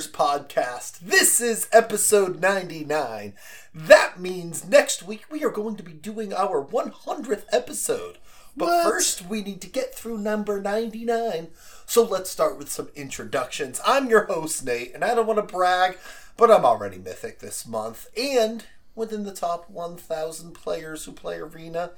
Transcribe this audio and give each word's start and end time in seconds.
to 0.00 0.10
the 0.12 0.16
Filthy 0.18 0.42
Net 0.42 0.48
Deckers 0.48 0.98
podcast. 0.98 0.98
This 1.00 1.40
is 1.40 1.68
episode 1.72 2.40
99. 2.40 3.34
That 3.74 4.20
means 4.20 4.68
next 4.68 5.02
week 5.02 5.24
we 5.30 5.44
are 5.44 5.50
going 5.50 5.76
to 5.76 5.82
be 5.82 5.92
doing 5.92 6.32
our 6.32 6.64
100th 6.64 7.44
episode. 7.52 8.18
But 8.56 8.66
What? 8.66 8.84
first, 8.84 9.26
we 9.26 9.42
need 9.42 9.60
to 9.62 9.68
get 9.68 9.94
through 9.94 10.18
number 10.18 10.60
99. 10.60 11.48
So 11.86 12.02
let's 12.04 12.30
start 12.30 12.58
with 12.58 12.70
some 12.70 12.88
introductions. 12.94 13.80
I'm 13.86 14.08
your 14.08 14.24
host, 14.26 14.64
Nate, 14.64 14.94
and 14.94 15.04
I 15.04 15.14
don't 15.14 15.26
want 15.26 15.38
to 15.38 15.54
brag, 15.54 15.98
but 16.36 16.50
I'm 16.50 16.64
already 16.64 16.98
mythic 16.98 17.38
this 17.40 17.66
month. 17.66 18.08
And 18.16 18.64
within 18.94 19.24
the 19.24 19.34
top 19.34 19.68
1,000 19.70 20.52
players 20.52 21.04
who 21.04 21.12
play 21.12 21.38
Arena, 21.38 21.90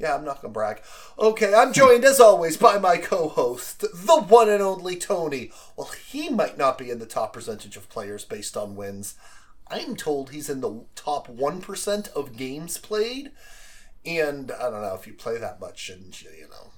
yeah, 0.00 0.14
I'm 0.14 0.24
not 0.24 0.40
gonna 0.40 0.52
brag. 0.52 0.80
Okay, 1.18 1.52
I'm 1.54 1.74
joined 1.74 2.04
as 2.04 2.18
always 2.18 2.56
by 2.56 2.78
my 2.78 2.96
co-host, 2.96 3.80
the 3.80 4.24
one 4.26 4.48
and 4.48 4.62
only 4.62 4.96
Tony. 4.96 5.52
Well, 5.76 5.92
he 6.08 6.30
might 6.30 6.56
not 6.56 6.78
be 6.78 6.90
in 6.90 6.98
the 6.98 7.06
top 7.06 7.34
percentage 7.34 7.76
of 7.76 7.90
players 7.90 8.24
based 8.24 8.56
on 8.56 8.76
wins. 8.76 9.14
I'm 9.68 9.94
told 9.96 10.30
he's 10.30 10.48
in 10.48 10.62
the 10.62 10.84
top 10.94 11.28
one 11.28 11.60
percent 11.60 12.08
of 12.16 12.36
games 12.36 12.78
played, 12.78 13.30
and 14.06 14.50
I 14.50 14.70
don't 14.70 14.80
know 14.80 14.96
if 14.98 15.06
you 15.06 15.12
play 15.12 15.36
that 15.36 15.60
much, 15.60 15.78
shouldn't 15.78 16.22
you? 16.22 16.30
You 16.30 16.48
know, 16.48 16.70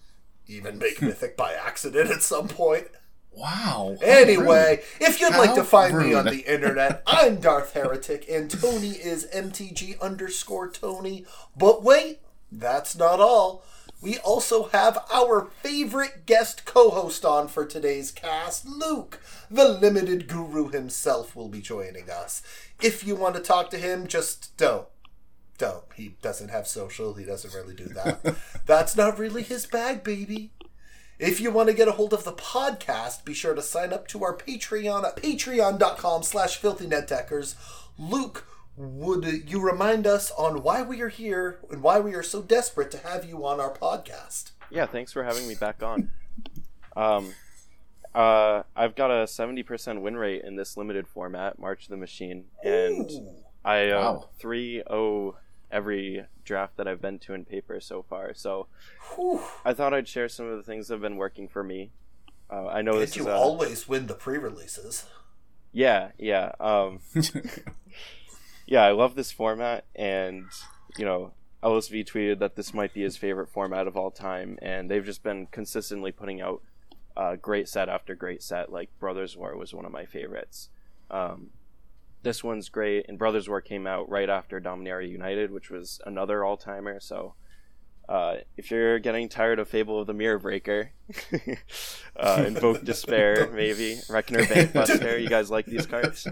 even 0.49 0.79
make 0.79 1.01
mythic 1.01 1.37
by 1.37 1.53
accident 1.53 2.11
at 2.11 2.23
some 2.23 2.49
point. 2.49 2.89
Wow. 3.31 3.97
Anyway, 4.03 4.83
if 5.01 5.21
you'd 5.21 5.31
like 5.31 5.55
to 5.55 5.63
How 5.63 5.67
find 5.67 5.97
me 5.97 6.13
on 6.13 6.27
the 6.27 6.41
internet, 6.53 7.03
I'm 7.07 7.37
Darth 7.37 7.73
Heretic, 7.73 8.27
and 8.29 8.51
Tony 8.51 8.91
is 8.91 9.27
MTG 9.33 9.99
underscore 10.01 10.71
Tony. 10.71 11.25
But 11.57 11.83
wait, 11.83 12.19
that's 12.53 12.97
not 12.97 13.21
all. 13.21 13.65
We 14.03 14.19
also 14.19 14.65
have 14.69 14.99
our 15.13 15.51
favorite 15.63 16.27
guest 16.27 16.65
co-host 16.65 17.25
on 17.25 17.47
for 17.49 17.65
today's 17.65 18.11
cast, 18.11 18.67
Luke. 18.67 19.21
The 19.49 19.69
limited 19.69 20.27
guru 20.27 20.71
himself 20.71 21.37
will 21.37 21.49
be 21.49 21.61
joining 21.61 22.11
us. 22.11 22.43
If 22.83 23.07
you 23.07 23.15
want 23.15 23.37
to 23.37 23.41
talk 23.41 23.71
to 23.71 23.79
him, 23.79 24.09
just 24.09 24.57
don't. 24.57 24.89
Don't. 25.57 25.85
He 25.95 26.17
doesn't 26.21 26.51
have 26.51 26.67
social. 26.67 27.15
He 27.15 27.25
doesn't 27.25 27.55
really 27.55 27.75
do 27.75 27.87
that. 27.87 28.37
That's 28.67 28.97
not 28.97 29.21
really 29.21 29.43
his 29.43 29.67
bag, 29.67 30.03
baby. 30.03 30.51
If 31.21 31.41
you 31.41 31.53
want 31.53 31.69
to 31.69 31.75
get 31.75 31.87
a 31.87 31.93
hold 31.93 32.13
of 32.13 32.25
the 32.25 32.33
podcast, 32.33 33.25
be 33.25 33.35
sure 33.35 33.55
to 33.55 33.63
sign 33.63 33.93
up 33.93 34.09
to 34.09 34.25
our 34.25 34.37
Patreon 34.37 35.05
at 35.05 35.17
patreon.com 35.17 36.25
slash 36.25 36.61
filthynetdeckers. 36.61 37.55
Luke, 37.97 38.45
would 38.77 39.51
you 39.51 39.61
remind 39.61 40.07
us 40.07 40.31
on 40.33 40.63
why 40.63 40.83
we 40.83 41.01
are 41.01 41.09
here 41.09 41.61
and 41.71 41.83
why 41.83 42.01
we 42.01 42.15
are 42.15 42.23
so 42.23 42.43
desperate 42.43 42.91
to 42.93 42.99
have 42.99 43.25
you 43.25 43.45
on 43.47 43.61
our 43.61 43.73
podcast? 43.73 44.53
Yeah, 44.71 44.87
thanks 44.87 45.13
for 45.13 45.25
having 45.25 45.47
me 45.47 45.55
back 45.55 45.83
on. 45.83 46.11
Um, 46.97 47.35
uh, 48.15 48.63
I've 48.75 48.95
got 48.95 49.11
a 49.11 49.25
70% 49.25 50.01
win 50.01 50.17
rate 50.17 50.43
in 50.45 50.57
this 50.57 50.77
limited 50.77 51.07
format, 51.07 51.59
March 51.59 51.85
of 51.85 51.91
the 51.91 51.97
Machine, 51.97 52.45
and 52.65 53.11
Ooh. 53.11 53.35
I 53.65 53.91
uh, 53.91 54.01
Wow. 54.15 54.29
3 54.39 54.83
0 54.89 55.37
every 55.71 56.25
draft 56.45 56.77
that 56.77 56.87
I've 56.89 57.01
been 57.01 57.19
to 57.21 57.35
in 57.35 57.45
paper 57.45 57.81
so 57.81 58.03
far. 58.03 58.35
So 58.35 58.67
Whew. 59.15 59.41
I 59.65 59.73
thought 59.73 59.95
I'd 59.95 60.09
share 60.09 60.29
some 60.29 60.47
of 60.47 60.57
the 60.57 60.63
things 60.63 60.89
that 60.89 60.95
have 60.95 61.01
been 61.03 61.17
working 61.17 61.49
for 61.49 61.63
me. 61.63 61.91
Uh, 62.51 62.67
I 62.67 62.83
know 62.83 62.99
this 62.99 63.13
Did 63.13 63.21
is 63.21 63.27
you 63.27 63.33
a, 63.33 63.35
always 63.35 63.89
win 63.89 64.07
the 64.07 64.15
pre-releases? 64.15 65.07
yeah, 65.73 66.11
yeah, 66.19 66.53
um, 66.61 67.01
yeah. 68.67 68.83
I 68.83 68.93
love 68.93 69.15
this 69.15 69.33
format, 69.33 69.85
and 69.95 70.47
you 70.97 71.05
know, 71.05 71.33
LSV 71.63 72.07
tweeted 72.07 72.39
that 72.41 72.57
this 72.57 72.75
might 72.75 72.93
be 72.93 73.03
his 73.03 73.17
favorite 73.17 73.49
format 73.49 73.87
of 73.87 73.97
all 73.97 74.11
time, 74.11 74.59
and 74.61 74.91
they've 74.91 75.05
just 75.05 75.23
been 75.23 75.47
consistently 75.47 76.13
putting 76.13 76.41
out 76.41 76.63
uh, 77.17 77.37
great 77.37 77.69
set 77.69 77.89
after 77.89 78.15
great 78.15 78.43
set. 78.43 78.73
Like 78.73 78.91
Brothers 78.99 79.37
War 79.37 79.57
was 79.57 79.73
one 79.73 79.85
of 79.85 79.93
my 79.93 80.05
favorites. 80.05 80.69
Um, 81.11 81.51
this 82.23 82.43
one's 82.43 82.69
great, 82.69 83.07
and 83.09 83.19
Brothers 83.19 83.49
War 83.49 83.61
came 83.61 83.87
out 83.87 84.09
right 84.09 84.29
after 84.31 84.61
Dominaria 84.61 85.09
United, 85.09 85.51
which 85.51 85.71
was 85.71 86.01
another 86.07 86.45
all 86.45 86.57
timer. 86.57 87.01
So, 87.01 87.35
uh, 88.09 88.37
if 88.57 88.71
you're 88.71 88.99
getting 88.99 89.29
tired 89.29 89.59
of 89.59 89.69
Fable 89.69 90.01
of 90.01 90.07
the 90.07 90.15
Mirror 90.15 90.39
Breaker, 90.39 90.93
uh, 92.17 92.45
Invoke 92.47 92.85
Despair, 92.85 93.51
maybe 93.55 93.99
Reckoner 94.09 94.45
Bankbuster, 94.45 95.21
you 95.21 95.29
guys 95.29 95.51
like 95.51 95.67
these 95.67 95.87
cards? 95.87 96.27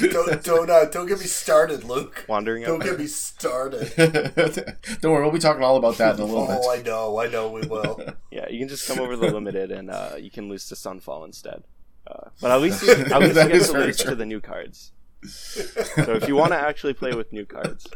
Don't 0.00 0.42
don't 0.44 0.70
uh, 0.70 0.84
don't 0.86 1.06
get 1.06 1.18
me 1.20 1.26
started, 1.26 1.84
Luke. 1.84 2.24
Wandering 2.28 2.64
Don't 2.64 2.82
Out. 2.82 2.88
get 2.88 2.98
me 2.98 3.06
started. 3.06 3.92
Don't 5.00 5.12
worry, 5.12 5.22
we'll 5.22 5.30
be 5.32 5.38
talking 5.38 5.62
all 5.62 5.76
about 5.76 5.96
that 5.98 6.16
in 6.16 6.20
a 6.20 6.24
little 6.24 6.42
Oh, 6.44 6.46
bit. 6.48 6.58
Oh, 6.62 6.70
I 6.70 6.82
know, 6.82 7.18
I 7.20 7.28
know 7.28 7.50
we 7.50 7.62
will. 7.66 8.00
Yeah, 8.30 8.48
you 8.48 8.58
can 8.58 8.68
just 8.68 8.88
come 8.88 8.98
over 8.98 9.16
the 9.16 9.30
limited, 9.30 9.70
and 9.70 9.90
uh, 9.90 10.16
you 10.18 10.30
can 10.30 10.48
lose 10.48 10.66
to 10.66 10.74
Sunfall 10.74 11.24
instead. 11.24 11.62
Uh, 12.06 12.30
but 12.40 12.50
at 12.50 12.60
least 12.60 12.82
you, 12.82 12.90
at 12.92 13.20
least 13.20 13.36
you 13.36 13.48
get 13.48 13.62
to 13.66 13.72
lose 13.72 13.96
true. 13.98 14.10
to 14.10 14.16
the 14.16 14.26
new 14.26 14.40
cards. 14.40 14.90
So 15.24 16.12
if 16.14 16.26
you 16.26 16.34
want 16.34 16.50
to 16.52 16.58
actually 16.58 16.94
play 16.94 17.14
with 17.14 17.32
new 17.32 17.46
cards, 17.46 17.86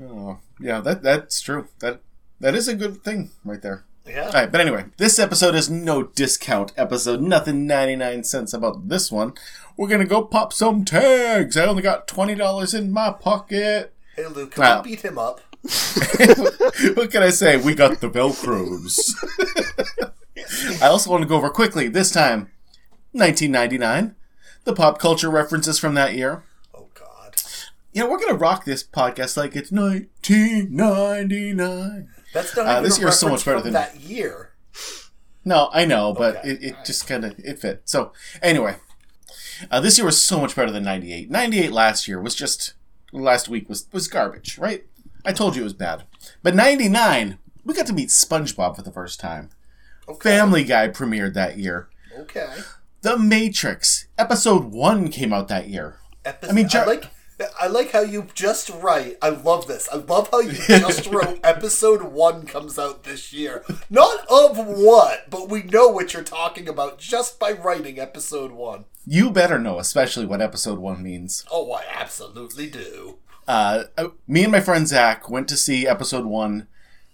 Oh, 0.00 0.38
yeah, 0.60 0.80
that 0.80 1.02
that's 1.02 1.40
true. 1.40 1.68
That 1.80 2.00
that 2.40 2.54
is 2.54 2.68
a 2.68 2.74
good 2.74 3.02
thing 3.04 3.30
right 3.44 3.62
there. 3.62 3.84
Yeah. 4.06 4.26
All 4.26 4.32
right, 4.32 4.52
but 4.52 4.60
anyway, 4.60 4.84
this 4.98 5.18
episode 5.18 5.54
is 5.54 5.70
no 5.70 6.02
discount 6.02 6.72
episode. 6.76 7.22
Nothing 7.22 7.66
99 7.66 8.22
cents 8.24 8.52
about 8.52 8.88
this 8.88 9.10
one. 9.10 9.32
We're 9.78 9.88
going 9.88 10.02
to 10.02 10.06
go 10.06 10.22
pop 10.22 10.52
some 10.52 10.84
tags. 10.84 11.56
I 11.56 11.64
only 11.66 11.82
got 11.82 12.06
$20 12.06 12.78
in 12.78 12.92
my 12.92 13.12
pocket. 13.12 13.94
Hey, 14.14 14.26
Luke, 14.26 14.50
can 14.52 14.60
Wow. 14.62 14.82
we 14.82 14.90
beat 14.90 15.00
him 15.02 15.16
up? 15.18 15.40
what 16.94 17.10
can 17.10 17.22
I 17.22 17.30
say? 17.30 17.56
We 17.56 17.74
got 17.74 18.00
the 18.02 18.10
Velcros. 18.10 19.00
I 20.82 20.86
also 20.88 21.10
want 21.10 21.22
to 21.22 21.28
go 21.28 21.36
over 21.36 21.48
quickly, 21.48 21.88
this 21.88 22.10
time, 22.10 22.50
1999. 23.12 24.14
The 24.64 24.74
pop 24.74 24.98
culture 24.98 25.30
references 25.30 25.78
from 25.78 25.94
that 25.94 26.12
year. 26.14 26.44
Oh 26.74 26.88
God. 26.94 27.36
You 27.94 28.02
know, 28.04 28.10
we're 28.10 28.18
going 28.18 28.32
to 28.32 28.38
rock 28.38 28.66
this 28.66 28.84
podcast 28.84 29.38
like 29.38 29.56
it's 29.56 29.72
1999. 29.72 32.08
That's 32.34 32.54
not 32.56 32.66
Uh, 32.66 32.80
this 32.82 32.98
a 32.98 33.08
is 33.08 33.18
so 33.18 33.28
much 33.30 33.44
better 33.46 33.62
than- 33.62 33.72
that 33.72 33.98
year. 34.00 34.50
No, 35.44 35.70
I 35.72 35.84
know, 35.84 36.12
but 36.12 36.36
Okay. 36.38 36.50
it, 36.50 36.62
it 36.64 36.76
just 36.84 37.06
kind 37.06 37.24
of 37.24 37.34
it 37.38 37.58
fit. 37.60 37.82
So 37.84 38.12
anyway, 38.42 38.76
uh, 39.70 39.80
this 39.80 39.96
year 39.98 40.04
was 40.06 40.22
so 40.22 40.40
much 40.40 40.54
better 40.56 40.70
than 40.70 40.84
'98. 40.84 41.30
'98 41.30 41.70
last 41.72 42.08
year 42.08 42.20
was 42.20 42.34
just 42.34 42.74
last 43.12 43.48
week 43.48 43.68
was 43.68 43.86
was 43.92 44.08
garbage, 44.08 44.58
right? 44.58 44.84
I 45.24 45.32
told 45.32 45.54
you 45.54 45.62
it 45.62 45.64
was 45.64 45.72
bad. 45.74 46.04
But 46.42 46.54
'99, 46.54 47.38
we 47.64 47.72
got 47.74 47.86
to 47.86 47.92
meet 47.92 48.08
SpongeBob 48.08 48.76
for 48.76 48.82
the 48.82 48.90
first 48.92 49.20
time. 49.20 49.50
Okay. 50.08 50.30
Family 50.30 50.64
Guy 50.64 50.88
premiered 50.88 51.34
that 51.34 51.56
year. 51.58 51.88
Okay. 52.18 52.52
The 53.02 53.18
Matrix 53.18 54.06
episode 54.18 54.64
one 54.66 55.08
came 55.08 55.32
out 55.32 55.48
that 55.48 55.68
year. 55.68 55.98
Epi- 56.24 56.48
I 56.48 56.52
mean, 56.52 56.68
I 56.72 56.84
like. 56.84 57.10
I 57.60 57.66
like 57.66 57.92
how 57.92 58.00
you 58.00 58.26
just 58.34 58.70
write. 58.70 59.16
I 59.22 59.30
love 59.30 59.66
this. 59.66 59.88
I 59.92 59.96
love 59.96 60.28
how 60.30 60.40
you 60.40 60.52
just 60.66 61.06
wrote 61.06 61.40
episode 61.42 62.02
one 62.02 62.46
comes 62.46 62.78
out 62.78 63.04
this 63.04 63.32
year. 63.32 63.64
Not 63.90 64.26
of 64.30 64.56
what, 64.56 65.30
but 65.30 65.48
we 65.48 65.62
know 65.62 65.88
what 65.88 66.12
you're 66.12 66.22
talking 66.22 66.68
about 66.68 66.98
just 66.98 67.38
by 67.38 67.52
writing 67.52 67.98
episode 67.98 68.52
one. 68.52 68.84
You 69.06 69.30
better 69.30 69.58
know, 69.58 69.78
especially 69.78 70.26
what 70.26 70.40
episode 70.40 70.78
one 70.78 71.02
means. 71.02 71.44
Oh, 71.50 71.72
I 71.72 71.84
absolutely 71.92 72.68
do. 72.68 73.18
Uh, 73.46 73.84
uh, 73.98 74.08
me 74.26 74.44
and 74.44 74.52
my 74.52 74.60
friend 74.60 74.88
Zach 74.88 75.28
went 75.28 75.48
to 75.48 75.56
see 75.56 75.86
episode 75.86 76.24
one 76.24 76.66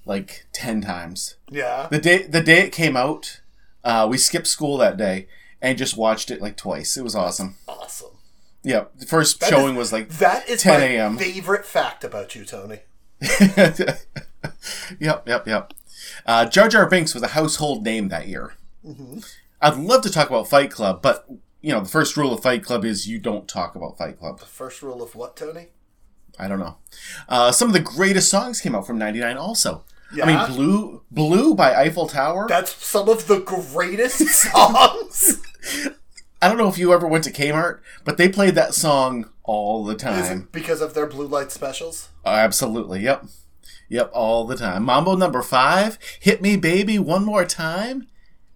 like 0.04 0.46
ten 0.52 0.80
times. 0.80 1.36
Yeah. 1.50 1.88
The 1.90 1.98
day 1.98 2.22
the 2.26 2.42
day 2.42 2.60
it 2.60 2.72
came 2.72 2.96
out, 2.96 3.40
uh, 3.84 4.06
we 4.08 4.18
skipped 4.18 4.46
school 4.46 4.78
that 4.78 4.96
day 4.96 5.26
and 5.60 5.76
just 5.76 5.96
watched 5.96 6.30
it 6.30 6.40
like 6.40 6.56
twice. 6.56 6.96
It 6.96 7.04
was 7.04 7.14
awesome. 7.16 7.56
Awesome. 7.66 8.10
Yeah, 8.62 8.84
the 8.98 9.06
first 9.06 9.40
That 9.40 9.50
showing 9.50 9.72
is- 9.74 9.78
was 9.78 9.92
like 9.92 10.08
That 10.18 10.48
is 10.48 10.60
10 10.62 10.80
my 10.80 10.86
a.m.. 10.86 11.16
favorite 11.18 11.64
fact 11.66 12.04
about 12.04 12.34
you, 12.34 12.44
Tony. 12.44 12.80
yep, 14.98 15.26
yep, 15.26 15.46
yep. 15.46 15.74
Uh, 16.26 16.46
Jar 16.46 16.68
Jar 16.68 16.86
Binks 16.88 17.14
was 17.14 17.22
a 17.22 17.28
household 17.28 17.84
name 17.84 18.08
that 18.08 18.28
year. 18.28 18.54
I'd 19.60 19.76
love 19.76 20.02
to 20.02 20.10
talk 20.10 20.28
about 20.30 20.48
Fight 20.48 20.70
Club, 20.70 21.02
but 21.02 21.26
you 21.60 21.72
know 21.72 21.80
the 21.80 21.88
first 21.88 22.16
rule 22.16 22.32
of 22.32 22.42
Fight 22.42 22.64
Club 22.64 22.84
is 22.84 23.06
you 23.08 23.18
don't 23.18 23.46
talk 23.48 23.74
about 23.74 23.98
Fight 23.98 24.18
Club. 24.18 24.40
The 24.40 24.46
first 24.46 24.82
rule 24.82 25.02
of 25.02 25.14
what, 25.14 25.36
Tony? 25.36 25.68
I 26.38 26.48
don't 26.48 26.58
know. 26.60 26.76
Uh, 27.28 27.52
some 27.52 27.68
of 27.68 27.74
the 27.74 27.80
greatest 27.80 28.30
songs 28.30 28.60
came 28.60 28.74
out 28.74 28.86
from 28.86 28.98
'99. 28.98 29.36
Also, 29.36 29.84
Yeah. 30.14 30.24
I 30.24 30.26
mean, 30.48 30.56
"Blue," 30.56 31.02
"Blue" 31.10 31.54
by 31.54 31.74
Eiffel 31.74 32.08
Tower. 32.08 32.46
That's 32.48 32.72
some 32.84 33.08
of 33.08 33.26
the 33.26 33.40
greatest 33.40 34.18
songs. 34.28 35.42
I 36.42 36.48
don't 36.48 36.56
know 36.58 36.68
if 36.68 36.78
you 36.78 36.92
ever 36.92 37.06
went 37.06 37.24
to 37.24 37.32
Kmart, 37.32 37.80
but 38.04 38.16
they 38.16 38.28
played 38.28 38.54
that 38.54 38.74
song 38.74 39.28
all 39.44 39.84
the 39.84 39.94
Is 39.96 40.02
time. 40.02 40.40
it 40.42 40.52
because 40.52 40.80
of 40.80 40.94
their 40.94 41.06
blue 41.06 41.26
light 41.26 41.52
specials? 41.52 42.08
Oh, 42.24 42.30
absolutely. 42.32 43.00
Yep. 43.00 43.26
Yep. 43.88 44.10
All 44.14 44.46
the 44.46 44.56
time. 44.56 44.84
Mambo 44.84 45.16
number 45.16 45.42
five. 45.42 45.98
Hit 46.20 46.40
me, 46.40 46.56
baby, 46.56 46.98
one 46.98 47.24
more 47.24 47.44
time. 47.44 48.06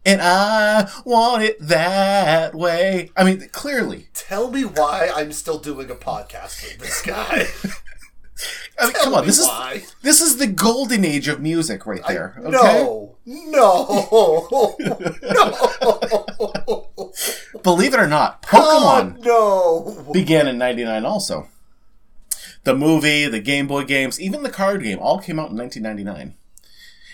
And 0.07 0.21
I 0.23 0.91
want 1.05 1.43
it 1.43 1.59
that 1.61 2.55
way. 2.55 3.11
I 3.17 3.25
mean, 3.25 3.49
clearly. 3.53 4.09
Tell 4.15 4.51
me 4.51 4.63
why 4.65 5.11
I'm 5.15 5.33
still 5.33 5.59
doing 5.59 5.91
a 5.91 5.95
podcast 5.95 6.63
with 6.63 6.79
this 6.79 7.03
guy. 7.03 7.47
I 8.79 8.85
mean, 8.87 8.93
Tell 8.95 9.05
come 9.05 9.15
on, 9.15 9.27
this 9.27 9.39
is 9.39 9.49
this 10.03 10.21
is 10.21 10.37
the 10.39 10.47
golden 10.49 11.05
age 11.05 11.29
of 11.29 11.41
music 11.41 11.87
right 11.87 12.03
I- 12.05 12.13
there. 12.13 12.35
okay? 12.41 12.51
No, 12.51 13.17
no, 13.27 14.77
no. 15.23 16.53
Believe 17.65 17.95
it 17.95 18.01
or 18.01 18.07
not, 18.07 18.43
Pokemon 18.43 19.25
no. 19.25 20.13
began 20.13 20.47
in 20.47 20.59
'99 20.59 21.05
also. 21.05 21.49
The 22.63 22.75
movie, 22.75 23.27
the 23.27 23.41
Game 23.41 23.67
Boy 23.67 23.85
games, 23.85 24.21
even 24.21 24.43
the 24.43 24.51
card 24.51 24.83
game 24.83 24.99
all 24.99 25.19
came 25.19 25.39
out 25.39 25.51
in 25.51 25.57
1999. 25.57 26.37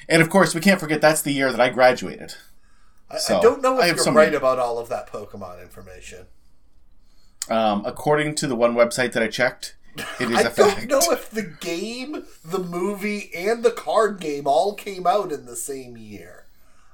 And 0.08 0.23
of 0.23 0.29
course, 0.29 0.55
we 0.55 0.61
can't 0.61 0.81
forget 0.81 1.00
that's 1.00 1.23
the 1.23 1.32
year 1.32 1.50
that 1.50 1.61
I 1.61 1.70
graduated. 1.70 2.35
I, 3.11 3.19
So, 3.19 3.38
I 3.38 3.43
don't 3.43 3.62
know 3.62 3.79
I 3.79 3.88
if 3.88 3.97
have 3.97 4.06
you're 4.06 4.14
right 4.14 4.35
about 4.35 4.58
all 4.58 4.79
of 4.79 4.88
that 4.88 5.11
Pokemon 5.11 5.62
information. 5.62 6.26
Um, 7.49 7.85
according 7.85 8.35
to 8.37 8.46
the 8.46 8.55
one 8.55 8.75
website 8.75 9.12
that 9.12 9.23
I 9.23 9.29
checked, 9.29 9.76
it 9.96 10.31
is 10.31 10.37
I 10.37 10.43
a 10.43 10.50
fact. 10.50 10.82
I 10.82 10.85
don't 10.87 11.06
know 11.06 11.12
if 11.12 11.31
the 11.31 11.43
game, 11.43 12.25
the 12.44 12.58
movie, 12.58 13.31
and 13.35 13.64
the 13.64 13.73
card 13.73 14.20
game 14.20 14.46
all 14.46 14.75
came 14.75 15.06
out 15.06 15.32
in 15.32 15.46
the 15.46 15.56
same 15.56 15.96
year. 15.96 16.46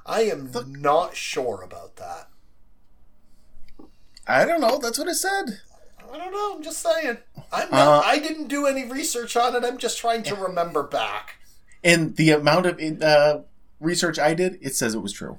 I 0.07 0.23
am 0.23 0.51
not 0.67 1.17
sure 1.17 1.63
about 1.63 1.97
that. 1.97 2.29
I 4.27 4.45
don't 4.45 4.61
know. 4.61 4.79
That's 4.79 4.99
what 4.99 5.09
it 5.09 5.15
said. 5.15 5.61
I 6.13 6.19
don't 6.19 6.33
know. 6.33 6.55
I'm 6.57 6.63
just 6.63 6.81
saying. 6.81 7.19
I'm 7.53 7.69
Uh, 7.73 7.77
not, 7.77 8.05
I 8.05 8.19
didn't 8.19 8.49
do 8.49 8.67
any 8.67 8.85
research 8.85 9.37
on 9.37 9.55
it. 9.55 9.65
I'm 9.65 9.79
just 9.79 9.99
trying 9.99 10.23
to 10.25 10.35
remember 10.35 10.83
back. 10.83 11.37
And 11.85 12.17
the 12.17 12.31
amount 12.33 12.67
of 12.67 12.81
uh, 13.03 13.41
research 13.81 14.19
I 14.19 14.35
did, 14.35 14.59
it 14.61 14.75
says 14.75 14.95
it 14.95 15.01
was 15.03 15.13
true. 15.13 15.39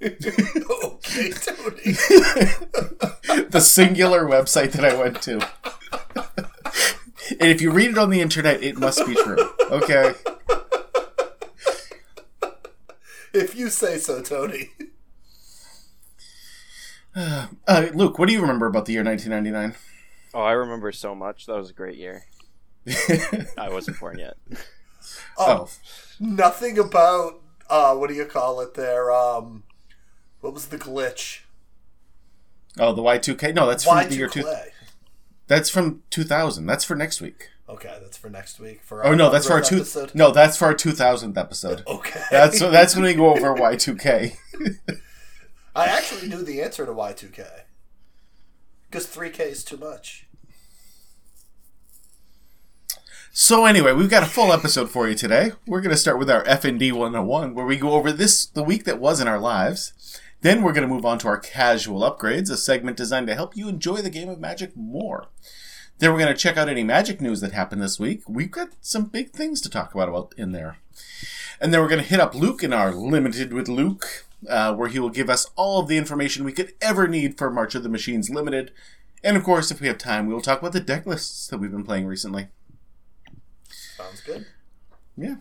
okay, 0.02 1.30
Tony. 1.30 1.92
the 3.50 3.60
singular 3.62 4.24
website 4.24 4.72
that 4.72 4.84
I 4.84 4.94
went 4.96 5.20
to. 5.22 5.46
and 7.32 7.50
if 7.50 7.60
you 7.60 7.70
read 7.70 7.90
it 7.90 7.98
on 7.98 8.08
the 8.08 8.22
internet, 8.22 8.62
it 8.62 8.78
must 8.78 9.06
be 9.06 9.14
true. 9.14 9.50
Okay. 9.70 10.14
If 13.34 13.54
you 13.54 13.68
say 13.68 13.98
so, 13.98 14.22
Tony. 14.22 14.70
Uh, 17.66 17.86
Luke, 17.94 18.18
what 18.18 18.28
do 18.28 18.32
you 18.32 18.40
remember 18.40 18.66
about 18.66 18.86
the 18.86 18.92
year 18.92 19.02
1999? 19.04 19.76
Oh, 20.34 20.42
I 20.42 20.52
remember 20.52 20.92
so 20.92 21.14
much. 21.14 21.46
That 21.46 21.56
was 21.56 21.70
a 21.70 21.72
great 21.72 21.96
year. 21.96 22.24
I 23.58 23.68
wasn't 23.68 23.98
born 24.00 24.18
yet. 24.18 24.36
Oh, 25.38 25.68
nothing 26.18 26.78
about 26.78 27.40
uh, 27.68 27.94
what 27.94 28.08
do 28.08 28.14
you 28.14 28.24
call 28.24 28.60
it 28.60 28.74
there? 28.74 29.12
Um, 29.12 29.64
what 30.40 30.54
was 30.54 30.66
the 30.66 30.78
glitch? 30.78 31.40
oh, 32.78 32.92
the 32.92 33.02
Y2K. 33.02 33.54
No, 33.54 33.66
that's 33.66 33.84
from 33.84 33.96
Why 33.96 34.06
the 34.06 34.16
year 34.16 34.28
two. 34.28 34.44
That's 35.46 35.68
from 35.68 36.02
2000. 36.10 36.66
That's 36.66 36.84
for 36.84 36.94
next 36.94 37.20
week. 37.20 37.48
Okay, 37.68 37.96
that's 38.02 38.16
for 38.16 38.30
next 38.30 38.58
week. 38.60 38.82
For 38.82 39.04
Oh 39.04 39.14
no, 39.14 39.30
that's 39.30 39.46
for 39.46 39.54
our 39.54 39.60
two. 39.60 39.76
episode. 39.76 40.14
No, 40.14 40.30
that's 40.32 40.56
for 40.56 40.66
our 40.66 40.74
2000th 40.74 41.36
episode. 41.36 41.82
Okay, 41.88 42.22
That's 42.30 42.58
that's 42.60 42.94
when 42.94 43.04
we 43.04 43.14
go 43.14 43.30
over 43.30 43.54
Y2K. 43.54 44.36
I 45.74 45.86
actually 45.86 46.28
knew 46.28 46.42
the 46.42 46.62
answer 46.62 46.84
to 46.84 46.92
Y 46.92 47.12
two 47.12 47.28
K. 47.28 47.44
Because 48.88 49.06
three 49.06 49.30
K 49.30 49.44
is 49.44 49.64
too 49.64 49.76
much. 49.76 50.26
So 53.32 53.64
anyway, 53.64 53.92
we've 53.92 54.10
got 54.10 54.24
a 54.24 54.26
full 54.26 54.52
episode 54.52 54.90
for 54.90 55.08
you 55.08 55.14
today. 55.14 55.52
We're 55.64 55.80
going 55.80 55.92
to 55.92 55.96
start 55.96 56.18
with 56.18 56.28
our 56.28 56.44
F&D 56.48 56.90
101 56.90 57.54
where 57.54 57.64
we 57.64 57.76
go 57.76 57.92
over 57.92 58.10
this 58.10 58.46
the 58.46 58.64
week 58.64 58.84
that 58.84 58.98
was 58.98 59.20
in 59.20 59.28
our 59.28 59.38
lives. 59.38 60.20
Then 60.40 60.62
we're 60.62 60.72
going 60.72 60.88
to 60.88 60.92
move 60.92 61.06
on 61.06 61.18
to 61.18 61.28
our 61.28 61.38
casual 61.38 62.00
upgrades, 62.00 62.50
a 62.50 62.56
segment 62.56 62.96
designed 62.96 63.28
to 63.28 63.36
help 63.36 63.56
you 63.56 63.68
enjoy 63.68 63.98
the 63.98 64.10
game 64.10 64.28
of 64.28 64.40
Magic 64.40 64.76
more. 64.76 65.28
Then 65.98 66.10
we're 66.12 66.18
going 66.18 66.34
to 66.34 66.38
check 66.38 66.56
out 66.56 66.68
any 66.68 66.82
Magic 66.82 67.20
news 67.20 67.40
that 67.42 67.52
happened 67.52 67.82
this 67.82 68.00
week. 68.00 68.22
We've 68.26 68.50
got 68.50 68.70
some 68.80 69.04
big 69.04 69.30
things 69.30 69.60
to 69.60 69.70
talk 69.70 69.94
about 69.94 70.34
in 70.36 70.50
there. 70.50 70.78
And 71.60 71.72
then 71.72 71.80
we're 71.80 71.88
going 71.88 72.02
to 72.02 72.08
hit 72.08 72.20
up 72.20 72.34
Luke 72.34 72.64
in 72.64 72.72
our 72.72 72.90
Limited 72.90 73.52
with 73.52 73.68
Luke, 73.68 74.24
uh, 74.48 74.74
where 74.74 74.88
he 74.88 74.98
will 74.98 75.10
give 75.10 75.30
us 75.30 75.50
all 75.56 75.80
of 75.80 75.88
the 75.88 75.96
information 75.96 76.44
we 76.44 76.52
could 76.52 76.72
ever 76.80 77.06
need 77.06 77.36
for 77.36 77.50
March 77.50 77.74
of 77.74 77.82
the 77.82 77.88
Machines 77.88 78.30
Limited. 78.30 78.72
And 79.22 79.36
of 79.36 79.44
course, 79.44 79.70
if 79.70 79.80
we 79.80 79.86
have 79.86 79.98
time, 79.98 80.26
we 80.26 80.34
will 80.34 80.40
talk 80.40 80.60
about 80.60 80.72
the 80.72 80.80
deck 80.80 81.06
lists 81.06 81.46
that 81.48 81.58
we've 81.58 81.70
been 81.70 81.84
playing 81.84 82.06
recently. 82.06 82.48
Sounds 83.96 84.20
good. 84.22 84.46
Yeah. 85.16 85.36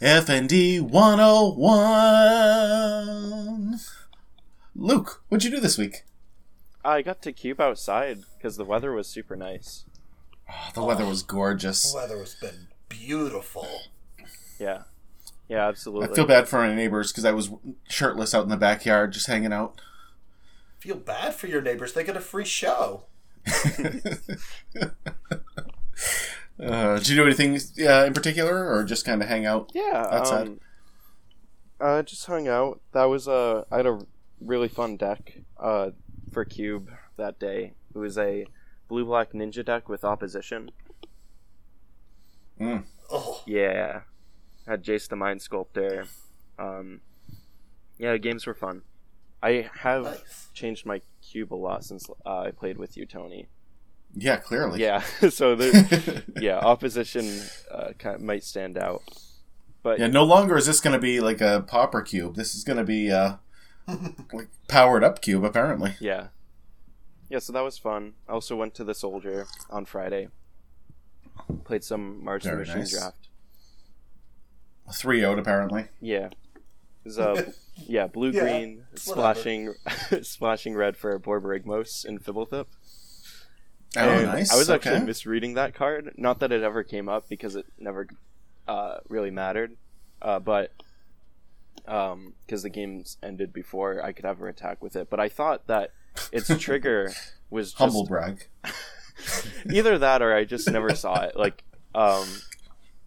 FND 0.00 0.80
101. 0.80 3.78
Luke, 4.74 5.22
what'd 5.28 5.44
you 5.44 5.50
do 5.50 5.60
this 5.60 5.78
week? 5.78 6.04
I 6.84 7.02
got 7.02 7.22
to 7.22 7.32
cube 7.32 7.60
outside 7.60 8.24
because 8.36 8.56
the 8.56 8.64
weather 8.64 8.92
was 8.92 9.06
super 9.06 9.36
nice. 9.36 9.84
Oh, 10.50 10.70
the 10.74 10.84
weather 10.84 11.06
was 11.06 11.22
gorgeous. 11.22 11.92
The 11.92 11.96
weather 11.96 12.18
has 12.18 12.34
been 12.34 12.68
beautiful. 12.88 13.68
Yeah. 14.58 14.82
Yeah, 15.48 15.68
absolutely. 15.68 16.10
I 16.10 16.14
feel 16.14 16.26
bad 16.26 16.48
for 16.48 16.58
my 16.58 16.74
neighbors 16.74 17.12
because 17.12 17.24
I 17.24 17.32
was 17.32 17.50
shirtless 17.88 18.34
out 18.34 18.44
in 18.44 18.48
the 18.48 18.56
backyard 18.56 19.12
just 19.12 19.26
hanging 19.26 19.52
out. 19.52 19.80
Feel 20.78 20.96
bad 20.96 21.34
for 21.34 21.46
your 21.46 21.62
neighbors. 21.62 21.92
They 21.92 22.04
get 22.04 22.16
a 22.16 22.20
free 22.20 22.44
show. 22.44 23.04
Uh, 26.60 26.98
did 26.98 27.08
you 27.08 27.16
do 27.16 27.26
anything 27.26 27.58
uh, 27.84 28.04
in 28.04 28.14
particular 28.14 28.72
or 28.72 28.84
just 28.84 29.04
kind 29.04 29.20
of 29.20 29.28
hang 29.28 29.44
out? 29.44 29.72
Yeah. 29.74 30.06
outside? 30.10 30.46
Um, 30.46 30.60
I 31.80 32.02
just 32.02 32.24
hung 32.26 32.46
out. 32.46 32.80
That 32.92 33.04
was 33.04 33.26
a. 33.26 33.66
I 33.70 33.78
had 33.78 33.86
a 33.86 34.06
really 34.40 34.68
fun 34.68 34.96
deck 34.96 35.38
uh, 35.58 35.90
for 36.32 36.44
cube 36.44 36.90
that 37.16 37.40
day. 37.40 37.74
It 37.94 37.98
was 37.98 38.16
a 38.16 38.46
blue 38.88 39.04
black 39.04 39.32
ninja 39.32 39.64
deck 39.64 39.88
with 39.88 40.04
opposition. 40.04 40.70
Mm. 42.60 42.84
Oh, 43.10 43.42
Yeah. 43.46 44.02
Had 44.66 44.82
Jace 44.82 45.08
the 45.08 45.16
Mind 45.16 45.42
Sculptor. 45.42 46.06
Um, 46.58 47.00
yeah, 47.98 48.16
games 48.16 48.46
were 48.46 48.54
fun. 48.54 48.82
I 49.42 49.68
have 49.80 50.04
nice. 50.04 50.48
changed 50.54 50.86
my 50.86 51.02
cube 51.22 51.52
a 51.52 51.56
lot 51.56 51.84
since 51.84 52.08
uh, 52.24 52.38
I 52.40 52.50
played 52.50 52.78
with 52.78 52.96
you, 52.96 53.04
Tony. 53.04 53.48
Yeah, 54.16 54.36
clearly. 54.36 54.80
Yeah, 54.80 55.00
so 55.30 55.54
the 55.54 56.22
yeah 56.40 56.58
opposition 56.58 57.42
uh, 57.70 57.92
kind 57.98 58.16
of 58.16 58.22
might 58.22 58.44
stand 58.44 58.78
out, 58.78 59.02
but 59.82 59.98
Yeah, 59.98 60.06
no 60.06 60.24
longer 60.24 60.56
is 60.56 60.66
this 60.66 60.80
going 60.80 60.94
to 60.94 61.00
be 61.00 61.20
like 61.20 61.40
a 61.40 61.64
pauper 61.66 62.00
cube. 62.00 62.36
This 62.36 62.54
is 62.54 62.64
going 62.64 62.78
to 62.78 62.84
be 62.84 63.10
uh, 63.10 63.36
like 64.32 64.48
powered 64.68 65.04
up 65.04 65.20
cube, 65.20 65.44
apparently. 65.44 65.94
Yeah. 66.00 66.28
Yeah, 67.28 67.38
so 67.40 67.52
that 67.52 67.62
was 67.64 67.76
fun. 67.78 68.14
I 68.28 68.32
also 68.32 68.54
went 68.54 68.74
to 68.74 68.84
the 68.84 68.94
Soldier 68.94 69.46
on 69.68 69.84
Friday. 69.86 70.28
Played 71.64 71.82
some 71.82 72.22
March 72.24 72.44
of 72.44 72.52
Very 72.52 72.60
Machine 72.60 72.78
nice. 72.80 72.92
draft. 72.92 73.23
Three 74.92 75.24
out, 75.24 75.38
apparently. 75.38 75.86
Yeah. 76.00 76.28
It 77.04 77.18
uh, 77.18 77.42
yeah, 77.76 78.06
blue 78.06 78.32
green, 78.32 78.84
it's 78.92 79.06
whatever. 79.06 79.34
splashing 79.40 79.74
splashing 80.22 80.74
red 80.74 80.96
for 80.96 81.18
Borborygmos 81.18 82.04
in 82.04 82.18
Fblthp. 82.18 82.66
Oh, 83.96 84.00
And 84.00 84.26
nice. 84.26 84.52
I 84.52 84.56
was 84.56 84.70
actually 84.70 84.96
okay. 84.96 85.04
misreading 85.04 85.54
that 85.54 85.74
card. 85.74 86.14
Not 86.16 86.40
that 86.40 86.50
it 86.52 86.62
ever 86.62 86.82
came 86.82 87.08
up 87.08 87.28
because 87.28 87.54
it 87.56 87.66
never 87.78 88.08
uh, 88.66 88.98
really 89.08 89.30
mattered, 89.30 89.76
uh, 90.20 90.40
but 90.40 90.72
because 91.76 92.62
the 92.62 92.70
games 92.70 93.18
ended 93.22 93.52
before 93.52 94.02
I 94.02 94.12
could 94.12 94.24
ever 94.24 94.48
attack 94.48 94.82
with 94.82 94.96
it. 94.96 95.10
But 95.10 95.20
I 95.20 95.28
thought 95.28 95.66
that 95.66 95.92
its 96.32 96.48
trigger 96.58 97.12
was 97.50 97.68
just 97.72 97.78
Humble 97.78 98.06
brag. 98.06 98.46
either 99.70 99.98
that 99.98 100.22
or 100.22 100.34
I 100.34 100.44
just 100.44 100.70
never 100.70 100.94
saw 100.94 101.20
it. 101.22 101.36
Like, 101.36 101.62
um, 101.94 102.26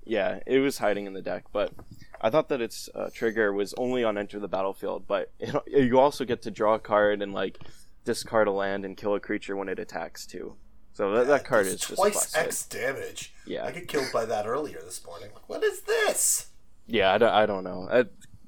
yeah, 0.08 0.40
it 0.46 0.60
was 0.60 0.78
hiding 0.78 1.06
in 1.06 1.14
the 1.14 1.22
deck, 1.22 1.46
but 1.52 1.74
I 2.20 2.30
thought 2.30 2.50
that 2.50 2.62
its 2.62 2.90
uh, 2.96 3.10
trigger 3.14 3.54
was 3.54 3.74
only 3.78 4.04
on 4.04 4.18
enter 4.18 4.40
the 4.40 4.48
battlefield. 4.48 5.08
But 5.08 5.32
it, 5.40 5.56
you 5.68 6.00
also 6.00 6.26
get 6.26 6.42
to 6.44 6.52
draw 6.52 6.76
a 6.76 6.80
card 6.80 7.22
and 7.22 7.34
like 7.34 7.60
discard 8.06 8.48
a 8.48 8.52
land 8.52 8.86
and 8.86 8.96
kill 8.96 9.16
a 9.16 9.20
creature 9.20 9.56
when 9.56 9.70
it 9.70 9.80
attacks 9.80 10.26
too. 10.26 10.56
So 10.94 11.12
that, 11.14 11.28
that 11.28 11.46
card 11.46 11.68
is 11.68 11.74
It's 11.74 11.88
just 11.88 11.98
twice 11.98 12.14
busted. 12.14 12.48
X 12.48 12.66
damage. 12.66 13.34
Yeah. 13.46 13.66
I 13.66 13.72
got 13.72 13.88
killed 13.88 14.12
by 14.12 14.26
that 14.26 14.48
earlier 14.48 14.80
this 14.84 15.06
morning. 15.06 15.30
Like, 15.34 15.48
what 15.48 15.64
is 15.64 15.82
this? 15.82 16.48
Yeah, 16.88 17.14
I 17.14 17.20
don't, 17.20 17.34
I 17.34 17.46
don't 17.46 17.64
know. 17.64 17.88
I, 17.92 18.06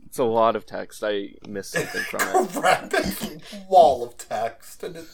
it's 0.07 0.17
a 0.17 0.23
lot 0.23 0.55
of 0.55 0.65
text. 0.65 1.03
I 1.05 1.33
missed 1.47 1.73
something 1.73 2.01
from 2.01 2.21
it. 2.23 2.55
Rapid 2.55 3.43
wall 3.69 4.03
of 4.03 4.17
text, 4.17 4.81
and 4.81 4.95
it, 4.95 5.05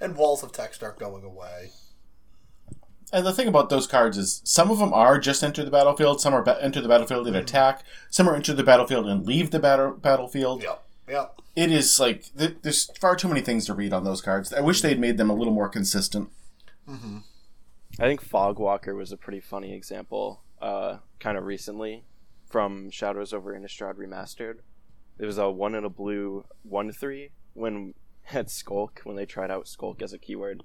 and 0.00 0.14
walls 0.14 0.44
of 0.44 0.52
text 0.52 0.84
aren't 0.84 1.00
going 1.00 1.24
away. 1.24 1.70
And 3.12 3.26
the 3.26 3.32
thing 3.32 3.48
about 3.48 3.70
those 3.70 3.86
cards 3.86 4.16
is 4.16 4.40
some 4.44 4.70
of 4.70 4.78
them 4.78 4.92
are 4.92 5.18
just 5.18 5.42
enter 5.42 5.64
the 5.64 5.70
battlefield, 5.70 6.20
some 6.20 6.34
are 6.34 6.42
ba- 6.42 6.62
enter 6.62 6.80
the 6.80 6.88
battlefield 6.88 7.26
and 7.26 7.34
mm-hmm. 7.34 7.42
attack, 7.42 7.84
some 8.08 8.28
are 8.28 8.36
enter 8.36 8.52
the 8.52 8.62
battlefield 8.62 9.06
and 9.06 9.26
leave 9.26 9.50
the 9.50 9.58
battle- 9.58 9.92
battlefield. 9.92 10.62
Yep, 10.62 10.84
yep. 11.08 11.40
It 11.56 11.72
is 11.72 11.98
like, 11.98 12.26
th- 12.38 12.58
there's 12.62 12.90
far 12.98 13.16
too 13.16 13.28
many 13.28 13.40
things 13.40 13.66
to 13.66 13.74
read 13.74 13.92
on 13.92 14.04
those 14.04 14.20
cards. 14.20 14.52
I 14.52 14.60
wish 14.60 14.78
mm-hmm. 14.78 14.88
they'd 14.88 15.00
made 15.00 15.16
them 15.16 15.30
a 15.30 15.34
little 15.34 15.52
more 15.52 15.68
consistent. 15.68 16.30
Mm-hmm. 16.88 17.18
I 17.98 18.02
think 18.04 18.26
Fogwalker 18.26 18.96
was 18.96 19.12
a 19.12 19.16
pretty 19.16 19.40
funny 19.40 19.74
example, 19.74 20.42
uh, 20.62 20.98
kind 21.18 21.36
of 21.36 21.44
recently, 21.44 22.04
from 22.48 22.90
Shadows 22.90 23.32
over 23.32 23.52
Innistrad 23.52 23.96
Remastered. 23.96 24.58
It 25.18 25.26
was 25.26 25.36
a 25.36 25.50
one 25.50 25.74
and 25.74 25.84
a 25.84 25.90
blue 25.90 26.44
one 26.62 26.92
three 26.92 27.30
when 27.54 27.94
had 28.22 28.48
Skulk 28.50 29.00
when 29.04 29.16
they 29.16 29.26
tried 29.26 29.50
out 29.50 29.68
Skulk 29.68 30.00
as 30.00 30.12
a 30.12 30.18
keyword, 30.18 30.62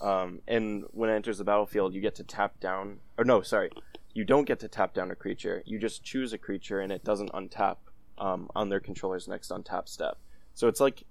Um, 0.00 0.40
and 0.46 0.84
when 0.90 1.10
it 1.10 1.14
enters 1.14 1.38
the 1.38 1.44
battlefield, 1.44 1.94
you 1.94 2.00
get 2.00 2.14
to 2.16 2.24
tap 2.24 2.60
down. 2.60 2.98
Or 3.18 3.24
no, 3.24 3.42
sorry, 3.42 3.70
you 4.14 4.24
don't 4.24 4.44
get 4.44 4.60
to 4.60 4.68
tap 4.68 4.94
down 4.94 5.10
a 5.10 5.14
creature. 5.14 5.62
You 5.66 5.78
just 5.78 6.02
choose 6.02 6.32
a 6.32 6.38
creature, 6.38 6.80
and 6.80 6.92
it 6.92 7.04
doesn't 7.04 7.32
untap 7.32 7.76
um, 8.18 8.50
on 8.54 8.68
their 8.68 8.80
controller's 8.80 9.28
next 9.28 9.50
untap 9.50 9.88
step. 9.88 10.18
So 10.54 10.68
it's 10.68 10.80
like 10.80 11.04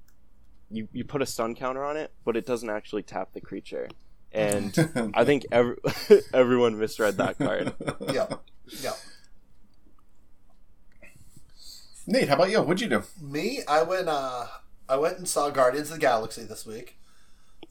you 0.72 0.88
you 0.92 1.04
put 1.04 1.22
a 1.22 1.26
stun 1.26 1.56
counter 1.56 1.84
on 1.84 1.98
it, 1.98 2.12
but 2.24 2.36
it 2.36 2.46
doesn't 2.46 2.70
actually 2.70 3.04
tap 3.04 3.34
the 3.34 3.42
creature. 3.42 3.88
And 4.32 5.12
I 5.14 5.24
think 5.24 5.46
every, 5.52 5.78
everyone 6.34 6.78
misread 6.78 7.18
that 7.18 7.38
card. 7.38 7.74
Yep. 8.12 8.42
Yep. 8.82 8.98
Nate, 12.08 12.28
how 12.28 12.36
about 12.36 12.52
you? 12.52 12.62
What'd 12.62 12.82
you 12.82 12.90
do? 12.90 13.04
Me, 13.22 13.62
I 13.68 13.82
went. 13.84 14.08
Uh, 14.08 14.46
I 14.88 14.98
went 14.98 15.18
and 15.18 15.28
saw 15.28 15.50
Guardians 15.50 15.90
of 15.90 15.96
the 15.96 16.02
Galaxy 16.02 16.44
this 16.44 16.66
week, 16.66 16.98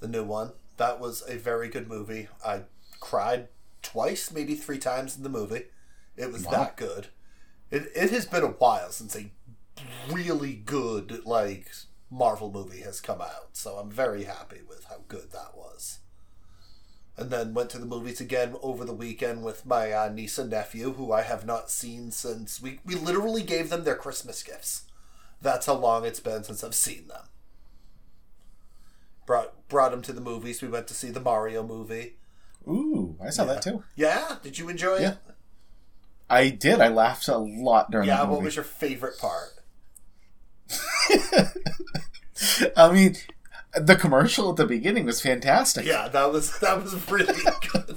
the 0.00 0.08
new 0.08 0.24
one. 0.24 0.52
That 0.76 1.00
was 1.00 1.22
a 1.28 1.36
very 1.36 1.68
good 1.68 1.88
movie. 1.88 2.28
I 2.44 2.62
cried 3.00 3.48
twice, 3.82 4.30
maybe 4.32 4.54
three 4.54 4.78
times 4.78 5.16
in 5.16 5.22
the 5.22 5.28
movie. 5.28 5.66
It 6.16 6.32
was 6.32 6.44
Wow. 6.44 6.50
that 6.52 6.76
good. 6.76 7.08
It 7.70 7.90
it 7.94 8.10
has 8.10 8.26
been 8.26 8.42
a 8.42 8.48
while 8.48 8.90
since 8.90 9.16
a 9.16 9.30
really 10.10 10.54
good 10.54 11.24
like 11.26 11.70
Marvel 12.10 12.50
movie 12.50 12.80
has 12.82 13.00
come 13.00 13.20
out, 13.20 13.50
so 13.52 13.76
I'm 13.76 13.90
very 13.90 14.24
happy 14.24 14.60
with 14.68 14.84
how 14.84 15.02
good 15.08 15.32
that 15.32 15.56
was. 15.56 15.98
And 17.16 17.30
then 17.30 17.54
went 17.54 17.70
to 17.70 17.78
the 17.78 17.86
movies 17.86 18.20
again 18.20 18.56
over 18.60 18.84
the 18.84 18.92
weekend 18.92 19.44
with 19.44 19.64
my 19.66 19.92
uh, 19.92 20.08
niece 20.08 20.36
and 20.38 20.50
nephew, 20.50 20.92
who 20.94 21.12
I 21.12 21.22
have 21.22 21.46
not 21.46 21.70
seen 21.70 22.10
since 22.10 22.60
we 22.60 22.80
we 22.84 22.94
literally 22.96 23.42
gave 23.42 23.70
them 23.70 23.84
their 23.84 23.94
Christmas 23.96 24.42
gifts. 24.42 24.82
That's 25.40 25.66
how 25.66 25.74
long 25.74 26.04
it's 26.04 26.20
been 26.20 26.42
since 26.44 26.64
I've 26.64 26.74
seen 26.74 27.06
them. 27.08 27.24
Brought 29.26 29.68
brought 29.68 29.90
them 29.90 30.02
to 30.02 30.12
the 30.12 30.20
movies. 30.20 30.60
We 30.62 30.68
went 30.68 30.86
to 30.88 30.94
see 30.94 31.10
the 31.10 31.20
Mario 31.20 31.62
movie. 31.62 32.16
Ooh, 32.68 33.16
I 33.24 33.30
saw 33.30 33.44
that 33.44 33.62
too. 33.62 33.82
Yeah, 33.96 34.36
did 34.42 34.58
you 34.58 34.68
enjoy 34.68 34.98
Yeah. 34.98 35.10
it? 35.12 35.18
I 36.30 36.48
did. 36.50 36.80
I 36.80 36.88
laughed 36.88 37.28
a 37.28 37.36
lot 37.38 37.90
during 37.90 38.08
Yeah. 38.08 38.24
What 38.24 38.42
was 38.42 38.56
your 38.56 38.64
favorite 38.64 39.18
part? 39.18 39.50
I 42.76 42.92
mean, 42.92 43.16
the 43.74 43.96
commercial 43.96 44.50
at 44.50 44.56
the 44.56 44.66
beginning 44.66 45.04
was 45.04 45.20
fantastic. 45.20 45.84
Yeah, 45.84 46.08
that 46.08 46.32
was 46.32 46.58
that 46.60 46.82
was 46.82 46.94
really 47.10 47.34
good. 47.72 47.96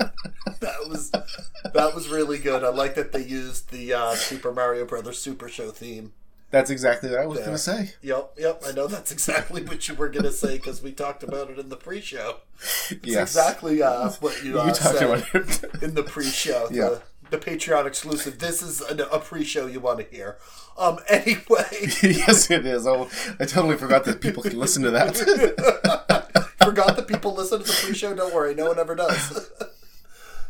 that 0.60 0.88
was 0.90 1.12
that 1.12 1.92
was 1.96 2.10
really 2.10 2.38
good. 2.38 2.64
I 2.64 2.70
like 2.70 2.96
that 2.96 3.12
they 3.12 3.24
used 3.24 3.72
the 3.72 3.94
uh, 3.94 4.16
Super 4.16 4.52
Mario 4.52 4.86
Brothers 4.86 5.20
Super 5.20 5.48
Show 5.50 5.72
theme. 5.72 6.14
That's 6.50 6.70
exactly 6.70 7.10
what 7.10 7.20
I 7.20 7.26
was 7.26 7.40
Yeah. 7.40 7.46
going 7.46 7.58
to 7.58 7.62
say. 7.64 7.94
Yep, 8.02 8.34
yep. 8.38 8.64
I 8.66 8.72
know 8.72 8.88
that's 8.88 9.12
exactly 9.18 9.64
what 9.64 9.88
you 9.88 9.96
were 9.96 10.08
gonna 10.10 10.32
say 10.32 10.56
because 10.58 10.82
we 10.82 10.92
talked 10.94 11.22
about 11.24 11.50
it 11.50 11.60
in 11.60 11.68
the 11.70 11.76
pre-show. 11.76 12.38
It's 12.90 13.00
yes. 13.04 13.36
exactly 13.36 13.82
uh, 13.84 14.10
what 14.22 14.42
you, 14.44 14.60
uh, 14.60 14.66
You 14.68 14.72
talked 14.74 14.98
said 14.98 15.04
about 15.04 15.36
it. 15.36 15.64
in 15.84 15.94
the 15.94 16.04
pre-show. 16.04 16.70
Yeah. 16.72 16.90
The, 16.90 17.02
the 17.32 17.38
Patreon 17.38 17.86
exclusive. 17.86 18.40
This 18.40 18.62
is 18.62 18.80
a, 18.82 18.96
a 19.12 19.20
pre-show 19.20 19.66
you 19.68 19.82
want 19.82 20.00
to 20.00 20.06
hear. 20.06 20.38
Um. 20.78 21.00
Anyway, 21.10 21.66
yes, 22.04 22.50
it 22.52 22.66
is. 22.66 22.88
Oh, 22.88 23.10
I 23.40 23.46
totally 23.46 23.76
forgot 23.76 24.06
that 24.06 24.22
people 24.22 24.42
can 24.44 24.58
listen 24.58 24.84
to 24.84 24.92
that. 24.92 25.18
forgot 26.64 26.96
that 26.96 27.08
people 27.08 27.34
listen 27.34 27.60
to 27.60 27.66
the 27.66 27.80
pre-show. 27.84 28.14
Don't 28.16 28.34
worry, 28.34 28.56
no 28.56 28.68
one 28.68 28.80
ever 28.80 28.96
does. 28.96 29.52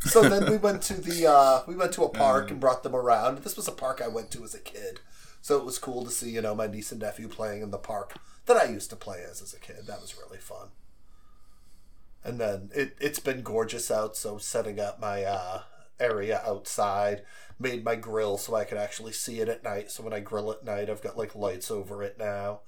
so 0.02 0.22
then 0.28 0.50
we 0.52 0.58
went 0.58 0.82
to 0.84 0.94
the 0.94 1.26
uh, 1.28 1.62
we 1.66 1.76
went 1.76 1.92
to 1.94 2.04
a 2.04 2.10
park 2.10 2.52
and 2.52 2.60
brought 2.60 2.84
them 2.84 2.96
around. 2.96 3.40
This 3.40 3.56
was 3.56 3.68
a 3.68 3.72
park 3.72 4.02
I 4.04 4.08
went 4.08 4.30
to 4.32 4.44
as 4.44 4.54
a 4.54 4.60
kid, 4.60 5.00
so 5.48 5.58
it 5.58 5.64
was 5.64 5.80
cool 5.80 6.04
to 6.04 6.12
see 6.12 6.32
you 6.32 6.42
know 6.42 6.54
my 6.54 6.68
niece 6.68 6.92
and 6.92 7.00
nephew 7.00 7.30
playing 7.30 7.62
in 7.62 7.72
the 7.72 7.78
park 7.78 8.18
that 8.48 8.58
I 8.58 8.66
used 8.66 8.90
to 8.90 8.98
play 8.98 9.24
as 9.24 9.42
as 9.42 9.54
a 9.54 9.60
kid. 9.60 9.88
That 9.88 10.02
was 10.02 10.18
really 10.18 10.40
fun. 10.40 10.72
And 12.22 12.38
then 12.38 12.70
it 12.76 12.98
it's 13.00 13.20
been 13.20 13.44
gorgeous 13.44 13.90
out, 13.90 14.18
so 14.18 14.38
setting 14.40 14.78
up 14.78 15.00
my 15.00 15.24
uh, 15.24 15.62
area 16.02 16.42
outside 16.46 17.24
made 17.58 17.86
my 17.86 17.96
grill 17.96 18.38
so 18.38 18.56
I 18.56 18.66
could 18.66 18.78
actually 18.78 19.14
see 19.14 19.40
it 19.40 19.48
at 19.48 19.64
night. 19.64 19.90
So 19.90 20.04
when 20.04 20.12
I 20.12 20.20
grill 20.20 20.52
at 20.52 20.66
night, 20.66 20.90
I've 20.90 21.02
got 21.02 21.18
like 21.18 21.34
lights 21.34 21.72
over 21.72 22.04
it 22.04 22.20
now. 22.20 22.60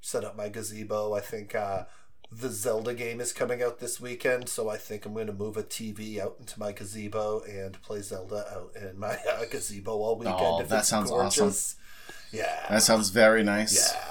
Set 0.00 0.24
up 0.24 0.36
my 0.36 0.48
gazebo. 0.48 1.14
I 1.14 1.20
think 1.20 1.54
uh, 1.54 1.84
the 2.32 2.48
Zelda 2.48 2.92
game 2.92 3.20
is 3.20 3.32
coming 3.32 3.62
out 3.62 3.78
this 3.78 4.00
weekend, 4.00 4.48
so 4.48 4.68
I 4.68 4.78
think 4.78 5.06
I'm 5.06 5.14
going 5.14 5.28
to 5.28 5.32
move 5.32 5.56
a 5.56 5.62
TV 5.62 6.18
out 6.18 6.38
into 6.40 6.58
my 6.58 6.72
gazebo 6.72 7.42
and 7.48 7.80
play 7.82 8.00
Zelda 8.02 8.46
out 8.52 8.72
in 8.74 8.98
my 8.98 9.16
uh, 9.32 9.44
gazebo 9.48 9.92
all 9.92 10.16
weekend. 10.16 10.38
Oh, 10.40 10.62
that 10.64 10.86
sounds 10.86 11.12
awesome. 11.12 11.52
Yeah. 12.32 12.66
That 12.70 12.82
sounds 12.82 13.10
very 13.10 13.42
nice. 13.42 13.92
yeah. 13.92 14.06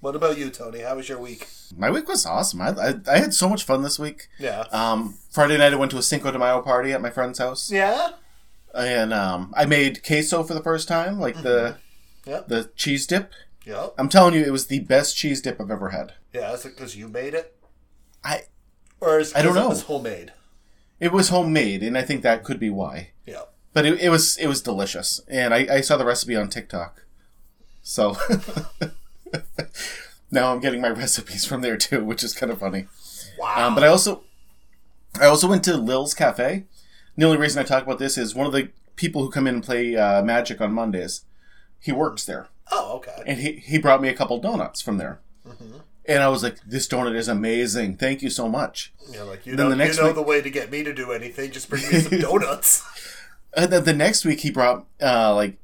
What 0.00 0.14
about 0.14 0.38
you, 0.38 0.48
Tony? 0.50 0.80
How 0.80 0.94
was 0.94 1.08
your 1.08 1.18
week? 1.18 1.48
My 1.76 1.90
week 1.90 2.06
was 2.06 2.24
awesome. 2.24 2.60
I, 2.60 2.68
I, 2.70 2.94
I 3.10 3.18
had 3.18 3.34
so 3.34 3.48
much 3.48 3.64
fun 3.64 3.82
this 3.82 3.98
week. 3.98 4.28
Yeah. 4.38 4.60
Um, 4.70 5.18
Friday 5.32 5.58
night 5.58 5.72
I 5.72 5.76
went 5.76 5.90
to 5.90 5.98
a 5.98 6.02
Cinco 6.02 6.30
de 6.30 6.38
Mayo 6.38 6.62
party 6.62 6.92
at 6.92 7.02
my 7.02 7.10
friend's 7.10 7.40
house, 7.40 7.70
yeah. 7.72 8.10
and 8.72 9.12
um, 9.12 9.52
I 9.56 9.64
made 9.66 10.04
queso 10.06 10.44
for 10.44 10.54
the 10.54 10.62
first 10.62 10.86
time, 10.86 11.18
like 11.18 11.42
the 11.42 11.78
Yep. 12.26 12.48
the 12.48 12.70
cheese 12.76 13.06
dip. 13.08 13.32
Yep. 13.64 13.94
I'm 13.98 14.08
telling 14.08 14.34
you, 14.34 14.42
it 14.44 14.52
was 14.52 14.66
the 14.68 14.80
best 14.80 15.16
cheese 15.16 15.40
dip 15.42 15.60
I've 15.60 15.70
ever 15.70 15.88
had. 15.90 16.12
Yeah. 16.32 16.52
Is 16.52 16.64
it 16.64 16.76
because 16.76 16.94
you 16.96 17.08
made 17.08 17.34
it, 17.34 17.56
I 18.22 18.42
or 19.00 19.18
is 19.18 19.34
I 19.34 19.42
don't 19.42 19.54
'cause 19.54 19.56
know. 19.56 19.66
It 19.66 19.68
was 19.70 19.82
homemade. 19.82 20.32
it 21.00 21.10
was 21.12 21.28
homemade, 21.30 21.82
and 21.82 21.98
I 21.98 22.02
think 22.02 22.22
that 22.22 22.44
could 22.44 22.60
be 22.60 22.70
why. 22.70 23.10
Yeah. 23.26 23.42
But 23.78 23.86
it, 23.86 24.00
it 24.00 24.08
was 24.08 24.36
it 24.38 24.48
was 24.48 24.60
delicious, 24.60 25.20
and 25.28 25.54
I, 25.54 25.76
I 25.76 25.80
saw 25.82 25.96
the 25.96 26.04
recipe 26.04 26.34
on 26.34 26.48
TikTok, 26.48 27.04
so 27.80 28.16
now 30.32 30.52
I'm 30.52 30.58
getting 30.58 30.80
my 30.80 30.88
recipes 31.04 31.44
from 31.44 31.60
there 31.60 31.76
too, 31.76 32.04
which 32.04 32.24
is 32.24 32.34
kind 32.34 32.50
of 32.50 32.58
funny. 32.58 32.86
Wow. 33.38 33.68
Um, 33.68 33.76
but 33.76 33.84
I 33.84 33.86
also 33.86 34.24
I 35.20 35.26
also 35.26 35.46
went 35.46 35.62
to 35.62 35.76
Lil's 35.76 36.12
Cafe. 36.12 36.64
The 37.16 37.24
only 37.24 37.38
reason 37.38 37.62
I 37.62 37.64
talk 37.64 37.84
about 37.84 38.00
this 38.00 38.18
is 38.18 38.34
one 38.34 38.48
of 38.48 38.52
the 38.52 38.70
people 38.96 39.22
who 39.22 39.30
come 39.30 39.46
in 39.46 39.54
and 39.54 39.62
play 39.62 39.94
uh, 39.94 40.24
Magic 40.24 40.60
on 40.60 40.72
Mondays. 40.72 41.24
He 41.78 41.92
works 41.92 42.24
there, 42.24 42.48
oh, 42.72 42.96
okay. 42.96 43.22
and 43.28 43.38
he 43.38 43.52
he 43.52 43.78
brought 43.78 44.02
me 44.02 44.08
a 44.08 44.14
couple 44.14 44.40
donuts 44.40 44.80
from 44.82 44.98
there. 44.98 45.20
Mm-hmm. 45.46 45.78
And 46.04 46.20
I 46.20 46.28
was 46.30 46.42
like, 46.42 46.56
"This 46.66 46.88
donut 46.88 47.14
is 47.14 47.28
amazing! 47.28 47.96
Thank 47.96 48.22
you 48.22 48.30
so 48.30 48.48
much." 48.48 48.92
Yeah, 49.08 49.22
like 49.22 49.46
you 49.46 49.54
Then 49.54 49.66
know, 49.66 49.70
the 49.70 49.76
next 49.76 49.98
you 49.98 50.02
know 50.02 50.08
week- 50.08 50.16
the 50.16 50.22
way 50.22 50.40
to 50.40 50.50
get 50.50 50.68
me 50.68 50.82
to 50.82 50.92
do 50.92 51.12
anything. 51.12 51.52
Just 51.52 51.70
bring 51.70 51.82
me 51.92 52.00
some 52.00 52.18
donuts. 52.22 52.82
And 53.58 53.72
then 53.72 53.84
the 53.84 53.92
next 53.92 54.24
week 54.24 54.40
he 54.40 54.50
brought 54.50 54.86
uh, 55.02 55.34
like 55.34 55.58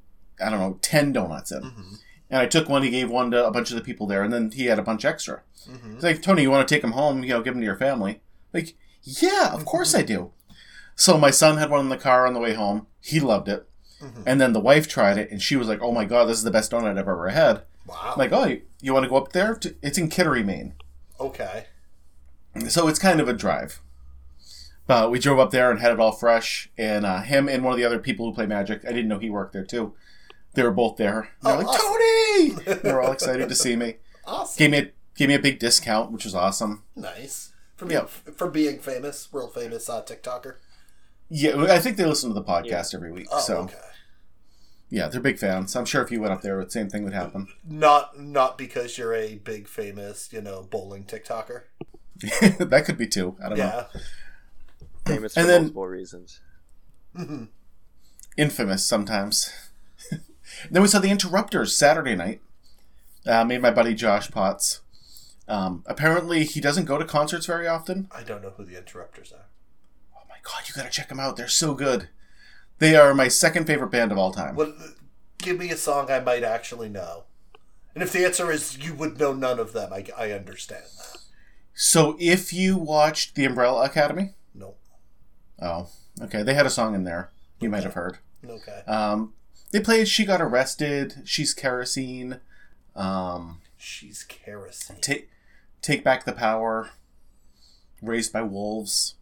I 0.45 0.51
don't 0.51 0.59
know 0.61 0.79
ten 0.83 1.13
donuts 1.13 1.53
in, 1.53 1.63
Mm-hmm. 1.63 1.95
and 2.31 2.41
I 2.41 2.47
took 2.47 2.69
one. 2.69 2.83
He 2.83 2.91
gave 2.91 3.09
one 3.11 3.31
to 3.31 3.47
a 3.47 3.51
bunch 3.51 3.71
of 3.71 3.77
the 3.77 3.83
people 3.85 4.07
there, 4.07 4.23
and 4.23 4.33
then 4.33 4.51
he 4.51 4.67
had 4.67 4.79
a 4.79 4.83
bunch 4.83 5.05
extra. 5.05 5.43
Mm-hmm. 5.71 5.95
He's 5.95 6.03
like, 6.03 6.21
Tony, 6.23 6.43
you 6.43 6.51
want 6.51 6.67
to 6.69 6.75
take 6.75 6.83
them 6.83 6.93
home? 6.93 7.23
You 7.23 7.31
know, 7.31 7.43
give 7.43 7.55
them 7.55 7.61
to 7.61 7.65
your 7.67 7.77
family. 7.77 8.21
Like, 8.53 8.75
yeah, 9.03 9.53
of 9.55 9.65
course 9.65 9.95
I 9.95 10.03
do. 10.03 10.33
So 10.97 11.17
my 11.17 11.31
son 11.31 11.57
had 11.59 11.71
one 11.71 11.81
in 11.81 11.89
the 11.89 11.97
car 11.97 12.27
on 12.27 12.35
the 12.35 12.41
way 12.41 12.55
home. 12.55 12.87
He 13.01 13.21
loved 13.21 13.49
it, 13.49 13.67
Mm-hmm. 14.03 14.23
and 14.27 14.41
then 14.41 14.53
the 14.53 14.61
wife 14.61 14.87
tried 14.89 15.17
it, 15.19 15.31
and 15.31 15.41
she 15.41 15.57
was 15.57 15.69
like, 15.69 15.81
"Oh 15.81 15.93
my 15.93 16.05
god, 16.05 16.25
this 16.27 16.37
is 16.39 16.45
the 16.45 16.51
best 16.51 16.73
donut 16.73 16.91
I've 16.99 17.09
ever 17.09 17.29
had." 17.29 17.63
Wow. 17.87 18.13
I'm 18.13 18.19
like, 18.19 18.33
oh, 18.33 18.45
you, 18.47 18.63
you 18.81 18.93
want 18.93 19.05
to 19.05 19.11
go 19.11 19.17
up 19.17 19.33
there? 19.33 19.55
To, 19.57 19.75
it's 19.83 19.99
in 19.99 20.09
Kittery, 20.09 20.43
Maine. 20.43 20.75
okay. 21.21 21.67
So 22.69 22.89
it's 22.89 22.99
kind 22.99 23.21
of 23.21 23.29
a 23.29 23.33
drive. 23.33 23.81
But 24.87 25.11
we 25.11 25.19
drove 25.19 25.39
up 25.39 25.51
there 25.51 25.71
and 25.71 25.81
had 25.81 25.93
it 25.93 26.01
all 26.01 26.13
fresh. 26.13 26.71
And 26.77 27.07
uh, 27.07 27.23
him 27.23 27.49
and 27.49 27.65
one 27.65 27.73
of 27.73 27.79
the 27.79 27.85
other 27.85 27.99
people 27.99 28.27
who 28.27 28.35
play 28.35 28.47
Magic, 28.47 28.85
I 28.85 28.89
didn't 28.89 29.09
know 29.09 29.19
he 29.19 29.31
worked 29.31 29.53
there 29.53 29.65
too. 29.65 29.95
They 30.55 30.63
were 30.63 30.71
both 30.71 30.97
there. 30.97 31.31
They're 31.43 31.55
Oh, 31.55 31.59
like, 31.59 31.67
awesome. 31.67 32.61
Tony! 32.67 32.79
they 32.83 32.93
were 32.93 33.01
all 33.03 33.13
excited 33.13 33.49
to 33.49 33.55
see 33.55 33.77
me. 33.77 33.97
Awesome. 34.27 34.59
Gave 34.59 34.71
me 34.71 34.79
a, 34.79 34.91
gave 35.17 35.29
me 35.29 35.35
a 35.35 35.39
big 35.41 35.59
discount, 35.59 36.13
which 36.13 36.25
was 36.25 36.35
awesome. 36.35 36.83
Nice. 36.95 37.53
For 37.77 37.87
being, 37.87 38.01
Yeah. 38.03 38.33
for 38.37 38.49
being 38.49 38.79
famous, 38.79 39.33
world 39.33 39.53
famous 39.55 39.89
uh, 39.89 40.03
TikToker. 40.03 40.57
Yeah, 41.29 41.57
I 41.69 41.79
think 41.81 41.97
they 41.97 42.05
listen 42.05 42.31
to 42.31 42.35
the 42.35 42.45
podcast 42.45 42.95
every 42.95 43.11
week. 43.11 43.27
Oh, 43.33 43.41
so 43.41 43.57
okay. 43.63 43.75
yeah, 44.91 45.09
they're 45.09 45.21
big 45.21 45.39
fans. 45.39 45.75
I'm 45.75 45.87
sure 45.87 46.03
if 46.03 46.11
you 46.13 46.21
went 46.21 46.33
up 46.35 46.43
there, 46.43 46.63
the 46.63 46.71
same 46.71 46.89
thing 46.89 47.03
would 47.05 47.15
happen. 47.15 47.49
Not 47.69 48.21
not 48.21 48.57
because 48.59 48.97
you're 48.99 49.15
a 49.15 49.37
big 49.37 49.67
famous, 49.67 50.33
you 50.33 50.41
know, 50.43 50.63
bowling 50.71 51.05
TikToker. 51.05 51.63
that 52.59 52.85
could 52.87 52.99
be 52.99 53.07
too. 53.09 53.37
I 53.43 53.49
don't 53.49 53.59
know. 53.59 53.87
Yeah. 55.07 55.15
Famous 55.15 55.35
for 55.35 55.41
And 55.41 55.49
then- 55.49 55.63
multiple 55.63 55.87
reasons. 55.87 56.41
Infamous 58.37 58.85
sometimes. 58.85 59.53
then 60.71 60.83
we 60.83 60.89
saw 60.89 60.99
the 60.99 61.11
Interrupters 61.11 61.77
Saturday 61.77 62.17
night. 62.17 62.41
Uh, 63.27 63.45
made 63.45 63.63
my 63.63 63.71
buddy 63.71 63.95
Josh 63.95 64.31
Potts. 64.31 64.81
Um, 65.49 65.83
apparently, 65.87 66.45
he 66.45 66.61
doesn't 66.61 66.85
go 66.87 66.99
to 66.99 67.05
concerts 67.05 67.47
very 67.47 67.67
often. 67.67 68.09
I 68.15 68.23
don't 68.23 68.43
know 68.43 68.51
who 68.57 68.65
the 68.65 68.77
interrupters 68.77 69.33
are. 69.33 69.47
Oh 70.15 70.23
my 70.29 70.37
god, 70.43 70.69
you 70.69 70.75
gotta 70.75 70.91
check 70.91 71.09
them 71.09 71.21
out. 71.21 71.37
They're 71.37 71.49
so 71.49 71.75
good. 71.75 72.09
They 72.81 72.97
are 72.97 73.15
my 73.15 73.29
second 73.29 73.67
favorite 73.67 73.91
band 73.91 74.11
of 74.13 74.19
all 74.19 74.33
time. 74.33 74.57
What? 74.57 74.75
Give 75.39 75.59
me 75.59 75.71
a 75.71 75.77
song 75.77 76.11
I 76.11 76.21
might 76.21 76.43
actually 76.43 76.89
know. 76.89 77.25
And 77.95 78.03
if 78.03 78.13
the 78.13 78.25
answer 78.25 78.51
is 78.51 78.79
you 78.79 78.95
would 78.95 79.19
know 79.19 79.33
none 79.33 79.59
of 79.59 79.73
them, 79.73 79.93
I, 79.93 80.05
I 80.17 80.33
understand 80.33 80.85
that. 80.99 81.19
So, 81.75 82.17
if 82.19 82.53
you 82.53 82.77
watched 82.77 83.35
The 83.35 83.45
Umbrella 83.45 83.85
Academy, 83.85 84.23
No. 84.23 84.31
Oh, 85.61 85.89
okay, 86.23 86.43
they 86.43 86.55
had 86.55 86.67
a 86.67 86.71
song 86.71 86.95
in 86.95 87.05
there. 87.05 87.31
You 87.61 87.69
might 87.71 87.85
have 87.85 87.95
heard. 87.95 88.19
Okay. 88.47 88.83
Um, 88.87 89.33
they 89.73 89.81
played 89.81 90.07
"She 90.09 90.25
Got 90.25 90.41
Arrested," 90.43 91.23
"She's 91.25 91.55
Kerosene," 91.55 92.41
um, 92.95 93.61
She's 93.77 94.23
kerosene. 94.23 94.97
"Take 95.01 95.29
Take 95.83 96.05
Back 96.05 96.25
the 96.25 96.33
Power." 96.33 96.91
Raised 98.03 98.33
by 98.33 98.43
Wolves. 98.43 99.15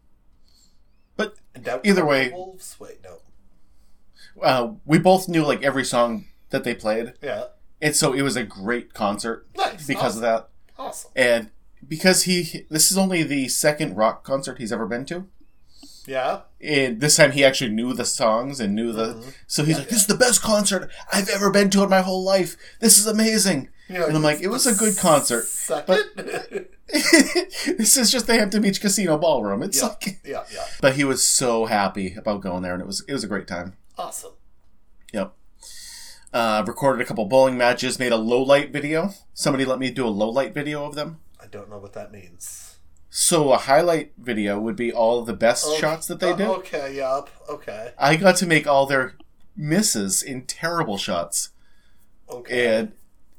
But 1.17 1.37
Either 1.85 2.05
way- 2.05 2.31
Wolves. 2.31 2.77
Wait, 2.81 2.99
no. 3.05 3.19
uh, 4.43 4.73
we 4.85 4.99
both 4.99 5.29
knew 5.29 5.45
like 5.45 5.63
every 5.63 5.85
song 5.85 6.25
that 6.51 6.65
they 6.65 6.75
played, 6.75 7.13
Yeah. 7.23 7.45
and 7.81 7.95
so 7.95 8.13
it 8.13 8.23
was 8.23 8.35
a 8.35 8.43
great 8.43 8.93
concert 8.93 9.47
Nice. 9.57 9.87
because 9.87 10.17
awesome. 10.17 10.17
of 10.17 10.23
that. 10.23 10.49
Awesome. 10.79 11.11
And 11.15 11.51
because 11.87 12.25
he, 12.25 12.67
this 12.71 12.91
is 12.91 12.99
only 12.99 13.23
the 13.23 13.47
second 13.49 13.95
rock 13.97 14.25
concert 14.25 14.59
he's 14.59 14.73
ever 14.73 14.87
been 14.87 15.05
to. 15.07 15.29
Yeah. 16.07 16.41
And 16.61 17.01
this 17.01 17.17
time 17.17 17.33
he 17.33 17.45
actually 17.45 17.71
knew 17.71 17.93
the 17.95 18.05
songs 18.05 18.59
and 18.61 18.75
knew 18.75 18.93
the. 18.93 19.15
Mhm. 19.15 19.35
So 19.47 19.65
he's 19.65 19.75
Yeah, 19.77 19.79
like, 19.81 19.89
"This 19.89 20.01
is 20.01 20.07
the 20.07 20.17
best 20.17 20.43
concert 20.43 20.91
I've 21.13 21.29
ever 21.29 21.51
been 21.51 21.71
to 21.71 21.83
in 21.85 21.91
my 21.91 22.01
whole 22.01 22.25
life. 22.25 22.57
This 22.81 22.99
is 22.99 23.07
amazing." 23.07 23.69
Yeah, 23.89 24.07
And 24.07 24.17
I'm 24.17 24.23
like, 24.23 24.41
"It 24.41 24.49
was 24.49 24.67
a 24.67 24.75
good 24.75 24.97
concert." 24.97 25.47
Second. 25.47 26.05
this 26.93 27.97
is 27.97 28.11
just 28.11 28.27
the 28.27 28.35
Hampton 28.35 28.63
Beach 28.63 28.81
Casino 28.81 29.17
ballroom. 29.17 29.63
It's 29.63 29.79
yeah. 29.81 29.87
like, 29.89 30.21
yeah. 30.25 30.45
Yeah. 30.53 30.65
but 30.81 30.95
he 30.97 31.05
was 31.05 31.27
so 31.27 31.67
happy 31.67 32.15
about 32.15 32.43
going 32.43 32.63
there, 32.63 32.73
and 32.75 32.83
it 32.83 32.87
was 32.87 33.05
it 33.09 33.13
was 33.13 33.25
a 33.25 33.29
great 33.29 33.47
time. 33.47 33.77
Awesome. 33.97 34.33
Yep. 35.13 35.33
Uh, 36.33 36.65
recorded 36.67 37.03
a 37.03 37.07
couple 37.07 37.25
bowling 37.27 37.57
matches. 37.59 37.99
Made 37.99 38.13
a 38.13 38.17
low 38.17 38.43
light 38.43 38.73
video. 38.73 39.11
Somebody 39.35 39.65
let 39.65 39.79
me 39.79 39.91
do 39.91 40.07
a 40.07 40.09
low 40.09 40.31
light 40.31 40.55
video 40.55 40.85
of 40.85 40.95
them. 40.95 41.21
I 41.41 41.47
don't 41.47 41.69
know 41.71 41.79
what 41.79 41.93
that 41.95 42.13
means. 42.13 42.72
So 43.15 43.53
a 43.53 43.59
highlight 43.59 44.13
video 44.17 44.59
would 44.59 44.75
be 44.75 44.91
all 44.91 45.23
the 45.23 45.35
best 45.35 45.67
Oh, 45.69 45.77
shots 45.77 46.07
that 46.07 46.19
they 46.19 46.31
uh, 46.33 46.37
did. 46.37 46.49
Okay. 46.49 46.97
Yep. 46.97 47.29
Okay. 47.51 47.93
I 47.99 48.17
got 48.17 48.37
to 48.37 48.47
make 48.47 48.67
all 48.67 48.87
their 48.87 49.17
misses 49.55 50.23
in 50.23 50.47
terrible 50.47 50.97
shots. 50.97 51.51
Okay. 52.31 52.67
and 52.79 52.93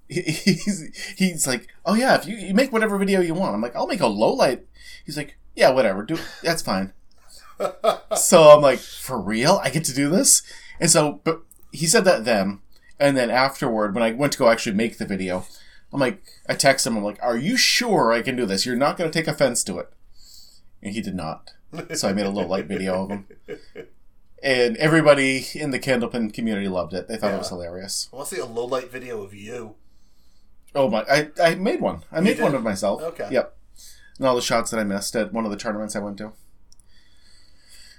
he- 0.08 0.22
he's 0.22 1.16
he's 1.18 1.48
like, 1.48 1.70
"Oh 1.88 1.96
yeah, 1.96 2.14
if 2.14 2.28
you, 2.28 2.36
you 2.36 2.54
make 2.54 2.72
whatever 2.72 3.00
video 3.00 3.20
you 3.20 3.34
want." 3.34 3.56
I'm 3.56 3.62
like, 3.62 3.76
"I'll 3.76 3.88
make 3.88 4.00
a 4.00 4.06
low 4.06 4.32
light." 4.32 4.64
He's 5.08 5.18
like, 5.18 5.40
"Yeah, 5.56 5.72
whatever, 5.72 6.04
do 6.04 6.18
that's 6.44 6.62
fine." 6.62 6.94
so 8.16 8.50
I'm 8.50 8.62
like, 8.62 8.78
"For 8.78 9.20
real? 9.20 9.60
I 9.64 9.72
get 9.72 9.86
to 9.86 9.94
do 9.94 10.08
this?" 10.12 10.44
And 10.80 10.92
so, 10.92 11.20
but 11.24 11.42
he 11.72 11.88
said 11.88 12.06
that 12.06 12.26
then, 12.26 12.60
and 13.00 13.18
then 13.18 13.32
afterward, 13.32 13.96
when 13.96 14.04
I 14.04 14.12
went 14.12 14.34
to 14.34 14.40
go 14.40 14.50
actually 14.50 14.76
make 14.76 15.00
the 15.00 15.06
video, 15.08 15.48
I'm 15.94 16.00
like, 16.00 16.24
I 16.50 16.56
text 16.56 16.88
him, 16.88 16.98
I'm 16.98 17.04
like, 17.04 17.20
"Are 17.22 17.38
you 17.38 17.56
sure 17.56 18.12
I 18.12 18.22
can 18.24 18.36
do 18.36 18.46
this? 18.46 18.66
You're 18.66 18.76
not 18.76 18.98
going 18.98 19.10
to 19.12 19.18
take 19.20 19.28
offense 19.28 19.64
to 19.66 19.78
it?" 19.78 19.90
And 20.82 20.94
he 20.94 21.02
did 21.02 21.16
not. 21.16 21.52
So 21.96 22.08
I 22.10 22.14
made 22.14 22.26
a 22.26 22.30
low 22.30 22.46
light 22.46 22.66
video 22.66 23.04
of 23.04 23.10
him, 23.10 23.28
and 24.44 24.76
everybody 24.78 25.46
in 25.56 25.72
the 25.72 25.80
Candlepin 25.80 26.34
community 26.34 26.68
loved 26.68 26.94
it. 26.94 27.08
They 27.08 27.18
thought 27.18 27.34
it 27.34 27.38
was 27.40 27.50
hilarious. 27.50 28.10
I 28.12 28.16
want 28.18 28.30
to 28.30 28.36
see 28.36 28.42
a 28.42 28.46
low 28.46 28.66
light 28.66 28.92
video 28.92 29.22
of 29.24 29.34
you. 29.34 29.76
Oh 30.76 30.90
my! 30.90 31.04
I, 31.10 31.30
I 31.42 31.56
made 31.56 31.82
one. 31.82 32.02
I 32.12 32.20
made 32.22 32.38
did? 32.38 32.44
one 32.44 32.56
of 32.56 32.64
myself. 32.64 33.02
Okay. 33.02 33.28
Yep. 33.32 33.56
And 34.18 34.28
all 34.28 34.36
the 34.36 34.42
shots 34.42 34.70
that 34.72 34.80
I 34.80 34.84
missed 34.84 35.16
at 35.16 35.32
one 35.34 35.46
of 35.46 35.52
the 35.52 35.58
tournaments 35.58 35.96
I 35.96 36.00
went 36.00 36.18
to. 36.20 36.34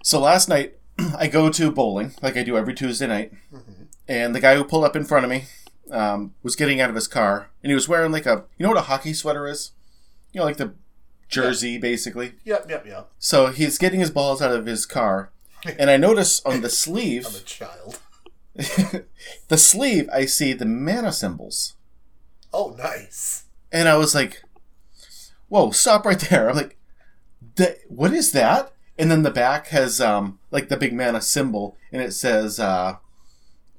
So 0.02 0.20
last 0.20 0.48
night, 0.48 0.74
I 1.16 1.26
go 1.28 1.50
to 1.50 1.70
bowling 1.70 2.14
like 2.22 2.36
I 2.36 2.42
do 2.42 2.56
every 2.56 2.74
Tuesday 2.74 3.06
night, 3.06 3.32
Mhm. 3.52 3.86
and 4.08 4.34
the 4.34 4.40
guy 4.40 4.54
who 4.56 4.64
pulled 4.64 4.84
up 4.84 4.96
in 4.96 5.04
front 5.04 5.24
of 5.24 5.30
me 5.30 5.44
um, 5.90 6.34
was 6.42 6.56
getting 6.56 6.80
out 6.80 6.88
of 6.90 6.94
his 6.96 7.08
car, 7.08 7.50
and 7.62 7.70
he 7.70 7.74
was 7.74 7.88
wearing 7.88 8.12
like 8.12 8.26
a 8.26 8.44
you 8.58 8.64
know 8.64 8.70
what 8.70 8.78
a 8.78 8.82
hockey 8.82 9.12
sweater 9.12 9.46
is, 9.46 9.72
you 10.32 10.40
know 10.40 10.44
like 10.44 10.56
the 10.56 10.74
jersey 11.28 11.78
basically. 11.78 12.34
Yep. 12.44 12.66
Yep. 12.68 12.86
Yep. 12.86 13.10
So 13.18 13.46
he's 13.48 13.78
getting 13.78 14.00
his 14.00 14.10
balls 14.10 14.40
out 14.42 14.52
of 14.52 14.66
his 14.66 14.86
car, 14.86 15.30
and 15.78 15.90
I 15.90 15.96
notice 15.96 16.40
on 16.44 16.52
the 16.52 16.58
I'm 16.58 16.64
a 16.64 16.70
sleeve, 16.70 17.44
child. 17.44 17.98
the 18.54 19.56
sleeve, 19.58 20.08
I 20.12 20.26
see 20.26 20.52
the 20.52 20.66
mana 20.66 21.12
symbols. 21.12 21.74
Oh, 22.52 22.76
nice. 22.78 23.44
And 23.72 23.88
I 23.88 23.96
was 23.96 24.14
like, 24.14 24.44
whoa, 25.48 25.72
stop 25.72 26.06
right 26.06 26.18
there. 26.20 26.48
I'm 26.48 26.56
like, 26.56 26.76
"That- 27.56 27.78
what 27.88 28.12
is 28.12 28.30
that? 28.32 28.70
And 28.96 29.10
then 29.10 29.22
the 29.24 29.30
back 29.32 29.68
has 29.68 30.00
um 30.00 30.38
like 30.52 30.68
the 30.68 30.76
big 30.76 30.92
mana 30.94 31.20
symbol, 31.20 31.76
and 31.90 32.00
it 32.00 32.12
says 32.12 32.60
uh, 32.60 32.96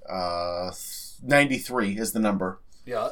uh, 0.09 0.71
93 1.25 1.97
is 1.97 2.11
the 2.11 2.19
number. 2.19 2.59
Yeah. 2.85 3.09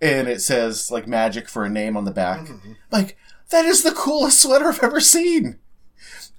And 0.00 0.28
it 0.28 0.40
says 0.40 0.90
like 0.90 1.06
magic 1.06 1.48
for 1.48 1.64
a 1.64 1.68
name 1.68 1.96
on 1.96 2.04
the 2.04 2.10
back. 2.10 2.40
Mhm. 2.46 2.76
Like, 2.90 3.16
that 3.50 3.64
is 3.64 3.82
the 3.82 3.92
coolest 3.92 4.40
sweater 4.40 4.68
I've 4.68 4.82
ever 4.82 5.00
seen. 5.00 5.58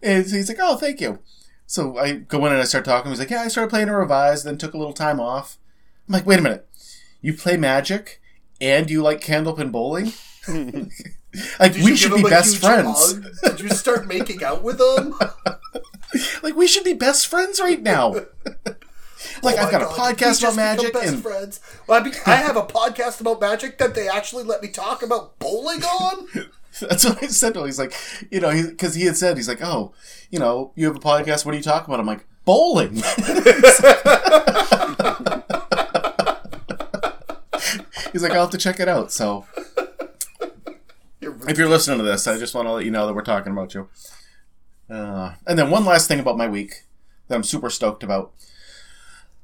And 0.01 0.25
he's 0.25 0.49
like, 0.49 0.57
oh, 0.59 0.75
thank 0.77 0.99
you. 0.99 1.19
So 1.65 1.97
I 1.97 2.13
go 2.13 2.45
in 2.45 2.51
and 2.51 2.61
I 2.61 2.65
start 2.65 2.85
talking. 2.85 3.09
He's 3.11 3.19
like, 3.19 3.29
yeah, 3.29 3.41
I 3.41 3.47
started 3.47 3.69
playing 3.69 3.89
a 3.89 3.97
revise, 3.97 4.43
then 4.43 4.57
took 4.57 4.73
a 4.73 4.77
little 4.77 4.93
time 4.93 5.19
off. 5.19 5.57
I'm 6.07 6.13
like, 6.13 6.25
wait 6.25 6.39
a 6.39 6.41
minute. 6.41 6.67
You 7.21 7.33
play 7.33 7.55
magic 7.55 8.21
and 8.59 8.89
you 8.89 9.01
like 9.01 9.21
Candlepin 9.21 9.71
bowling? 9.71 10.11
like, 11.59 11.73
Did 11.73 11.83
we 11.83 11.95
should 11.95 12.13
be 12.13 12.21
best 12.23 12.57
friends. 12.57 13.13
hug? 13.13 13.57
Did 13.57 13.59
you 13.61 13.69
start 13.69 14.07
making 14.07 14.43
out 14.43 14.63
with 14.63 14.79
him? 14.79 15.13
Like, 16.43 16.55
we 16.55 16.67
should 16.67 16.83
be 16.83 16.93
best 16.93 17.25
friends 17.25 17.59
right 17.59 17.81
now. 17.81 18.13
Like, 19.41 19.57
Oh 19.57 19.63
I've 19.63 19.71
got 19.71 19.81
a 19.81 19.85
podcast 19.85 20.41
about 20.41 20.55
magic. 20.55 20.93
Best 20.93 21.13
And 21.13 21.21
friends. 21.21 21.59
Well, 21.87 22.01
I, 22.01 22.03
mean, 22.03 22.13
I 22.25 22.35
have 22.35 22.57
a 22.57 22.63
podcast 22.63 23.21
about 23.21 23.41
magic 23.41 23.77
that 23.77 23.95
they 23.95 24.07
actually 24.07 24.43
let 24.43 24.61
me 24.61 24.67
talk 24.67 25.03
about 25.03 25.39
bowling 25.39 25.83
on. 25.83 26.27
That's 26.81 27.05
what 27.05 27.23
I 27.23 27.27
said 27.27 27.53
to 27.53 27.59
him. 27.59 27.65
He's 27.67 27.79
like, 27.79 27.93
you 28.31 28.39
know, 28.39 28.51
because 28.51 28.95
he, 28.95 29.05
had 29.05 29.15
said, 29.15 29.37
he's 29.37 29.47
like, 29.47 29.61
oh, 29.61 29.93
you 30.31 30.39
know, 30.39 30.71
you 30.75 30.87
have 30.87 30.95
a 30.95 30.99
podcast. 30.99 31.45
What 31.45 31.51
do 31.51 31.57
you 31.57 31.63
talk 31.63 31.87
about? 31.87 31.99
I'm 31.99 32.07
like, 32.07 32.25
bowling. 32.45 32.95
he's 38.11 38.23
like, 38.23 38.31
I'll 38.31 38.41
have 38.41 38.49
to 38.49 38.57
check 38.57 38.79
it 38.79 38.87
out. 38.87 39.11
So 39.11 39.45
if 41.47 41.57
you're 41.57 41.69
listening 41.69 41.97
to 41.99 42.03
this, 42.03 42.27
I 42.27 42.37
just 42.37 42.55
want 42.55 42.67
to 42.67 42.71
let 42.71 42.85
you 42.85 42.91
know 42.91 43.05
that 43.07 43.13
we're 43.13 43.21
talking 43.21 43.51
about 43.51 43.73
you. 43.73 43.89
Uh, 44.89 45.33
and 45.47 45.57
then 45.57 45.69
one 45.69 45.85
last 45.85 46.07
thing 46.07 46.19
about 46.19 46.37
my 46.37 46.47
week 46.47 46.83
that 47.27 47.35
I'm 47.35 47.43
super 47.43 47.69
stoked 47.69 48.03
about. 48.03 48.33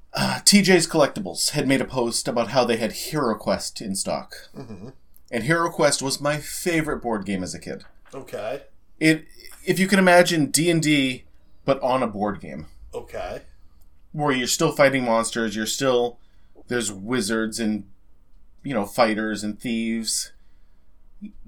Uh, 0.13 0.39
TJ's 0.43 0.87
Collectibles 0.87 1.51
had 1.51 1.67
made 1.67 1.81
a 1.81 1.85
post 1.85 2.27
about 2.27 2.47
how 2.49 2.65
they 2.65 2.77
had 2.77 2.91
Hero 2.93 3.35
Quest 3.35 3.79
in 3.79 3.95
stock. 3.95 4.49
Mhm. 4.57 4.93
And 5.31 5.43
Hero 5.43 5.69
Quest 5.69 6.01
was 6.01 6.19
my 6.19 6.37
favorite 6.37 6.97
board 7.03 7.25
game 7.25 7.43
as 7.43 7.53
a 7.53 7.59
kid. 7.59 7.83
Okay. 8.13 8.63
It, 8.99 9.25
if 9.63 9.77
you 9.77 9.87
can 9.87 9.99
imagine 9.99 10.47
D 10.47 10.71
and 10.71 10.81
D, 10.81 11.25
but 11.63 11.79
on 11.83 12.01
a 12.01 12.07
board 12.07 12.41
game, 12.41 12.65
Okay. 12.91 13.43
where 14.11 14.31
you're 14.35 14.47
still 14.47 14.71
fighting 14.71 15.03
monsters, 15.05 15.55
you're 15.55 15.67
still 15.67 16.17
there's 16.69 16.91
wizards 16.91 17.59
and 17.59 17.87
you 18.63 18.73
know 18.73 18.85
fighters 18.87 19.43
and 19.43 19.59
thieves, 19.59 20.31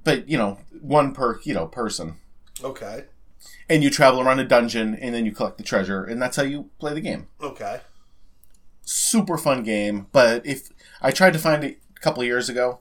but 0.04 0.30
you 0.30 0.38
know 0.38 0.60
one 0.82 1.14
per 1.14 1.40
you 1.42 1.56
know 1.56 1.66
person, 1.66 2.18
Okay. 2.64 3.06
and 3.68 3.84
you 3.84 3.90
travel 3.90 4.22
around 4.22 4.40
a 4.40 4.46
dungeon 4.48 4.94
and 4.96 5.16
then 5.16 5.26
you 5.26 5.32
collect 5.32 5.58
the 5.58 5.64
treasure, 5.64 6.04
and 6.04 6.22
that's 6.22 6.38
how 6.38 6.44
you 6.44 6.70
play 6.80 6.94
the 6.94 7.02
game. 7.02 7.28
Okay. 7.42 7.82
Super 8.84 9.38
fun 9.38 9.64
game, 9.64 10.08
but 10.12 10.46
if 10.46 10.70
I 11.02 11.12
tried 11.12 11.34
to 11.34 11.40
find 11.40 11.64
it 11.64 11.80
a 11.96 12.00
couple 12.00 12.24
years 12.24 12.50
ago, 12.50 12.80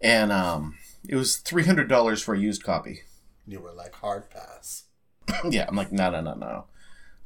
and 0.00 0.32
um, 0.32 0.76
it 1.08 1.16
was 1.16 1.36
three 1.36 1.64
hundred 1.64 1.88
dollars 1.88 2.22
for 2.22 2.34
a 2.34 2.38
used 2.38 2.62
copy. 2.62 3.00
You 3.46 3.60
were 3.60 3.72
like 3.72 3.94
hard 3.96 4.30
pass. 4.30 4.84
yeah, 5.48 5.66
I'm 5.68 5.76
like, 5.76 5.92
no, 5.92 6.10
no, 6.10 6.20
no, 6.20 6.34
no. 6.34 6.64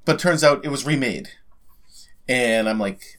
But 0.04 0.18
turns 0.18 0.44
out 0.44 0.64
it 0.64 0.70
was 0.70 0.86
remade. 0.86 1.30
And 2.28 2.68
I'm 2.68 2.78
like, 2.78 3.18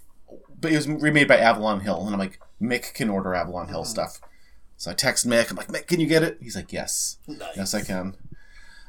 but 0.60 0.72
it 0.72 0.76
was 0.76 0.88
remade 0.88 1.28
by 1.28 1.38
Avalon 1.38 1.82
Hill. 1.82 2.04
And 2.06 2.14
I'm 2.14 2.20
like, 2.20 2.40
Mick 2.62 2.94
can 2.94 3.10
order 3.10 3.36
Avalon 3.36 3.68
Hill 3.68 3.86
stuff. 3.86 4.20
So 4.78 4.92
I 4.92 4.94
text 4.94 5.28
Mick. 5.28 5.50
I'm 5.50 5.58
like, 5.58 5.68
Mick, 5.68 5.88
can 5.88 6.00
you 6.00 6.08
get 6.08 6.24
it? 6.24 6.38
He's 6.42 6.56
like, 6.56 6.74
yes. 6.74 7.18
Nice. 7.28 7.56
Yes, 7.56 7.74
I 7.74 7.82
can. 7.82 8.16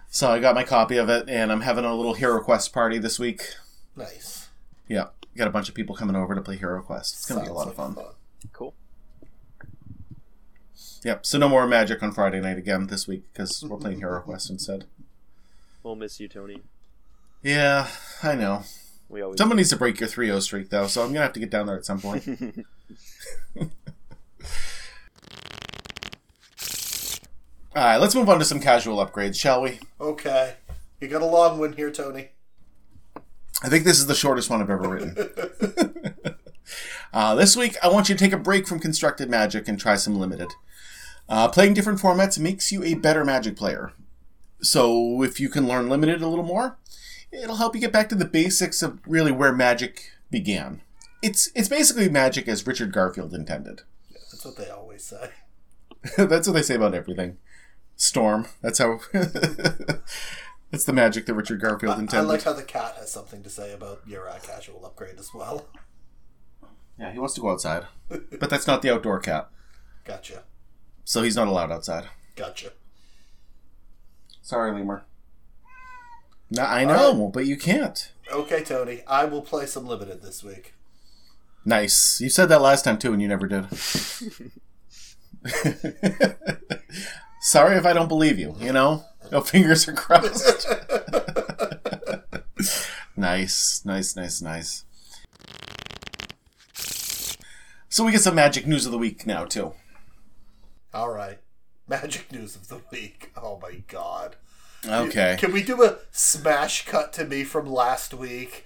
So 0.09 0.31
I 0.31 0.38
got 0.38 0.55
my 0.55 0.64
copy 0.64 0.97
of 0.97 1.09
it, 1.09 1.29
and 1.29 1.53
I'm 1.53 1.61
having 1.61 1.85
a 1.85 1.95
little 1.95 2.14
Hero 2.14 2.40
Quest 2.40 2.73
party 2.73 2.99
this 2.99 3.19
week. 3.19 3.42
Nice. 3.97 4.49
Yeah, 4.88 5.09
got 5.37 5.49
a 5.49 5.51
bunch 5.51 5.68
of 5.68 5.75
people 5.75 5.94
coming 5.94 6.16
over 6.16 6.35
to 6.35 6.40
play 6.40 6.57
Hero 6.57 6.83
Quest. 6.83 7.14
It's 7.14 7.27
gonna 7.27 7.40
be 7.40 7.44
a 7.44 7.46
Sounds 7.49 7.57
lot 7.59 7.68
of 7.68 7.79
like 7.79 7.94
fun. 7.96 8.14
Cool. 8.53 8.75
Yep. 11.05 11.25
So 11.25 11.38
no 11.38 11.49
more 11.49 11.66
Magic 11.66 12.03
on 12.03 12.12
Friday 12.12 12.40
night 12.40 12.59
again 12.59 12.88
this 12.88 13.07
week 13.07 13.25
because 13.33 13.64
we're 13.68 13.77
playing 13.77 13.99
Hero 13.99 14.20
Quest 14.25 14.51
instead. 14.51 14.85
We'll 15.83 15.96
miss 15.96 16.18
you, 16.18 16.29
Tony. 16.29 16.62
Yeah, 17.42 17.88
I 18.22 18.35
know. 18.35 18.64
We 19.09 19.22
always. 19.22 19.38
Someone 19.38 19.57
needs 19.57 19.70
to 19.70 19.77
break 19.77 20.01
your 20.01 20.09
3-0 20.09 20.42
streak 20.42 20.70
though, 20.70 20.88
so 20.88 21.03
I'm 21.03 21.09
gonna 21.09 21.20
have 21.20 21.33
to 21.35 21.40
get 21.40 21.51
down 21.51 21.66
there 21.66 21.77
at 21.77 21.85
some 21.85 22.01
point. 22.01 22.27
All 27.75 27.85
right, 27.85 27.99
let's 27.99 28.14
move 28.14 28.29
on 28.31 28.38
to 28.38 28.44
some 28.44 28.59
casual 28.59 29.05
upgrades, 29.05 29.38
shall 29.38 29.61
we? 29.61 29.79
Okay. 30.01 30.55
You 30.99 31.09
got 31.09 31.20
a 31.20 31.27
long 31.27 31.59
one 31.59 31.75
here, 31.75 31.90
Tony. 31.90 32.31
I 33.62 33.69
think 33.69 33.85
this 33.85 33.99
is 33.99 34.07
the 34.07 34.14
shortest 34.14 34.51
one 34.51 34.61
I've 34.61 34.71
ever 34.71 34.88
written. 34.88 35.16
uh, 37.12 37.35
this 37.35 37.57
week, 37.57 37.77
I 37.83 37.88
want 37.88 38.09
you 38.09 38.14
to 38.14 38.19
take 38.19 38.33
a 38.33 38.38
break 38.38 38.66
from 38.66 38.81
constructed 38.81 39.31
magic 39.31 39.66
and 39.69 39.79
try 39.79 39.97
some 39.97 40.19
limited. 40.19 40.53
Uh, 41.29 41.49
playing 41.49 41.75
different 41.75 42.01
formats 42.01 42.38
makes 42.38 42.71
you 42.71 42.85
a 42.85 42.95
better 42.95 43.25
magic 43.25 43.57
player. 43.57 43.92
So, 44.61 45.23
if 45.23 45.40
you 45.40 45.49
can 45.49 45.66
learn 45.66 45.88
limited 45.88 46.23
a 46.23 46.29
little 46.29 46.45
more, 46.45 46.79
it'll 47.33 47.57
help 47.57 47.75
you 47.75 47.81
get 47.81 47.92
back 47.92 48.09
to 48.11 48.14
the 48.14 48.25
basics 48.25 48.83
of 48.83 49.01
really 49.07 49.33
where 49.33 49.53
magic 49.53 50.12
began. 50.31 50.83
It's 51.23 51.51
it's 51.55 51.69
basically 51.69 52.09
magic 52.09 52.49
as 52.49 52.66
Richard 52.66 52.92
Garfield 52.92 53.35
intended. 53.35 53.83
That's 54.12 54.45
what 54.45 54.57
they 54.57 54.69
always 54.71 55.05
say. 55.05 55.31
That's 56.16 56.47
what 56.47 56.55
they 56.55 56.62
say 56.62 56.77
about 56.77 56.95
everything. 56.95 57.38
Storm. 57.97 58.47
That's 58.62 58.79
how. 58.79 59.01
That's 60.70 60.85
the 60.85 60.92
magic 60.92 61.26
that 61.26 61.35
Richard 61.35 61.61
Garfield 61.61 62.12
I, 62.12 62.18
I 62.18 62.20
like 62.20 62.42
how 62.42 62.52
the 62.52 62.62
cat 62.62 62.96
has 62.98 63.11
something 63.12 63.42
to 63.42 63.50
say 63.50 63.72
about 63.72 64.02
your 64.07 64.29
uh, 64.29 64.38
casual 64.42 64.85
upgrade 64.85 65.18
as 65.18 65.33
well. 65.33 65.66
yeah, 66.98 67.12
he 67.12 67.18
wants 67.18 67.35
to 67.35 67.40
go 67.40 67.50
outside, 67.50 67.87
but 68.09 68.50
that's 68.50 68.66
not 68.66 68.83
the 68.83 68.90
outdoor 68.92 69.20
cat, 69.20 69.48
Gotcha. 70.05 70.42
so 71.05 71.22
he's 71.22 71.37
not 71.37 71.48
allowed 71.48 71.70
outside. 71.70 72.09
Gotcha. 72.35 72.72
Sorry, 74.42 74.72
Lemur. 74.72 75.05
No, 76.50 76.62
I 76.62 76.85
know, 76.85 77.29
but 77.33 77.46
you 77.46 77.57
can't. 77.57 78.12
Okay, 78.33 78.62
Tony. 78.62 79.02
I 79.07 79.24
will 79.24 79.42
play 79.42 79.66
some 79.66 79.87
limited 79.87 80.22
this 80.22 80.44
week. 80.44 80.74
Nice. 81.64 82.20
You 82.20 82.29
said 82.29 82.48
that 82.50 82.62
last 82.62 82.85
time 82.85 82.98
too, 82.98 83.12
and 83.12 83.20
you 83.20 83.26
never 83.26 83.48
did. 83.48 83.66
Sorry 87.40 87.76
if 87.76 87.85
I 87.85 87.92
don't 87.92 88.09
believe 88.09 88.38
you. 88.38 88.55
You 88.61 88.72
know, 88.72 89.05
no 89.30 89.40
fingers 89.40 89.88
are 89.88 89.92
crossed. 89.92 90.66
nice, 93.16 93.82
nice, 93.84 94.16
nice, 94.16 94.42
nice. 94.42 94.84
So 97.88 98.04
we 98.04 98.12
get 98.12 98.20
some 98.20 98.34
magic 98.34 98.66
news 98.66 98.84
of 98.84 98.92
the 98.92 98.98
week 98.98 99.26
now 99.26 99.44
too. 99.44 99.72
All 100.92 101.10
right. 101.10 101.38
Magic 101.88 102.30
news 102.32 102.56
of 102.56 102.68
the 102.68 102.80
week. 102.90 103.32
Oh 103.36 103.58
my 103.62 103.82
god. 103.88 104.36
Okay. 104.86 105.36
Can 105.38 105.52
we 105.52 105.62
do 105.62 105.82
a 105.82 105.96
smash 106.10 106.84
cut 106.84 107.12
to 107.14 107.24
me 107.24 107.44
from 107.44 107.66
last 107.66 108.12
week 108.12 108.64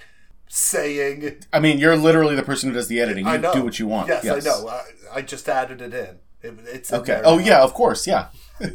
saying 0.49 1.37
I 1.53 1.61
mean, 1.61 1.79
you're 1.79 1.97
literally 1.97 2.35
the 2.35 2.43
person 2.43 2.71
who 2.71 2.75
does 2.75 2.89
the 2.89 3.01
editing. 3.01 3.25
You 3.25 3.33
I 3.33 3.37
know. 3.37 3.53
do 3.53 3.63
what 3.63 3.79
you 3.79 3.87
want. 3.87 4.09
Yes, 4.09 4.27
I 4.27 4.41
know. 4.41 4.69
I, 4.69 5.19
I 5.19 5.23
just 5.23 5.49
added 5.49 5.81
it 5.81 5.95
in. 5.95 6.19
It, 6.43 6.59
it's 6.67 6.93
Okay. 6.93 7.23
Oh 7.25 7.39
yeah, 7.39 7.63
of 7.63 7.73
course. 7.73 8.07
Yeah. 8.07 8.29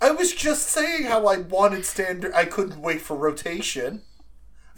I 0.00 0.10
was 0.12 0.32
just 0.32 0.68
saying 0.68 1.04
how 1.04 1.26
I 1.26 1.38
wanted 1.38 1.84
standard. 1.84 2.32
I 2.34 2.44
couldn't 2.44 2.80
wait 2.80 3.00
for 3.00 3.16
rotation. 3.16 4.02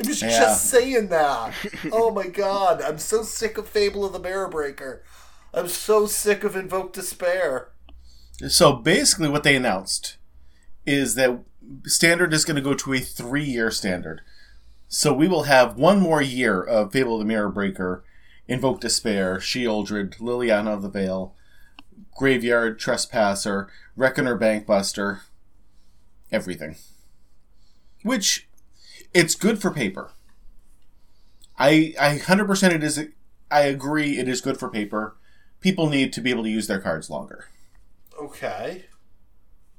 I 0.03 0.07
was 0.09 0.23
Yeah. 0.23 0.29
just 0.31 0.65
saying 0.69 1.09
that. 1.09 1.55
oh 1.93 2.11
my 2.11 2.27
god, 2.27 2.83
I'm 2.83 2.99
so 2.99 3.23
sick 3.23 3.59
of 3.59 3.69
Fable 3.69 4.05
of 4.05 4.13
the 4.13 4.19
Mirror 4.19 4.49
Breaker. 4.49 5.03
I'm 5.53 5.69
so 5.69 6.07
sick 6.07 6.43
of 6.43 6.57
Invoke 6.57 6.93
Despair. 6.93 7.69
So 8.49 8.73
basically, 8.73 9.29
what 9.29 9.45
they 9.45 9.55
announced 9.55 10.17
is 10.85 11.15
that 11.15 11.39
standard 11.87 12.35
is 12.35 12.45
going 12.45 12.57
to 12.57 12.63
go 12.63 12.75
to 12.75 12.93
a 12.95 12.99
three-year 13.01 13.71
standard. 13.71 14.23
So 14.89 15.13
we 15.13 15.29
will 15.29 15.45
have 15.45 15.77
one 15.77 16.01
more 16.01 16.21
year 16.23 16.63
of 16.63 16.93
Fable 16.93 17.15
of 17.15 17.21
the 17.21 17.25
Mirror 17.25 17.51
Breaker, 17.51 18.05
Invoke 18.49 18.81
Despair, 18.81 19.39
Sheoldred, 19.39 20.19
Liliana 20.19 20.75
of 20.75 20.83
the 20.83 20.89
Veil, 20.89 21.35
Graveyard 22.17 22.79
Trespasser, 22.79 23.69
Reckoner 23.97 24.39
Bankbuster, 24.39 25.21
everything. 26.31 26.77
Which, 28.03 28.49
it's 29.13 29.35
good 29.35 29.61
for 29.61 29.71
paper. 29.71 30.13
I 31.59 31.95
I 32.01 32.19
hundred 32.19 32.47
percent 32.47 32.75
it 32.75 32.83
is. 32.83 33.01
I 33.51 33.61
agree. 33.61 34.19
It 34.19 34.29
is 34.29 34.41
good 34.41 34.59
for 34.59 34.69
paper. 34.69 35.17
People 35.61 35.89
need 35.89 36.13
to 36.13 36.21
be 36.21 36.31
able 36.31 36.43
to 36.43 36.51
use 36.51 36.67
their 36.67 36.81
cards 36.81 37.09
longer. 37.09 37.47
Okay. 38.21 38.87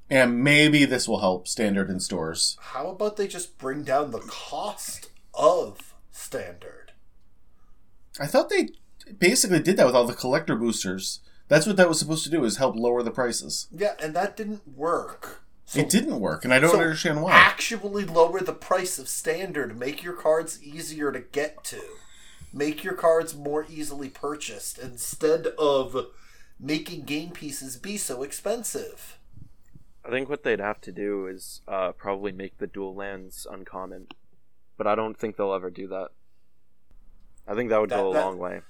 And 0.10 0.43
maybe 0.43 0.86
this 0.86 1.08
will 1.08 1.19
help 1.19 1.47
standard 1.47 1.89
in 1.89 1.99
stores. 1.99 2.58
How 2.60 2.89
about 2.89 3.17
they 3.17 3.28
just 3.28 3.58
bring 3.58 3.84
down 3.84 4.12
the 4.12 4.19
cost 4.19 5.10
of 5.34 5.95
standard? 6.12 6.91
I 8.19 8.28
thought 8.28 8.49
they 8.49 8.69
basically 9.17 9.60
did 9.60 9.78
that 9.78 9.86
with 9.86 9.95
all 9.95 10.06
the 10.06 10.13
collector 10.13 10.56
boosters. 10.56 11.19
That's 11.47 11.67
what 11.67 11.77
that 11.77 11.88
was 11.89 11.99
supposed 11.99 12.23
to 12.23 12.29
do 12.31 12.43
is 12.43 12.58
help 12.58 12.75
lower 12.75 13.03
the 13.03 13.12
prices. 13.12 13.67
Yeah, 13.71 13.93
and 14.01 14.13
that 14.15 14.36
didn't 14.36 14.67
work. 14.67 15.41
So 15.65 15.79
it 15.79 15.89
didn't 15.89 16.19
work, 16.19 16.43
and 16.43 16.53
I 16.53 16.60
don't 16.60 16.71
so 16.71 16.79
understand 16.81 17.21
why. 17.23 17.31
actually 17.34 18.05
lower 18.05 18.39
the 18.39 18.53
price 18.53 18.99
of 18.99 19.08
standard. 19.10 19.77
Make 19.79 20.03
your 20.03 20.13
cards 20.13 20.62
easier 20.63 21.12
to 21.12 21.19
get 21.19 21.63
to. 21.65 21.81
Make 22.53 22.84
your 22.84 22.93
cards 22.93 23.36
more 23.36 23.65
easily 23.69 24.10
purchased 24.10 24.77
instead 24.77 25.47
of 25.60 26.08
making 26.60 27.01
game 27.01 27.31
pieces 27.31 27.77
be 27.77 27.97
so 27.97 28.21
expensive. 28.23 29.17
I 30.05 30.10
think 30.12 30.29
what 30.29 30.43
they'd 30.43 30.60
have 30.60 30.79
to 30.81 30.91
do 30.91 31.25
is 31.25 31.62
uh, 31.67 31.91
probably 31.93 32.31
make 32.31 32.60
the 32.60 32.67
dual 32.67 32.93
lands 32.93 33.47
uncommon, 33.49 34.08
but 34.77 34.86
I 34.86 34.93
don't 34.93 35.17
think 35.17 35.36
they'll 35.36 35.51
ever 35.53 35.71
do 35.71 35.88
that. 35.88 36.10
I 37.47 37.55
think 37.55 37.69
that 37.71 37.81
would 37.81 37.89
That- 37.89 37.97
go 37.97 38.12
a 38.12 38.13
that- 38.13 38.23
long 38.23 38.38
way. 38.38 38.62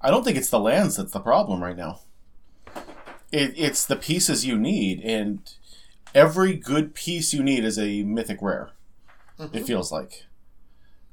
I 0.00 0.10
don't 0.10 0.24
think 0.24 0.36
it's 0.36 0.50
the 0.50 0.60
lands 0.60 0.96
that's 0.96 1.12
the 1.12 1.20
problem 1.20 1.62
right 1.62 1.76
now. 1.76 2.00
It, 3.32 3.54
it's 3.56 3.84
the 3.84 3.96
pieces 3.96 4.44
you 4.44 4.58
need, 4.58 5.00
and 5.00 5.40
every 6.14 6.54
good 6.54 6.94
piece 6.94 7.32
you 7.32 7.42
need 7.42 7.64
is 7.64 7.78
a 7.78 8.02
mythic 8.02 8.38
rare. 8.40 8.70
It 9.52 9.64
feels 9.64 9.90
like, 9.90 10.26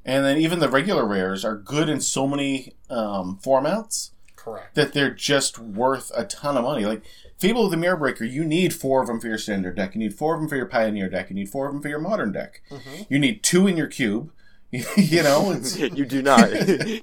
and 0.03 0.25
then 0.25 0.37
even 0.37 0.59
the 0.59 0.69
regular 0.69 1.05
rares 1.05 1.45
are 1.45 1.55
good 1.55 1.87
in 1.87 2.01
so 2.01 2.27
many 2.27 2.73
um, 2.89 3.39
formats 3.41 4.11
Correct. 4.35 4.75
that 4.75 4.93
they're 4.93 5.13
just 5.13 5.59
worth 5.59 6.11
a 6.15 6.25
ton 6.25 6.57
of 6.57 6.63
money. 6.63 6.85
Like 6.85 7.03
Fable 7.37 7.65
of 7.65 7.71
the 7.71 7.77
Mirror 7.77 7.97
Breaker, 7.97 8.25
you 8.25 8.43
need 8.43 8.73
four 8.73 9.01
of 9.01 9.07
them 9.07 9.21
for 9.21 9.27
your 9.27 9.37
standard 9.37 9.75
deck. 9.77 9.93
You 9.93 9.99
need 9.99 10.13
four 10.13 10.33
of 10.33 10.41
them 10.41 10.49
for 10.49 10.57
your 10.57 10.65
Pioneer 10.65 11.09
deck. 11.09 11.29
You 11.29 11.35
need 11.35 11.49
four 11.49 11.67
of 11.67 11.73
them 11.73 11.81
for 11.81 11.87
your 11.87 11.99
Modern 11.99 12.31
deck. 12.33 12.61
You 13.07 13.19
need 13.19 13.43
two 13.43 13.67
in 13.67 13.77
your 13.77 13.87
cube. 13.87 14.31
you 14.71 15.23
know, 15.23 15.51
it's 15.51 15.77
you 15.79 16.05
do 16.05 16.21
not. 16.21 16.49
you 16.67 17.01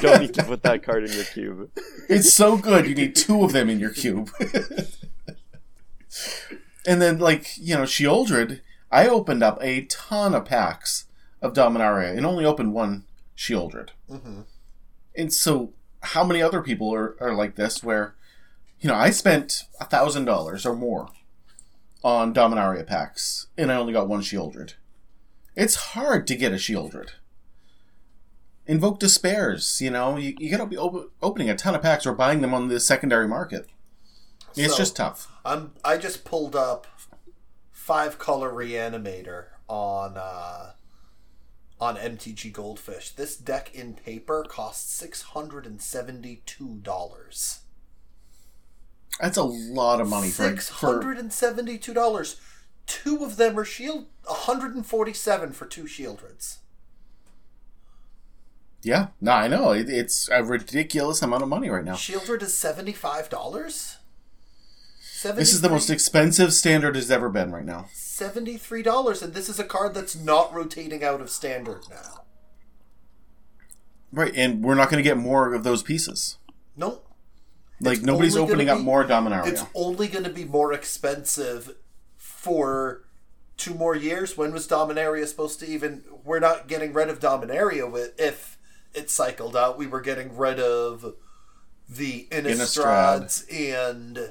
don't 0.00 0.20
need 0.20 0.34
to 0.34 0.44
put 0.44 0.62
that 0.62 0.82
card 0.82 1.04
in 1.04 1.12
your 1.12 1.24
cube. 1.24 1.70
it's 2.08 2.32
so 2.32 2.56
good. 2.56 2.86
You 2.86 2.94
need 2.94 3.14
two 3.14 3.44
of 3.44 3.52
them 3.52 3.68
in 3.68 3.78
your 3.78 3.90
cube. 3.90 4.30
and 6.86 7.02
then, 7.02 7.18
like 7.18 7.56
you 7.58 7.74
know, 7.76 7.82
Sheoldred, 7.82 8.60
I 8.90 9.08
opened 9.08 9.42
up 9.42 9.58
a 9.60 9.82
ton 9.82 10.34
of 10.34 10.46
packs 10.46 11.06
of 11.42 11.52
Dominaria 11.52 12.16
and 12.16 12.24
only 12.24 12.44
opened 12.44 12.72
one 12.72 13.04
Sheoldred. 13.36 13.90
hmm 14.08 14.42
And 15.14 15.32
so, 15.32 15.72
how 16.02 16.24
many 16.24 16.40
other 16.40 16.62
people 16.62 16.94
are, 16.94 17.16
are 17.20 17.34
like 17.34 17.56
this 17.56 17.82
where, 17.82 18.14
you 18.80 18.88
know, 18.88 18.94
I 18.94 19.10
spent 19.10 19.64
a 19.80 19.84
thousand 19.84 20.24
dollars 20.24 20.64
or 20.64 20.74
more 20.74 21.08
on 22.02 22.32
Dominaria 22.34 22.86
packs, 22.86 23.48
and 23.58 23.70
I 23.72 23.76
only 23.76 23.92
got 23.92 24.08
one 24.08 24.20
Sheoldred. 24.22 24.74
It's 25.56 25.74
hard 25.76 26.26
to 26.26 26.36
get 26.36 26.52
a 26.52 26.56
Sheoldred. 26.56 27.10
Invoke 28.66 28.98
Despairs, 28.98 29.80
you 29.80 29.90
know, 29.90 30.16
you, 30.16 30.34
you 30.38 30.50
gotta 30.50 30.66
be 30.66 30.76
op- 30.78 31.12
opening 31.22 31.50
a 31.50 31.54
ton 31.56 31.74
of 31.74 31.82
packs 31.82 32.06
or 32.06 32.14
buying 32.14 32.40
them 32.40 32.54
on 32.54 32.68
the 32.68 32.80
secondary 32.80 33.28
market. 33.28 33.66
It's 34.56 34.72
So- 34.72 34.78
just 34.78 34.96
tough. 34.96 35.30
I'm. 35.44 35.72
I 35.84 35.98
just 35.98 36.24
pulled 36.24 36.56
up 36.56 36.86
five 37.70 38.18
color 38.18 38.50
reanimator 38.50 39.46
on 39.68 40.16
uh, 40.16 40.72
on 41.78 41.96
MTG 41.96 42.50
Goldfish. 42.52 43.10
This 43.10 43.36
deck 43.36 43.74
in 43.74 43.92
paper 43.94 44.44
costs 44.48 44.90
six 44.94 45.20
hundred 45.22 45.66
and 45.66 45.82
seventy 45.82 46.42
two 46.46 46.78
dollars. 46.82 47.60
That's 49.20 49.36
a 49.36 49.42
lot 49.44 50.00
of 50.00 50.08
money 50.08 50.28
Six 50.28 50.36
hundred 50.36 50.48
and 50.48 50.50
seventy 50.50 50.58
two 50.58 50.60
Six 50.60 50.80
for 50.80 50.86
hundred 50.86 51.18
and 51.18 51.32
seventy 51.32 51.78
two 51.78 51.94
dollars. 51.94 52.40
Two 52.86 53.24
of 53.24 53.36
them 53.36 53.58
are 53.58 53.64
shield. 53.64 54.06
One 54.26 54.38
hundred 54.40 54.74
and 54.74 54.86
forty 54.86 55.12
seven 55.12 55.52
for 55.52 55.66
two 55.66 55.84
Sheoldreds. 55.84 56.58
yeah. 58.82 59.08
No, 59.20 59.32
I 59.32 59.48
know 59.48 59.72
it, 59.72 59.88
it's 59.88 60.28
a 60.30 60.42
ridiculous 60.44 61.22
amount 61.22 61.42
of 61.42 61.48
money 61.48 61.68
right 61.70 61.84
now. 61.84 61.94
Sheoldred 61.94 62.42
is 62.42 62.56
seventy 62.56 62.92
five 62.92 63.28
dollars. 63.28 63.98
This 65.22 65.54
is 65.54 65.62
the 65.62 65.70
most 65.70 65.88
expensive 65.88 66.52
standard 66.52 66.96
has 66.96 67.10
ever 67.10 67.30
been 67.30 67.50
right 67.50 67.64
now. 67.64 67.86
seventy-three 67.94 68.82
dollars, 68.82 69.22
and 69.22 69.32
this 69.32 69.48
is 69.48 69.58
a 69.58 69.64
card 69.64 69.94
that's 69.94 70.14
not 70.14 70.52
rotating 70.52 71.02
out 71.02 71.22
of 71.22 71.30
standard 71.30 71.84
now. 71.88 72.24
Right, 74.12 74.32
and 74.36 74.62
we're 74.62 74.74
not 74.74 74.90
going 74.90 75.02
to 75.02 75.08
get 75.08 75.16
more 75.16 75.54
of 75.54 75.64
those 75.64 75.82
pieces. 75.82 76.36
Nope. 76.76 77.08
Like 77.80 77.98
It's 77.98 78.06
nobody's 78.06 78.36
opening 78.36 78.68
up 78.68 78.80
more 78.80 79.02
Dominaria. 79.04 79.46
It's 79.46 79.64
only 79.74 80.08
going 80.08 80.24
to 80.24 80.30
be 80.30 80.44
more 80.44 80.72
expensive 80.74 81.74
for 82.44 83.04
two 83.56 83.74
more 83.74 83.96
years. 83.96 84.36
When 84.36 84.52
was 84.52 84.68
Dominaria 84.68 85.26
supposed 85.26 85.58
to 85.60 85.66
even? 85.66 86.04
We're 86.24 86.40
not 86.40 86.68
getting 86.68 86.92
rid 86.92 87.08
of 87.08 87.18
Dominaria 87.20 87.90
with 87.90 88.18
if 88.20 88.58
it 88.92 89.10
cycled 89.10 89.56
out. 89.56 89.78
We 89.78 89.86
were 89.86 90.00
getting 90.00 90.36
rid 90.36 90.60
of 90.60 91.14
the 91.88 92.26
Innistrads 92.30 93.44
and 93.52 94.30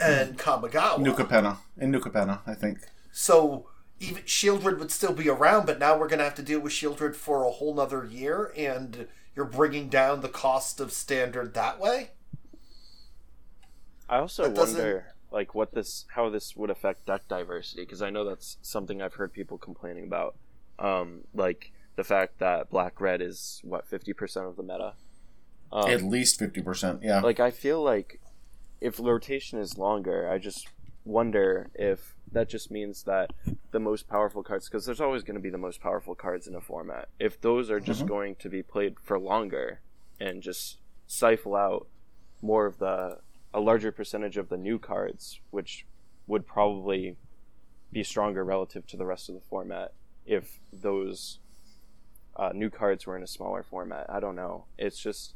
and 0.00 0.38
Kamigawa. 0.38 0.98
Nuka 0.98 1.24
Penna. 1.24 1.58
In 1.76 1.90
Nuka 1.90 2.10
Penna, 2.10 2.40
I 2.46 2.54
think. 2.54 2.78
So 3.12 3.66
even 4.00 4.22
Sheoldred 4.24 4.78
would 4.78 4.90
still 4.90 5.12
be 5.12 5.28
around, 5.28 5.66
but 5.66 5.78
now 5.78 5.98
we're 5.98 6.08
going 6.08 6.18
to 6.20 6.24
have 6.24 6.34
to 6.36 6.42
deal 6.42 6.60
with 6.60 6.72
Sheoldred 6.72 7.14
for 7.14 7.44
a 7.44 7.50
whole 7.50 7.74
nother 7.74 8.04
year, 8.04 8.52
and 8.56 9.06
you're 9.36 9.44
bringing 9.44 9.88
down 9.90 10.22
the 10.22 10.28
cost 10.28 10.80
of 10.80 10.90
standard 10.92 11.52
that 11.54 11.78
way. 11.78 12.10
I 14.08 14.18
also 14.18 14.44
That 14.44 14.54
doesn't- 14.54 14.78
wonder, 14.78 15.14
like, 15.30 15.54
what 15.54 15.72
this, 15.72 16.06
how 16.14 16.28
this 16.30 16.56
would 16.56 16.70
affect 16.70 17.06
deck 17.06 17.28
diversity, 17.28 17.82
because 17.82 18.02
I 18.02 18.10
know 18.10 18.24
that's 18.24 18.56
something 18.62 19.00
I've 19.00 19.14
heard 19.14 19.32
people 19.32 19.58
complaining 19.58 20.04
about. 20.04 20.36
Um, 20.78 21.22
like 21.34 21.72
the 21.96 22.04
fact 22.04 22.38
that 22.38 22.70
black 22.70 23.00
red 23.00 23.20
is 23.20 23.60
what 23.62 23.86
fifty 23.86 24.12
percent 24.14 24.46
of 24.46 24.56
the 24.56 24.62
meta. 24.62 24.94
Um, 25.72 25.88
At 25.90 26.02
least 26.02 26.40
50%. 26.40 27.00
Yeah. 27.02 27.20
like 27.20 27.38
I 27.38 27.50
feel 27.52 27.80
like 27.82 28.20
if 28.80 28.98
rotation 28.98 29.58
is 29.60 29.78
longer, 29.78 30.28
I 30.28 30.38
just 30.38 30.68
wonder 31.04 31.70
if 31.74 32.16
that 32.32 32.48
just 32.48 32.70
means 32.70 33.04
that 33.04 33.30
the 33.70 33.78
most 33.78 34.08
powerful 34.08 34.42
cards, 34.42 34.68
because 34.68 34.84
there's 34.86 35.00
always 35.00 35.22
going 35.22 35.36
to 35.36 35.40
be 35.40 35.50
the 35.50 35.58
most 35.58 35.80
powerful 35.80 36.14
cards 36.14 36.46
in 36.46 36.54
a 36.54 36.60
format, 36.60 37.08
if 37.18 37.40
those 37.40 37.70
are 37.70 37.80
just 37.80 38.06
going 38.06 38.34
to 38.36 38.48
be 38.48 38.62
played 38.62 38.96
for 39.00 39.18
longer 39.18 39.80
and 40.18 40.42
just 40.42 40.78
stifle 41.06 41.54
out 41.54 41.86
more 42.42 42.66
of 42.66 42.78
the 42.78 43.18
a 43.52 43.60
larger 43.60 43.92
percentage 43.92 44.36
of 44.36 44.48
the 44.48 44.56
new 44.56 44.78
cards, 44.78 45.40
which 45.50 45.86
would 46.26 46.46
probably 46.46 47.16
be 47.92 48.02
stronger 48.02 48.44
relative 48.44 48.86
to 48.86 48.96
the 48.96 49.04
rest 49.04 49.28
of 49.28 49.34
the 49.34 49.40
format 49.40 49.92
if 50.24 50.60
those 50.72 51.38
uh, 52.36 52.50
new 52.54 52.70
cards 52.70 53.06
were 53.06 53.16
in 53.16 53.22
a 53.22 53.26
smaller 53.26 53.62
format. 53.62 54.06
I 54.08 54.20
don't 54.20 54.36
know. 54.36 54.64
It's 54.78 54.98
just 54.98 55.34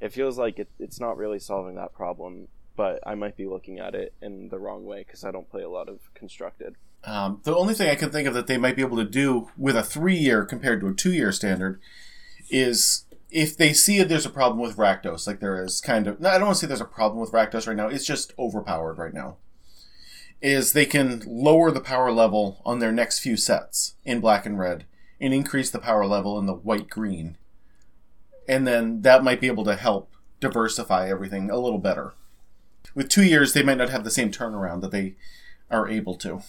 it 0.00 0.12
feels 0.12 0.38
like 0.38 0.58
it, 0.58 0.68
it's 0.78 1.00
not 1.00 1.16
really 1.16 1.38
solving 1.38 1.76
that 1.76 1.94
problem, 1.94 2.48
but 2.76 3.00
I 3.06 3.14
might 3.14 3.36
be 3.36 3.46
looking 3.46 3.78
at 3.78 3.94
it 3.94 4.12
in 4.20 4.48
the 4.48 4.58
wrong 4.58 4.84
way 4.84 5.04
because 5.06 5.24
I 5.24 5.30
don't 5.30 5.48
play 5.48 5.62
a 5.62 5.68
lot 5.68 5.88
of 5.88 6.00
constructed. 6.14 6.76
Um, 7.04 7.40
the 7.44 7.54
only 7.54 7.74
thing 7.74 7.90
I 7.90 7.94
can 7.94 8.10
think 8.10 8.26
of 8.26 8.34
that 8.34 8.46
they 8.46 8.56
might 8.56 8.76
be 8.76 8.82
able 8.82 8.96
to 8.96 9.04
do 9.04 9.50
with 9.56 9.76
a 9.76 9.82
three 9.82 10.16
year 10.16 10.44
compared 10.44 10.80
to 10.80 10.88
a 10.88 10.94
two 10.94 11.12
year 11.12 11.32
standard 11.32 11.80
is 12.50 13.03
if 13.34 13.56
they 13.56 13.72
see 13.72 14.00
there's 14.00 14.24
a 14.24 14.30
problem 14.30 14.60
with 14.60 14.76
Rakdos, 14.76 15.26
like 15.26 15.40
there 15.40 15.60
is 15.62 15.80
kind 15.80 16.06
of, 16.06 16.24
I 16.24 16.38
don't 16.38 16.46
want 16.46 16.54
to 16.54 16.60
say 16.60 16.66
there's 16.68 16.80
a 16.80 16.84
problem 16.84 17.20
with 17.20 17.32
Rakdos 17.32 17.66
right 17.66 17.76
now, 17.76 17.88
it's 17.88 18.06
just 18.06 18.32
overpowered 18.38 18.96
right 18.96 19.12
now, 19.12 19.38
is 20.40 20.72
they 20.72 20.86
can 20.86 21.20
lower 21.26 21.72
the 21.72 21.80
power 21.80 22.12
level 22.12 22.62
on 22.64 22.78
their 22.78 22.92
next 22.92 23.18
few 23.18 23.36
sets 23.36 23.96
in 24.04 24.20
black 24.20 24.46
and 24.46 24.56
red 24.56 24.84
and 25.20 25.34
increase 25.34 25.68
the 25.68 25.80
power 25.80 26.06
level 26.06 26.38
in 26.38 26.46
the 26.46 26.54
white 26.54 26.88
green. 26.88 27.36
And 28.46 28.68
then 28.68 29.02
that 29.02 29.24
might 29.24 29.40
be 29.40 29.48
able 29.48 29.64
to 29.64 29.74
help 29.74 30.12
diversify 30.38 31.08
everything 31.08 31.50
a 31.50 31.58
little 31.58 31.78
better. 31.78 32.14
With 32.94 33.08
two 33.08 33.24
years, 33.24 33.52
they 33.52 33.64
might 33.64 33.78
not 33.78 33.90
have 33.90 34.04
the 34.04 34.12
same 34.12 34.30
turnaround 34.30 34.80
that 34.82 34.92
they 34.92 35.16
are 35.72 35.88
able 35.88 36.14
to. 36.18 36.42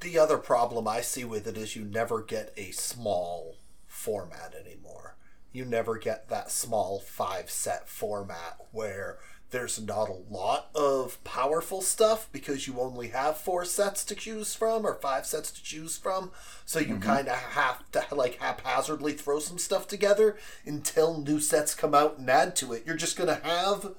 The 0.00 0.18
other 0.18 0.38
problem 0.38 0.88
I 0.88 1.00
see 1.00 1.24
with 1.24 1.46
it 1.46 1.56
is 1.56 1.76
you 1.76 1.84
never 1.84 2.22
get 2.22 2.52
a 2.56 2.72
small 2.72 3.54
format 3.86 4.52
anymore. 4.58 5.16
You 5.54 5.64
never 5.64 5.96
get 5.96 6.28
that 6.28 6.50
small 6.50 6.98
five 6.98 7.48
set 7.48 7.88
format 7.88 8.58
where 8.72 9.18
there's 9.50 9.80
not 9.80 10.08
a 10.08 10.34
lot 10.34 10.68
of 10.74 11.22
powerful 11.22 11.80
stuff 11.80 12.28
because 12.32 12.66
you 12.66 12.80
only 12.80 13.08
have 13.10 13.36
four 13.36 13.64
sets 13.64 14.04
to 14.06 14.16
choose 14.16 14.56
from 14.56 14.84
or 14.84 14.94
five 14.94 15.24
sets 15.24 15.52
to 15.52 15.62
choose 15.62 15.96
from. 15.96 16.32
So 16.66 16.80
you 16.80 16.94
mm-hmm. 16.94 17.02
kind 17.02 17.28
of 17.28 17.36
have 17.36 17.88
to 17.92 18.04
like 18.12 18.40
haphazardly 18.40 19.12
throw 19.12 19.38
some 19.38 19.58
stuff 19.58 19.86
together 19.86 20.36
until 20.66 21.20
new 21.20 21.38
sets 21.38 21.76
come 21.76 21.94
out 21.94 22.18
and 22.18 22.28
add 22.28 22.56
to 22.56 22.72
it. 22.72 22.82
You're 22.84 22.96
just 22.96 23.16
going 23.16 23.28
to 23.28 23.46
have 23.46 23.94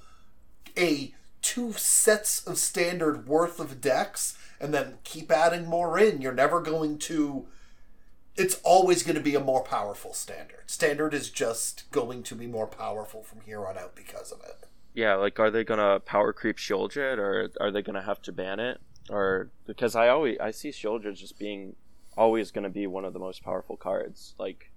a 0.77 1.13
two 1.41 1.71
sets 1.71 2.45
of 2.45 2.57
standard 2.57 3.25
worth 3.25 3.61
of 3.61 3.79
decks 3.79 4.37
and 4.59 4.73
then 4.73 4.95
keep 5.05 5.31
adding 5.31 5.67
more 5.67 5.97
in. 5.97 6.21
You're 6.21 6.33
never 6.33 6.59
going 6.59 6.97
to. 6.97 7.47
It's 8.37 8.59
always 8.63 9.03
going 9.03 9.15
to 9.15 9.21
be 9.21 9.35
a 9.35 9.39
more 9.39 9.63
powerful 9.63 10.13
standard. 10.13 10.63
Standard 10.67 11.13
is 11.13 11.29
just 11.29 11.89
going 11.91 12.23
to 12.23 12.35
be 12.35 12.47
more 12.47 12.67
powerful 12.67 13.23
from 13.23 13.41
here 13.41 13.65
on 13.65 13.77
out 13.77 13.95
because 13.95 14.31
of 14.31 14.41
it. 14.41 14.67
Yeah, 14.95 15.15
like 15.15 15.39
are 15.39 15.51
they 15.51 15.65
gonna 15.65 15.99
power 15.99 16.31
creep 16.31 16.55
Sheoldred 16.55 17.17
or 17.17 17.51
are 17.59 17.69
they 17.69 17.81
gonna 17.81 18.01
have 18.01 18.21
to 18.23 18.31
ban 18.31 18.61
it? 18.61 18.79
Or 19.09 19.49
because 19.67 19.93
I 19.93 20.07
always 20.07 20.37
I 20.39 20.51
see 20.51 20.69
Sheoldred 20.69 21.17
just 21.17 21.37
being 21.37 21.75
always 22.17 22.49
gonna 22.49 22.69
be 22.69 22.87
one 22.87 23.03
of 23.03 23.11
the 23.11 23.19
most 23.19 23.43
powerful 23.43 23.75
cards, 23.75 24.35
like 24.39 24.71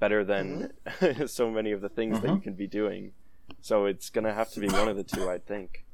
better 0.00 0.24
than 0.24 0.72
mm-hmm. 0.84 1.26
so 1.26 1.48
many 1.48 1.70
of 1.70 1.80
the 1.80 1.88
things 1.88 2.20
that 2.20 2.26
you 2.26 2.34
mm-hmm. 2.34 2.42
can 2.42 2.54
be 2.54 2.66
doing. 2.66 3.12
So 3.60 3.86
it's 3.86 4.10
gonna 4.10 4.34
have 4.34 4.50
to 4.50 4.60
be 4.60 4.68
one 4.68 4.88
of 4.88 4.96
the 4.96 5.04
two, 5.04 5.30
I 5.30 5.38
think. 5.38 5.84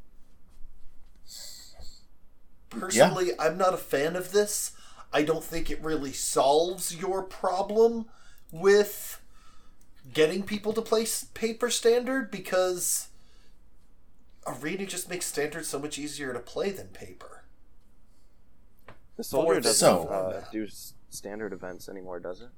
Personally, 2.71 3.33
I'm 3.39 3.59
not 3.59 3.75
a 3.75 3.79
fan 3.79 4.17
of 4.17 4.33
this. 4.33 4.73
I 5.13 5.23
don't 5.23 5.45
think 5.45 5.71
it 5.71 5.83
really 5.83 6.13
solves 6.13 6.95
your 6.95 7.23
problem 7.23 8.07
with 8.53 9.21
getting 10.13 10.43
people 10.43 10.73
to 10.73 10.83
play 10.83 11.07
paper 11.35 11.71
standard 11.71 12.31
because 12.31 13.09
arena 14.47 14.87
just 14.87 15.09
makes 15.11 15.27
standard 15.27 15.65
so 15.67 15.79
much 15.79 15.99
easier 15.99 16.33
to 16.33 16.41
play 16.41 16.71
than 16.71 16.89
paper. 16.89 17.45
The 19.17 19.25
soldier 19.25 19.61
this 19.61 19.81
doesn't 19.81 20.09
So- 20.09 20.09
uh, 20.09 20.45
do 20.53 20.67
standard 21.11 21.53
events 21.53 21.89
anymore, 21.89 22.21
does 22.21 22.41
it? 22.43 22.49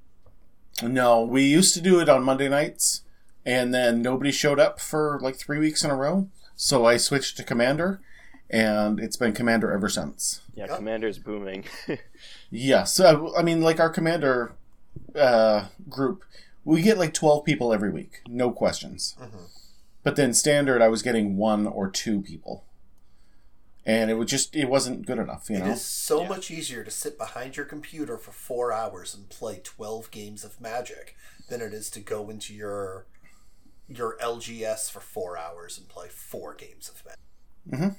No, 0.82 1.22
we 1.22 1.42
used 1.44 1.74
to 1.74 1.80
do 1.80 2.00
it 2.00 2.08
on 2.08 2.22
Monday 2.22 2.48
nights, 2.48 3.02
and 3.44 3.72
then 3.74 4.02
nobody 4.02 4.30
showed 4.30 4.60
up 4.60 4.80
for 4.80 5.18
like 5.20 5.36
three 5.36 5.58
weeks 5.58 5.84
in 5.84 5.90
a 5.90 5.96
row. 5.96 6.28
So 6.56 6.84
I 6.84 6.96
switched 6.96 7.36
to 7.38 7.44
Commander, 7.44 8.00
and 8.50 8.98
it's 9.00 9.16
been 9.16 9.32
Commander 9.32 9.72
ever 9.72 9.88
since. 9.88 10.40
Yeah, 10.54 10.66
Yep. 10.66 10.76
Commander's 10.76 11.18
booming. 11.18 11.64
Yeah, 12.52 12.82
so 12.84 13.32
I 13.36 13.42
mean, 13.42 13.60
like 13.62 13.78
our 13.78 13.88
Commander 13.90 14.54
uh, 15.14 15.66
group, 15.88 16.24
we 16.64 16.82
get 16.82 16.98
like 16.98 17.14
12 17.14 17.44
people 17.44 17.72
every 17.72 17.90
week, 17.90 18.22
no 18.28 18.50
questions. 18.50 19.16
But 20.02 20.16
then 20.16 20.34
Standard, 20.34 20.82
I 20.82 20.88
was 20.88 21.02
getting 21.02 21.36
one 21.36 21.66
or 21.68 21.88
two 21.88 22.20
people. 22.22 22.64
And 23.86 24.10
it 24.10 24.14
was 24.14 24.28
just, 24.30 24.54
it 24.56 24.68
wasn't 24.68 25.06
good 25.06 25.18
enough, 25.18 25.48
you 25.48 25.56
It 25.56 25.60
know? 25.60 25.70
is 25.72 25.82
so 25.82 26.24
much 26.26 26.50
easier 26.50 26.82
to 26.84 26.90
sit 26.90 27.16
behind 27.16 27.56
your 27.56 27.66
computer 27.66 28.18
for 28.18 28.32
four 28.32 28.72
hours 28.72 29.14
and 29.14 29.28
play 29.28 29.60
12 29.62 30.10
games 30.10 30.44
of 30.44 30.60
Magic 30.60 31.16
than 31.48 31.60
it 31.60 31.72
is 31.72 31.88
to 31.90 32.00
go 32.00 32.28
into 32.30 32.52
your 32.54 33.06
your 33.88 34.16
LGS 34.20 34.90
for 34.90 35.00
four 35.00 35.36
hours 35.38 35.78
and 35.78 35.88
play 35.88 36.08
four 36.08 36.54
games 36.54 36.88
of 36.88 37.02
Magic. 37.04 37.20
Mhm. 37.80 37.96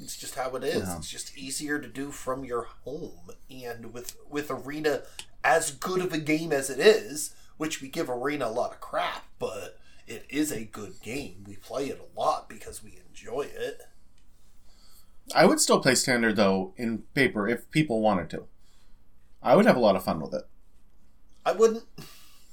It's 0.00 0.16
just 0.16 0.34
how 0.34 0.54
it 0.56 0.64
is. 0.64 0.86
Yeah. 0.86 0.96
It's 0.96 1.10
just 1.10 1.36
easier 1.36 1.78
to 1.78 1.88
do 1.88 2.10
from 2.10 2.44
your 2.44 2.68
home, 2.84 3.30
and 3.50 3.92
with 3.92 4.16
with 4.28 4.50
Arena 4.50 5.02
as 5.44 5.70
good 5.70 6.00
of 6.00 6.12
a 6.12 6.18
game 6.18 6.52
as 6.52 6.70
it 6.70 6.78
is, 6.78 7.34
which 7.56 7.82
we 7.82 7.88
give 7.88 8.08
Arena 8.08 8.46
a 8.46 8.48
lot 8.48 8.72
of 8.72 8.80
crap, 8.80 9.24
but 9.38 9.78
it 10.06 10.26
is 10.28 10.50
a 10.50 10.64
good 10.64 11.00
game. 11.02 11.44
We 11.46 11.56
play 11.56 11.86
it 11.86 12.00
a 12.00 12.18
lot 12.18 12.48
because 12.48 12.82
we 12.82 13.00
enjoy 13.08 13.42
it. 13.42 13.82
I 15.34 15.46
would 15.46 15.60
still 15.60 15.80
play 15.80 15.94
Standard, 15.94 16.36
though, 16.36 16.74
in 16.76 17.04
paper 17.14 17.48
if 17.48 17.70
people 17.70 18.00
wanted 18.00 18.28
to. 18.30 18.44
I 19.42 19.56
would 19.56 19.66
have 19.66 19.76
a 19.76 19.80
lot 19.80 19.96
of 19.96 20.04
fun 20.04 20.20
with 20.20 20.34
it. 20.34 20.42
I 21.44 21.52
wouldn't, 21.52 21.84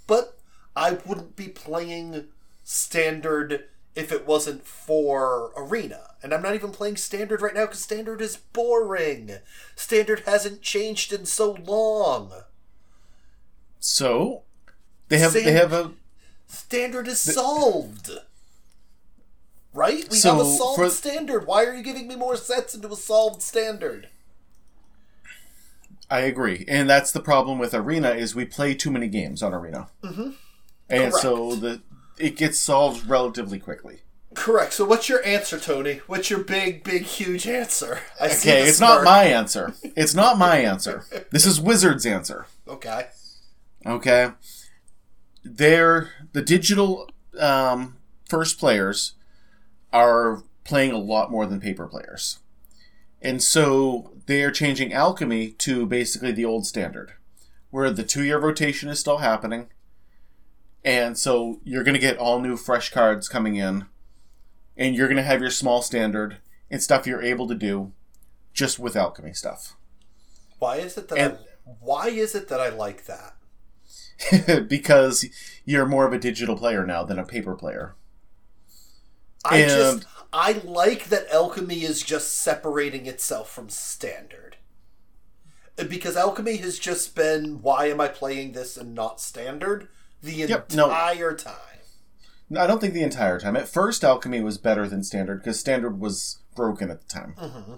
but 0.07 0.39
I 0.75 0.97
wouldn't 1.05 1.35
be 1.35 1.47
playing 1.47 2.27
standard 2.63 3.65
if 3.99 4.11
it 4.11 4.25
wasn't 4.25 4.65
for 4.65 5.51
arena. 5.55 6.01
And 6.23 6.33
I'm 6.33 6.41
not 6.41 6.55
even 6.55 6.71
playing 6.71 6.97
standard 6.97 7.41
right 7.41 7.53
now 7.53 7.65
because 7.65 7.79
standard 7.81 8.21
is 8.21 8.37
boring. 8.37 9.31
Standard 9.75 10.21
hasn't 10.25 10.61
changed 10.61 11.13
in 11.13 11.25
so 11.25 11.51
long. 11.53 12.31
So, 13.79 14.43
they 15.07 15.19
have, 15.19 15.33
they 15.33 15.51
have 15.51 15.71
a, 15.73 15.91
Standard 16.47 17.07
is 17.07 17.19
solved. 17.19 18.09
Right? 19.73 20.07
We 20.09 20.17
So, 20.17 20.31
have 20.31 20.45
a 20.45 20.49
solved 20.49 20.79
for- 20.79 20.89
standard. 20.89 21.45
Why 21.45 21.63
are 21.65 21.75
you 21.75 21.83
giving 21.83 22.07
me 22.07 22.15
more 22.15 22.35
sets 22.35 22.73
into 22.73 22.89
a 22.91 22.95
solved 22.95 23.41
standard? 23.41 24.09
I 26.11 26.21
agree, 26.21 26.65
and 26.67 26.89
that's 26.89 27.11
the 27.11 27.19
problem 27.19 27.59
with 27.59 27.75
Arena 27.75 28.09
is 28.09 28.33
we 28.33 28.43
play 28.43 28.73
too 28.73 28.89
many 28.89 29.07
games 29.07 29.43
on 29.43 29.53
Arena, 29.53 29.89
mm-hmm. 30.03 30.31
and 30.89 31.13
so 31.13 31.53
the 31.53 31.81
it 32.19 32.35
gets 32.35 32.59
solved 32.59 33.07
relatively 33.07 33.59
quickly. 33.59 33.99
Correct. 34.35 34.73
So 34.73 34.85
what's 34.85 35.09
your 35.09 35.25
answer, 35.25 35.59
Tony? 35.59 36.01
What's 36.05 36.29
your 36.29 36.43
big, 36.43 36.83
big, 36.83 37.03
huge 37.03 37.47
answer? 37.47 37.99
I 38.21 38.27
Okay, 38.27 38.63
it's 38.67 38.79
not 38.79 39.03
my 39.03 39.23
answer. 39.23 39.73
It's 39.83 40.13
not 40.13 40.37
my 40.37 40.57
answer. 40.57 41.03
This 41.31 41.45
is 41.45 41.59
Wizard's 41.59 42.05
answer. 42.05 42.45
Okay. 42.67 43.07
Okay, 43.85 44.31
they're 45.43 46.09
the 46.33 46.41
digital 46.41 47.09
um, 47.39 47.97
first 48.27 48.59
players 48.59 49.13
are 49.93 50.43
playing 50.65 50.91
a 50.91 50.97
lot 50.97 51.31
more 51.31 51.45
than 51.45 51.61
paper 51.61 51.87
players, 51.87 52.39
and 53.21 53.41
so 53.41 54.11
they 54.25 54.43
are 54.43 54.51
changing 54.51 54.91
alchemy 54.91 55.51
to 55.51 55.85
basically 55.85 56.33
the 56.33 56.43
old 56.43 56.67
standard, 56.67 57.13
where 57.69 57.89
the 57.89 58.03
two 58.03 58.25
year 58.25 58.37
rotation 58.37 58.89
is 58.89 58.99
still 58.99 59.19
happening, 59.19 59.69
and 60.83 61.17
so 61.17 61.59
you're 61.63 61.83
going 61.83 61.93
to 61.95 61.99
get 61.99 62.17
all 62.17 62.39
new 62.39 62.55
fresh 62.57 62.91
cards 62.91 63.27
coming 63.27 63.55
in, 63.55 63.85
and 64.77 64.95
you're 64.95 65.07
going 65.07 65.17
to 65.17 65.23
have 65.23 65.41
your 65.41 65.49
small 65.51 65.81
standard 65.81 66.37
and 66.71 66.81
stuff 66.81 67.05
you're 67.07 67.21
able 67.21 67.47
to 67.47 67.55
do, 67.55 67.91
just 68.53 68.79
with 68.79 68.95
alchemy 68.95 69.33
stuff. 69.33 69.75
Why 70.59 70.77
is 70.77 70.97
it 70.97 71.07
that 71.09 71.17
And- 71.17 71.33
I, 71.33 71.71
why 71.79 72.07
is 72.09 72.35
it 72.35 72.47
that 72.49 72.59
I 72.59 72.69
like 72.69 73.05
that? 73.05 73.35
because 74.67 75.25
you're 75.65 75.85
more 75.85 76.05
of 76.05 76.13
a 76.13 76.19
digital 76.19 76.57
player 76.57 76.85
now 76.85 77.03
than 77.03 77.17
a 77.19 77.25
paper 77.25 77.55
player. 77.55 77.95
I 79.45 79.57
And- 79.59 79.69
just 79.69 80.07
I 80.31 80.51
like 80.63 81.05
that 81.05 81.27
alchemy 81.33 81.83
is 81.83 82.01
just 82.03 82.33
separating 82.33 83.05
itself 83.07 83.49
from 83.49 83.69
standard. 83.69 84.57
Because 85.75 86.15
alchemy 86.17 86.57
has 86.57 86.77
just 86.77 87.15
been 87.15 87.61
why 87.61 87.85
am 87.87 88.01
I 88.01 88.09
playing 88.09 88.51
this 88.51 88.75
and 88.77 88.93
not 88.93 89.21
standard 89.21 89.87
the 90.21 90.33
Yep, 90.33 90.71
no. 90.73 90.85
entire 90.85 91.33
time. 91.35 91.55
I 92.57 92.65
don't 92.65 92.81
think 92.81 92.93
the 92.93 93.03
entire 93.03 93.39
time. 93.39 93.55
At 93.55 93.67
first, 93.67 94.03
Alchemy 94.03 94.41
was 94.41 94.57
better 94.57 94.87
than 94.87 95.03
Standard 95.03 95.39
because 95.43 95.59
Standard 95.59 95.99
was 95.99 96.39
broken 96.55 96.89
at 96.89 97.01
the 97.01 97.07
time, 97.07 97.35
Mm-hmm. 97.37 97.73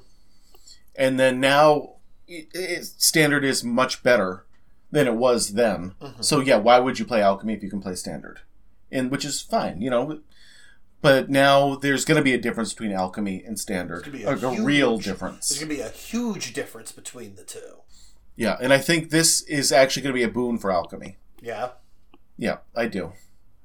and 0.96 1.20
then 1.20 1.40
now 1.40 1.96
it, 2.28 2.48
it, 2.54 2.86
Standard 2.86 3.44
is 3.44 3.64
much 3.64 4.02
better 4.04 4.46
than 4.92 5.08
it 5.08 5.16
was 5.16 5.54
then. 5.54 5.96
Mhm. 6.02 6.24
So 6.24 6.40
yeah, 6.40 6.58
why 6.58 6.80
would 6.80 7.00
you 7.00 7.06
play 7.06 7.22
Alchemy 7.22 7.54
if 7.54 7.64
you 7.64 7.70
can 7.70 7.82
play 7.82 7.96
Standard? 7.96 8.40
And 8.92 9.12
which 9.12 9.26
is 9.26 9.42
fine, 9.42 9.82
you 9.82 9.90
know. 9.90 10.20
But 11.02 11.30
now 11.30 11.76
there's 11.76 12.06
going 12.06 12.18
to 12.18 12.24
be 12.24 12.34
a 12.34 12.38
difference 12.38 12.74
between 12.74 12.92
Alchemy 12.92 13.44
and 13.44 13.60
Standard, 13.60 14.04
gonna 14.06 14.18
be 14.18 14.26
like 14.26 14.42
a 14.44 14.48
a 14.48 14.62
real 14.62 14.98
difference. 15.00 15.50
There's 15.50 15.60
gonna 15.62 15.74
be 15.74 15.82
a 15.82 15.90
huge 15.90 16.54
difference 16.54 16.92
between 16.92 17.36
the 17.36 17.44
two. 17.44 17.80
Yeah, 18.36 18.58
and 18.62 18.72
I 18.72 18.78
think 18.78 19.10
this 19.10 19.42
is 19.42 19.72
actually 19.72 20.04
going 20.04 20.14
to 20.14 20.20
be 20.20 20.24
a 20.24 20.30
boon 20.30 20.58
for 20.58 20.72
Alchemy. 20.72 21.18
Yeah. 21.42 21.70
Yeah, 22.38 22.58
I 22.76 22.88
do. 22.88 23.14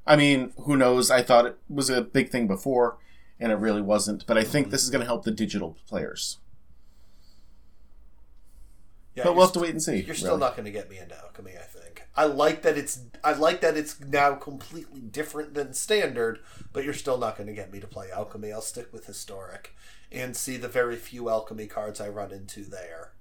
I 0.06 0.16
mean, 0.16 0.52
who 0.58 0.76
knows? 0.76 1.10
I 1.10 1.22
thought 1.22 1.46
it 1.46 1.58
was 1.68 1.90
a 1.90 2.02
big 2.02 2.30
thing 2.30 2.46
before, 2.46 2.98
and 3.40 3.50
it 3.50 3.56
really 3.56 3.82
wasn't. 3.82 4.26
But 4.26 4.38
I 4.38 4.44
think 4.44 4.66
mm-hmm. 4.66 4.72
this 4.72 4.84
is 4.84 4.90
going 4.90 5.00
to 5.00 5.06
help 5.06 5.24
the 5.24 5.30
digital 5.30 5.76
players. 5.88 6.38
Yeah. 9.16 9.24
but 9.24 9.34
we'll 9.34 9.46
have 9.46 9.54
to 9.54 9.60
wait 9.60 9.70
and 9.70 9.82
see. 9.82 10.02
You're 10.02 10.14
still 10.14 10.32
really. 10.32 10.40
not 10.40 10.56
going 10.56 10.66
to 10.66 10.70
get 10.70 10.90
me 10.90 10.98
into 10.98 11.16
alchemy. 11.18 11.52
I 11.58 11.62
think. 11.62 12.02
I 12.14 12.26
like 12.26 12.62
that 12.62 12.76
it's. 12.76 13.00
I 13.24 13.32
like 13.32 13.62
that 13.62 13.76
it's 13.76 13.98
now 13.98 14.34
completely 14.34 15.00
different 15.00 15.54
than 15.54 15.72
standard. 15.72 16.40
But 16.72 16.84
you're 16.84 16.94
still 16.94 17.18
not 17.18 17.36
going 17.36 17.46
to 17.46 17.54
get 17.54 17.72
me 17.72 17.80
to 17.80 17.86
play 17.86 18.10
alchemy. 18.10 18.52
I'll 18.52 18.60
stick 18.60 18.92
with 18.92 19.06
historic, 19.06 19.74
and 20.12 20.36
see 20.36 20.56
the 20.58 20.68
very 20.68 20.96
few 20.96 21.30
alchemy 21.30 21.66
cards 21.66 22.00
I 22.00 22.08
run 22.08 22.30
into 22.30 22.62
there. 22.62 23.12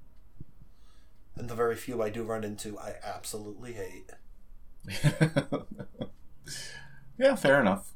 And 1.38 1.50
the 1.50 1.56
very 1.56 1.76
few 1.76 2.02
I 2.02 2.10
do 2.10 2.24
run 2.24 2.44
into, 2.44 2.78
I 2.78 2.96
absolutely 3.04 3.74
hate. 3.74 4.12
yeah, 7.18 7.36
fair 7.36 7.60
enough. 7.62 7.92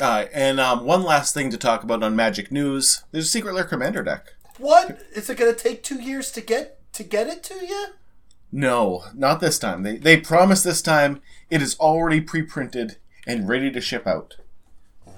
Uh, 0.00 0.26
and 0.32 0.60
um, 0.60 0.84
one 0.84 1.02
last 1.02 1.34
thing 1.34 1.50
to 1.50 1.56
talk 1.56 1.82
about 1.82 2.02
on 2.02 2.14
Magic 2.14 2.52
News: 2.52 3.04
there's 3.10 3.26
a 3.26 3.28
Secret 3.28 3.54
Lair 3.54 3.64
Commander 3.64 4.02
deck. 4.02 4.34
What 4.58 5.00
is 5.14 5.28
it 5.28 5.38
going 5.38 5.54
to 5.54 5.58
take 5.58 5.82
two 5.82 6.00
years 6.00 6.30
to 6.32 6.40
get 6.40 6.78
to 6.92 7.02
get 7.02 7.26
it 7.26 7.42
to 7.44 7.54
you? 7.54 7.86
No, 8.52 9.04
not 9.14 9.40
this 9.40 9.58
time. 9.58 9.82
They 9.82 9.96
they 9.96 10.16
promised 10.18 10.64
this 10.64 10.82
time 10.82 11.20
it 11.50 11.62
is 11.62 11.78
already 11.78 12.20
pre-printed 12.20 12.96
and 13.26 13.48
ready 13.48 13.70
to 13.70 13.80
ship 13.80 14.06
out. 14.06 14.36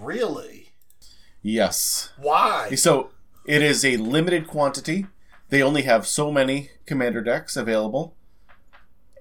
Really? 0.01 0.73
Yes. 1.43 2.13
Why? 2.19 2.75
So 2.75 3.11
it 3.45 3.63
is 3.63 3.85
a 3.85 3.97
limited 3.97 4.47
quantity. 4.47 5.07
They 5.49 5.63
only 5.63 5.83
have 5.83 6.07
so 6.07 6.31
many 6.31 6.71
commander 6.87 7.21
decks 7.21 7.57
available. 7.57 8.15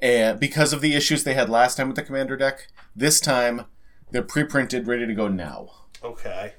And 0.01 0.39
because 0.39 0.73
of 0.73 0.81
the 0.81 0.95
issues 0.95 1.23
they 1.23 1.33
had 1.33 1.49
last 1.49 1.75
time 1.75 1.88
with 1.88 1.95
the 1.95 2.03
commander 2.03 2.38
deck, 2.38 2.67
this 2.95 3.19
time 3.19 3.65
they're 4.12 4.21
pre-printed, 4.21 4.88
ready 4.88 5.05
to 5.05 5.13
go 5.13 5.27
now. 5.27 5.69
Okay. 6.03 6.53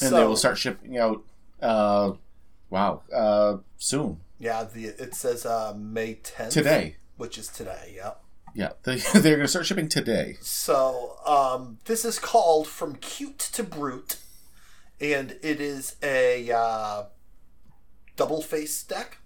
And 0.00 0.10
so, 0.10 0.16
they 0.16 0.24
will 0.24 0.36
start 0.36 0.58
shipping 0.58 0.98
out 0.98 1.22
uh 1.60 2.12
wow, 2.70 3.02
uh 3.14 3.58
soon. 3.76 4.20
Yeah, 4.38 4.64
the 4.64 4.86
it 4.86 5.14
says 5.14 5.46
uh, 5.46 5.72
May 5.76 6.14
tenth 6.14 6.52
Today. 6.52 6.96
which 7.16 7.38
is 7.38 7.46
today. 7.48 7.94
Yeah. 7.94 8.14
Yeah, 8.54 8.72
they, 8.82 8.96
they're 8.96 9.36
going 9.36 9.40
to 9.40 9.48
start 9.48 9.66
shipping 9.66 9.88
today. 9.88 10.36
So 10.40 11.16
um, 11.24 11.78
this 11.84 12.04
is 12.04 12.18
called 12.18 12.66
From 12.66 12.96
Cute 12.96 13.38
to 13.38 13.62
Brute, 13.62 14.16
and 15.00 15.38
it 15.42 15.60
is 15.60 15.96
a 16.02 16.50
uh, 16.50 17.04
double 18.16 18.42
face 18.42 18.82
deck. 18.82 19.18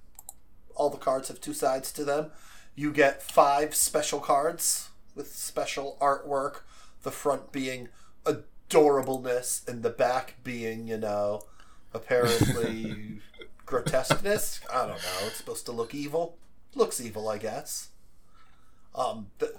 All 0.75 0.91
the 0.91 0.99
cards 0.99 1.29
have 1.29 1.41
two 1.41 1.55
sides 1.55 1.91
to 1.93 2.05
them. 2.05 2.31
You 2.77 2.93
get 2.93 3.23
five 3.23 3.75
special 3.75 4.21
cards 4.21 4.91
with 5.15 5.35
special 5.35 5.97
artwork. 6.01 6.61
The 7.03 7.11
front 7.11 7.53
being 7.53 7.89
adorableness, 8.25 9.67
and 9.69 9.83
the 9.83 9.91
back 9.91 10.37
being, 10.45 10.89
you 10.89 10.99
know, 10.99 11.43
apparently 11.95 13.21
grotesqueness. 13.67 14.61
I 14.73 14.81
don't 14.81 14.89
know. 14.89 15.27
It's 15.27 15.37
supposed 15.37 15.67
to 15.67 15.73
look 15.73 15.95
evil. 15.95 16.37
Looks 16.75 17.01
evil, 17.01 17.29
I 17.29 17.39
guess. 17.39 17.89
Um, 18.95 19.29
th- 19.39 19.53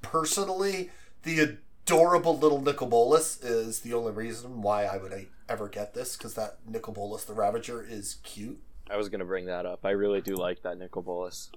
personally, 0.00 0.90
the 1.22 1.58
adorable 1.84 2.38
little 2.38 2.60
Nicol 2.60 2.88
Bolas 2.88 3.42
is 3.42 3.80
the 3.80 3.94
only 3.94 4.12
reason 4.12 4.62
why 4.62 4.84
I 4.84 4.96
would 4.98 5.26
ever 5.48 5.68
get 5.68 5.94
this 5.94 6.16
because 6.16 6.34
that 6.34 6.58
Nicol 6.66 6.94
Bolas 6.94 7.24
the 7.24 7.32
Ravager 7.34 7.82
is 7.82 8.18
cute. 8.22 8.60
I 8.90 8.96
was 8.96 9.08
gonna 9.08 9.24
bring 9.24 9.46
that 9.46 9.64
up. 9.66 9.80
I 9.84 9.90
really 9.90 10.20
do 10.20 10.34
like 10.34 10.62
that 10.62 10.78
Nicol 10.78 11.02
Bolas. 11.02 11.50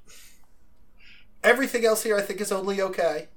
Everything 1.46 1.86
else 1.86 2.04
here 2.04 2.18
I 2.18 2.22
think 2.22 2.42
is 2.42 2.52
only 2.52 2.82
okay. 2.82 3.28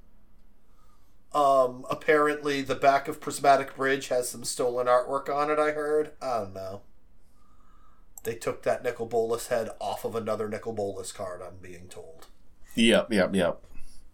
Um, 1.34 1.84
apparently 1.90 2.62
the 2.62 2.74
back 2.74 3.06
of 3.06 3.20
Prismatic 3.20 3.76
Bridge 3.76 4.08
has 4.08 4.28
some 4.28 4.44
stolen 4.44 4.86
artwork 4.86 5.28
on 5.28 5.50
it, 5.50 5.58
I 5.58 5.72
heard. 5.72 6.12
I 6.22 6.38
don't 6.38 6.54
know. 6.54 6.80
They 8.24 8.34
took 8.34 8.62
that 8.62 8.82
Nicol 8.82 9.06
Bolas 9.06 9.48
head 9.48 9.68
off 9.80 10.04
of 10.04 10.14
another 10.14 10.48
Nicol 10.48 10.72
Bolas 10.72 11.12
card, 11.12 11.42
I'm 11.42 11.56
being 11.60 11.88
told. 11.88 12.26
Yep, 12.74 13.12
yep, 13.12 13.34
yep. 13.34 13.60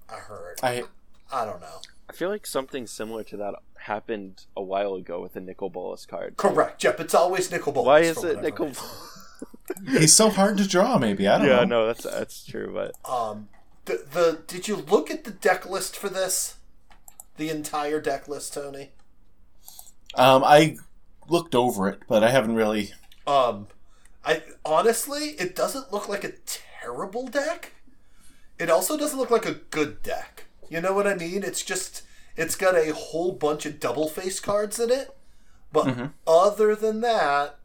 I 0.09 0.15
heard. 0.17 0.59
I 0.63 0.85
I 1.33 1.45
don't 1.45 1.61
know. 1.61 1.81
I 2.09 2.13
feel 2.13 2.29
like 2.29 2.47
something 2.47 2.87
similar 2.87 3.23
to 3.25 3.37
that 3.39 3.55
happened 3.79 4.45
a 4.57 4.63
while 4.63 4.95
ago 4.95 5.21
with 5.23 5.33
the 5.35 5.41
Nicol 5.41 5.71
Bolas 5.71 6.07
card. 6.07 6.37
Correct, 6.37 6.83
Yep, 6.85 7.01
It's 7.01 7.15
always 7.15 7.51
Nicol 7.51 7.73
Bolas. 7.73 7.87
Why 7.87 8.01
is 8.01 8.19
it 8.19 8.37
whatever 8.37 8.43
Nicol? 8.43 8.67
reason. 8.67 10.01
he's 10.01 10.15
so 10.15 10.31
hard 10.31 10.59
to 10.59 10.67
draw 10.69 10.99
maybe. 10.99 11.27
I 11.29 11.39
don't 11.39 11.47
yeah, 11.47 11.57
know. 11.61 11.65
no, 11.65 11.87
that's 11.87 12.05
that's 12.05 12.45
true, 12.45 12.73
but 12.75 12.93
Um, 13.11 13.49
the 13.87 14.05
the 14.13 14.43
did 14.47 14.69
you 14.69 14.77
look 14.77 15.11
at 15.11 15.25
the 15.25 15.31
deck 15.31 15.67
list 15.67 15.97
for 15.97 16.09
this? 16.09 16.57
The 17.37 17.51
entire 17.51 18.01
deck 18.01 18.29
list, 18.29 18.55
Tony. 18.55 18.93
Um 20.15 20.43
I 20.45 20.77
looked 21.29 21.55
over 21.55 21.89
it, 21.89 22.01
but 22.09 22.23
I 22.25 22.31
haven't 22.31 22.55
really 22.57 22.93
Um, 23.27 23.69
I 24.25 24.43
honestly, 24.65 25.31
it 25.39 25.57
doesn't 25.57 25.93
look 25.93 26.09
like 26.09 26.25
a 26.25 26.33
terrible 26.47 27.27
deck. 27.27 27.73
It 28.59 28.71
also 28.71 28.97
doesn't 28.97 29.19
look 29.19 29.31
like 29.31 29.47
a 29.47 29.55
good 29.55 30.03
deck. 30.03 30.47
You 30.71 30.81
know 30.81 30.93
what 30.95 31.07
I 31.07 31.15
mean? 31.15 31.43
It's 31.45 31.63
just 31.63 32.03
it's 32.37 32.57
got 32.57 32.77
a 32.77 32.95
whole 32.95 33.33
bunch 33.33 33.67
of 33.67 33.81
double 33.81 34.09
face 34.09 34.41
cards 34.41 34.81
in 34.81 34.91
it, 34.91 35.17
but 35.73 35.89
Mhm. 35.89 36.15
other 36.27 36.75
than 36.77 37.01
that, 37.03 37.59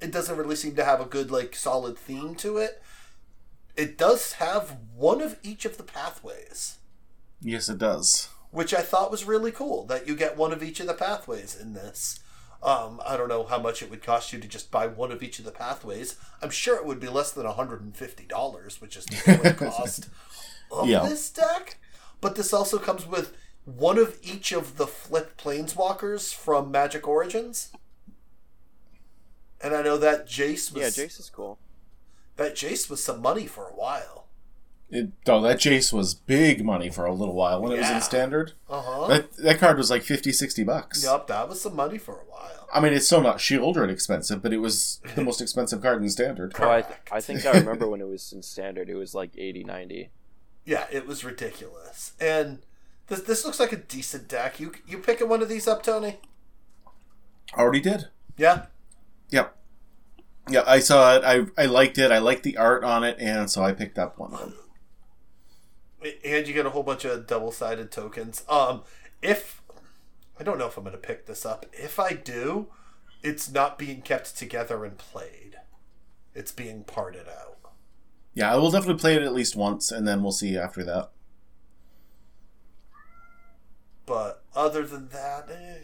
it 0.00 0.12
doesn't 0.12 0.36
really 0.36 0.56
seem 0.56 0.76
to 0.76 0.84
have 0.84 1.00
a 1.00 1.06
good 1.06 1.30
like 1.30 1.56
solid 1.56 1.98
theme 1.98 2.34
to 2.36 2.58
it. 2.58 2.82
It 3.76 3.96
does 3.96 4.34
have 4.34 4.76
one 4.94 5.20
of 5.20 5.38
each 5.42 5.64
of 5.64 5.76
the 5.76 5.82
pathways. 5.82 6.78
Yes 7.42 7.68
it 7.68 7.78
does. 7.78 8.28
which 8.50 8.74
I 8.74 8.82
thought 8.82 9.10
was 9.10 9.24
really 9.24 9.52
cool 9.52 9.84
that 9.86 10.06
you 10.08 10.14
get 10.16 10.36
one 10.36 10.52
of 10.52 10.62
each 10.62 10.80
of 10.80 10.86
the 10.86 10.94
pathways 10.94 11.56
in 11.58 11.72
this. 11.72 12.20
Um, 12.62 13.00
I 13.06 13.16
don't 13.16 13.28
know 13.30 13.44
how 13.44 13.58
much 13.58 13.80
it 13.82 13.88
would 13.88 14.02
cost 14.02 14.32
you 14.32 14.38
to 14.40 14.46
just 14.48 14.70
buy 14.70 14.86
one 14.86 15.10
of 15.10 15.22
each 15.22 15.38
of 15.38 15.46
the 15.46 15.50
pathways. 15.50 16.16
I'm 16.42 16.50
sure 16.50 16.76
it 16.76 16.84
would 16.84 17.00
be 17.00 17.08
less 17.08 17.30
than 17.32 17.46
$150, 17.46 18.80
which 18.82 18.96
is 18.96 19.06
the 19.06 19.54
cost 19.58 20.08
of 20.70 20.86
Yeah. 20.86 21.00
this 21.08 21.30
deck. 21.30 21.78
But 22.20 22.34
this 22.34 22.52
also 22.52 22.78
comes 22.78 23.06
with 23.06 23.32
one 23.64 23.96
of 23.96 24.18
each 24.22 24.52
of 24.52 24.76
the 24.76 24.86
flip 24.86 25.40
planeswalkers 25.40 26.34
from 26.34 26.70
Magic 26.70 27.08
Origins. 27.08 27.70
And 29.62 29.74
I 29.74 29.82
know 29.82 29.96
that 29.96 30.26
Jace 30.26 30.72
was 30.72 30.98
yeah, 30.98 31.04
Jace 31.04 31.18
is 31.20 31.30
cool. 31.34 31.58
That 32.40 32.54
Jace 32.54 32.88
was 32.88 33.04
some 33.04 33.20
money 33.20 33.46
for 33.46 33.68
a 33.68 33.72
while. 33.74 34.24
It, 34.88 35.10
oh, 35.26 35.42
that 35.42 35.58
Jace 35.58 35.92
was 35.92 36.14
big 36.14 36.64
money 36.64 36.88
for 36.88 37.04
a 37.04 37.12
little 37.12 37.34
while 37.34 37.60
when 37.60 37.72
it 37.72 37.80
was 37.80 37.90
in 37.90 38.00
standard. 38.00 38.52
Uh-huh. 38.66 39.08
That 39.08 39.36
that 39.36 39.58
card 39.58 39.76
was 39.76 39.90
like 39.90 40.02
50, 40.02 40.32
60 40.32 40.64
bucks. 40.64 41.04
Yup, 41.04 41.26
that 41.26 41.50
was 41.50 41.60
some 41.60 41.76
money 41.76 41.98
for 41.98 42.14
a 42.14 42.24
while. 42.24 42.66
I 42.72 42.80
mean, 42.80 42.94
it's 42.94 43.04
still 43.04 43.20
not 43.20 43.36
Sheoldred 43.36 43.90
expensive, 43.90 44.40
but 44.40 44.54
it 44.54 44.56
was 44.56 45.02
the 45.14 45.22
most 45.22 45.42
expensive 45.42 45.82
card 45.82 46.00
in 46.00 46.08
standard. 46.08 46.54
Oh, 46.58 46.70
I, 46.70 46.80
th- 46.80 46.98
I 47.12 47.20
think 47.20 47.44
I 47.44 47.50
remember 47.58 47.86
when 47.86 48.00
it 48.00 48.08
was 48.08 48.32
in 48.32 48.42
standard. 48.42 48.88
It 48.88 48.94
was 48.94 49.14
like 49.14 49.36
80, 49.36 49.64
90. 49.64 50.08
Yeah, 50.64 50.86
it 50.90 51.06
was 51.06 51.22
ridiculous. 51.22 52.14
And 52.18 52.60
this 53.08 53.20
this 53.20 53.44
looks 53.44 53.60
like 53.60 53.72
a 53.72 53.76
decent 53.76 54.28
deck. 54.28 54.58
You 54.58 54.72
you 54.86 54.96
picking 54.96 55.28
one 55.28 55.42
of 55.42 55.50
these 55.50 55.68
up, 55.68 55.82
Tony? 55.82 56.20
I 57.54 57.60
already 57.60 57.80
did. 57.80 58.06
Yeah. 58.38 58.64
Yep. 59.28 59.59
Yeah, 60.50 60.64
I 60.66 60.80
saw 60.80 61.16
it. 61.16 61.22
I 61.24 61.46
I 61.62 61.66
liked 61.66 61.96
it. 61.98 62.10
I 62.10 62.18
liked 62.18 62.42
the 62.42 62.56
art 62.56 62.82
on 62.82 63.04
it, 63.04 63.16
and 63.20 63.48
so 63.50 63.62
I 63.62 63.72
picked 63.72 63.98
up 63.98 64.18
one 64.18 64.32
of 64.32 64.40
them. 64.40 64.54
And 66.24 66.48
you 66.48 66.54
get 66.54 66.66
a 66.66 66.70
whole 66.70 66.82
bunch 66.82 67.04
of 67.04 67.26
double 67.26 67.52
sided 67.52 67.92
tokens. 67.92 68.42
Um, 68.48 68.82
if 69.22 69.62
I 70.38 70.42
don't 70.42 70.58
know 70.58 70.66
if 70.66 70.76
I'm 70.76 70.84
gonna 70.84 70.96
pick 70.96 71.26
this 71.26 71.46
up. 71.46 71.66
If 71.72 72.00
I 72.00 72.14
do, 72.14 72.68
it's 73.22 73.50
not 73.50 73.78
being 73.78 74.02
kept 74.02 74.36
together 74.36 74.84
and 74.84 74.98
played. 74.98 75.56
It's 76.34 76.52
being 76.52 76.84
parted 76.84 77.28
out. 77.28 77.58
Yeah, 78.34 78.52
I 78.52 78.56
will 78.56 78.70
definitely 78.70 79.00
play 79.00 79.16
it 79.16 79.22
at 79.22 79.34
least 79.34 79.54
once, 79.54 79.92
and 79.92 80.06
then 80.06 80.22
we'll 80.22 80.32
see 80.32 80.56
after 80.56 80.82
that. 80.84 81.10
But 84.06 84.42
other 84.56 84.86
than 84.86 85.08
that, 85.08 85.48
eh, 85.50 85.78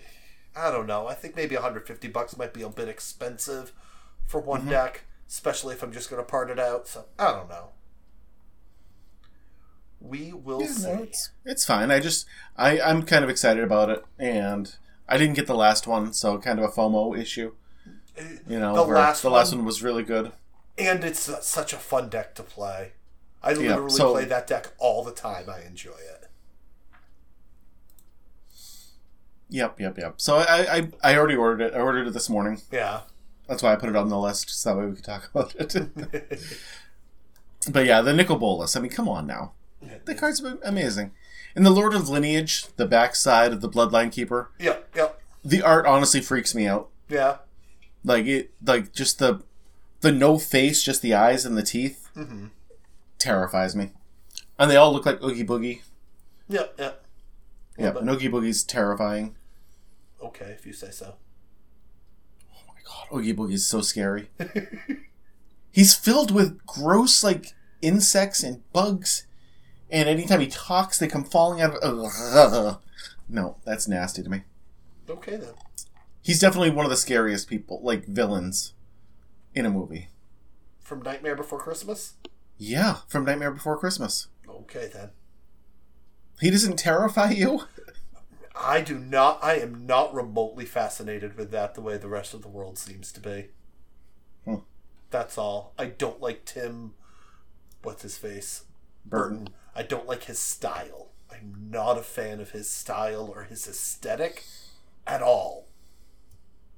I 0.56 0.70
don't 0.70 0.86
know. 0.86 1.06
I 1.06 1.14
think 1.14 1.36
maybe 1.36 1.54
150 1.54 2.08
bucks 2.08 2.36
might 2.36 2.54
be 2.54 2.62
a 2.62 2.68
bit 2.68 2.88
expensive 2.88 3.72
for 4.26 4.40
one 4.40 4.66
deck, 4.66 5.04
especially 5.28 5.74
if 5.74 5.82
I'm 5.82 5.92
just 5.92 6.10
going 6.10 6.22
to 6.22 6.28
part 6.28 6.50
it 6.50 6.58
out. 6.58 6.88
So 6.88 7.04
I 7.18 7.32
don't 7.32 7.48
know. 7.48 7.68
We 10.00 10.32
will 10.32 10.60
Yeah, 10.62 10.66
see. 10.68 10.86
no, 10.92 11.02
it's 11.04 11.30
it's 11.44 11.64
fine. 11.64 11.90
I 11.90 12.00
just 12.00 12.26
I 12.56 12.80
I'm 12.80 13.02
kind 13.04 13.24
of 13.24 13.30
excited 13.30 13.64
about 13.64 13.88
it, 13.90 14.04
and 14.18 14.74
I 15.08 15.16
didn't 15.18 15.34
get 15.34 15.46
the 15.46 15.54
last 15.54 15.86
one, 15.86 16.12
so 16.12 16.38
kind 16.38 16.58
of 16.58 16.64
a 16.64 16.68
FOMO 16.72 17.18
issue. 17.18 17.52
You 18.48 18.60
know, 18.60 18.74
The 18.74 18.82
last 18.82 19.22
the 19.22 19.30
last 19.30 19.50
one- 19.52 19.58
one 19.60 19.66
was 19.66 19.82
really 19.82 20.02
good. 20.02 20.32
and 20.78 21.02
it's 21.04 21.28
uh, 21.28 21.40
such 21.40 21.72
a 21.72 21.76
fun 21.78 22.08
deck 22.08 22.34
to 22.36 22.42
play. 22.42 22.92
I 23.42 23.50
Yeah, 23.52 23.70
literally 23.70 23.90
so- 23.90 24.12
play 24.12 24.24
that 24.26 24.46
deck 24.46 24.68
all 24.78 25.02
the 25.04 25.12
time. 25.12 25.48
I 25.50 25.60
enjoy 25.62 25.90
it. 25.92 26.28
Yep, 29.48 29.80
yep, 29.80 29.98
yep. 29.98 30.14
So 30.20 30.36
I 30.38 30.76
I, 30.76 30.88
I 31.02 31.16
already 31.16 31.36
ordered 31.36 31.60
it. 31.64 31.74
I 31.74 31.78
ordered 31.80 32.06
it 32.08 32.12
this 32.12 32.28
morning. 32.28 32.60
Yeah. 32.72 33.02
That's 33.48 33.62
why 33.62 33.72
I 33.72 33.76
put 33.76 33.88
it 33.88 33.96
on 33.96 34.08
the 34.08 34.18
list, 34.18 34.50
so 34.50 34.70
that 34.70 34.78
way 34.80 34.86
we 34.86 34.96
could 34.96 35.04
talk 35.04 35.30
about 35.34 35.54
it. 35.56 35.74
but 37.70 37.84
yeah, 37.86 38.00
the 38.00 38.12
Nicol 38.12 38.36
Bolas. 38.36 38.76
I 38.76 38.80
mean, 38.80 38.90
come 38.90 39.08
on 39.08 39.26
now. 39.26 39.52
The 40.04 40.14
card's 40.14 40.44
am- 40.44 40.58
amazing. 40.64 41.12
And 41.54 41.64
the 41.64 41.70
Lord 41.70 41.94
of 41.94 42.08
Lineage, 42.08 42.66
the 42.76 42.86
backside 42.86 43.52
of 43.52 43.60
the 43.60 43.68
Bloodline 43.68 44.10
Keeper, 44.12 44.50
Yep. 44.58 44.90
Yep. 44.96 45.22
the 45.44 45.62
art 45.62 45.86
honestly 45.86 46.20
freaks 46.20 46.54
me 46.54 46.66
out. 46.66 46.88
Yeah. 47.08 47.38
Like 48.04 48.26
it, 48.26 48.52
like 48.64 48.92
just 48.92 49.18
the 49.18 49.42
the 50.00 50.12
no 50.12 50.38
face, 50.38 50.82
just 50.82 51.02
the 51.02 51.14
eyes 51.14 51.44
and 51.44 51.56
the 51.56 51.62
teeth, 51.62 52.08
Mm-hmm. 52.16 52.46
terrifies 53.18 53.74
me. 53.76 53.92
And 54.58 54.70
they 54.70 54.76
all 54.76 54.92
look 54.92 55.06
like 55.06 55.22
Oogie 55.22 55.44
Boogie. 55.46 55.82
Yep. 56.48 56.74
Yep. 56.78 57.04
Yeah, 57.78 57.92
Oogie 58.08 58.28
Boogie's 58.28 58.64
terrifying. 58.64 59.36
Okay, 60.22 60.46
if 60.58 60.66
you 60.66 60.72
say 60.72 60.90
so. 60.90 61.16
Oh 62.88 63.06
god, 63.10 63.18
Oogie 63.18 63.34
Boogie's 63.34 63.66
so 63.66 63.80
scary. 63.80 64.30
He's 65.70 65.94
filled 65.94 66.30
with 66.30 66.64
gross 66.66 67.22
like 67.22 67.54
insects 67.82 68.42
and 68.42 68.62
bugs, 68.72 69.26
and 69.90 70.08
anytime 70.08 70.40
he 70.40 70.46
talks, 70.46 70.98
they 70.98 71.08
come 71.08 71.24
falling 71.24 71.60
out 71.60 71.76
of. 71.76 72.10
Ugh. 72.34 72.78
No, 73.28 73.56
that's 73.64 73.88
nasty 73.88 74.22
to 74.22 74.30
me. 74.30 74.42
Okay 75.10 75.34
then. 75.36 75.54
He's 76.22 76.38
definitely 76.38 76.70
one 76.70 76.84
of 76.84 76.90
the 76.90 76.96
scariest 76.96 77.48
people, 77.48 77.80
like 77.82 78.06
villains, 78.06 78.74
in 79.52 79.66
a 79.66 79.70
movie. 79.70 80.10
From 80.80 81.02
Nightmare 81.02 81.34
Before 81.34 81.58
Christmas. 81.58 82.14
Yeah, 82.56 82.98
from 83.08 83.24
Nightmare 83.24 83.50
Before 83.50 83.76
Christmas. 83.76 84.28
Okay 84.48 84.88
then. 84.94 85.10
He 86.40 86.50
doesn't 86.50 86.76
terrify 86.78 87.30
you. 87.30 87.62
I 88.58 88.80
do 88.80 88.98
not. 88.98 89.38
I 89.42 89.56
am 89.56 89.86
not 89.86 90.14
remotely 90.14 90.64
fascinated 90.64 91.36
with 91.36 91.50
that 91.50 91.74
the 91.74 91.80
way 91.80 91.98
the 91.98 92.08
rest 92.08 92.32
of 92.34 92.42
the 92.42 92.48
world 92.48 92.78
seems 92.78 93.12
to 93.12 93.20
be. 93.20 93.48
Hmm. 94.44 94.60
That's 95.10 95.36
all. 95.36 95.74
I 95.78 95.86
don't 95.86 96.20
like 96.20 96.44
Tim. 96.44 96.94
What's 97.82 98.02
his 98.02 98.16
face? 98.16 98.64
Burton. 99.04 99.50
I 99.74 99.82
don't 99.82 100.06
like 100.06 100.24
his 100.24 100.38
style. 100.38 101.10
I'm 101.30 101.68
not 101.70 101.98
a 101.98 102.02
fan 102.02 102.40
of 102.40 102.52
his 102.52 102.70
style 102.70 103.30
or 103.34 103.44
his 103.44 103.66
aesthetic 103.68 104.44
at 105.06 105.22
all. 105.22 105.66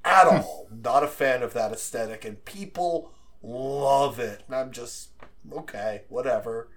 At 0.05 0.27
all. 0.27 0.69
Not 0.71 1.05
a 1.05 1.09
fan 1.09 1.43
of 1.43 1.53
that 1.55 1.73
aesthetic. 1.73 2.25
And 2.25 2.45
people 2.45 3.13
love 3.43 4.19
it. 4.19 4.43
And 4.47 4.57
I'm 4.57 4.73
just, 4.73 5.11
okay, 5.53 6.03
whatever. 6.09 6.69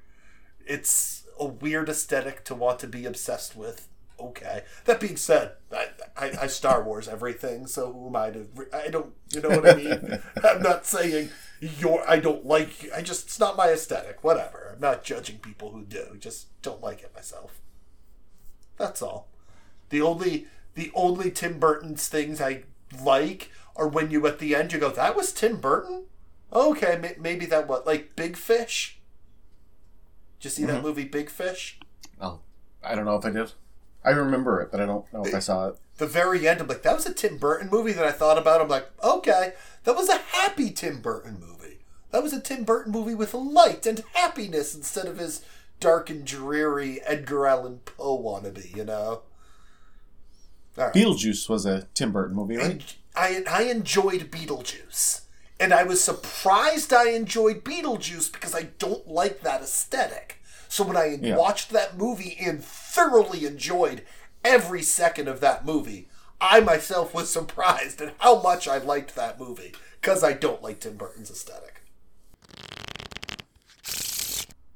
It's 0.65 1.25
a 1.39 1.45
weird 1.45 1.89
aesthetic 1.89 2.43
to 2.45 2.55
want 2.55 2.79
to 2.79 2.87
be 2.87 3.05
obsessed 3.05 3.55
with. 3.55 3.87
Okay. 4.21 4.63
That 4.85 4.99
being 4.99 5.17
said, 5.17 5.53
I, 5.71 5.87
I, 6.15 6.31
I 6.41 6.47
Star 6.47 6.83
Wars 6.83 7.07
everything, 7.07 7.65
so 7.65 7.91
who 7.91 8.07
am 8.07 8.15
I 8.15 8.29
to. 8.31 8.47
I 8.71 8.89
don't, 8.89 9.13
you 9.33 9.41
know 9.41 9.49
what 9.49 9.67
I 9.67 9.75
mean? 9.75 10.19
I'm 10.43 10.61
not 10.61 10.85
saying 10.85 11.29
you're, 11.59 12.03
I 12.07 12.19
don't 12.19 12.45
like, 12.45 12.89
I 12.95 13.01
just, 13.01 13.25
it's 13.25 13.39
not 13.39 13.57
my 13.57 13.69
aesthetic. 13.69 14.23
Whatever. 14.23 14.73
I'm 14.73 14.81
not 14.81 15.03
judging 15.03 15.39
people 15.39 15.71
who 15.71 15.83
do. 15.83 16.17
Just 16.19 16.61
don't 16.61 16.81
like 16.81 17.01
it 17.01 17.13
myself. 17.15 17.61
That's 18.77 19.01
all. 19.01 19.27
The 19.89 20.01
only, 20.01 20.47
the 20.75 20.91
only 20.93 21.31
Tim 21.31 21.59
Burton's 21.59 22.07
things 22.07 22.39
I 22.39 22.63
like 23.03 23.51
are 23.75 23.87
when 23.87 24.11
you 24.11 24.25
at 24.27 24.39
the 24.39 24.55
end 24.55 24.73
you 24.73 24.79
go, 24.79 24.89
that 24.89 25.15
was 25.15 25.33
Tim 25.33 25.57
Burton? 25.57 26.05
Okay, 26.53 26.97
may- 27.01 27.15
maybe 27.19 27.45
that 27.47 27.67
what, 27.67 27.87
like 27.87 28.15
Big 28.15 28.37
Fish? 28.37 28.99
Did 30.39 30.45
you 30.45 30.49
see 30.51 30.65
that 30.65 30.75
mm-hmm. 30.75 30.83
movie 30.83 31.05
Big 31.05 31.29
Fish? 31.29 31.79
Oh, 32.19 32.39
I 32.83 32.95
don't 32.95 33.05
know 33.05 33.15
if 33.15 33.25
I 33.25 33.31
did. 33.31 33.53
I 34.03 34.11
remember 34.11 34.61
it, 34.61 34.71
but 34.71 34.81
I 34.81 34.85
don't 34.85 35.11
know 35.13 35.25
if 35.25 35.33
I 35.33 35.39
saw 35.39 35.67
it. 35.67 35.75
the 35.97 36.07
very 36.07 36.47
end, 36.47 36.61
I'm 36.61 36.67
like, 36.67 36.81
that 36.83 36.95
was 36.95 37.05
a 37.05 37.13
Tim 37.13 37.37
Burton 37.37 37.69
movie 37.71 37.91
that 37.93 38.05
I 38.05 38.11
thought 38.11 38.37
about. 38.37 38.61
I'm 38.61 38.67
like, 38.67 38.89
okay, 39.03 39.53
that 39.83 39.95
was 39.95 40.09
a 40.09 40.17
happy 40.17 40.71
Tim 40.71 41.01
Burton 41.01 41.39
movie. 41.39 41.79
That 42.11 42.23
was 42.23 42.33
a 42.33 42.41
Tim 42.41 42.63
Burton 42.63 42.91
movie 42.91 43.15
with 43.15 43.33
light 43.33 43.85
and 43.85 44.03
happiness 44.13 44.75
instead 44.75 45.05
of 45.05 45.17
his 45.19 45.45
dark 45.79 46.09
and 46.09 46.25
dreary 46.25 47.01
Edgar 47.03 47.45
Allan 47.47 47.79
Poe 47.85 48.21
wannabe, 48.21 48.75
you 48.75 48.83
know? 48.83 49.21
Right. 50.75 50.93
Beetlejuice 50.93 51.49
was 51.49 51.65
a 51.65 51.87
Tim 51.93 52.11
Burton 52.11 52.35
movie, 52.35 52.57
right? 52.57 52.71
And 52.71 52.83
I, 53.15 53.43
I 53.47 53.63
enjoyed 53.63 54.31
Beetlejuice. 54.31 55.21
And 55.59 55.73
I 55.73 55.83
was 55.83 56.03
surprised 56.03 56.91
I 56.91 57.09
enjoyed 57.09 57.63
Beetlejuice 57.63 58.31
because 58.31 58.55
I 58.55 58.69
don't 58.79 59.07
like 59.07 59.41
that 59.41 59.61
aesthetic. 59.61 60.40
So 60.71 60.85
when 60.85 60.95
I 60.95 61.17
Yeah. 61.21 61.35
watched 61.35 61.71
that 61.71 61.97
movie 61.97 62.37
and 62.39 62.63
thoroughly 62.63 63.45
enjoyed 63.45 64.05
every 64.45 64.81
second 64.81 65.27
of 65.27 65.41
that 65.41 65.65
movie, 65.65 66.07
I 66.39 66.61
myself 66.61 67.13
was 67.13 67.29
surprised 67.33 68.01
at 68.01 68.15
how 68.19 68.41
much 68.41 68.69
I 68.69 68.77
liked 68.77 69.13
that 69.15 69.37
movie 69.37 69.73
because 69.99 70.23
I 70.23 70.31
don't 70.31 70.63
like 70.63 70.79
Tim 70.79 70.95
Burton's 70.95 71.29
aesthetic. 71.29 71.81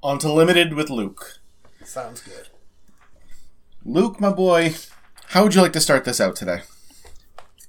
On 0.03 0.19
to 0.19 0.29
Limited 0.31 0.73
with 0.73 0.89
Luke. 0.89 1.39
Sounds 1.85 2.21
good. 2.21 2.49
Luke, 3.85 4.19
my 4.19 4.33
boy, 4.33 4.75
how 5.27 5.43
would 5.43 5.55
you 5.55 5.61
like 5.61 5.73
to 5.73 5.79
start 5.79 6.03
this 6.03 6.19
out 6.19 6.35
today? 6.35 6.63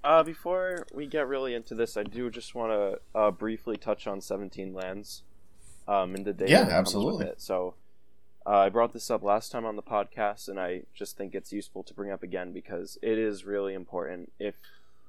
Uh, 0.02 0.24
before 0.24 0.84
we 0.92 1.06
get 1.06 1.28
really 1.28 1.54
into 1.54 1.76
this, 1.76 1.96
I 1.96 2.02
do 2.02 2.28
just 2.28 2.56
want 2.56 2.72
to 2.72 3.18
uh, 3.18 3.30
briefly 3.30 3.76
touch 3.76 4.08
on 4.08 4.20
17 4.20 4.74
lands 4.74 5.22
um, 5.86 6.16
and 6.16 6.24
the 6.24 6.32
data 6.32 6.50
Yeah, 6.50 6.64
that 6.64 6.82
comes 6.82 7.04
with 7.04 7.20
absolutely. 7.20 7.26
So 7.38 7.74
uh, 8.46 8.58
I 8.58 8.68
brought 8.68 8.92
this 8.92 9.10
up 9.10 9.22
last 9.22 9.50
time 9.50 9.64
on 9.64 9.76
the 9.76 9.82
podcast, 9.82 10.48
and 10.48 10.60
I 10.60 10.82
just 10.94 11.16
think 11.16 11.34
it's 11.34 11.52
useful 11.52 11.82
to 11.82 11.94
bring 11.94 12.10
up 12.10 12.22
again 12.22 12.52
because 12.52 12.98
it 13.02 13.18
is 13.18 13.44
really 13.44 13.74
important 13.74 14.32
if 14.38 14.54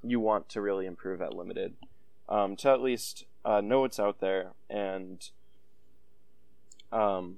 you 0.04 0.20
want 0.20 0.50
to 0.50 0.62
really 0.62 0.86
improve 0.86 1.22
at 1.22 1.36
limited 1.36 1.74
um, 2.30 2.56
to 2.58 2.70
at 2.70 2.82
least 2.82 3.26
uh, 3.46 3.62
know 3.62 3.82
what's 3.82 4.00
out 4.00 4.20
there 4.20 4.52
and 4.70 5.30
um, 6.92 7.38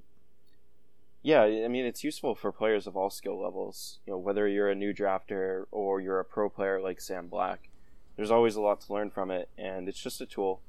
yeah, 1.22 1.44
I 1.44 1.68
mean 1.68 1.86
it's 1.86 2.04
useful 2.04 2.36
for 2.36 2.52
players 2.52 2.88
of 2.88 2.96
all 2.96 3.10
skill 3.10 3.42
levels. 3.42 4.00
You 4.06 4.14
know, 4.14 4.18
whether 4.18 4.48
you're 4.48 4.70
a 4.70 4.76
new 4.76 4.94
drafter 4.94 5.66
or 5.72 6.00
you're 6.00 6.20
a 6.20 6.26
pro 6.26 6.50
player 6.50 6.80
like 6.80 7.02
Sam 7.02 7.28
Black, 7.28 7.70
there's 8.16 8.32
always 8.32 8.56
a 8.56 8.62
lot 8.62 8.82
to 8.82 8.94
learn 8.94 9.10
from 9.10 9.32
it, 9.32 9.50
and 9.58 9.90
it's 9.90 10.02
just 10.02 10.22
a 10.22 10.26
tool. 10.26 10.62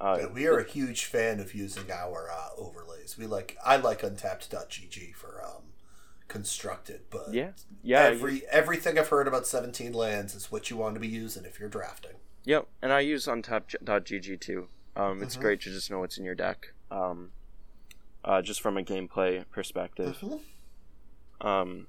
Uh, 0.00 0.16
Yeah, 0.20 0.26
we 0.28 0.46
are 0.46 0.58
a 0.58 0.64
huge 0.64 1.04
fan 1.04 1.40
of 1.40 1.54
using 1.54 1.90
our 1.90 2.30
uh, 2.30 2.48
overlays. 2.56 3.16
We 3.18 3.26
like 3.26 3.56
I 3.64 3.76
like 3.76 4.02
untapped.gg 4.02 5.14
for 5.14 5.42
um, 5.44 5.62
constructed, 6.28 7.02
but 7.10 7.32
yeah, 7.32 7.50
yeah, 7.82 8.00
every 8.04 8.46
everything 8.50 8.98
I've 8.98 9.08
heard 9.08 9.28
about 9.28 9.46
17 9.46 9.92
lands 9.92 10.34
is 10.34 10.50
what 10.50 10.70
you 10.70 10.76
want 10.76 10.94
to 10.94 11.00
be 11.00 11.08
using 11.08 11.44
if 11.44 11.60
you're 11.60 11.68
drafting. 11.68 12.12
Yep, 12.44 12.68
and 12.80 12.92
I 12.92 13.00
use 13.00 13.26
untapped.gg 13.26 14.40
too. 14.40 14.68
Um, 14.96 15.22
it's 15.22 15.36
Mhm. 15.36 15.40
great 15.40 15.60
to 15.62 15.70
just 15.70 15.90
know 15.90 16.00
what's 16.00 16.16
in 16.18 16.24
your 16.24 16.34
deck. 16.34 16.72
Um, 16.90 17.32
uh, 18.24 18.40
just 18.42 18.60
from 18.60 18.76
a 18.78 18.82
gameplay 18.82 19.44
perspective. 19.50 20.18
Mhm. 20.20 20.40
Um, 21.46 21.86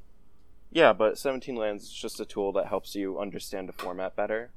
yeah, 0.71 0.93
but 0.93 1.17
17 1.17 1.55
lands 1.55 1.83
is 1.85 1.91
just 1.93 2.19
a 2.19 2.25
tool 2.25 2.51
that 2.53 2.67
helps 2.67 2.95
you 2.95 3.19
understand 3.19 3.67
the 3.69 3.73
format 3.73 4.15
better. 4.15 4.51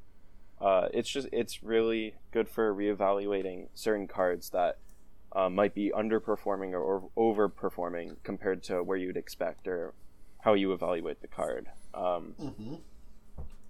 Uh, 0.61 0.89
it's 0.95 1.09
just 1.09 1.29
it's 1.33 1.63
really 1.63 2.15
good 2.33 2.49
for 2.49 2.73
reevaluating 2.75 3.69
certain 3.75 4.07
cards 4.09 4.51
that 4.51 4.79
uh, 5.33 5.49
might 5.51 5.75
be 5.75 5.91
underperforming 5.95 6.73
or, 6.73 6.81
or 6.81 7.11
overperforming 7.17 8.17
compared 8.23 8.63
to 8.63 8.83
where 8.83 8.97
you'd 8.97 9.17
expect 9.17 9.67
or 9.67 9.93
how 10.43 10.55
you 10.55 10.73
evaluate 10.73 11.21
the 11.21 11.27
card. 11.29 11.67
Um, 11.93 12.35
Mhm. 12.41 12.81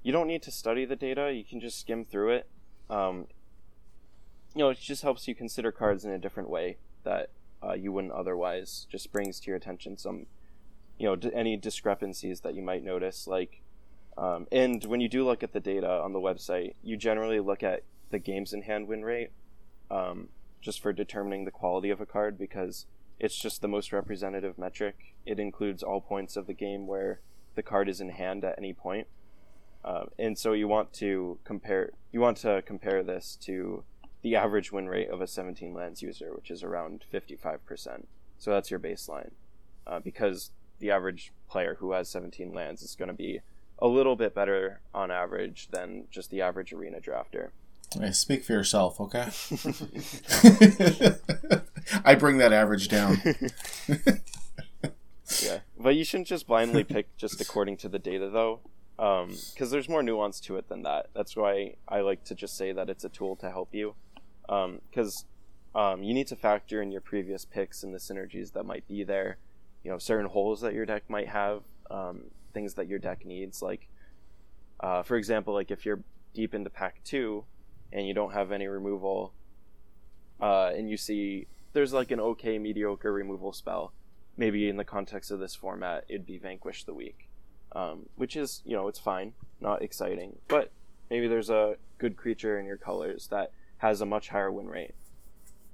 you 0.02 0.12
don't 0.12 0.26
need 0.26 0.42
to 0.42 0.50
study 0.50 0.84
the 0.84 0.96
data; 0.96 1.32
you 1.32 1.44
can 1.44 1.60
just 1.60 1.78
skim 1.80 2.04
through 2.04 2.30
it. 2.30 2.48
Um, 2.90 3.26
you 4.54 4.60
know, 4.60 4.68
it 4.70 4.78
just 4.78 5.02
helps 5.02 5.26
you 5.26 5.34
consider 5.34 5.72
cards 5.72 6.04
in 6.04 6.10
a 6.12 6.18
different 6.18 6.48
way 6.50 6.76
that 7.02 7.30
uh, 7.62 7.72
you 7.72 7.92
wouldn't 7.92 8.12
otherwise. 8.12 8.86
Just 8.90 9.10
brings 9.10 9.40
to 9.40 9.46
your 9.48 9.56
attention 9.56 9.96
some, 9.96 10.26
you 10.98 11.06
know, 11.06 11.16
d- 11.16 11.30
any 11.34 11.56
discrepancies 11.56 12.40
that 12.42 12.54
you 12.54 12.62
might 12.62 12.84
notice. 12.84 13.26
Like, 13.26 13.62
um, 14.16 14.46
and 14.52 14.84
when 14.84 15.00
you 15.00 15.08
do 15.08 15.24
look 15.24 15.42
at 15.42 15.52
the 15.52 15.60
data 15.60 15.88
on 15.88 16.12
the 16.12 16.20
website, 16.20 16.74
you 16.82 16.96
generally 16.96 17.40
look 17.40 17.62
at 17.62 17.82
the 18.10 18.18
games 18.18 18.52
in 18.52 18.62
hand 18.62 18.88
win 18.88 19.04
rate, 19.04 19.30
um, 19.90 20.28
just 20.60 20.80
for 20.80 20.92
determining 20.92 21.44
the 21.44 21.50
quality 21.50 21.90
of 21.90 22.00
a 22.00 22.06
card 22.06 22.38
because 22.38 22.86
it's 23.20 23.36
just 23.36 23.60
the 23.60 23.68
most 23.68 23.92
representative 23.92 24.58
metric. 24.58 25.14
It 25.26 25.38
includes 25.40 25.82
all 25.82 26.00
points 26.00 26.36
of 26.36 26.46
the 26.46 26.54
game 26.54 26.86
where 26.86 27.20
the 27.54 27.62
card 27.62 27.88
is 27.88 28.00
in 28.00 28.10
hand 28.10 28.44
at 28.44 28.58
any 28.58 28.72
point. 28.72 29.06
Um, 29.84 30.08
and 30.18 30.38
so 30.38 30.52
you 30.52 30.66
want 30.68 30.92
to 30.94 31.38
compare 31.44 31.90
you 32.12 32.20
want 32.20 32.38
to 32.38 32.62
compare 32.62 33.02
this 33.02 33.36
to 33.42 33.84
the 34.22 34.36
average 34.36 34.72
win 34.72 34.88
rate 34.88 35.10
of 35.10 35.20
a 35.20 35.26
17 35.26 35.74
lands 35.74 36.00
user, 36.02 36.32
which 36.34 36.50
is 36.50 36.62
around 36.62 37.04
55%. 37.12 38.06
So 38.38 38.50
that's 38.50 38.70
your 38.70 38.80
baseline. 38.80 39.32
uh, 39.86 40.00
because 40.00 40.50
the 40.78 40.90
average 40.90 41.32
player 41.48 41.76
who 41.78 41.92
has 41.92 42.08
17 42.08 42.52
lands 42.52 42.82
is 42.82 42.94
going 42.94 43.08
to 43.08 43.14
be 43.14 43.40
a 43.78 43.86
little 43.86 44.16
bit 44.16 44.34
better 44.34 44.80
on 44.94 45.10
average 45.10 45.68
than 45.70 46.04
just 46.10 46.30
the 46.30 46.42
average 46.42 46.72
arena 46.72 47.00
drafter. 47.00 47.50
Hey, 47.98 48.12
speak 48.12 48.44
for 48.44 48.52
yourself, 48.52 49.00
okay? 49.00 49.28
I 52.04 52.14
bring 52.14 52.38
that 52.38 52.52
average 52.52 52.88
down. 52.88 53.20
yeah, 55.42 55.60
but 55.78 55.94
you 55.94 56.04
shouldn't 56.04 56.28
just 56.28 56.46
blindly 56.46 56.84
pick 56.84 57.16
just 57.16 57.40
according 57.40 57.76
to 57.78 57.88
the 57.88 57.98
data, 57.98 58.30
though, 58.30 58.60
because 58.96 59.62
um, 59.62 59.70
there's 59.70 59.88
more 59.88 60.02
nuance 60.02 60.40
to 60.40 60.56
it 60.56 60.68
than 60.68 60.82
that. 60.82 61.08
That's 61.14 61.36
why 61.36 61.76
I 61.88 62.00
like 62.00 62.24
to 62.24 62.34
just 62.34 62.56
say 62.56 62.72
that 62.72 62.90
it's 62.90 63.04
a 63.04 63.08
tool 63.08 63.36
to 63.36 63.50
help 63.50 63.74
you, 63.74 63.94
because 64.46 65.24
um, 65.74 65.82
um, 65.82 66.02
you 66.02 66.14
need 66.14 66.26
to 66.28 66.36
factor 66.36 66.82
in 66.82 66.90
your 66.90 67.00
previous 67.00 67.44
picks 67.44 67.82
and 67.82 67.94
the 67.94 67.98
synergies 67.98 68.52
that 68.52 68.64
might 68.64 68.86
be 68.88 69.04
there. 69.04 69.38
You 69.82 69.90
know, 69.90 69.98
certain 69.98 70.26
holes 70.26 70.62
that 70.62 70.72
your 70.72 70.86
deck 70.86 71.04
might 71.08 71.28
have, 71.28 71.62
um, 71.90 72.30
things 72.54 72.74
that 72.74 72.88
your 72.88 72.98
deck 72.98 73.26
needs. 73.26 73.60
Like, 73.60 73.88
uh, 74.80 75.02
for 75.02 75.16
example, 75.16 75.52
like 75.52 75.70
if 75.70 75.84
you're 75.84 76.00
deep 76.32 76.54
into 76.54 76.70
pack 76.70 77.02
two 77.04 77.44
and 77.92 78.06
you 78.06 78.14
don't 78.14 78.32
have 78.32 78.52
any 78.52 78.66
removal, 78.66 79.34
uh, 80.40 80.72
and 80.74 80.88
you 80.88 80.96
see 80.96 81.46
there's 81.74 81.92
like 81.92 82.10
an 82.10 82.20
okay 82.20 82.58
mediocre 82.58 83.12
removal 83.12 83.52
spell 83.52 83.92
maybe 84.36 84.68
in 84.68 84.76
the 84.76 84.84
context 84.84 85.30
of 85.30 85.38
this 85.38 85.54
format, 85.54 86.04
it'd 86.08 86.26
be 86.26 86.38
Vanquish 86.38 86.84
the 86.84 86.94
Weak, 86.94 87.28
um, 87.72 88.06
which 88.16 88.36
is, 88.36 88.62
you 88.64 88.74
know, 88.74 88.88
it's 88.88 88.98
fine, 88.98 89.32
not 89.60 89.82
exciting, 89.82 90.36
but 90.48 90.70
maybe 91.10 91.28
there's 91.28 91.50
a 91.50 91.76
good 91.98 92.16
creature 92.16 92.58
in 92.58 92.66
your 92.66 92.76
colors 92.76 93.28
that 93.28 93.52
has 93.78 94.00
a 94.00 94.06
much 94.06 94.28
higher 94.28 94.50
win 94.50 94.68
rate. 94.68 94.94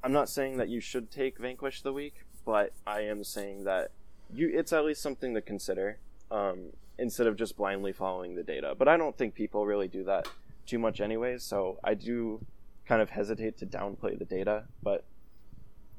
I'm 0.03 0.13
not 0.13 0.29
saying 0.29 0.57
that 0.59 0.69
you 0.69 0.81
should 0.81 1.11
take 1.11 1.39
Vanquish 1.39 1.83
the 1.83 1.93
Weak, 1.93 2.25
but 2.45 2.73
I 2.87 3.03
am 3.03 3.23
saying 3.25 3.65
that 3.65 3.91
you 4.33 4.51
it's 4.53 4.73
at 4.73 4.85
least 4.85 5.03
something 5.03 5.35
to 5.35 5.43
consider 5.43 5.99
um, 6.31 6.71
instead 6.99 7.27
of 7.27 7.37
just 7.37 7.57
blindly 7.57 7.93
following 7.93 8.35
the 8.35 8.43
data. 8.43 8.75
But 8.79 8.89
I 8.89 8.97
don't 8.97 9.17
think 9.17 9.35
people 9.35 9.67
really 9.67 9.89
do 9.89 10.05
that 10.05 10.29
too 10.67 10.79
much, 10.79 11.01
anyways. 11.01 11.43
So 11.43 11.79
I 11.83 11.95
do 11.95 12.45
kind 12.87 13.03
of 13.03 13.11
hesitate 13.11 13.59
to 13.59 13.67
downplay 13.67 14.19
the 14.19 14.25
data, 14.25 14.65
but 14.83 15.05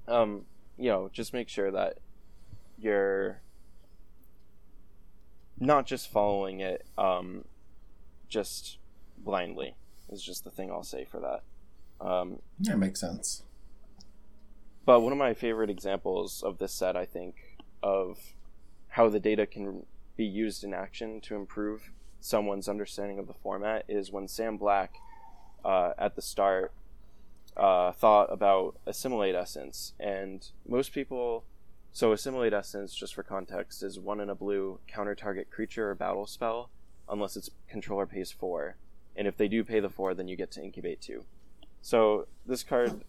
um, 0.07 0.45
you 0.77 0.89
know, 0.89 1.09
just 1.13 1.33
make 1.33 1.47
sure 1.47 1.71
that 1.71 1.97
you're 2.77 3.41
not 5.59 5.85
just 5.85 6.11
following 6.11 6.59
it 6.59 6.85
um, 6.97 7.45
just 8.27 8.77
blindly 9.17 9.75
is 10.09 10.23
just 10.23 10.43
the 10.43 10.49
thing 10.49 10.71
I'll 10.71 10.83
say 10.83 11.05
for 11.05 11.19
that. 11.19 12.05
Um, 12.05 12.39
yeah, 12.59 12.75
makes 12.75 12.99
sense. 12.99 13.43
But 14.85 15.01
one 15.01 15.11
of 15.11 15.17
my 15.17 15.33
favorite 15.33 15.69
examples 15.69 16.41
of 16.43 16.57
this 16.57 16.73
set, 16.73 16.97
I 16.97 17.05
think, 17.05 17.35
of 17.83 18.17
how 18.89 19.07
the 19.07 19.19
data 19.19 19.45
can 19.45 19.85
be 20.21 20.27
used 20.27 20.63
in 20.63 20.71
action 20.71 21.19
to 21.19 21.35
improve 21.35 21.91
someone's 22.19 22.69
understanding 22.69 23.17
of 23.17 23.25
the 23.25 23.33
format 23.33 23.83
is 23.87 24.11
when 24.11 24.27
Sam 24.27 24.55
Black, 24.55 24.93
uh, 25.65 25.93
at 25.97 26.15
the 26.15 26.21
start, 26.21 26.71
uh, 27.57 27.91
thought 27.91 28.31
about 28.31 28.77
assimilate 28.85 29.33
essence, 29.33 29.93
and 29.99 30.47
most 30.67 30.93
people 30.93 31.43
so 31.93 32.13
Assimilate 32.13 32.53
Essence, 32.53 32.95
just 32.95 33.15
for 33.15 33.23
context, 33.23 33.83
is 33.83 33.99
one 33.99 34.21
in 34.21 34.29
a 34.29 34.35
blue 34.35 34.79
counter 34.87 35.13
target 35.13 35.49
creature 35.51 35.89
or 35.89 35.95
battle 35.95 36.25
spell, 36.25 36.69
unless 37.09 37.35
its 37.35 37.49
controller 37.67 38.05
pays 38.05 38.31
four. 38.31 38.77
And 39.15 39.27
if 39.27 39.35
they 39.35 39.49
do 39.49 39.63
pay 39.63 39.81
the 39.81 39.89
four, 39.89 40.13
then 40.13 40.29
you 40.29 40.37
get 40.37 40.51
to 40.51 40.63
incubate 40.63 41.01
two. 41.01 41.25
So 41.81 42.27
this 42.45 42.63
card 42.63 43.03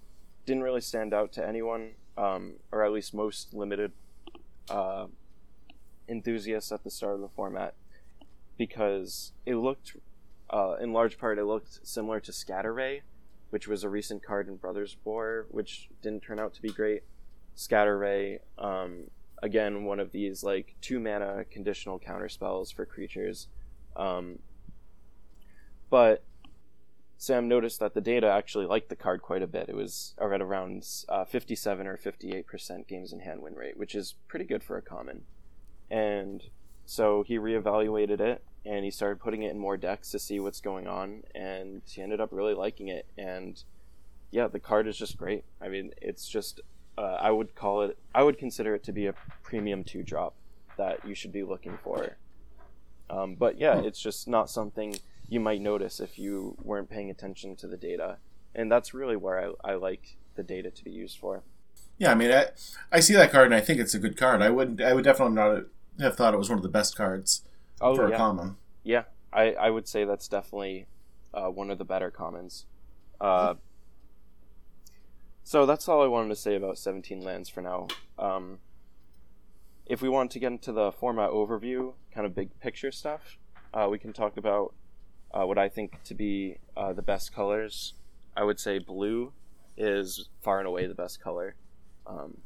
didn't 0.46 0.64
really 0.64 0.80
stand 0.80 1.14
out 1.14 1.30
to 1.34 1.46
anyone, 1.46 1.90
um, 2.18 2.54
or 2.72 2.84
at 2.84 2.90
least 2.90 3.14
most 3.14 3.54
limited 3.54 3.92
uh, 4.68 5.06
enthusiasts 6.12 6.70
at 6.70 6.84
the 6.84 6.90
start 6.90 7.14
of 7.16 7.20
the 7.20 7.28
format, 7.28 7.74
because 8.56 9.32
it 9.44 9.56
looked, 9.56 9.96
uh, 10.50 10.76
in 10.80 10.92
large 10.92 11.18
part, 11.18 11.38
it 11.38 11.44
looked 11.44 11.80
similar 11.82 12.20
to 12.20 12.32
Scatter 12.32 12.72
Ray, 12.72 13.02
which 13.50 13.66
was 13.66 13.82
a 13.82 13.88
recent 13.88 14.22
card 14.22 14.46
in 14.46 14.56
Brothers 14.56 14.96
War, 15.04 15.46
which 15.50 15.88
didn't 16.00 16.22
turn 16.22 16.38
out 16.38 16.54
to 16.54 16.62
be 16.62 16.70
great. 16.70 17.02
Scatter 17.54 17.98
Ray, 17.98 18.40
um, 18.58 19.10
again, 19.42 19.84
one 19.84 19.98
of 19.98 20.12
these 20.12 20.44
like 20.44 20.76
two 20.80 21.00
mana 21.00 21.44
conditional 21.50 21.98
counter 21.98 22.28
spells 22.28 22.70
for 22.70 22.86
creatures. 22.86 23.48
Um, 23.96 24.38
but 25.90 26.22
Sam 27.18 27.46
noticed 27.46 27.78
that 27.80 27.94
the 27.94 28.00
data 28.00 28.26
actually 28.26 28.66
liked 28.66 28.88
the 28.88 28.96
card 28.96 29.22
quite 29.22 29.42
a 29.42 29.46
bit. 29.46 29.68
It 29.68 29.76
was 29.76 30.14
at 30.20 30.40
around 30.40 30.86
uh, 31.08 31.24
57 31.24 31.86
or 31.86 31.96
58% 31.96 32.88
games 32.88 33.12
in 33.12 33.20
hand 33.20 33.42
win 33.42 33.54
rate, 33.54 33.76
which 33.76 33.94
is 33.94 34.14
pretty 34.26 34.44
good 34.44 34.64
for 34.64 34.76
a 34.76 34.82
common. 34.82 35.22
And 35.93 36.43
so 36.86 37.22
he 37.22 37.36
reevaluated 37.36 38.18
it 38.20 38.43
and 38.64 38.84
he 38.84 38.90
started 38.90 39.20
putting 39.20 39.43
it 39.43 39.51
in 39.51 39.59
more 39.59 39.76
decks 39.76 40.11
to 40.12 40.18
see 40.18 40.40
what's 40.40 40.61
going 40.61 40.86
on. 40.86 41.22
And 41.34 41.82
he 41.86 42.01
ended 42.01 42.20
up 42.20 42.30
really 42.32 42.55
liking 42.55 42.88
it. 42.88 43.07
And 43.18 43.62
yeah, 44.30 44.49
the 44.49 44.59
card 44.59 44.88
is 44.88 44.97
just 44.97 45.18
great. 45.18 45.45
I 45.61 45.68
mean, 45.68 45.93
it's 46.01 46.26
just 46.26 46.62
uh, 46.97 47.18
I 47.20 47.30
would 47.30 47.55
call 47.55 47.82
it. 47.82 47.99
I 48.14 48.22
would 48.22 48.38
consider 48.38 48.74
it 48.74 48.82
to 48.84 48.93
be 48.93 49.07
a 49.07 49.14
premium 49.43 49.84
two 49.84 50.03
drop 50.03 50.34
that 50.78 51.07
you 51.07 51.14
should 51.14 51.32
be 51.32 51.43
looking 51.43 51.78
for. 51.84 52.16
Um, 53.11 53.34
but 53.34 53.59
yeah, 53.59 53.78
it's 53.80 54.01
just 54.01 54.26
not 54.26 54.49
something 54.49 54.97
you 55.28 55.40
might 55.40 55.61
notice 55.61 56.01
if 56.01 56.18
you 56.18 56.57
weren't 56.62 56.88
paying 56.88 57.11
attention 57.11 57.57
to 57.57 57.66
the 57.66 57.76
data, 57.76 58.16
and 58.55 58.72
that's 58.72 58.95
really 58.95 59.16
where 59.16 59.55
I, 59.64 59.72
I 59.72 59.74
like 59.74 60.16
the 60.34 60.43
data 60.43 60.70
to 60.70 60.84
be 60.84 60.90
used 60.90 61.18
for. 61.18 61.43
Yeah, 61.99 62.12
I 62.12 62.14
mean, 62.14 62.32
I, 62.32 62.49
I 62.90 63.01
see 63.01 63.14
that 63.14 63.30
card 63.30 63.47
and 63.47 63.55
I 63.55 63.61
think 63.61 63.78
it's 63.78 63.95
a 63.95 63.99
good 63.99 64.16
card. 64.16 64.43
I 64.43 64.51
wouldn't, 64.51 64.80
I 64.80 64.95
would 64.95 65.05
definitely 65.05 65.34
not 65.34 65.64
have 66.01 66.16
thought 66.16 66.34
it 66.34 66.38
was 66.38 66.49
one 66.49 66.59
of 66.59 66.62
the 66.62 66.68
best 66.68 66.97
cards 66.97 67.43
oh, 67.80 67.95
for 67.95 68.09
yeah. 68.09 68.14
a 68.14 68.18
common. 68.18 68.57
Yeah, 68.82 69.05
I, 69.32 69.53
I 69.53 69.70
would 69.70 69.86
say 69.88 70.05
that's 70.05 70.28
definitely 70.28 70.86
uh, 71.34 71.49
one 71.49 71.70
of 71.70 71.78
the 71.78 71.84
better 71.84 72.11
commons. 72.11 72.66
Uh, 73.20 73.55
so 75.45 75.66
that's 75.66 75.88
all 75.88 76.03
I 76.03 76.07
wanted 76.07 76.28
to 76.30 76.36
say 76.36 76.57
about 76.57 76.78
17 76.78 77.22
lands 77.22 77.49
for 77.49 77.61
now. 77.61 77.88
Um, 78.18 78.59
if 79.86 80.01
we 80.01 80.09
want 80.09 80.30
to 80.32 80.38
get 80.38 80.53
into 80.53 80.72
the 80.72 80.93
format 80.93 81.30
overview, 81.30 81.95
kind 82.14 82.26
of 82.26 82.34
big 82.34 82.59
picture 82.61 82.93
stuff, 82.93 83.38
uh, 83.74 83.88
we 83.90 83.99
can 83.99 84.12
talk 84.12 84.36
about 84.36 84.74
uh, 85.32 85.45
what 85.45 85.59
I 85.59 85.68
think 85.68 86.03
to 86.05 86.14
be 86.14 86.59
uh, 86.76 86.93
the 86.93 87.03
best 87.03 87.34
colors. 87.34 87.95
I 88.36 88.45
would 88.45 88.61
say 88.61 88.78
blue 88.78 89.32
is 89.76 90.28
far 90.43 90.59
and 90.59 90.68
away 90.68 90.86
the 90.86 90.95
best 90.95 91.20
color. 91.20 91.55
Um, 92.07 92.38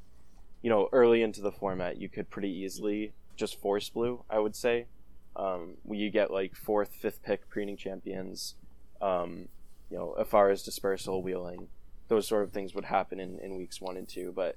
you 0.63 0.71
know, 0.71 0.89
early 0.93 1.23
into 1.23 1.41
the 1.41 1.53
format, 1.53 1.99
you 1.99 2.09
could 2.09 2.31
pretty 2.31 2.51
easily 2.51 3.13
just 3.37 3.61
force 3.61 3.89
blue. 3.89 4.24
I 4.28 4.39
would 4.39 4.57
say, 4.57 4.87
um, 5.34 5.76
you 5.91 6.11
get 6.11 6.30
like 6.30 6.55
fourth, 6.55 6.95
fifth 6.95 7.22
pick 7.22 7.49
preening 7.49 7.76
champions. 7.76 8.55
Um, 9.01 9.49
you 9.91 9.97
know, 9.97 10.14
as 10.18 10.26
far 10.26 10.51
as 10.51 10.62
dispersal, 10.62 11.22
wheeling, 11.22 11.68
those 12.09 12.26
sort 12.26 12.43
of 12.43 12.53
things 12.53 12.74
would 12.74 12.87
happen 12.87 13.20
in, 13.20 13.39
in 13.39 13.57
weeks 13.57 13.80
one 13.80 13.97
and 13.97 14.09
two, 14.09 14.32
but 14.34 14.57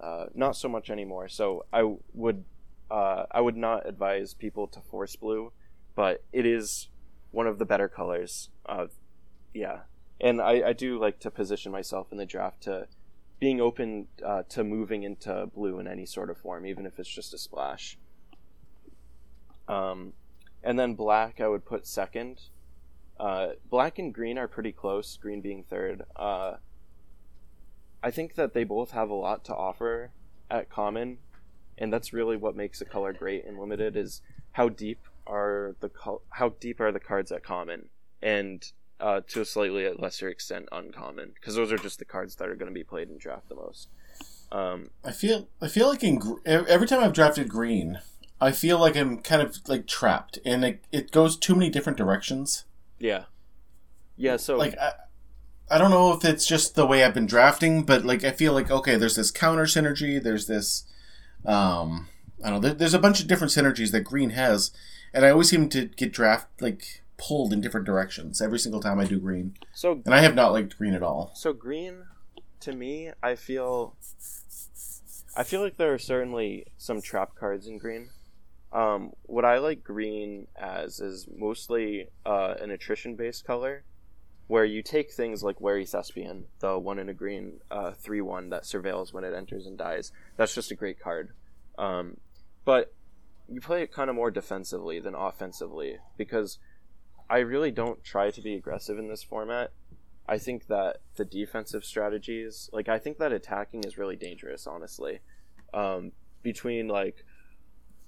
uh, 0.00 0.26
not 0.34 0.56
so 0.56 0.68
much 0.68 0.90
anymore. 0.90 1.28
So 1.28 1.66
I 1.72 1.94
would 2.12 2.44
uh, 2.90 3.24
I 3.30 3.40
would 3.40 3.56
not 3.56 3.86
advise 3.86 4.34
people 4.34 4.66
to 4.68 4.80
force 4.80 5.16
blue, 5.16 5.52
but 5.94 6.22
it 6.32 6.46
is 6.46 6.88
one 7.30 7.46
of 7.46 7.58
the 7.58 7.64
better 7.64 7.88
colors. 7.88 8.50
Uh, 8.64 8.86
yeah, 9.52 9.80
and 10.20 10.40
I, 10.40 10.68
I 10.68 10.72
do 10.72 10.98
like 10.98 11.18
to 11.20 11.30
position 11.30 11.72
myself 11.72 12.08
in 12.12 12.18
the 12.18 12.26
draft 12.26 12.62
to 12.62 12.88
being 13.38 13.60
open 13.60 14.06
uh, 14.24 14.42
to 14.50 14.64
moving 14.64 15.02
into 15.02 15.46
blue 15.54 15.78
in 15.78 15.86
any 15.86 16.06
sort 16.06 16.30
of 16.30 16.38
form, 16.38 16.66
even 16.66 16.86
if 16.86 16.98
it's 16.98 17.08
just 17.08 17.34
a 17.34 17.38
splash. 17.38 17.98
Um, 19.68 20.12
and 20.62 20.78
then 20.78 20.94
black, 20.94 21.40
I 21.40 21.48
would 21.48 21.64
put 21.64 21.86
second. 21.86 22.40
Uh, 23.18 23.48
black 23.70 23.98
and 23.98 24.12
green 24.12 24.38
are 24.38 24.48
pretty 24.48 24.72
close. 24.72 25.16
Green 25.16 25.40
being 25.40 25.62
third. 25.62 26.02
Uh, 26.14 26.56
I 28.02 28.10
think 28.10 28.34
that 28.34 28.52
they 28.54 28.64
both 28.64 28.90
have 28.90 29.10
a 29.10 29.14
lot 29.14 29.44
to 29.46 29.54
offer 29.54 30.10
at 30.50 30.70
common, 30.70 31.18
and 31.78 31.92
that's 31.92 32.12
really 32.12 32.36
what 32.36 32.54
makes 32.54 32.80
a 32.80 32.84
color 32.84 33.12
great 33.12 33.44
and 33.46 33.58
limited 33.58 33.96
is 33.96 34.22
how 34.52 34.68
deep 34.68 35.00
are 35.26 35.74
the 35.80 35.90
how 36.30 36.50
deep 36.60 36.80
are 36.80 36.92
the 36.92 37.00
cards 37.00 37.32
at 37.32 37.42
common, 37.42 37.88
and 38.22 38.70
uh, 39.00 39.22
to 39.28 39.40
a 39.40 39.44
slightly 39.44 39.90
lesser 39.98 40.28
extent 40.28 40.68
uncommon, 40.72 41.32
because 41.34 41.56
those 41.56 41.72
are 41.72 41.78
just 41.78 41.98
the 41.98 42.04
cards 42.04 42.36
that 42.36 42.48
are 42.48 42.54
going 42.54 42.70
to 42.70 42.74
be 42.74 42.84
played 42.84 43.08
in 43.08 43.18
draft 43.18 43.48
the 43.48 43.54
most. 43.54 43.88
Um, 44.52 44.90
I 45.04 45.10
feel 45.10 45.48
I 45.60 45.68
feel 45.68 45.88
like 45.88 46.04
in 46.04 46.20
every 46.46 46.86
time 46.86 47.00
I've 47.00 47.12
drafted 47.12 47.48
green, 47.48 47.98
I 48.40 48.52
feel 48.52 48.78
like 48.78 48.96
I'm 48.96 49.18
kind 49.18 49.42
of 49.42 49.58
like 49.68 49.86
trapped, 49.86 50.38
and 50.44 50.64
it, 50.64 50.84
it 50.92 51.10
goes 51.10 51.36
too 51.36 51.54
many 51.54 51.70
different 51.70 51.98
directions. 51.98 52.64
Yeah, 52.98 53.24
yeah. 54.16 54.36
So 54.36 54.56
like. 54.56 54.76
I, 54.78 54.92
I 55.68 55.78
don't 55.78 55.90
know 55.90 56.12
if 56.12 56.24
it's 56.24 56.46
just 56.46 56.76
the 56.76 56.86
way 56.86 57.02
I've 57.02 57.14
been 57.14 57.26
drafting, 57.26 57.82
but 57.82 58.04
like 58.04 58.22
I 58.22 58.30
feel 58.30 58.52
like 58.52 58.70
okay, 58.70 58.94
there's 58.96 59.16
this 59.16 59.32
counter 59.32 59.64
synergy, 59.64 60.22
there's 60.22 60.46
this, 60.46 60.84
um, 61.44 62.08
I 62.44 62.50
don't 62.50 62.62
know, 62.62 62.72
there's 62.72 62.94
a 62.94 63.00
bunch 63.00 63.20
of 63.20 63.26
different 63.26 63.52
synergies 63.52 63.90
that 63.90 64.02
green 64.02 64.30
has, 64.30 64.70
and 65.12 65.24
I 65.24 65.30
always 65.30 65.50
seem 65.50 65.68
to 65.70 65.86
get 65.86 66.12
draft 66.12 66.46
like 66.62 67.02
pulled 67.16 67.52
in 67.52 67.60
different 67.60 67.86
directions 67.86 68.40
every 68.40 68.58
single 68.58 68.80
time 68.80 69.00
I 69.00 69.06
do 69.06 69.18
green. 69.18 69.56
So 69.74 70.02
and 70.04 70.14
I 70.14 70.20
have 70.20 70.34
not 70.34 70.52
liked 70.52 70.78
green 70.78 70.94
at 70.94 71.02
all. 71.02 71.32
So 71.34 71.52
green, 71.52 72.04
to 72.60 72.72
me, 72.72 73.10
I 73.22 73.34
feel 73.34 73.96
I 75.36 75.42
feel 75.42 75.62
like 75.62 75.76
there 75.76 75.92
are 75.92 75.98
certainly 75.98 76.66
some 76.78 77.02
trap 77.02 77.34
cards 77.34 77.66
in 77.66 77.78
green. 77.78 78.10
Um, 78.72 79.12
what 79.22 79.44
I 79.44 79.58
like 79.58 79.84
green 79.84 80.48
as 80.56 81.00
is 81.00 81.26
mostly 81.34 82.08
uh, 82.24 82.54
an 82.60 82.70
attrition 82.70 83.14
based 83.14 83.44
color, 83.44 83.84
where 84.48 84.64
you 84.64 84.82
take 84.82 85.12
things 85.12 85.42
like 85.42 85.60
Wary 85.60 85.86
Thespian, 85.86 86.44
the 86.60 86.78
one 86.78 86.98
in 86.98 87.08
a 87.08 87.14
green 87.14 87.60
uh, 87.70 87.92
3 87.92 88.20
1 88.20 88.50
that 88.50 88.64
surveils 88.64 89.12
when 89.12 89.24
it 89.24 89.34
enters 89.34 89.66
and 89.66 89.76
dies. 89.78 90.12
That's 90.36 90.54
just 90.54 90.70
a 90.70 90.76
great 90.76 91.00
card. 91.00 91.30
Um, 91.78 92.18
but 92.64 92.92
you 93.48 93.60
play 93.60 93.82
it 93.82 93.92
kind 93.92 94.10
of 94.10 94.16
more 94.16 94.30
defensively 94.30 95.00
than 95.00 95.14
offensively 95.14 95.98
because 96.16 96.58
I 97.28 97.38
really 97.38 97.70
don't 97.70 98.02
try 98.04 98.30
to 98.30 98.40
be 98.40 98.54
aggressive 98.54 98.98
in 98.98 99.08
this 99.08 99.22
format. 99.22 99.72
I 100.28 100.38
think 100.38 100.66
that 100.66 100.98
the 101.16 101.24
defensive 101.24 101.84
strategies, 101.84 102.68
like 102.72 102.88
I 102.88 102.98
think 102.98 103.18
that 103.18 103.32
attacking 103.32 103.84
is 103.84 103.98
really 103.98 104.16
dangerous, 104.16 104.66
honestly. 104.66 105.20
Um, 105.72 106.12
between 106.42 106.86
like 106.86 107.24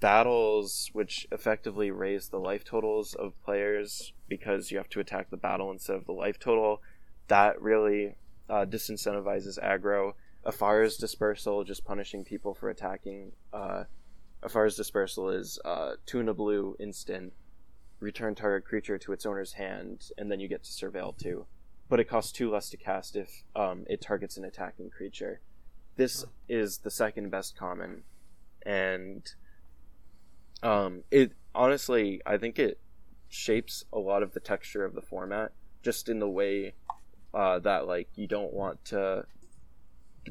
battles, 0.01 0.91
which 0.93 1.27
effectively 1.33 1.91
raise 1.91 2.29
the 2.29 2.39
life 2.39 2.65
totals 2.65 3.15
of 3.15 3.41
players 3.45 4.13
because 4.29 4.71
you 4.71 4.79
have 4.79 4.89
to 4.91 5.01
attack 5.01 5.31
the 5.31 5.37
battle 5.37 5.71
instead 5.71 5.97
of 5.97 6.07
the 6.07 6.13
life 6.13 6.39
total, 6.39 6.83
that 7.29 7.61
really 7.61 8.17
uh, 8.49 8.65
disincentivizes 8.65 9.63
aggro. 9.63 10.13
Ephara's 10.47 10.97
dispersal, 10.97 11.65
just 11.65 11.85
punishing 11.85 12.25
people 12.25 12.55
for 12.55 12.71
attacking. 12.71 13.33
Uh, 13.53 13.85
Ephara's 14.45 14.77
dispersal 14.77 15.31
is 15.31 15.59
uh, 15.65 15.93
tuna 16.07 16.33
blue 16.33 16.77
instant, 16.79 17.33
return 18.01 18.35
target 18.35 18.67
creature 18.67 18.99
to 18.99 19.13
its 19.13 19.27
owner's 19.27 19.55
hand, 19.55 20.11
and 20.17 20.31
then 20.31 20.41
you 20.41 20.49
get 20.49 20.63
to 20.63 20.71
surveil 20.71 21.17
too 21.17 21.47
but 21.89 22.01
it 22.01 22.09
costs 22.09 22.33
two 22.33 22.51
less 22.51 22.69
to 22.71 22.77
cast 22.77 23.17
if 23.17 23.43
um, 23.57 23.85
it 23.89 24.01
targets 24.01 24.37
an 24.37 24.45
attacking 24.45 24.91
creature. 24.91 25.41
This 25.97 26.25
is 26.49 26.79
the 26.79 26.91
second 26.91 27.31
best 27.31 27.57
common, 27.57 28.03
and 28.65 29.23
um, 30.63 31.03
it 31.11 31.33
honestly, 31.55 32.21
I 32.27 32.39
think 32.39 32.59
it 32.59 32.81
shapes 33.29 33.85
a 33.93 33.99
lot 33.99 34.23
of 34.23 34.33
the 34.33 34.41
texture 34.41 34.85
of 34.85 34.95
the 34.95 35.03
format, 35.03 35.53
just 35.83 36.09
in 36.09 36.19
the 36.19 36.29
way 36.29 36.75
uh, 37.35 37.59
that 37.61 37.87
like 37.87 38.09
you 38.17 38.27
don't 38.27 38.53
want 38.53 38.85
to 38.87 39.25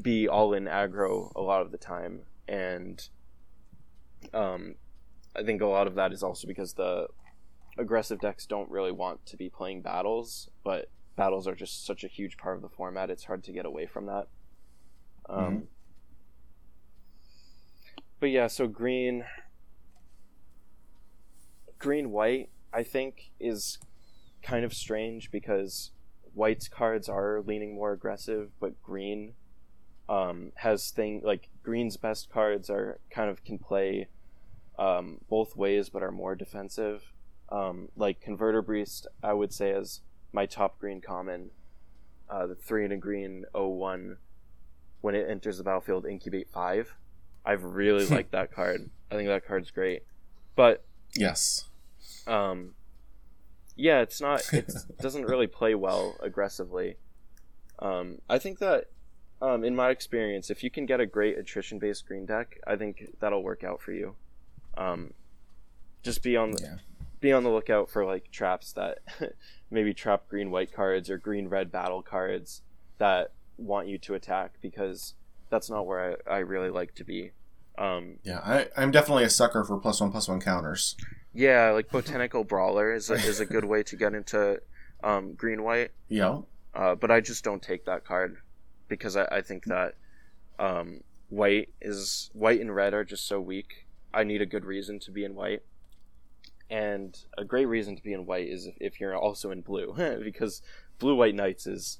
be 0.01 0.27
all 0.27 0.53
in 0.53 0.65
aggro 0.65 1.31
a 1.35 1.41
lot 1.41 1.61
of 1.61 1.71
the 1.71 1.77
time, 1.77 2.21
and 2.47 3.09
um, 4.33 4.75
I 5.35 5.43
think 5.43 5.61
a 5.61 5.67
lot 5.67 5.87
of 5.87 5.95
that 5.95 6.11
is 6.11 6.23
also 6.23 6.47
because 6.47 6.73
the 6.73 7.07
aggressive 7.77 8.19
decks 8.19 8.45
don't 8.45 8.69
really 8.69 8.91
want 8.91 9.25
to 9.27 9.37
be 9.37 9.49
playing 9.49 9.81
battles, 9.81 10.49
but 10.63 10.89
battles 11.15 11.47
are 11.47 11.55
just 11.55 11.85
such 11.85 12.03
a 12.03 12.07
huge 12.07 12.37
part 12.37 12.55
of 12.55 12.61
the 12.61 12.69
format. 12.69 13.09
It's 13.09 13.25
hard 13.25 13.43
to 13.45 13.51
get 13.51 13.65
away 13.65 13.85
from 13.85 14.07
that. 14.07 14.27
Um, 15.29 15.43
mm-hmm. 15.43 15.59
But 18.19 18.29
yeah, 18.31 18.47
so 18.47 18.67
green, 18.67 19.25
green 21.79 22.11
white, 22.11 22.49
I 22.73 22.83
think 22.83 23.31
is 23.39 23.77
kind 24.41 24.63
of 24.65 24.73
strange 24.73 25.31
because 25.31 25.91
white's 26.33 26.67
cards 26.67 27.09
are 27.09 27.41
leaning 27.45 27.75
more 27.75 27.91
aggressive, 27.91 28.51
but 28.59 28.81
green 28.81 29.33
um, 30.09 30.51
has 30.55 30.91
thing 30.91 31.21
like 31.23 31.49
green's 31.63 31.97
best 31.97 32.29
cards 32.29 32.69
are 32.69 32.99
kind 33.09 33.29
of 33.29 33.43
can 33.43 33.57
play 33.57 34.07
um, 34.79 35.19
both 35.29 35.55
ways, 35.55 35.89
but 35.89 36.03
are 36.03 36.11
more 36.11 36.35
defensive. 36.35 37.11
Um, 37.49 37.89
like 37.95 38.21
Converter 38.21 38.61
Beast, 38.61 39.07
I 39.23 39.33
would 39.33 39.53
say 39.53 39.71
is 39.71 40.01
my 40.31 40.45
top 40.45 40.79
green 40.79 41.01
common, 41.01 41.49
uh, 42.29 42.45
the 42.47 42.55
three 42.55 42.83
and 42.83 42.93
a 42.93 42.97
green 42.97 43.45
01, 43.53 44.17
when 45.01 45.15
it 45.15 45.29
enters 45.29 45.57
the 45.57 45.63
battlefield, 45.63 46.05
incubate 46.05 46.49
five. 46.49 46.95
I've 47.45 47.63
really 47.63 48.05
liked 48.09 48.31
that 48.31 48.51
card. 48.51 48.89
I 49.09 49.15
think 49.15 49.29
that 49.29 49.47
card's 49.47 49.71
great, 49.71 50.03
but 50.55 50.83
yes, 51.17 51.65
um, 52.27 52.73
yeah, 53.75 54.01
it's 54.01 54.19
not. 54.19 54.41
It 54.53 54.71
doesn't 54.99 55.25
really 55.25 55.47
play 55.47 55.75
well 55.75 56.15
aggressively. 56.21 56.97
Um, 57.79 58.19
I 58.29 58.39
think 58.39 58.59
that, 58.59 58.85
um, 59.41 59.63
in 59.63 59.75
my 59.75 59.89
experience, 59.89 60.49
if 60.49 60.63
you 60.63 60.71
can 60.71 60.85
get 60.85 60.99
a 60.99 61.05
great 61.05 61.37
attrition-based 61.37 62.07
green 62.07 62.25
deck, 62.25 62.59
I 62.65 62.75
think 62.75 63.13
that'll 63.19 63.43
work 63.43 63.63
out 63.63 63.81
for 63.81 63.91
you. 63.91 64.15
Um, 64.75 65.13
just 66.03 66.23
be 66.23 66.35
on 66.35 66.51
the 66.51 66.61
yeah. 66.61 66.77
be 67.19 67.31
on 67.31 67.43
the 67.43 67.49
lookout 67.49 67.89
for 67.89 68.05
like 68.05 68.31
traps 68.31 68.71
that 68.73 68.99
maybe 69.71 69.93
trap 69.93 70.27
green 70.27 70.51
white 70.51 70.71
cards 70.71 71.09
or 71.09 71.17
green 71.17 71.47
red 71.47 71.71
battle 71.71 72.01
cards 72.01 72.61
that 72.97 73.31
want 73.57 73.87
you 73.87 73.97
to 73.97 74.13
attack 74.13 74.53
because 74.61 75.15
that's 75.49 75.69
not 75.69 75.85
where 75.85 76.17
I, 76.27 76.35
I 76.35 76.37
really 76.39 76.69
like 76.69 76.95
to 76.95 77.03
be. 77.03 77.31
Um, 77.77 78.17
yeah, 78.23 78.39
I, 78.39 78.67
I'm 78.75 78.91
definitely 78.91 79.23
a 79.23 79.29
sucker 79.29 79.63
for 79.63 79.77
plus 79.77 80.01
one 80.01 80.11
plus 80.11 80.27
one 80.27 80.39
counters. 80.39 80.95
Yeah, 81.33 81.71
like 81.71 81.91
Botanical 81.91 82.43
Brawler 82.43 82.93
is 82.93 83.09
a, 83.09 83.13
is 83.27 83.39
a 83.39 83.45
good 83.45 83.65
way 83.65 83.83
to 83.83 83.95
get 83.95 84.13
into 84.13 84.61
um, 85.03 85.33
green 85.33 85.63
white. 85.63 85.91
Yeah. 86.09 86.39
Uh, 86.73 86.95
but 86.95 87.11
I 87.11 87.21
just 87.21 87.43
don't 87.43 87.61
take 87.61 87.85
that 87.85 88.05
card 88.05 88.37
because 88.87 89.15
I, 89.15 89.25
I 89.25 89.41
think 89.41 89.65
that 89.65 89.95
um, 90.59 91.01
white 91.29 91.69
is 91.81 92.29
white 92.33 92.59
and 92.61 92.73
red 92.73 92.93
are 92.93 93.03
just 93.03 93.27
so 93.27 93.39
weak. 93.39 93.85
I 94.13 94.23
need 94.23 94.41
a 94.41 94.45
good 94.45 94.65
reason 94.65 94.99
to 95.01 95.11
be 95.11 95.23
in 95.23 95.35
white 95.35 95.61
and 96.69 97.17
a 97.37 97.45
great 97.45 97.65
reason 97.65 97.95
to 97.95 98.03
be 98.03 98.13
in 98.13 98.25
white 98.25 98.47
is 98.47 98.65
if, 98.65 98.75
if 98.79 98.99
you're 98.99 99.15
also 99.15 99.51
in 99.51 99.61
blue 99.61 99.93
because 100.23 100.61
blue 100.99 101.15
white 101.15 101.35
knights 101.35 101.65
is 101.65 101.99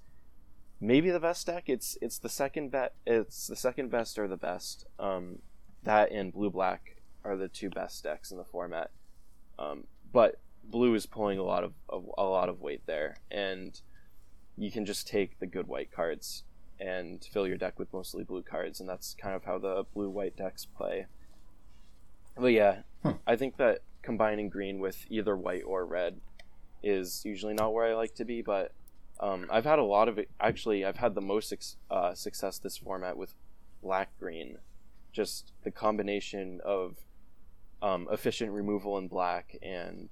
maybe 0.80 1.09
the 1.09 1.19
best 1.19 1.47
deck 1.47 1.63
it's 1.67 1.97
it's 2.01 2.19
the 2.19 2.30
second 2.30 2.69
bet 2.69 2.93
it's 3.05 3.47
the 3.47 3.55
second 3.55 3.89
best 3.89 4.19
or 4.19 4.28
the 4.28 4.38
best 4.38 4.86
um, 4.99 5.39
that 5.84 6.11
and 6.11 6.34
blue 6.34 6.49
black 6.49 6.97
are 7.23 7.36
the 7.36 7.47
two 7.47 7.69
best 7.69 8.03
decks 8.03 8.32
in 8.32 8.38
the 8.38 8.43
format 8.43 8.91
um, 9.59 9.86
but 10.11 10.39
blue 10.63 10.93
is 10.93 11.05
pulling 11.05 11.38
a 11.38 11.43
lot 11.43 11.63
of, 11.63 11.73
of 11.89 12.05
a 12.17 12.23
lot 12.23 12.49
of 12.49 12.61
weight 12.61 12.82
there 12.86 13.17
and 13.32 13.82
you 14.57 14.71
can 14.71 14.86
just 14.86 15.07
take 15.07 15.39
the 15.39 15.47
good 15.47 15.67
white 15.67 15.91
cards 15.91 16.43
and 16.80 17.28
fill 17.32 17.47
your 17.47 17.57
deck 17.57 17.80
with 17.80 17.91
mostly 17.93 18.23
blue 18.23 18.43
cards 18.43 18.80
and 18.80 18.89
that's 18.89 19.15
kind 19.15 19.36
of 19.36 19.43
how 19.45 19.57
the 19.57 19.86
blue 19.93 20.09
white 20.09 20.36
decks 20.36 20.65
play 20.65 21.05
but 22.38 22.47
yeah 22.47 22.80
hmm. 23.03 23.11
i 23.25 23.36
think 23.36 23.57
that 23.57 23.80
combining 24.01 24.49
green 24.49 24.80
with 24.80 25.05
either 25.09 25.36
white 25.36 25.63
or 25.65 25.86
red 25.86 26.19
is 26.84 27.23
usually 27.25 27.53
not 27.53 27.73
where 27.73 27.86
I 27.86 27.93
like 27.93 28.15
to 28.15 28.25
be, 28.25 28.41
but 28.41 28.71
um, 29.19 29.47
I've 29.49 29.65
had 29.65 29.80
a 29.80 29.84
lot 29.84 30.07
of. 30.07 30.19
Actually, 30.39 30.86
I've 30.86 30.97
had 30.97 31.15
the 31.15 31.21
most 31.21 31.53
uh, 31.89 32.13
success 32.13 32.59
this 32.59 32.78
format 32.78 33.17
with 33.17 33.34
black 33.82 34.09
green. 34.19 34.57
Just 35.18 35.51
the 35.63 35.72
combination 35.72 36.61
of 36.63 36.97
um, 37.82 38.07
efficient 38.11 38.51
removal 38.51 38.99
in 38.99 39.07
black 39.07 39.55
and 39.63 40.09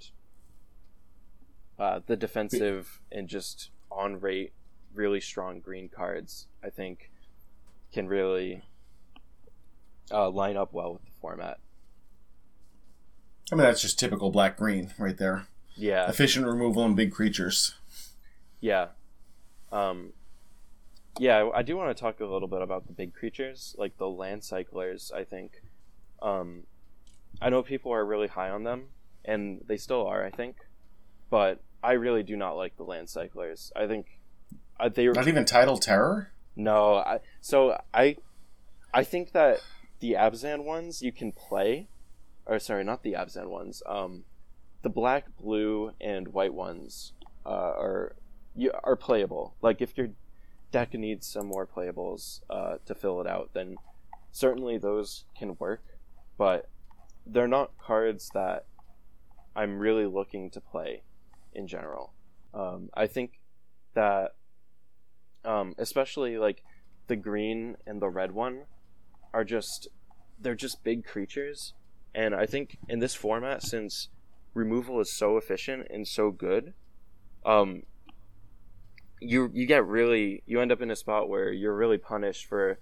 uh, 1.78 2.00
the 2.08 2.16
defensive 2.16 3.02
and 3.12 3.28
just 3.28 3.70
on 3.92 4.20
rate, 4.20 4.54
really 4.96 5.22
strong 5.22 5.60
green 5.60 5.90
cards, 5.90 6.48
I 6.64 6.72
think, 6.72 7.12
can 7.94 8.08
really 8.08 8.64
uh, 10.10 10.32
line 10.32 10.58
up 10.58 10.74
well 10.74 10.94
with 10.94 11.06
the 11.06 11.12
format. 11.22 11.60
I 13.52 13.56
mean, 13.56 13.64
that's 13.64 13.84
just 13.84 14.00
typical 14.00 14.32
black 14.32 14.58
green 14.58 14.92
right 14.98 15.16
there. 15.16 15.46
Yeah. 15.76 16.10
Efficient 16.10 16.48
removal 16.48 16.84
and 16.84 16.96
big 16.96 17.12
creatures. 17.12 17.76
Yeah. 18.60 18.88
Um, 19.72 20.14
yeah, 21.20 21.50
I 21.54 21.62
do 21.62 21.78
want 21.78 21.96
to 21.96 22.00
talk 22.00 22.20
a 22.20 22.26
little 22.26 22.48
bit 22.48 22.62
about 22.62 22.88
the 22.88 22.94
big 22.94 23.14
creatures, 23.14 23.76
like 23.78 23.98
the 23.98 24.08
land 24.08 24.44
cyclers. 24.44 25.12
I 25.16 25.24
think, 25.24 25.62
um, 26.22 26.64
I 27.42 27.50
know 27.50 27.64
people 27.64 27.92
are 27.94 28.06
really 28.06 28.28
high 28.28 28.50
on 28.50 28.64
them, 28.64 28.88
and 29.24 29.62
they 29.66 29.78
still 29.78 30.06
are, 30.08 30.26
I 30.26 30.30
think, 30.30 30.58
but 31.30 31.62
I 31.84 31.94
really 31.94 32.24
do 32.24 32.36
not 32.36 32.54
like 32.54 32.76
the 32.78 32.84
land 32.84 33.10
cyclers. 33.10 33.72
I 33.76 33.88
think 33.88 34.20
uh, 34.80 34.90
they 34.90 35.08
not 35.08 35.28
even 35.28 35.46
title 35.46 35.78
terror. 35.78 36.32
No, 36.56 36.96
I, 36.96 37.20
so 37.42 37.80
I, 37.94 38.18
I 38.94 39.04
think 39.04 39.32
that 39.32 39.60
the 40.00 40.14
Abzan 40.14 40.64
ones 40.64 41.02
you 41.02 41.12
can 41.12 41.32
play, 41.32 41.88
or 42.46 42.60
sorry, 42.60 42.84
not 42.84 43.04
the 43.04 43.14
Abzan 43.14 43.50
ones. 43.50 43.82
Um, 43.86 44.26
the 44.82 44.90
black, 44.90 45.26
blue, 45.38 45.92
and 46.00 46.28
white 46.30 46.54
ones 46.54 47.14
uh, 47.46 47.50
are 47.50 48.16
you, 48.56 48.72
are 48.84 48.96
playable. 48.96 49.56
Like 49.62 49.82
if 49.82 49.98
your 49.98 50.10
deck 50.76 50.94
needs 50.94 51.26
some 51.26 51.48
more 51.48 51.66
playables 51.66 52.42
uh, 52.50 52.76
to 52.86 52.94
fill 52.94 53.22
it 53.22 53.28
out, 53.28 53.52
then 53.54 53.78
certainly 54.34 54.78
those 54.78 55.24
can 55.38 55.56
work. 55.58 55.82
But 56.38 56.70
they're 57.26 57.48
not 57.48 57.78
cards 57.78 58.30
that 58.34 58.66
I'm 59.56 59.80
really 59.80 60.06
looking 60.06 60.50
to 60.50 60.60
play 60.60 61.04
in 61.54 61.66
general. 61.66 62.12
Um, 62.54 62.90
I 62.94 63.08
think 63.08 63.40
that, 63.94 64.36
um, 65.46 65.76
especially 65.78 66.38
like 66.38 66.62
the 67.08 67.16
green 67.16 67.78
and 67.88 68.02
the 68.02 68.10
red 68.10 68.34
one, 68.34 68.64
are 69.34 69.46
just 69.46 69.88
they're 70.42 70.56
just 70.56 70.84
big 70.84 71.06
creatures 71.06 71.74
and 72.14 72.36
I 72.36 72.46
think 72.46 72.78
in 72.90 73.00
this 73.00 73.16
format, 73.16 73.64
since 73.64 74.10
removal 74.54 75.00
is 75.00 75.10
so 75.10 75.38
efficient 75.38 75.88
and 75.90 76.06
so 76.06 76.32
good, 76.32 76.74
um, 77.46 77.84
you 79.30 79.50
you 79.54 79.66
get 79.66 79.86
really 79.86 80.44
you 80.46 80.62
end 80.62 80.72
up 80.72 80.82
in 80.82 80.92
a 80.92 80.96
spot 80.96 81.30
where 81.30 81.52
you're 81.52 81.76
really 81.76 81.98
punished 81.98 82.46
for 82.46 82.80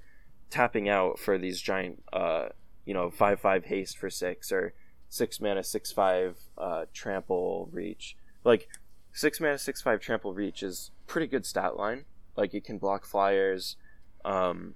tapping 0.49 0.87
out 0.87 1.17
for 1.17 1.37
these 1.37 1.59
giant, 1.59 2.03
uh, 2.13 2.49
you 2.85 2.93
know, 2.93 3.09
five 3.09 3.39
five 3.39 3.65
haste 3.65 3.97
for 3.97 4.09
six 4.09 4.51
or 4.51 4.73
six 5.09 5.39
mana 5.41 5.63
six 5.63 5.91
five 5.91 6.37
uh, 6.57 6.85
trample 6.93 7.69
reach. 7.71 8.15
Like 8.43 8.67
six 9.11 9.39
mana 9.39 9.57
six 9.57 9.81
five 9.81 9.99
trample 9.99 10.33
reach 10.33 10.61
is 10.63 10.91
pretty 11.07 11.27
good 11.27 11.45
stat 11.45 11.75
line. 11.77 12.05
Like 12.35 12.53
it 12.53 12.63
can 12.63 12.77
block 12.77 13.05
flyers. 13.05 13.77
Um, 14.25 14.75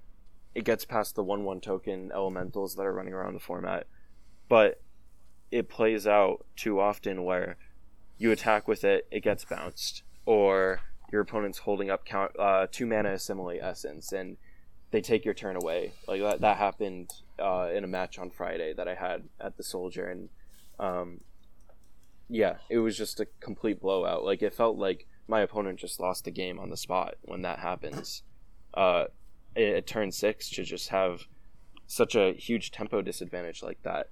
it 0.55 0.63
gets 0.63 0.85
past 0.85 1.15
the 1.15 1.23
one 1.23 1.43
one 1.43 1.61
token 1.61 2.11
elementals 2.11 2.75
that 2.75 2.83
are 2.83 2.93
running 2.93 3.13
around 3.13 3.33
the 3.33 3.39
format, 3.39 3.87
but 4.49 4.81
it 5.51 5.69
plays 5.69 6.07
out 6.07 6.45
too 6.55 6.79
often 6.79 7.23
where 7.23 7.57
you 8.17 8.31
attack 8.31 8.67
with 8.67 8.83
it, 8.83 9.07
it 9.11 9.21
gets 9.21 9.45
bounced, 9.45 10.03
or 10.25 10.81
your 11.11 11.21
opponent's 11.21 11.59
holding 11.59 11.89
up 11.89 12.05
count 12.05 12.31
uh, 12.37 12.67
two 12.71 12.85
mana 12.85 13.13
assimilate 13.13 13.61
essence 13.61 14.11
and 14.11 14.37
they 14.91 15.01
take 15.01 15.25
your 15.25 15.33
turn 15.33 15.55
away. 15.55 15.93
Like 16.07 16.21
that, 16.21 16.41
that 16.41 16.57
happened 16.57 17.11
uh, 17.39 17.69
in 17.73 17.83
a 17.83 17.87
match 17.87 18.17
on 18.17 18.29
Friday 18.29 18.73
that 18.73 18.87
I 18.87 18.95
had 18.95 19.23
at 19.39 19.57
the 19.57 19.63
Soldier, 19.63 20.07
and 20.07 20.29
um, 20.79 21.21
yeah, 22.29 22.57
it 22.69 22.79
was 22.79 22.97
just 22.97 23.19
a 23.19 23.27
complete 23.39 23.81
blowout. 23.81 24.23
Like 24.23 24.41
it 24.41 24.53
felt 24.53 24.77
like 24.77 25.07
my 25.27 25.41
opponent 25.41 25.79
just 25.79 25.99
lost 25.99 26.23
the 26.23 26.31
game 26.31 26.59
on 26.59 26.69
the 26.69 26.77
spot 26.77 27.15
when 27.23 27.41
that 27.41 27.59
happens. 27.59 28.23
Uh, 28.73 29.05
at 29.55 29.87
turn 29.87 30.11
six 30.11 30.49
to 30.51 30.63
just 30.63 30.89
have 30.89 31.21
such 31.87 32.15
a 32.15 32.33
huge 32.33 32.71
tempo 32.71 33.01
disadvantage 33.01 33.63
like 33.63 33.81
that. 33.83 34.09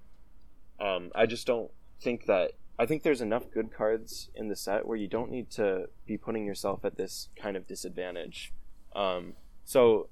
Um, 0.79 1.11
I 1.15 1.25
just 1.25 1.47
don't 1.47 1.71
think 2.01 2.25
that. 2.25 2.51
I 2.77 2.85
think 2.85 3.03
there's 3.03 3.21
enough 3.21 3.51
good 3.51 3.71
cards 3.71 4.29
in 4.35 4.49
the 4.49 4.55
set 4.55 4.85
where 4.85 4.97
you 4.97 5.07
don't 5.07 5.31
need 5.31 5.49
to 5.51 5.87
be 6.05 6.17
putting 6.17 6.45
yourself 6.45 6.83
at 6.83 6.97
this 6.97 7.29
kind 7.35 7.55
of 7.55 7.67
disadvantage. 7.67 8.51
Um, 8.93 9.33
so 9.63 10.09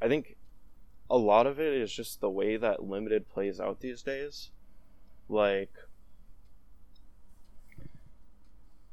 I 0.00 0.08
think 0.08 0.36
a 1.10 1.16
lot 1.16 1.46
of 1.46 1.58
it 1.58 1.72
is 1.72 1.92
just 1.92 2.20
the 2.20 2.30
way 2.30 2.56
that 2.56 2.84
limited 2.84 3.28
plays 3.28 3.58
out 3.60 3.80
these 3.80 4.02
days. 4.02 4.50
Like, 5.28 5.72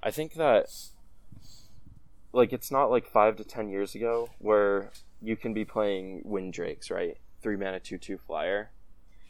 I 0.02 0.10
think 0.12 0.34
that, 0.34 0.68
like, 2.32 2.52
it's 2.52 2.72
not 2.72 2.90
like 2.90 3.08
five 3.08 3.36
to 3.38 3.44
ten 3.44 3.70
years 3.70 3.94
ago 3.94 4.30
where 4.40 4.92
you 5.22 5.36
can 5.36 5.54
be 5.54 5.66
playing 5.66 6.22
Wind 6.26 6.54
Drakes, 6.54 6.90
right? 6.90 7.18
Three 7.42 7.58
mana, 7.58 7.80
two 7.80 7.98
two 7.98 8.18
flyer. 8.18 8.72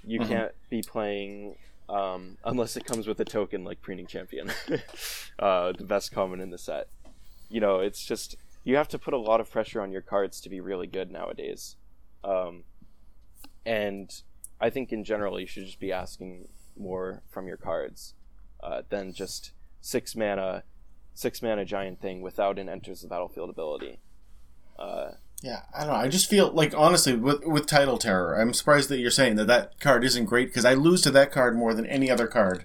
You 0.05 0.19
mm-hmm. 0.19 0.29
can't 0.29 0.51
be 0.69 0.81
playing 0.81 1.55
um, 1.93 2.37
unless 2.43 2.75
it 2.75 2.85
comes 2.85 3.05
with 3.05 3.19
a 3.19 3.25
token 3.25 3.63
like 3.63 3.81
Preening 3.81 4.07
Champion, 4.07 4.51
uh, 5.39 5.73
the 5.73 5.83
best 5.83 6.11
common 6.11 6.41
in 6.41 6.49
the 6.49 6.57
set. 6.57 6.87
You 7.49 7.61
know, 7.61 7.79
it's 7.79 8.03
just 8.03 8.35
you 8.63 8.75
have 8.77 8.87
to 8.89 8.99
put 8.99 9.13
a 9.13 9.17
lot 9.17 9.39
of 9.39 9.51
pressure 9.51 9.79
on 9.79 9.91
your 9.91 10.01
cards 10.01 10.41
to 10.41 10.49
be 10.49 10.59
really 10.59 10.87
good 10.87 11.11
nowadays. 11.11 11.75
Um, 12.23 12.63
and 13.63 14.11
I 14.59 14.71
think 14.71 14.91
in 14.91 15.03
general 15.03 15.39
you 15.39 15.45
should 15.45 15.65
just 15.65 15.79
be 15.79 15.91
asking 15.91 16.47
more 16.75 17.21
from 17.29 17.47
your 17.47 17.57
cards 17.57 18.15
uh, 18.63 18.81
than 18.89 19.13
just 19.13 19.51
six 19.81 20.15
mana, 20.15 20.63
six 21.13 21.43
mana 21.43 21.63
giant 21.63 22.01
thing 22.01 22.21
without 22.21 22.57
an 22.57 22.69
enters 22.69 23.01
the 23.01 23.07
battlefield 23.07 23.51
ability. 23.51 23.99
Uh, 24.79 25.11
yeah, 25.43 25.63
I 25.75 25.81
don't 25.81 25.89
know. 25.89 25.99
I 25.99 26.07
just 26.07 26.29
feel 26.29 26.51
like 26.53 26.73
honestly 26.73 27.17
with 27.17 27.45
with 27.45 27.67
title 27.67 27.97
terror, 27.97 28.39
I'm 28.39 28.53
surprised 28.53 28.87
that 28.87 28.99
you're 28.99 29.11
saying 29.11 29.35
that 29.35 29.47
that 29.47 29.77
card 29.81 30.05
isn't 30.05 30.23
great 30.23 30.47
because 30.47 30.63
I 30.63 30.73
lose 30.73 31.01
to 31.01 31.11
that 31.11 31.33
card 31.33 31.57
more 31.57 31.73
than 31.73 31.85
any 31.85 32.09
other 32.09 32.27
card 32.27 32.63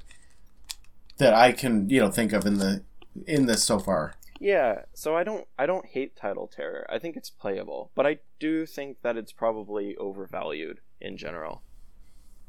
that 1.17 1.35
I 1.35 1.51
can 1.51 1.91
you 1.91 2.01
know 2.01 2.09
think 2.09 2.33
of 2.33 2.47
in 2.47 2.59
the 2.59 2.85
in 3.27 3.47
this 3.47 3.65
so 3.65 3.81
far. 3.81 4.15
Yeah, 4.39 4.83
so 4.95 5.17
I 5.17 5.25
don't 5.25 5.49
I 5.59 5.67
don't 5.67 5.87
hate 5.87 6.15
title 6.15 6.47
terror. 6.47 6.87
I 6.89 7.01
think 7.01 7.17
it's 7.17 7.31
playable, 7.31 7.91
but 7.97 8.07
I 8.07 8.19
do 8.39 8.65
think 8.65 8.99
that 9.03 9.17
it's 9.17 9.33
probably 9.33 9.97
overvalued 9.97 10.79
in 11.01 11.17
general. 11.17 11.63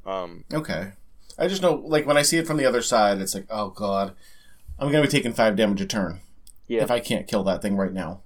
Um, 0.05 0.45
okay, 0.53 0.91
I 1.39 1.47
just 1.47 1.63
know 1.63 1.73
like 1.73 2.05
when 2.05 2.17
I 2.17 2.21
see 2.21 2.37
it 2.37 2.45
from 2.45 2.57
the 2.57 2.67
other 2.67 2.83
side, 2.83 3.19
it's 3.19 3.33
like 3.33 3.47
oh 3.49 3.71
god, 3.71 4.13
I'm 4.77 4.91
gonna 4.91 5.01
be 5.01 5.09
taking 5.09 5.33
five 5.33 5.55
damage 5.55 5.81
a 5.81 5.87
turn. 5.87 6.21
Yeah. 6.67 6.83
If 6.83 6.91
I 6.91 6.99
can't 6.99 7.27
kill 7.27 7.43
that 7.45 7.63
thing 7.63 7.77
right 7.77 7.91
now. 7.91 8.21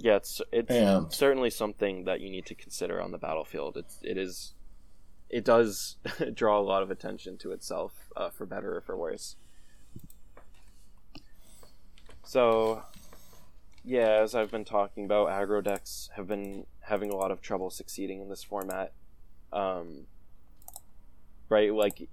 Yeah, 0.00 0.16
it's 0.16 0.40
it's 0.52 0.70
and... 0.70 1.12
certainly 1.12 1.50
something 1.50 2.04
that 2.04 2.20
you 2.20 2.30
need 2.30 2.46
to 2.46 2.54
consider 2.54 3.02
on 3.02 3.10
the 3.10 3.18
battlefield. 3.18 3.76
It's 3.76 3.98
it 4.02 4.16
is 4.16 4.54
it 5.28 5.44
does 5.44 5.96
draw 6.34 6.58
a 6.58 6.62
lot 6.62 6.82
of 6.82 6.90
attention 6.90 7.36
to 7.38 7.52
itself, 7.52 7.92
uh, 8.16 8.30
for 8.30 8.46
better 8.46 8.76
or 8.76 8.80
for 8.80 8.96
worse. 8.96 9.36
So, 12.24 12.82
yeah, 13.84 14.20
as 14.22 14.34
I've 14.34 14.50
been 14.50 14.64
talking 14.64 15.04
about, 15.04 15.28
aggro 15.28 15.62
decks 15.62 16.10
have 16.14 16.26
been 16.26 16.66
having 16.80 17.10
a 17.10 17.16
lot 17.16 17.30
of 17.30 17.40
trouble 17.40 17.70
succeeding 17.70 18.20
in 18.20 18.28
this 18.28 18.42
format. 18.42 18.92
Um, 19.52 20.06
right, 21.48 21.72
like 21.72 22.08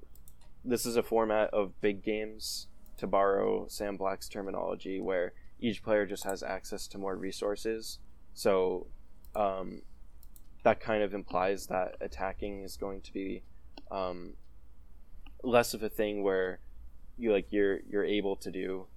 this 0.64 0.86
is 0.86 0.96
a 0.96 1.04
format 1.04 1.54
of 1.54 1.80
big 1.82 2.04
games, 2.04 2.68
to 2.98 3.08
borrow 3.08 3.68
Sam 3.68 3.98
Black's 3.98 4.30
terminology, 4.30 5.00
where 5.00 5.34
each 5.60 5.84
player 5.84 6.06
just 6.06 6.24
has 6.24 6.43
access 6.43 6.88
to 6.88 6.97
more 6.97 7.16
resources. 7.16 7.99
So 8.34 8.88
um, 9.36 9.82
that 10.64 10.80
kind 10.80 11.03
of 11.03 11.14
implies 11.14 11.68
that 11.68 11.95
attacking 12.01 12.64
is 12.64 12.76
going 12.76 13.01
to 13.01 13.14
be 13.14 13.43
um, 13.91 14.34
less 15.43 15.74
of 15.74 15.84
a 15.84 15.89
thing 15.89 16.24
where 16.24 16.60
you 17.18 17.32
like 17.32 17.51
you're 17.51 17.80
you're 17.89 18.03
able 18.03 18.36
to 18.36 18.51
do 18.51 18.88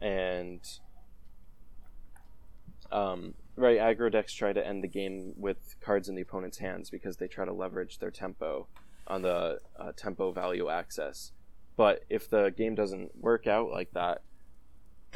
and 0.00 0.60
um, 2.92 3.34
right 3.56 3.78
aggro 3.78 4.10
decks 4.10 4.32
try 4.32 4.52
to 4.52 4.66
end 4.66 4.82
the 4.82 4.88
game 4.88 5.34
with 5.36 5.76
cards 5.80 6.08
in 6.08 6.14
the 6.14 6.22
opponent's 6.22 6.58
hands 6.58 6.90
because 6.90 7.16
they 7.16 7.26
try 7.26 7.44
to 7.44 7.52
leverage 7.52 7.98
their 7.98 8.10
tempo 8.10 8.66
on 9.06 9.22
the 9.22 9.58
uh, 9.78 9.92
tempo 9.96 10.30
value 10.30 10.68
access 10.70 11.32
but 11.76 12.04
if 12.08 12.30
the 12.30 12.50
game 12.56 12.74
doesn't 12.74 13.10
work 13.20 13.46
out 13.46 13.70
like 13.70 13.90
that 13.92 14.22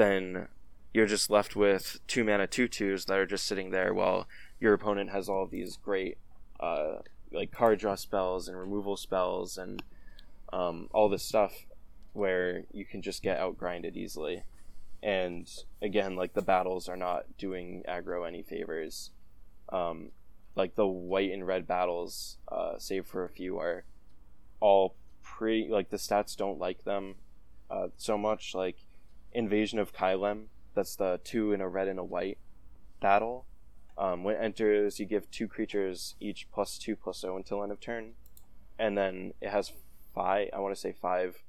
then 0.01 0.49
you're 0.95 1.07
just 1.07 1.31
left 1.31 1.55
with 1.55 2.01
two 2.07 2.25
mana 2.25 2.47
two 2.47 2.67
twos 2.67 3.05
that 3.05 3.19
are 3.19 3.27
just 3.27 3.47
sitting 3.47 3.71
there 3.71 3.93
while 3.93 4.27
your 4.59 4.73
opponent 4.73 5.11
has 5.11 5.29
all 5.29 5.47
these 5.47 5.77
great 5.77 6.17
uh, 6.59 6.95
like 7.33 7.53
card 7.53 7.79
draw 7.79 7.95
spells 7.95 8.49
and 8.49 8.59
removal 8.59 8.97
spells 8.97 9.59
and 9.59 9.83
um, 10.53 10.89
all 10.93 11.09
this 11.09 11.23
stuff 11.23 11.67
where 12.15 12.65
you 12.73 12.85
can 12.85 13.03
just 13.03 13.23
get 13.23 13.39
outgrinded 13.39 13.97
easily. 13.97 14.43
And 15.03 15.49
again, 15.83 16.17
like 16.17 16.33
the 16.33 16.43
battles 16.43 16.89
are 16.89 16.97
not 16.97 17.25
doing 17.39 17.83
aggro 17.89 18.27
any 18.27 18.43
favors. 18.43 19.11
Um, 19.69 20.11
like 20.57 20.75
the 20.75 20.87
white 20.87 21.31
and 21.31 21.47
red 21.47 21.67
battles, 21.67 22.39
uh, 22.51 22.79
save 22.79 23.07
for 23.07 23.25
a 23.25 23.29
few, 23.29 23.59
are 23.59 23.85
all 24.61 24.97
pretty 25.23 25.69
like 25.71 25.91
the 25.91 25.97
stats 25.97 26.37
don't 26.37 26.59
like 26.59 26.85
them 26.85 27.15
uh, 27.71 27.89
so 27.97 28.19
much. 28.19 28.55
Like 28.55 28.77
Invasion 29.33 29.79
of 29.79 29.93
Kylem. 29.93 30.47
That's 30.75 30.97
the 30.97 31.21
two 31.25 31.53
in 31.53 31.61
a 31.61 31.69
red 31.69 31.89
and 31.89 31.99
a 31.99 32.05
white 32.05 32.39
battle. 33.01 33.47
Um, 33.99 34.25
when 34.25 34.37
it 34.37 34.39
enters, 34.43 34.99
you 34.99 35.07
give 35.07 35.31
two 35.31 35.47
creatures 35.47 36.15
each 36.21 36.49
plus 36.53 36.79
two 36.79 36.97
plus 36.97 37.21
zero 37.21 37.37
until 37.37 37.63
end 37.63 37.73
of 37.73 37.81
turn, 37.81 38.13
and 38.79 38.97
then 38.97 39.35
it 39.41 39.51
has 39.51 39.73
five. 40.15 40.49
I 40.55 40.61
want 40.61 40.75
to 40.75 40.81
say 40.81 40.93
five 40.93 41.43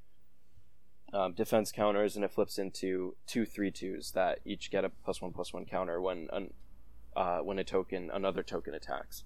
um, 1.14 1.34
defense 1.34 1.72
counters, 1.72 2.16
and 2.16 2.26
it 2.26 2.32
flips 2.32 2.58
into 2.58 3.16
two 3.26 3.46
three 3.46 3.72
twos 3.72 4.12
that 4.12 4.40
each 4.44 4.70
get 4.70 4.84
a 4.84 4.90
plus 4.90 5.22
one 5.22 5.32
plus 5.32 5.54
one 5.54 5.66
counter 5.66 6.02
when 6.02 6.28
an, 6.34 6.54
uh, 7.16 7.40
when 7.40 7.58
a 7.58 7.64
token 7.64 8.10
another 8.14 8.44
token 8.44 8.74
attacks. 8.74 9.24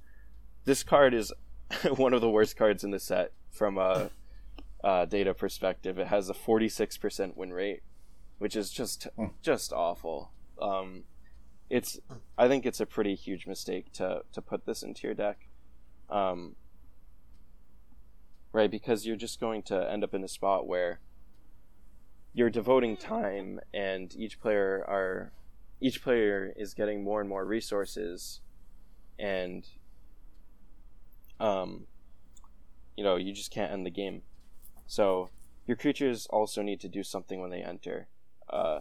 This 0.66 0.84
card 0.84 1.14
is 1.14 1.34
one 1.96 2.14
of 2.14 2.22
the 2.22 2.30
worst 2.30 2.56
cards 2.58 2.84
in 2.84 2.92
the 2.92 3.00
set 3.00 3.32
from 3.50 3.78
a, 3.78 4.12
a 4.84 5.08
data 5.08 5.34
perspective. 5.34 5.98
It 5.98 6.08
has 6.08 6.30
a 6.30 6.34
forty 6.34 6.70
six 6.70 6.98
percent 6.98 7.36
win 7.36 7.54
rate 7.54 7.82
which 8.38 8.56
is 8.56 8.72
just 8.72 9.08
mm. 9.18 9.32
just 9.42 9.72
awful. 9.74 10.32
Um, 10.62 11.04
it's 11.70 12.00
I 12.38 12.48
think 12.48 12.66
it's 12.66 12.80
a 12.80 12.86
pretty 12.86 13.16
huge 13.16 13.48
mistake 13.48 13.92
to 13.94 14.22
to 14.34 14.42
put 14.42 14.66
this 14.66 14.84
into 14.84 15.08
your 15.08 15.14
deck, 15.14 15.48
um, 16.10 16.56
right? 18.52 18.70
Because 18.70 19.06
you're 19.06 19.16
just 19.16 19.40
going 19.40 19.64
to 19.64 19.92
end 19.92 20.04
up 20.04 20.14
in 20.14 20.24
a 20.24 20.28
spot 20.28 20.68
where 20.68 21.00
you're 22.34 22.50
devoting 22.50 22.98
time, 22.98 23.60
and 23.74 24.14
each 24.16 24.40
player 24.40 24.86
are 24.88 25.32
each 25.82 26.04
player 26.04 26.54
is 26.56 26.74
getting 26.74 27.04
more 27.04 27.20
and 27.20 27.30
more 27.30 27.46
resources, 27.46 28.42
and 29.18 29.68
um, 31.40 31.88
you 32.96 33.04
know 33.04 33.16
you 33.16 33.34
just 33.34 33.52
can't 33.52 33.72
end 33.72 33.86
the 33.86 33.92
game. 33.92 34.22
So 34.88 35.30
your 35.66 35.78
creatures 35.78 36.28
also 36.30 36.62
need 36.62 36.80
to 36.82 36.88
do 36.88 37.02
something 37.02 37.42
when 37.42 37.50
they 37.50 37.62
enter 37.62 38.08
uh, 38.50 38.80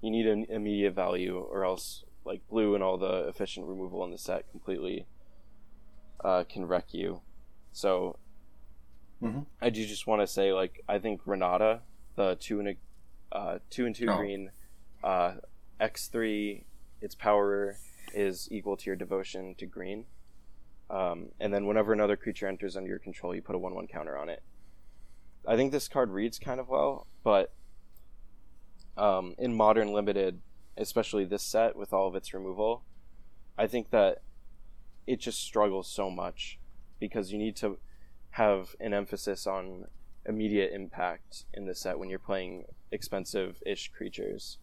you 0.00 0.10
need 0.10 0.26
an 0.26 0.46
immediate 0.48 0.94
value, 0.94 1.38
or 1.38 1.64
else 1.64 2.04
like 2.24 2.40
blue 2.48 2.74
and 2.74 2.82
all 2.82 2.96
the 2.96 3.28
efficient 3.28 3.66
removal 3.66 4.04
in 4.04 4.10
the 4.10 4.18
set 4.18 4.50
completely 4.50 5.06
uh, 6.24 6.44
can 6.44 6.66
wreck 6.66 6.92
you. 6.92 7.20
So 7.72 8.16
mm-hmm. 9.22 9.40
I 9.60 9.70
do 9.70 9.84
just 9.84 10.06
want 10.06 10.22
to 10.22 10.26
say, 10.26 10.52
like, 10.52 10.82
I 10.88 10.98
think 10.98 11.20
Renata, 11.26 11.80
the 12.16 12.36
two 12.36 12.60
and 12.60 12.68
a 12.68 12.76
uh, 13.36 13.58
two 13.68 13.84
and 13.86 13.94
two 13.94 14.06
oh. 14.08 14.16
green, 14.16 14.50
uh, 15.02 15.34
X 15.80 16.08
three, 16.08 16.64
its 17.00 17.14
power 17.14 17.76
is 18.14 18.48
equal 18.50 18.76
to 18.76 18.86
your 18.86 18.96
devotion 18.96 19.54
to 19.56 19.66
green. 19.66 20.04
Um, 20.88 21.30
and 21.40 21.52
then 21.52 21.66
whenever 21.66 21.92
another 21.92 22.16
creature 22.16 22.46
enters 22.46 22.76
under 22.76 22.88
your 22.88 22.98
control, 22.98 23.34
you 23.34 23.42
put 23.42 23.56
a 23.56 23.58
one-one 23.58 23.86
counter 23.86 24.16
on 24.16 24.28
it. 24.28 24.42
I 25.46 25.56
think 25.56 25.72
this 25.72 25.88
card 25.88 26.10
reads 26.10 26.38
kind 26.38 26.60
of 26.60 26.68
well, 26.68 27.06
but 27.24 27.52
um, 28.96 29.34
in 29.38 29.54
modern 29.54 29.92
limited, 29.92 30.40
especially 30.76 31.24
this 31.24 31.42
set 31.42 31.76
with 31.76 31.92
all 31.92 32.08
of 32.08 32.14
its 32.14 32.34
removal, 32.34 32.82
I 33.56 33.66
think 33.66 33.90
that 33.90 34.22
it 35.06 35.20
just 35.20 35.40
struggles 35.40 35.88
so 35.88 36.10
much 36.10 36.58
because 36.98 37.32
you 37.32 37.38
need 37.38 37.56
to 37.56 37.78
have 38.30 38.74
an 38.80 38.94
emphasis 38.94 39.46
on 39.46 39.86
immediate 40.26 40.72
impact 40.72 41.44
in 41.52 41.66
the 41.66 41.74
set 41.74 41.98
when 41.98 42.08
you're 42.08 42.18
playing 42.18 42.64
expensive-ish 42.90 43.92
creatures. 43.92 44.58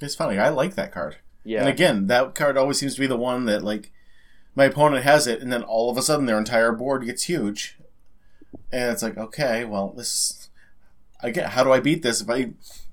It's 0.00 0.14
funny. 0.14 0.38
I 0.38 0.50
like 0.50 0.74
that 0.74 0.92
card. 0.92 1.16
Yeah. 1.44 1.60
And 1.60 1.68
again, 1.68 2.06
that 2.08 2.34
card 2.34 2.56
always 2.56 2.78
seems 2.78 2.94
to 2.94 3.00
be 3.00 3.06
the 3.06 3.16
one 3.16 3.46
that 3.46 3.62
like 3.62 3.92
my 4.54 4.64
opponent 4.64 5.04
has 5.04 5.26
it, 5.26 5.40
and 5.40 5.52
then 5.52 5.62
all 5.62 5.90
of 5.90 5.96
a 5.96 6.02
sudden 6.02 6.26
their 6.26 6.38
entire 6.38 6.72
board 6.72 7.04
gets 7.06 7.24
huge, 7.24 7.78
and 8.72 8.90
it's 8.92 9.02
like, 9.02 9.16
okay, 9.16 9.64
well, 9.64 9.94
this, 9.96 10.50
I 11.22 11.30
get. 11.30 11.50
How 11.50 11.64
do 11.64 11.72
I 11.72 11.80
beat 11.80 12.02
this? 12.02 12.20
If 12.20 12.28
I, 12.28 12.50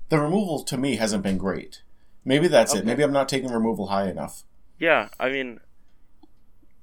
the 0.08 0.18
removal 0.20 0.62
to 0.64 0.76
me 0.76 0.96
hasn't 0.96 1.22
been 1.22 1.38
great. 1.38 1.82
Maybe 2.24 2.48
that's 2.48 2.74
it. 2.74 2.84
Maybe 2.84 3.02
I'm 3.02 3.12
not 3.12 3.28
taking 3.28 3.50
removal 3.50 3.86
high 3.86 4.08
enough. 4.08 4.44
Yeah, 4.78 5.08
I 5.18 5.30
mean, 5.30 5.60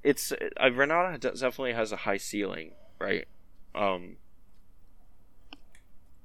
it's 0.02 0.32
uh, 0.32 0.70
Renata 0.72 1.18
definitely 1.18 1.72
has 1.72 1.92
a 1.92 1.96
high 1.96 2.16
ceiling, 2.16 2.72
right? 2.98 3.26
Um, 3.74 4.16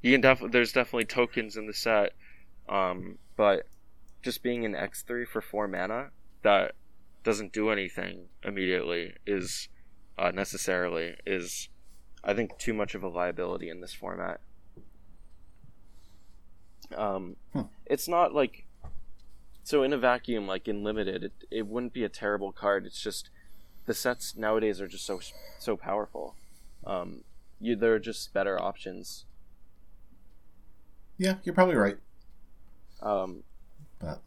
you 0.02 0.12
can 0.12 0.22
def- 0.22 0.52
there's 0.52 0.72
definitely 0.72 1.06
tokens 1.06 1.58
in 1.58 1.68
the 1.68 1.74
set, 1.74 2.14
um, 2.68 3.18
but 3.36 3.68
just 4.22 4.44
being 4.44 4.66
an 4.66 4.76
X 4.76 5.04
three 5.04 5.26
for 5.26 5.42
four 5.42 5.68
mana 5.68 6.10
that 6.44 6.74
doesn't 7.24 7.54
do 7.54 7.70
anything 7.70 8.26
immediately 8.44 9.14
is 9.26 9.70
uh, 10.18 10.32
necessarily 10.32 11.16
is, 11.26 11.70
I 12.24 12.34
think, 12.34 12.58
too 12.58 12.74
much 12.74 12.96
of 12.96 13.04
a 13.04 13.08
liability 13.08 13.70
in 13.70 13.82
this 13.82 13.94
format. 13.94 14.42
Um, 16.96 17.36
Hmm. 17.54 17.62
it's 17.86 18.08
not 18.08 18.34
like 18.34 18.66
so 19.64 19.84
in 19.84 19.94
a 19.94 19.98
vacuum, 19.98 20.48
like 20.48 20.68
in 20.68 20.84
limited, 20.84 21.24
it, 21.24 21.34
it 21.52 21.68
wouldn't 21.68 21.94
be 21.94 22.04
a 22.04 22.10
terrible 22.10 22.52
card. 22.52 22.86
It's 22.86 23.02
just 23.02 23.30
the 23.86 23.94
sets 23.94 24.36
nowadays 24.36 24.80
are 24.82 24.88
just 24.88 25.06
so 25.06 25.20
so 25.60 25.78
powerful. 25.78 26.36
Um, 26.86 27.24
you 27.60 27.76
there 27.76 27.94
are 27.94 28.00
just 28.00 28.34
better 28.34 28.60
options. 28.62 29.26
Yeah, 31.18 31.36
you're 31.44 31.56
probably 31.56 31.76
right. 31.76 31.98
Um, 33.02 33.44
But 34.00 34.22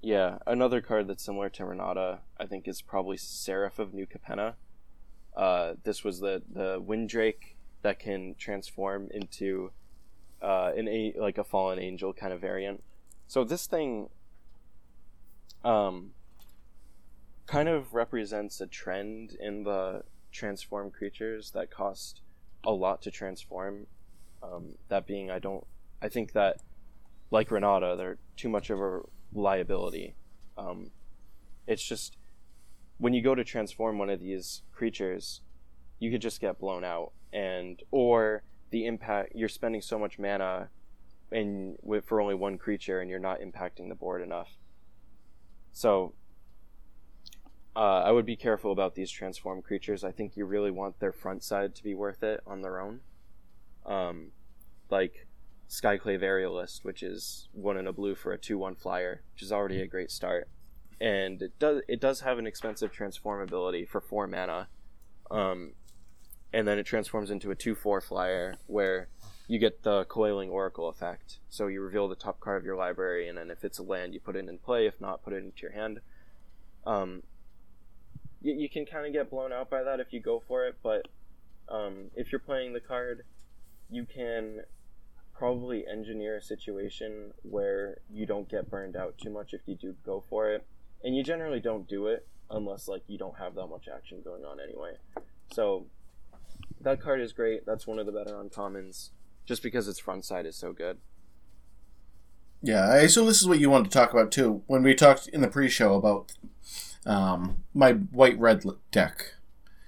yeah, 0.00 0.38
another 0.46 0.80
card 0.80 1.08
that's 1.08 1.24
similar 1.24 1.50
to 1.50 1.64
Renata, 1.66 2.20
I 2.38 2.46
think, 2.46 2.66
is 2.66 2.80
probably 2.80 3.16
Seraph 3.18 3.78
of 3.78 3.92
New 3.92 4.06
Capenna. 4.06 4.54
Uh, 5.36 5.74
this 5.84 6.02
was 6.02 6.20
the 6.20 6.42
the 6.50 6.80
Windrake 6.80 7.54
that 7.82 7.98
can 7.98 8.34
transform 8.36 9.08
into 9.10 9.72
uh, 10.42 10.72
an 10.76 10.88
a 10.88 11.14
like 11.18 11.38
a 11.38 11.44
fallen 11.44 11.78
angel 11.78 12.12
kind 12.12 12.32
of 12.32 12.40
variant. 12.40 12.82
So 13.28 13.44
this 13.44 13.66
thing, 13.66 14.08
um, 15.64 16.10
kind 17.46 17.68
of 17.68 17.94
represents 17.94 18.60
a 18.60 18.66
trend 18.66 19.36
in 19.40 19.64
the 19.64 20.02
transform 20.32 20.90
creatures 20.90 21.50
that 21.50 21.70
cost 21.70 22.20
a 22.64 22.72
lot 22.72 23.02
to 23.02 23.10
transform. 23.10 23.86
Um, 24.42 24.76
that 24.88 25.06
being, 25.06 25.30
I 25.30 25.38
don't, 25.38 25.66
I 26.00 26.08
think 26.08 26.32
that 26.32 26.60
like 27.30 27.50
Renata, 27.50 27.94
they're 27.96 28.18
too 28.36 28.48
much 28.48 28.70
of 28.70 28.80
a 28.80 29.00
liability. 29.32 30.14
Um, 30.56 30.90
it's 31.66 31.82
just 31.82 32.16
when 32.98 33.14
you 33.14 33.22
go 33.22 33.34
to 33.34 33.44
transform 33.44 33.98
one 33.98 34.10
of 34.10 34.20
these 34.20 34.62
creatures, 34.72 35.40
you 35.98 36.10
could 36.10 36.22
just 36.22 36.40
get 36.40 36.58
blown 36.58 36.84
out, 36.84 37.12
and 37.32 37.82
or 37.90 38.42
the 38.70 38.86
impact 38.86 39.32
you're 39.34 39.48
spending 39.48 39.82
so 39.82 39.98
much 39.98 40.18
mana 40.18 40.68
and 41.32 41.76
for 42.04 42.20
only 42.20 42.34
one 42.34 42.58
creature, 42.58 43.00
and 43.00 43.08
you're 43.10 43.18
not 43.18 43.40
impacting 43.40 43.88
the 43.88 43.94
board 43.94 44.22
enough. 44.22 44.48
So, 45.72 46.14
uh, 47.76 48.02
I 48.02 48.10
would 48.10 48.26
be 48.26 48.36
careful 48.36 48.72
about 48.72 48.94
these 48.94 49.10
transform 49.10 49.62
creatures. 49.62 50.02
I 50.02 50.10
think 50.10 50.36
you 50.36 50.44
really 50.44 50.72
want 50.72 50.98
their 50.98 51.12
front 51.12 51.44
side 51.44 51.74
to 51.76 51.84
be 51.84 51.94
worth 51.94 52.22
it 52.22 52.40
on 52.46 52.62
their 52.62 52.80
own. 52.80 53.00
Um, 53.86 54.32
like 54.90 55.28
Skyclave 55.68 56.22
Aerialist, 56.22 56.82
which 56.82 57.02
is 57.02 57.48
one 57.52 57.76
in 57.76 57.86
a 57.86 57.92
blue 57.92 58.16
for 58.16 58.32
a 58.32 58.38
two-one 58.38 58.74
flyer, 58.74 59.22
which 59.32 59.42
is 59.42 59.52
already 59.52 59.80
a 59.80 59.86
great 59.86 60.10
start. 60.10 60.48
And 61.00 61.40
it 61.40 61.58
does 61.58 61.82
it 61.88 62.00
does 62.00 62.20
have 62.20 62.38
an 62.38 62.46
expensive 62.46 62.92
transform 62.92 63.40
ability 63.40 63.86
for 63.86 64.00
four 64.00 64.26
mana, 64.26 64.68
um, 65.30 65.72
and 66.52 66.66
then 66.66 66.78
it 66.78 66.84
transforms 66.84 67.30
into 67.30 67.50
a 67.50 67.54
two-four 67.54 68.00
flyer 68.00 68.56
where 68.66 69.08
you 69.46 69.58
get 69.58 69.82
the 69.82 70.04
Coiling 70.04 70.50
Oracle 70.50 70.88
effect. 70.88 71.38
So 71.48 71.66
you 71.66 71.80
reveal 71.80 72.08
the 72.08 72.14
top 72.14 72.40
card 72.40 72.58
of 72.58 72.64
your 72.64 72.76
library, 72.76 73.28
and 73.28 73.36
then 73.36 73.50
if 73.50 73.64
it's 73.64 73.78
a 73.78 73.82
land, 73.82 74.14
you 74.14 74.20
put 74.20 74.36
it 74.36 74.48
in 74.48 74.58
play. 74.58 74.86
If 74.86 75.00
not, 75.00 75.24
put 75.24 75.32
it 75.32 75.44
into 75.44 75.62
your 75.62 75.72
hand. 75.72 76.00
Um, 76.86 77.22
you, 78.40 78.54
you 78.54 78.68
can 78.68 78.86
kind 78.86 79.06
of 79.06 79.12
get 79.12 79.30
blown 79.30 79.52
out 79.52 79.68
by 79.68 79.82
that 79.82 80.00
if 80.00 80.12
you 80.12 80.20
go 80.20 80.42
for 80.46 80.66
it, 80.66 80.76
but 80.82 81.08
um, 81.68 82.10
if 82.14 82.32
you're 82.32 82.38
playing 82.38 82.72
the 82.72 82.80
card, 82.80 83.24
you 83.90 84.04
can 84.04 84.60
probably 85.36 85.84
engineer 85.86 86.36
a 86.36 86.42
situation 86.42 87.32
where 87.42 87.98
you 88.12 88.26
don't 88.26 88.48
get 88.48 88.70
burned 88.70 88.94
out 88.94 89.16
too 89.18 89.30
much 89.30 89.52
if 89.54 89.62
you 89.66 89.74
do 89.74 89.94
go 90.04 90.22
for 90.28 90.50
it. 90.50 90.66
And 91.02 91.16
you 91.16 91.24
generally 91.24 91.60
don't 91.60 91.88
do 91.88 92.08
it 92.08 92.26
unless 92.50 92.88
like 92.88 93.02
you 93.06 93.16
don't 93.16 93.38
have 93.38 93.54
that 93.54 93.66
much 93.68 93.88
action 93.92 94.20
going 94.22 94.44
on 94.44 94.58
anyway. 94.60 94.92
So 95.52 95.86
that 96.80 97.00
card 97.00 97.20
is 97.20 97.32
great. 97.32 97.66
That's 97.66 97.86
one 97.86 97.98
of 97.98 98.06
the 98.06 98.12
better 98.12 98.34
uncommons 98.34 99.10
just 99.46 99.62
because 99.62 99.88
its 99.88 99.98
front 99.98 100.24
side 100.24 100.46
is 100.46 100.56
so 100.56 100.72
good. 100.72 100.98
Yeah, 102.62 102.88
I 102.88 102.98
assume 102.98 103.26
this 103.26 103.40
is 103.40 103.48
what 103.48 103.58
you 103.58 103.70
wanted 103.70 103.90
to 103.90 103.98
talk 103.98 104.12
about 104.12 104.30
too. 104.30 104.62
When 104.66 104.82
we 104.82 104.94
talked 104.94 105.28
in 105.28 105.40
the 105.40 105.48
pre-show 105.48 105.94
about 105.94 106.32
um, 107.06 107.64
my 107.74 107.92
white-red 107.92 108.62
deck, 108.90 109.34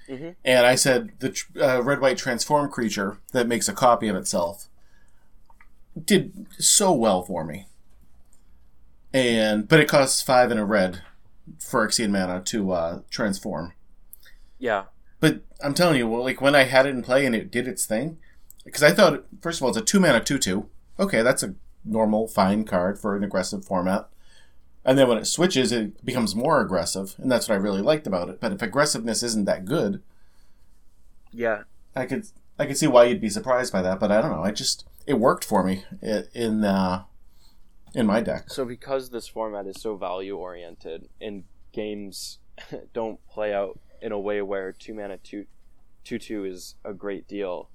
Mhm. 0.09 0.34
and 0.45 0.66
I 0.66 0.74
said 0.74 1.12
the 1.20 1.38
uh, 1.61 1.82
red-white 1.82 2.16
transform 2.18 2.70
creature 2.70 3.18
that 3.32 3.47
makes 3.47 3.68
a 3.68 3.74
copy 3.74 4.09
of 4.09 4.16
itself 4.16 4.68
did 6.07 6.47
so 6.59 6.93
well 6.93 7.22
for 7.22 7.45
me. 7.45 7.66
And 9.12 9.68
but 9.68 9.78
it 9.80 9.88
costs 9.88 10.22
five 10.22 10.51
and 10.51 10.59
a 10.59 10.64
red 10.64 11.03
for 11.59 11.86
Phyrexian 11.86 12.11
mana 12.11 12.40
to 12.45 12.72
uh, 12.72 13.01
transform. 13.11 13.74
Yeah. 14.59 14.84
But 15.23 15.43
I'm 15.62 15.73
telling 15.73 15.99
you, 15.99 16.09
well, 16.09 16.25
like 16.25 16.41
when 16.41 16.57
I 16.57 16.64
had 16.64 16.85
it 16.85 16.89
in 16.89 17.01
play 17.03 17.25
and 17.25 17.33
it 17.33 17.53
did 17.53 17.68
its 17.68 17.87
thing, 17.87 18.18
because 18.64 18.83
I 18.83 18.91
thought 18.91 19.25
first 19.41 19.61
of 19.61 19.62
all 19.62 19.68
it's 19.68 19.79
a 19.79 19.81
two 19.81 20.01
mana 20.01 20.20
two 20.20 20.37
two. 20.37 20.68
Okay, 20.99 21.23
that's 21.23 21.45
a 21.45 21.55
normal 21.85 22.27
fine 22.27 22.64
card 22.64 22.99
for 22.99 23.14
an 23.16 23.23
aggressive 23.23 23.64
format. 23.64 24.09
And 24.85 24.99
then 24.99 25.07
when 25.07 25.18
it 25.18 25.27
switches, 25.27 25.70
it 25.70 26.05
becomes 26.05 26.35
more 26.35 26.61
aggressive, 26.61 27.14
and 27.18 27.31
that's 27.31 27.49
what 27.49 27.55
I 27.55 27.59
really 27.59 27.83
liked 27.83 28.09
about 28.09 28.31
it. 28.31 28.41
But 28.41 28.51
if 28.51 28.62
aggressiveness 28.62 29.23
isn't 29.23 29.45
that 29.45 29.64
good, 29.64 30.03
Yeah. 31.31 31.62
I 31.95 32.05
could 32.05 32.27
I 32.59 32.66
could 32.66 32.77
see 32.77 32.89
why 32.89 33.05
you'd 33.05 33.20
be 33.20 33.29
surprised 33.31 33.73
by 33.73 33.81
that. 33.83 34.01
But 34.01 34.11
I 34.11 34.20
don't 34.20 34.33
know. 34.33 34.43
I 34.43 34.51
just 34.51 34.85
it 35.07 35.20
worked 35.20 35.45
for 35.45 35.62
me 35.62 35.85
in 36.35 36.64
uh, 36.64 37.05
in 37.95 38.07
my 38.07 38.20
deck. 38.23 38.51
So 38.51 38.64
because 38.64 39.11
this 39.11 39.29
format 39.29 39.68
is 39.68 39.81
so 39.81 39.95
value 39.97 40.37
oriented 40.37 41.09
and 41.20 41.45
games 41.73 42.39
don't 42.93 43.25
play 43.29 43.55
out 43.55 43.79
in 44.03 44.13
a 44.13 44.19
way 44.19 44.43
where 44.43 44.73
two 44.73 44.93
mana 44.93 45.17
two 45.17 45.47
two 46.05 46.19
two 46.19 46.45
is 46.45 46.75
a 46.85 46.93
great 46.93 47.29
deal, 47.29 47.71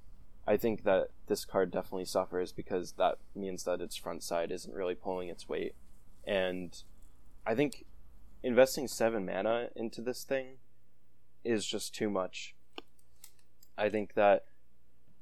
I 0.46 0.58
think 0.58 0.84
that 0.84 1.08
this 1.28 1.46
card 1.46 1.72
definitely 1.72 2.06
suffers 2.06 2.52
because 2.52 2.94
that 2.94 3.18
means 3.34 3.64
that 3.64 3.82
its 3.82 3.96
front 3.96 4.22
side 4.22 4.52
isn't 4.52 4.74
really 4.74 4.96
pulling 4.96 5.30
its 5.30 5.48
weight. 5.48 5.74
And 6.26 6.78
I 7.46 7.56
think 7.56 7.86
investing 8.44 8.88
seven 8.88 9.26
mana 9.26 9.70
into 9.76 10.02
this 10.02 10.24
thing 10.24 10.58
is 11.44 11.66
just 11.66 11.96
too 11.96 12.10
much. 12.10 12.54
I 13.78 13.90
think 13.90 14.14
that 14.16 14.46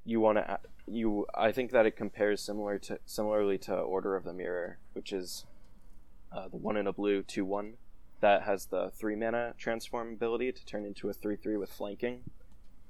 you 0.04 0.20
want 0.20 0.40
to 0.40 0.60
you 0.88 1.28
I 1.36 1.52
think 1.52 1.72
that 1.72 1.86
it 1.86 1.96
compares 1.96 2.42
similar 2.42 2.80
to 2.80 3.00
similarly 3.06 3.60
to 3.60 3.76
Order 3.76 4.16
of 4.16 4.24
the 4.24 4.34
Mirror, 4.34 4.80
which 4.94 5.14
is 5.14 5.46
uh, 6.32 6.48
the 6.48 6.58
one 6.58 6.78
in 6.78 6.88
a 6.88 6.94
blue 6.94 7.22
two 7.22 7.46
one 7.46 7.74
that 8.26 8.42
has 8.42 8.66
the 8.66 8.90
three 8.90 9.16
mana 9.16 9.54
transform 9.56 10.12
ability 10.14 10.52
to 10.52 10.66
turn 10.66 10.84
into 10.84 11.08
a 11.10 11.14
three 11.14 11.36
three 11.36 11.58
with 11.58 11.72
flanking, 11.72 12.24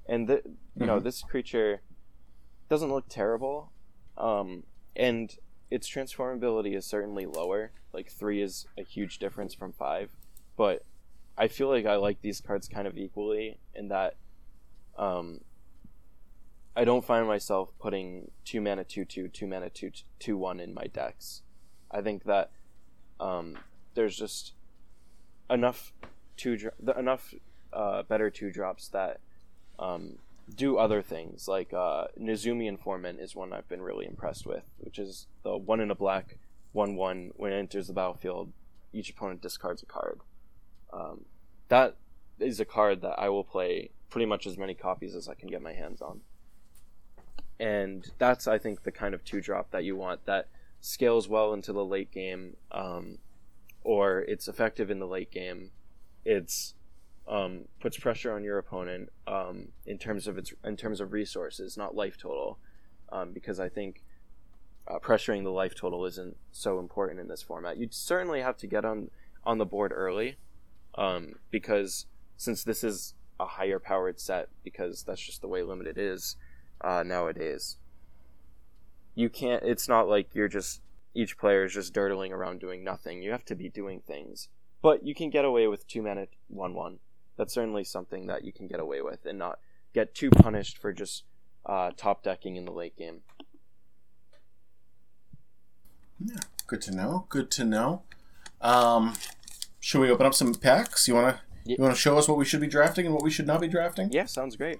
and 0.06 0.26
the, 0.26 0.40
you 0.74 0.86
know 0.86 0.98
Mhm. 0.98 1.02
this 1.02 1.22
creature 1.22 1.82
doesn't 2.70 2.90
look 2.90 3.04
terrible, 3.10 3.70
um, 4.16 4.64
and 4.96 5.36
its 5.70 5.86
transformability 5.90 6.74
is 6.74 6.86
certainly 6.86 7.26
lower. 7.26 7.70
Like 7.92 8.08
three 8.10 8.40
is 8.40 8.66
a 8.78 8.82
huge 8.82 9.18
difference 9.18 9.52
from 9.52 9.74
five, 9.74 10.16
but 10.56 10.86
I 11.36 11.48
feel 11.48 11.68
like 11.68 11.84
I 11.84 11.96
like 11.96 12.22
these 12.22 12.40
cards 12.40 12.66
kind 12.66 12.88
of 12.88 12.96
equally 12.96 13.60
in 13.74 13.88
that 13.88 14.16
um, 14.96 15.42
I 16.74 16.84
don't 16.86 17.04
find 17.04 17.26
myself 17.26 17.72
putting 17.78 18.30
two 18.46 18.62
mana 18.62 18.84
two 18.84 19.04
two, 19.04 19.28
two 19.28 19.46
mana 19.46 19.68
two 19.68 19.92
two 20.18 20.38
one 20.38 20.60
in 20.60 20.72
my 20.72 20.86
decks. 20.86 21.42
I 21.90 22.00
think 22.00 22.24
that 22.24 22.52
um, 23.20 23.58
there's 23.92 24.16
just 24.16 24.54
enough 25.50 25.92
two 26.36 26.56
dr- 26.56 26.74
the, 26.80 26.98
enough 26.98 27.34
uh, 27.72 28.02
better 28.02 28.30
two 28.30 28.50
drops 28.50 28.88
that 28.88 29.20
um, 29.78 30.18
do 30.54 30.78
other 30.78 31.02
things. 31.02 31.48
Like 31.48 31.72
uh, 31.72 32.06
Nezumi 32.20 32.66
Informant 32.66 33.20
is 33.20 33.34
one 33.34 33.52
I've 33.52 33.68
been 33.68 33.82
really 33.82 34.06
impressed 34.06 34.46
with, 34.46 34.64
which 34.78 34.98
is 34.98 35.26
the 35.42 35.56
one 35.56 35.80
in 35.80 35.90
a 35.90 35.94
black, 35.94 36.38
one 36.72 36.96
one. 36.96 37.32
When 37.36 37.52
it 37.52 37.58
enters 37.58 37.86
the 37.86 37.92
battlefield, 37.92 38.52
each 38.92 39.10
opponent 39.10 39.42
discards 39.42 39.82
a 39.82 39.86
card. 39.86 40.20
Um, 40.92 41.24
that 41.68 41.96
is 42.38 42.60
a 42.60 42.64
card 42.64 43.02
that 43.02 43.18
I 43.18 43.28
will 43.28 43.44
play 43.44 43.90
pretty 44.10 44.26
much 44.26 44.46
as 44.46 44.56
many 44.56 44.74
copies 44.74 45.14
as 45.14 45.28
I 45.28 45.34
can 45.34 45.48
get 45.48 45.62
my 45.62 45.72
hands 45.72 46.00
on. 46.00 46.20
And 47.58 48.10
that's, 48.18 48.46
I 48.46 48.58
think, 48.58 48.82
the 48.82 48.92
kind 48.92 49.14
of 49.14 49.24
two 49.24 49.40
drop 49.40 49.70
that 49.70 49.84
you 49.84 49.96
want 49.96 50.26
that 50.26 50.48
scales 50.80 51.28
well 51.28 51.54
into 51.54 51.72
the 51.72 51.84
late 51.84 52.10
game, 52.10 52.56
um, 52.70 53.18
or 53.86 54.22
it's 54.22 54.48
effective 54.48 54.90
in 54.90 54.98
the 54.98 55.06
late 55.06 55.30
game. 55.30 55.70
It's 56.24 56.74
um, 57.28 57.66
puts 57.80 57.96
pressure 57.96 58.34
on 58.34 58.42
your 58.42 58.58
opponent 58.58 59.10
um, 59.28 59.68
in 59.86 59.96
terms 59.96 60.26
of 60.26 60.36
its 60.36 60.52
in 60.64 60.76
terms 60.76 61.00
of 61.00 61.12
resources, 61.12 61.76
not 61.76 61.94
life 61.94 62.18
total, 62.18 62.58
um, 63.12 63.32
because 63.32 63.60
I 63.60 63.68
think 63.68 64.02
uh, 64.88 64.98
pressuring 64.98 65.44
the 65.44 65.50
life 65.50 65.76
total 65.76 66.04
isn't 66.04 66.36
so 66.50 66.80
important 66.80 67.20
in 67.20 67.28
this 67.28 67.42
format. 67.42 67.76
You'd 67.76 67.94
certainly 67.94 68.40
have 68.40 68.56
to 68.58 68.66
get 68.66 68.84
on 68.84 69.10
on 69.44 69.58
the 69.58 69.64
board 69.64 69.92
early, 69.94 70.36
um, 70.96 71.36
because 71.52 72.06
since 72.36 72.64
this 72.64 72.82
is 72.82 73.14
a 73.38 73.46
higher 73.46 73.78
powered 73.78 74.18
set, 74.18 74.48
because 74.64 75.04
that's 75.04 75.22
just 75.22 75.42
the 75.42 75.48
way 75.48 75.62
limited 75.62 75.96
is 75.96 76.34
uh, 76.80 77.04
nowadays. 77.06 77.76
You 79.14 79.28
can't. 79.28 79.62
It's 79.62 79.88
not 79.88 80.08
like 80.08 80.34
you're 80.34 80.48
just 80.48 80.80
each 81.16 81.38
player 81.38 81.64
is 81.64 81.72
just 81.72 81.94
dirtling 81.94 82.30
around 82.30 82.60
doing 82.60 82.84
nothing. 82.84 83.22
You 83.22 83.32
have 83.32 83.44
to 83.46 83.54
be 83.54 83.68
doing 83.68 84.00
things, 84.06 84.48
but 84.82 85.04
you 85.04 85.14
can 85.14 85.30
get 85.30 85.44
away 85.44 85.66
with 85.66 85.88
two 85.88 86.02
mana 86.02 86.26
one 86.48 86.74
one 86.74 86.98
that's 87.36 87.54
certainly 87.54 87.84
something 87.84 88.26
that 88.26 88.44
you 88.44 88.52
can 88.52 88.66
get 88.66 88.80
away 88.80 89.02
with 89.02 89.24
and 89.26 89.38
not 89.38 89.58
get 89.94 90.14
too 90.14 90.30
punished 90.30 90.78
for 90.78 90.92
just 90.92 91.24
uh, 91.64 91.90
top 91.96 92.22
decking 92.22 92.56
in 92.56 92.64
the 92.64 92.72
late 92.72 92.96
game. 92.96 93.20
Yeah, 96.18 96.40
good 96.66 96.80
to 96.82 96.94
know. 96.94 97.26
Good 97.28 97.50
to 97.52 97.64
know. 97.64 98.02
Um, 98.60 99.14
should 99.80 100.00
we 100.00 100.10
open 100.10 100.26
up 100.26 100.34
some 100.34 100.54
packs? 100.54 101.06
You 101.08 101.14
wanna 101.14 101.40
you 101.64 101.76
wanna 101.78 101.94
show 101.94 102.16
us 102.18 102.28
what 102.28 102.38
we 102.38 102.44
should 102.44 102.60
be 102.60 102.66
drafting 102.66 103.06
and 103.06 103.14
what 103.14 103.22
we 103.22 103.30
should 103.30 103.46
not 103.46 103.60
be 103.60 103.68
drafting? 103.68 104.10
Yeah, 104.12 104.26
sounds 104.26 104.56
great. 104.56 104.78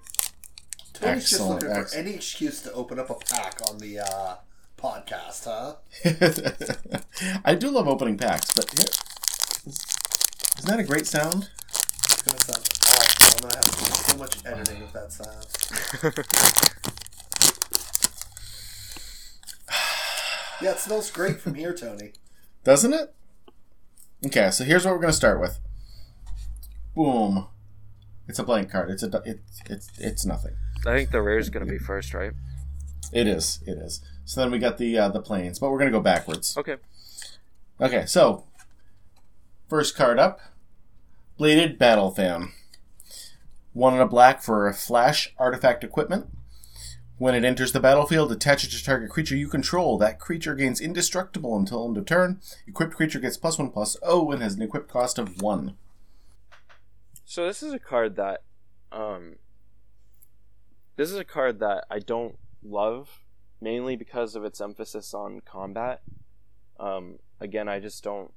Tony's 0.93 1.29
just 1.29 1.33
Excellent, 1.33 1.63
looking 1.63 1.85
for 1.85 1.95
any 1.95 2.13
excuse 2.15 2.61
to 2.61 2.73
open 2.73 2.97
up 2.97 3.11
a 3.11 3.15
pack 3.15 3.59
on 3.69 3.77
the 3.77 3.99
uh, 3.99 4.35
podcast, 4.77 5.45
huh? 5.45 5.75
I 7.45 7.55
do 7.55 7.69
love 7.69 7.87
opening 7.87 8.17
packs, 8.17 8.51
but 8.53 8.71
yeah, 8.77 8.85
isn't 10.57 10.69
that 10.69 10.79
a 10.79 10.83
great 10.83 11.07
sound? 11.07 11.49
It's 11.69 12.21
gonna 12.23 12.39
sound 12.39 12.69
awful. 12.85 13.35
I'm 13.35 13.49
gonna 13.49 13.55
have 13.55 13.65
to 13.65 13.77
do 13.77 13.91
so 13.91 14.17
much 14.17 14.45
editing 14.45 14.81
with 14.81 14.93
that 14.93 15.11
sound. 15.11 15.45
yeah, 20.61 20.71
it 20.71 20.79
smells 20.79 21.11
great 21.11 21.39
from 21.39 21.55
here, 21.55 21.73
Tony. 21.73 22.13
Doesn't 22.63 22.93
it? 22.93 23.13
Okay, 24.25 24.51
so 24.51 24.63
here's 24.63 24.85
what 24.85 24.93
we're 24.93 25.01
gonna 25.01 25.13
start 25.13 25.39
with. 25.39 25.59
Boom. 26.95 27.47
It's 28.27 28.39
a 28.39 28.43
blank 28.43 28.71
card. 28.71 28.89
It's 28.89 29.03
a 29.03 29.21
it's 29.25 29.61
it's 29.69 29.89
it's 29.99 30.25
nothing. 30.25 30.55
I 30.85 30.97
think 30.97 31.11
the 31.11 31.21
rare 31.21 31.37
is 31.37 31.49
going 31.49 31.65
to 31.65 31.71
be 31.71 31.79
first, 31.79 32.13
right? 32.13 32.33
It 33.11 33.27
is. 33.27 33.59
It 33.65 33.77
is. 33.77 34.01
So 34.27 34.41
then 34.41 34.51
we 34.51 34.59
got 34.59 34.77
the 34.77 34.97
uh, 34.97 35.07
the 35.07 35.21
planes, 35.21 35.57
but 35.57 35.71
we're 35.71 35.79
gonna 35.79 35.89
go 35.89 36.01
backwards. 36.01 36.57
Okay. 36.57 36.75
Okay, 37.79 38.05
so 38.05 38.43
first 39.69 39.95
card 39.95 40.19
up, 40.19 40.41
bladed 41.37 41.79
battle 41.79 42.11
fan. 42.11 42.51
One 43.71 43.93
in 43.93 44.01
a 44.01 44.05
black 44.05 44.41
for 44.41 44.67
a 44.67 44.73
flash 44.73 45.33
artifact 45.37 45.85
equipment. 45.85 46.27
When 47.17 47.35
it 47.35 47.45
enters 47.45 47.71
the 47.71 47.79
battlefield, 47.79 48.29
attach 48.33 48.65
it 48.65 48.71
to 48.71 48.83
target 48.83 49.09
creature 49.09 49.35
you 49.37 49.47
control. 49.47 49.97
That 49.97 50.19
creature 50.19 50.55
gains 50.55 50.81
indestructible 50.81 51.55
until 51.55 51.87
end 51.87 51.97
of 51.97 52.05
turn. 52.05 52.41
Equipped 52.67 52.95
creature 52.95 53.19
gets 53.19 53.37
plus 53.37 53.57
one 53.57 53.71
plus 53.71 53.95
O 54.03 54.29
and 54.31 54.41
has 54.41 54.55
an 54.55 54.61
equipped 54.61 54.89
cost 54.89 55.17
of 55.17 55.41
one. 55.41 55.77
So 57.23 57.45
this 57.45 57.63
is 57.63 57.71
a 57.71 57.79
card 57.79 58.17
that, 58.17 58.41
um, 58.91 59.35
this 60.97 61.09
is 61.09 61.17
a 61.17 61.23
card 61.23 61.59
that 61.59 61.85
I 61.89 61.99
don't 61.99 62.37
love, 62.61 63.21
mainly 63.59 63.95
because 63.95 64.35
of 64.35 64.43
its 64.43 64.61
emphasis 64.61 65.13
on 65.13 65.41
combat. 65.41 66.01
Um, 66.79 67.19
again, 67.39 67.67
I 67.67 67.79
just 67.79 68.03
don't, 68.03 68.31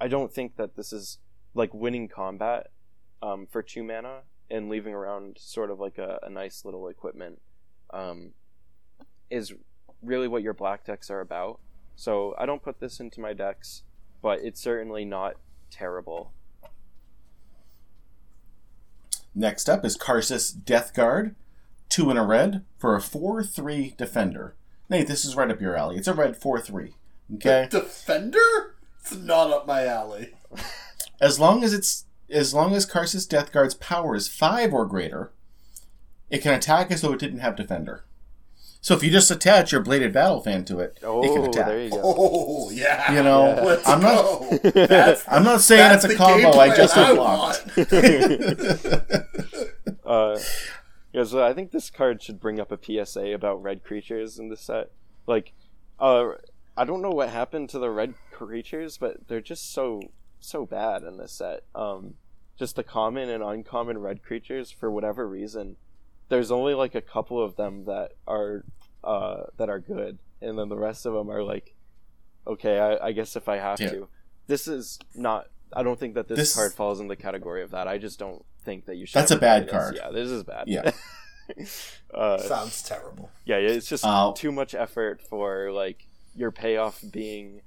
I 0.00 0.08
don't 0.08 0.32
think 0.32 0.56
that 0.56 0.76
this 0.76 0.92
is 0.92 1.18
like 1.54 1.72
winning 1.74 2.08
combat, 2.08 2.70
um, 3.22 3.46
for 3.46 3.62
two 3.62 3.82
mana 3.82 4.20
and 4.50 4.68
leaving 4.68 4.94
around 4.94 5.38
sort 5.40 5.70
of 5.70 5.80
like 5.80 5.98
a, 5.98 6.18
a 6.22 6.30
nice 6.30 6.64
little 6.64 6.88
equipment, 6.88 7.40
um, 7.90 8.32
is 9.30 9.52
really 10.02 10.28
what 10.28 10.42
your 10.42 10.54
black 10.54 10.84
decks 10.84 11.10
are 11.10 11.20
about. 11.20 11.60
So 11.96 12.34
I 12.38 12.46
don't 12.46 12.62
put 12.62 12.78
this 12.78 13.00
into 13.00 13.20
my 13.20 13.32
decks, 13.32 13.82
but 14.22 14.40
it's 14.40 14.60
certainly 14.60 15.04
not 15.04 15.34
terrible. 15.70 16.32
Next 19.34 19.68
up 19.68 19.84
is 19.84 19.98
Karsus 19.98 20.54
Depthguard. 20.54 21.34
Two 21.88 22.10
in 22.10 22.16
a 22.16 22.24
red 22.24 22.64
for 22.78 22.94
a 22.96 23.00
4 23.00 23.42
3 23.42 23.94
defender. 23.96 24.54
Nate, 24.88 25.06
this 25.08 25.24
is 25.24 25.34
right 25.36 25.50
up 25.50 25.60
your 25.60 25.76
alley. 25.76 25.96
It's 25.96 26.08
a 26.08 26.14
red 26.14 26.36
4 26.36 26.60
3. 26.60 26.94
Okay? 27.36 27.68
Defender? 27.70 28.74
It's 29.00 29.14
not 29.16 29.50
up 29.50 29.66
my 29.66 29.84
alley. 29.86 30.34
As 31.20 31.38
long 31.40 31.62
as 31.64 31.72
it's 31.72 32.04
as 32.28 32.52
long 32.52 32.74
as 32.74 32.84
Karsus 32.86 33.26
Depthguard's 33.26 33.74
power 33.74 34.14
is 34.16 34.26
five 34.28 34.72
or 34.74 34.84
greater, 34.84 35.30
it 36.28 36.42
can 36.42 36.52
attack 36.54 36.90
as 36.90 37.00
though 37.02 37.12
it 37.12 37.20
didn't 37.20 37.38
have 37.38 37.54
defender. 37.56 38.04
So 38.80 38.94
if 38.94 39.02
you 39.02 39.10
just 39.10 39.30
attach 39.30 39.72
your 39.72 39.80
bladed 39.80 40.12
battle 40.12 40.40
fan 40.40 40.64
to 40.66 40.78
it, 40.80 40.92
it 40.96 41.00
can 41.00 41.08
Oh, 41.08 41.44
attack. 41.48 41.66
there 41.66 41.82
you 41.84 41.90
go. 41.90 42.00
Oh 42.04 42.70
yeah. 42.70 43.12
You 43.12 43.22
know, 43.22 43.60
Let's 43.64 43.88
I'm 43.88 44.00
not 44.00 44.22
go. 44.22 45.16
I'm 45.28 45.42
not 45.44 45.60
saying 45.60 45.92
it's 45.94 46.04
a 46.04 46.14
combo 46.16 46.50
I 46.58 46.76
just 46.76 46.96
I 46.96 47.10
unlocked. 47.10 47.76
want. 47.76 47.88
Uh, 50.06 50.38
yeah, 51.16 51.24
so 51.24 51.42
I 51.42 51.54
think 51.54 51.70
this 51.70 51.88
card 51.88 52.22
should 52.22 52.38
bring 52.38 52.60
up 52.60 52.70
a 52.70 52.78
PSA 52.78 53.32
about 53.32 53.62
red 53.62 53.82
creatures 53.82 54.38
in 54.38 54.50
the 54.50 54.56
set. 54.56 54.90
Like, 55.26 55.54
uh, 55.98 56.32
I 56.76 56.84
don't 56.84 57.00
know 57.00 57.10
what 57.10 57.30
happened 57.30 57.70
to 57.70 57.78
the 57.78 57.88
red 57.90 58.12
creatures, 58.30 58.98
but 58.98 59.26
they're 59.26 59.40
just 59.40 59.72
so 59.72 60.02
so 60.40 60.66
bad 60.66 61.02
in 61.04 61.16
this 61.16 61.32
set. 61.32 61.62
Um, 61.74 62.14
just 62.58 62.76
the 62.76 62.84
common 62.84 63.30
and 63.30 63.42
uncommon 63.42 63.96
red 63.98 64.22
creatures 64.22 64.70
for 64.70 64.90
whatever 64.90 65.26
reason. 65.26 65.76
There's 66.28 66.50
only 66.50 66.74
like 66.74 66.94
a 66.94 67.00
couple 67.00 67.42
of 67.42 67.56
them 67.56 67.86
that 67.86 68.12
are 68.28 68.64
uh, 69.02 69.44
that 69.56 69.70
are 69.70 69.78
good, 69.80 70.18
and 70.42 70.58
then 70.58 70.68
the 70.68 70.76
rest 70.76 71.06
of 71.06 71.14
them 71.14 71.30
are 71.30 71.42
like, 71.42 71.74
okay, 72.46 72.78
I, 72.78 73.06
I 73.06 73.12
guess 73.12 73.36
if 73.36 73.48
I 73.48 73.56
have 73.56 73.80
Yeah. 73.80 73.90
to. 73.90 74.08
This 74.48 74.68
is 74.68 74.98
not. 75.14 75.46
I 75.72 75.82
don't 75.82 75.98
think 75.98 76.14
that 76.14 76.28
this, 76.28 76.38
This- 76.38 76.54
card 76.54 76.72
falls 76.74 77.00
in 77.00 77.08
the 77.08 77.16
category 77.16 77.62
of 77.62 77.70
that. 77.72 77.88
I 77.88 77.98
just 77.98 78.18
don't 78.18 78.44
think 78.64 78.86
that 78.86 78.96
you 78.96 79.06
should. 79.06 79.14
That's 79.20 79.30
a 79.30 79.34
ever 79.34 79.40
play 79.40 79.48
bad 79.48 79.62
this. 79.64 79.72
card. 79.72 79.94
Yeah, 79.96 80.10
this 80.10 80.30
is 80.30 80.42
bad. 80.44 80.64
Yeah. 80.68 80.90
uh, 82.14 82.38
Sounds 82.38 82.82
terrible. 82.82 83.30
yeah, 83.44 83.58
yeah, 83.58 83.68
it's 83.70 83.86
just 83.88 84.04
Uh, 84.04 84.32
too 84.34 84.52
much 84.52 84.74
effort 84.74 85.20
for 85.22 85.70
like 85.72 86.06
your 86.34 86.50
payoff 86.50 87.02
being 87.12 87.62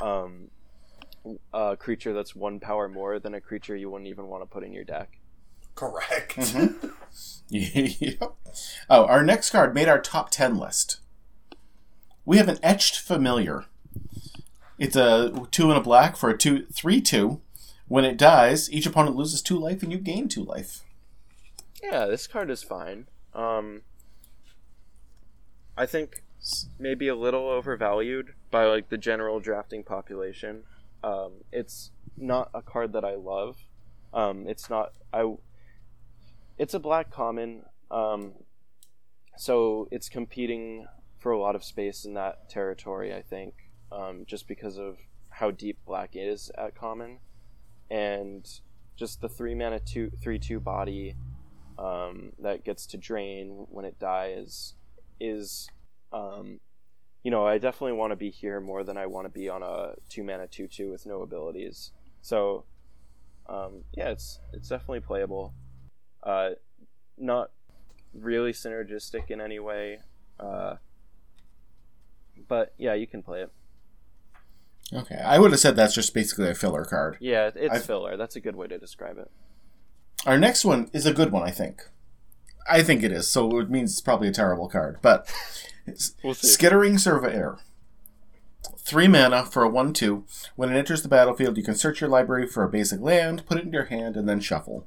um, 0.00 0.50
a 1.52 1.76
creature 1.76 2.12
that's 2.12 2.34
one 2.34 2.58
power 2.60 2.88
more 2.88 3.18
than 3.18 3.34
a 3.34 3.40
creature 3.40 3.76
you 3.76 3.90
wouldn't 3.90 4.08
even 4.08 4.26
want 4.26 4.42
to 4.42 4.46
put 4.46 4.64
in 4.64 4.72
your 4.72 4.84
deck. 4.84 5.18
Correct. 5.74 6.36
Mhm. 6.36 6.92
Yep. 7.50 8.22
Oh, 8.90 9.04
our 9.06 9.22
next 9.24 9.50
card 9.50 9.74
made 9.74 9.88
our 9.88 10.00
top 10.00 10.30
10 10.30 10.58
list. 10.58 11.00
We 12.26 12.36
have 12.36 12.48
an 12.48 12.58
etched 12.62 12.98
familiar. 12.98 13.64
It's 14.78 14.96
a 14.96 15.46
2 15.50 15.70
and 15.70 15.78
a 15.78 15.82
black 15.82 16.16
for 16.16 16.30
a 16.30 16.38
two 16.38 16.66
three 16.72 17.00
two. 17.00 17.40
When 17.88 18.04
it 18.04 18.18
dies, 18.18 18.70
each 18.70 18.86
opponent 18.86 19.16
loses 19.16 19.40
2 19.40 19.58
life 19.58 19.82
and 19.82 19.90
you 19.90 19.98
gain 19.98 20.28
2 20.28 20.44
life. 20.44 20.82
Yeah, 21.82 22.06
this 22.06 22.26
card 22.26 22.50
is 22.50 22.62
fine. 22.62 23.06
Um, 23.34 23.82
I 25.76 25.86
think 25.86 26.22
maybe 26.78 27.08
a 27.08 27.14
little 27.14 27.48
overvalued 27.48 28.34
by 28.50 28.66
like 28.66 28.88
the 28.90 28.98
general 28.98 29.40
drafting 29.40 29.82
population. 29.84 30.64
Um, 31.02 31.44
it's 31.52 31.90
not 32.16 32.50
a 32.52 32.62
card 32.62 32.92
that 32.92 33.04
I 33.04 33.14
love. 33.14 33.56
Um, 34.12 34.46
it's 34.46 34.68
not 34.68 34.92
I. 35.12 35.34
It's 36.58 36.74
a 36.74 36.78
black 36.80 37.10
common, 37.10 37.62
um, 37.90 38.32
so 39.36 39.88
it's 39.90 40.08
competing 40.08 40.86
for 41.18 41.32
a 41.32 41.38
lot 41.38 41.54
of 41.54 41.62
space 41.62 42.04
in 42.04 42.14
that 42.14 42.50
territory. 42.50 43.14
I 43.14 43.22
think 43.22 43.67
um, 43.92 44.24
just 44.26 44.48
because 44.48 44.78
of 44.78 44.98
how 45.30 45.50
deep 45.50 45.78
black 45.86 46.10
is 46.14 46.50
at 46.56 46.74
common, 46.74 47.18
and 47.90 48.48
just 48.96 49.20
the 49.20 49.28
three 49.28 49.54
mana 49.54 49.80
two 49.80 50.10
three 50.20 50.38
two 50.38 50.60
body 50.60 51.14
um, 51.78 52.32
that 52.40 52.64
gets 52.64 52.86
to 52.86 52.96
drain 52.96 53.66
when 53.70 53.84
it 53.84 53.98
dies 53.98 54.74
is 55.20 55.68
um, 56.12 56.60
you 57.22 57.30
know 57.30 57.46
I 57.46 57.58
definitely 57.58 57.92
want 57.92 58.12
to 58.12 58.16
be 58.16 58.30
here 58.30 58.60
more 58.60 58.84
than 58.84 58.96
I 58.96 59.06
want 59.06 59.26
to 59.26 59.32
be 59.32 59.48
on 59.48 59.62
a 59.62 59.92
two 60.08 60.24
mana 60.24 60.46
two 60.46 60.66
two 60.66 60.90
with 60.90 61.06
no 61.06 61.22
abilities. 61.22 61.92
So 62.22 62.64
um, 63.48 63.84
yeah, 63.92 64.10
it's 64.10 64.40
it's 64.52 64.68
definitely 64.68 65.00
playable. 65.00 65.54
Uh, 66.22 66.50
not 67.16 67.50
really 68.12 68.52
synergistic 68.52 69.30
in 69.30 69.40
any 69.40 69.58
way. 69.58 70.00
Uh, 70.38 70.74
but 72.46 72.74
yeah, 72.78 72.94
you 72.94 73.06
can 73.06 73.22
play 73.22 73.42
it. 73.42 73.50
Okay, 74.92 75.16
I 75.22 75.38
would 75.38 75.50
have 75.50 75.60
said 75.60 75.76
that's 75.76 75.94
just 75.94 76.14
basically 76.14 76.48
a 76.48 76.54
filler 76.54 76.84
card. 76.84 77.18
Yeah, 77.20 77.50
it's 77.54 77.74
I've- 77.76 77.84
filler. 77.84 78.16
That's 78.16 78.36
a 78.36 78.40
good 78.40 78.56
way 78.56 78.66
to 78.68 78.78
describe 78.78 79.18
it. 79.18 79.30
Our 80.26 80.38
next 80.38 80.64
one 80.64 80.88
is 80.92 81.06
a 81.06 81.12
good 81.12 81.30
one, 81.30 81.42
I 81.42 81.50
think. 81.50 81.82
I 82.68 82.82
think 82.82 83.02
it 83.02 83.12
is, 83.12 83.28
so 83.28 83.58
it 83.60 83.70
means 83.70 83.92
it's 83.92 84.00
probably 84.00 84.28
a 84.28 84.32
terrible 84.32 84.68
card. 84.68 84.98
But 85.02 85.32
We'll. 86.22 86.34
Skittering 86.34 86.98
Surveyor. 86.98 87.58
Three 88.78 89.08
mana 89.08 89.44
for 89.44 89.62
a 89.62 89.68
1 89.68 89.92
2. 89.92 90.24
When 90.56 90.70
it 90.70 90.76
enters 90.78 91.02
the 91.02 91.08
battlefield, 91.08 91.56
you 91.56 91.62
can 91.62 91.74
search 91.74 92.00
your 92.00 92.10
library 92.10 92.46
for 92.46 92.64
a 92.64 92.68
basic 92.68 93.00
land, 93.00 93.44
put 93.46 93.58
it 93.58 93.64
in 93.64 93.72
your 93.72 93.84
hand, 93.86 94.16
and 94.16 94.28
then 94.28 94.40
shuffle. 94.40 94.86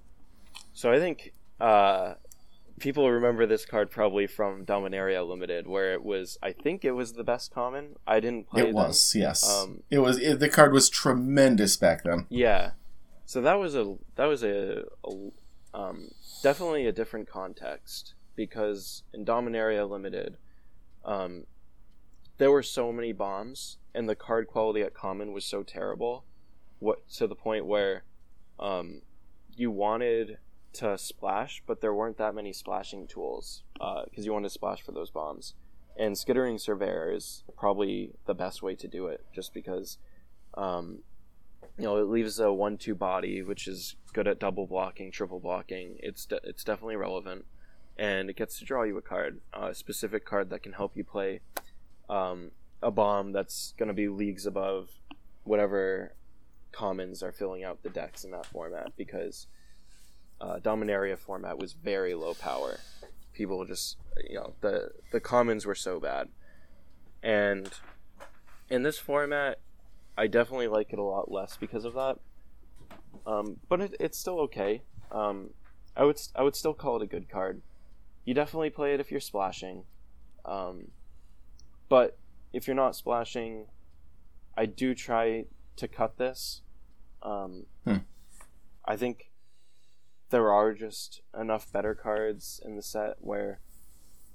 So 0.73 0.91
I 0.91 0.99
think 0.99 1.33
uh, 1.59 2.15
people 2.81 3.09
remember 3.09 3.45
this 3.45 3.65
card 3.65 3.89
probably 3.89 4.27
from 4.27 4.65
Dominaria 4.65 5.27
Limited, 5.27 5.67
where 5.67 5.93
it 5.93 6.03
was. 6.03 6.37
I 6.43 6.51
think 6.51 6.83
it 6.83 6.91
was 6.91 7.13
the 7.13 7.23
best 7.23 7.53
common. 7.53 7.95
I 8.05 8.19
didn't 8.19 8.49
play. 8.49 8.63
It 8.63 8.65
them. 8.65 8.73
was, 8.73 9.15
yes. 9.15 9.47
Um, 9.49 9.83
it 9.89 9.99
was. 9.99 10.17
It, 10.17 10.39
the 10.39 10.49
card 10.49 10.73
was 10.73 10.89
tremendous 10.89 11.77
back 11.77 12.03
then. 12.03 12.25
Yeah. 12.29 12.71
So 13.25 13.39
that 13.41 13.59
was 13.59 13.75
a 13.75 13.95
that 14.15 14.25
was 14.25 14.43
a, 14.43 14.83
a 15.05 15.31
um, 15.73 16.09
definitely 16.43 16.87
a 16.87 16.91
different 16.91 17.29
context 17.29 18.15
because 18.35 19.03
in 19.13 19.23
Dominaria 19.23 19.89
Limited, 19.89 20.37
um, 21.05 21.45
there 22.37 22.51
were 22.51 22.63
so 22.63 22.91
many 22.91 23.13
bombs 23.13 23.77
and 23.93 24.07
the 24.07 24.15
card 24.15 24.47
quality 24.47 24.81
at 24.81 24.93
common 24.93 25.31
was 25.31 25.45
so 25.45 25.63
terrible, 25.63 26.25
what 26.79 27.07
to 27.09 27.27
the 27.27 27.35
point 27.35 27.65
where, 27.65 28.03
um, 28.59 29.01
you 29.55 29.69
wanted 29.69 30.37
to 30.73 30.97
splash, 30.97 31.61
but 31.65 31.81
there 31.81 31.93
weren't 31.93 32.17
that 32.17 32.35
many 32.35 32.53
splashing 32.53 33.07
tools 33.07 33.63
because 33.73 34.25
you 34.25 34.33
wanted 34.33 34.49
to 34.49 34.53
splash 34.53 34.81
for 34.81 34.91
those 34.91 35.09
bombs. 35.09 35.53
And 35.97 36.17
skittering 36.17 36.57
surveyor 36.57 37.11
is 37.13 37.43
probably 37.57 38.11
the 38.25 38.33
best 38.33 38.63
way 38.63 38.75
to 38.75 38.87
do 38.87 39.07
it, 39.07 39.25
just 39.33 39.53
because. 39.53 39.97
Um, 40.53 40.99
you 41.77 41.85
know, 41.85 41.97
it 41.97 42.09
leaves 42.09 42.37
a 42.39 42.51
one-two 42.51 42.95
body, 42.95 43.41
which 43.41 43.67
is 43.67 43.95
good 44.13 44.27
at 44.27 44.39
double 44.39 44.67
blocking, 44.67 45.09
triple 45.09 45.39
blocking. 45.39 45.97
It's 45.99 46.25
de- 46.25 46.41
it's 46.43 46.63
definitely 46.63 46.97
relevant, 46.97 47.45
and 47.97 48.29
it 48.29 48.35
gets 48.35 48.59
to 48.59 48.65
draw 48.65 48.83
you 48.83 48.97
a 48.97 49.01
card, 49.01 49.39
uh, 49.53 49.67
a 49.67 49.75
specific 49.75 50.25
card 50.25 50.49
that 50.49 50.63
can 50.63 50.73
help 50.73 50.97
you 50.97 51.03
play 51.03 51.39
um, 52.09 52.51
a 52.83 52.91
bomb 52.91 53.31
that's 53.31 53.73
going 53.77 53.87
to 53.87 53.93
be 53.93 54.09
leagues 54.09 54.45
above 54.45 54.89
whatever 55.43 56.13
commons 56.71 57.23
are 57.23 57.31
filling 57.31 57.63
out 57.63 57.83
the 57.83 57.89
decks 57.89 58.25
in 58.25 58.31
that 58.31 58.45
format. 58.45 58.91
Because 58.97 59.47
uh, 60.41 60.59
Dominaria 60.59 61.17
format 61.17 61.57
was 61.57 61.73
very 61.73 62.13
low 62.15 62.33
power. 62.33 62.79
People 63.33 63.63
just 63.65 63.97
you 64.27 64.35
know 64.35 64.53
the 64.61 64.89
the 65.11 65.19
commons 65.19 65.65
were 65.65 65.75
so 65.75 65.99
bad, 65.99 66.27
and 67.23 67.69
in 68.69 68.83
this 68.83 68.97
format 68.97 69.59
I 70.17 70.27
definitely 70.27 70.67
like 70.67 70.91
it 70.91 70.99
a 70.99 71.03
lot 71.03 71.31
less 71.31 71.55
because 71.57 71.85
of 71.85 71.93
that. 71.93 72.17
Um, 73.25 73.57
but 73.69 73.81
it, 73.81 73.95
it's 73.99 74.17
still 74.17 74.39
okay. 74.41 74.81
Um, 75.11 75.51
I 75.95 76.03
would 76.03 76.19
I 76.35 76.43
would 76.43 76.55
still 76.55 76.73
call 76.73 76.97
it 76.97 77.03
a 77.03 77.07
good 77.07 77.29
card. 77.29 77.61
You 78.25 78.33
definitely 78.33 78.69
play 78.69 78.93
it 78.93 78.99
if 78.99 79.11
you're 79.11 79.19
splashing, 79.19 79.83
um, 80.45 80.89
but 81.89 82.17
if 82.53 82.67
you're 82.67 82.75
not 82.75 82.95
splashing, 82.95 83.67
I 84.57 84.65
do 84.65 84.93
try 84.93 85.45
to 85.77 85.87
cut 85.87 86.17
this. 86.17 86.61
Um, 87.23 87.65
Hmm. 87.85 87.97
I 88.85 88.95
think 88.95 89.30
there 90.31 90.51
are 90.51 90.73
just 90.73 91.21
enough 91.39 91.71
better 91.71 91.93
cards 91.95 92.59
in 92.65 92.75
the 92.75 92.81
set 92.81 93.17
where 93.19 93.59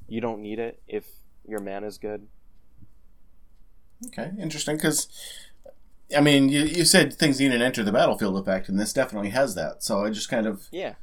you 0.08 0.20
don't 0.20 0.40
need 0.40 0.58
it 0.58 0.80
if 0.86 1.06
your 1.46 1.60
man 1.60 1.82
is 1.84 1.98
good. 1.98 2.28
Okay, 4.06 4.30
interesting. 4.38 4.76
Because, 4.76 5.08
I 6.16 6.20
mean, 6.20 6.48
you, 6.48 6.62
you 6.64 6.84
said 6.84 7.12
things 7.14 7.40
need 7.40 7.52
an 7.52 7.62
enter 7.62 7.82
the 7.82 7.92
battlefield 7.92 8.36
effect, 8.38 8.68
and 8.68 8.78
this 8.78 8.92
definitely 8.92 9.30
has 9.30 9.54
that. 9.54 9.82
So 9.82 10.04
I 10.04 10.10
just 10.10 10.28
kind 10.28 10.46
of 10.46 10.68
Yeah, 10.70 10.94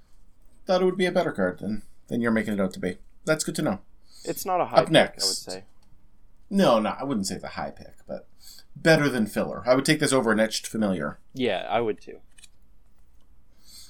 thought 0.66 0.82
it 0.82 0.86
would 0.86 0.98
be 0.98 1.06
a 1.08 1.12
better 1.12 1.32
card 1.32 1.60
than, 1.60 1.82
than 2.08 2.22
you're 2.22 2.32
making 2.32 2.54
it 2.54 2.60
out 2.62 2.74
to 2.74 2.80
be. 2.80 2.98
That's 3.26 3.44
good 3.44 3.56
to 3.56 3.62
know. 3.62 3.80
it's 4.26 4.46
not 4.46 4.62
a 4.62 4.66
high 4.66 4.78
Up 4.78 4.86
pick, 4.86 4.94
next. 4.94 5.24
I 5.24 5.28
would 5.28 5.36
say. 5.56 5.64
No, 6.50 6.80
no, 6.80 6.96
I 7.00 7.04
wouldn't 7.04 7.26
say 7.28 7.38
the 7.38 7.48
high 7.50 7.72
pick, 7.72 7.96
but 8.08 8.28
better 8.76 9.10
than 9.10 9.26
filler. 9.26 9.64
I 9.68 9.74
would 9.76 9.86
take 9.86 10.00
this 10.00 10.14
over 10.14 10.32
an 10.32 10.39
etched 10.39 10.68
familiar. 10.68 11.18
Yeah, 11.34 11.66
I 11.70 11.82
would 11.82 12.00
too. 12.00 12.20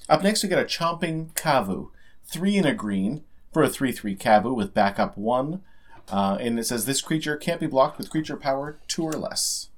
Up 0.08 0.22
next, 0.22 0.42
we 0.42 0.48
got 0.48 0.58
a 0.58 0.64
Chomping 0.64 1.32
Kavu. 1.34 1.90
Three 2.24 2.56
in 2.56 2.66
a 2.66 2.74
green 2.74 3.24
for 3.52 3.62
a 3.62 3.68
3 3.68 3.92
3 3.92 4.16
Kavu 4.16 4.54
with 4.54 4.74
backup 4.74 5.16
1. 5.16 5.62
Uh, 6.08 6.36
and 6.40 6.58
it 6.58 6.64
says 6.64 6.84
this 6.84 7.00
creature 7.00 7.36
can't 7.36 7.60
be 7.60 7.66
blocked 7.66 7.96
with 7.96 8.10
creature 8.10 8.36
power 8.36 8.78
2 8.88 9.02
or 9.02 9.12
less. 9.12 9.70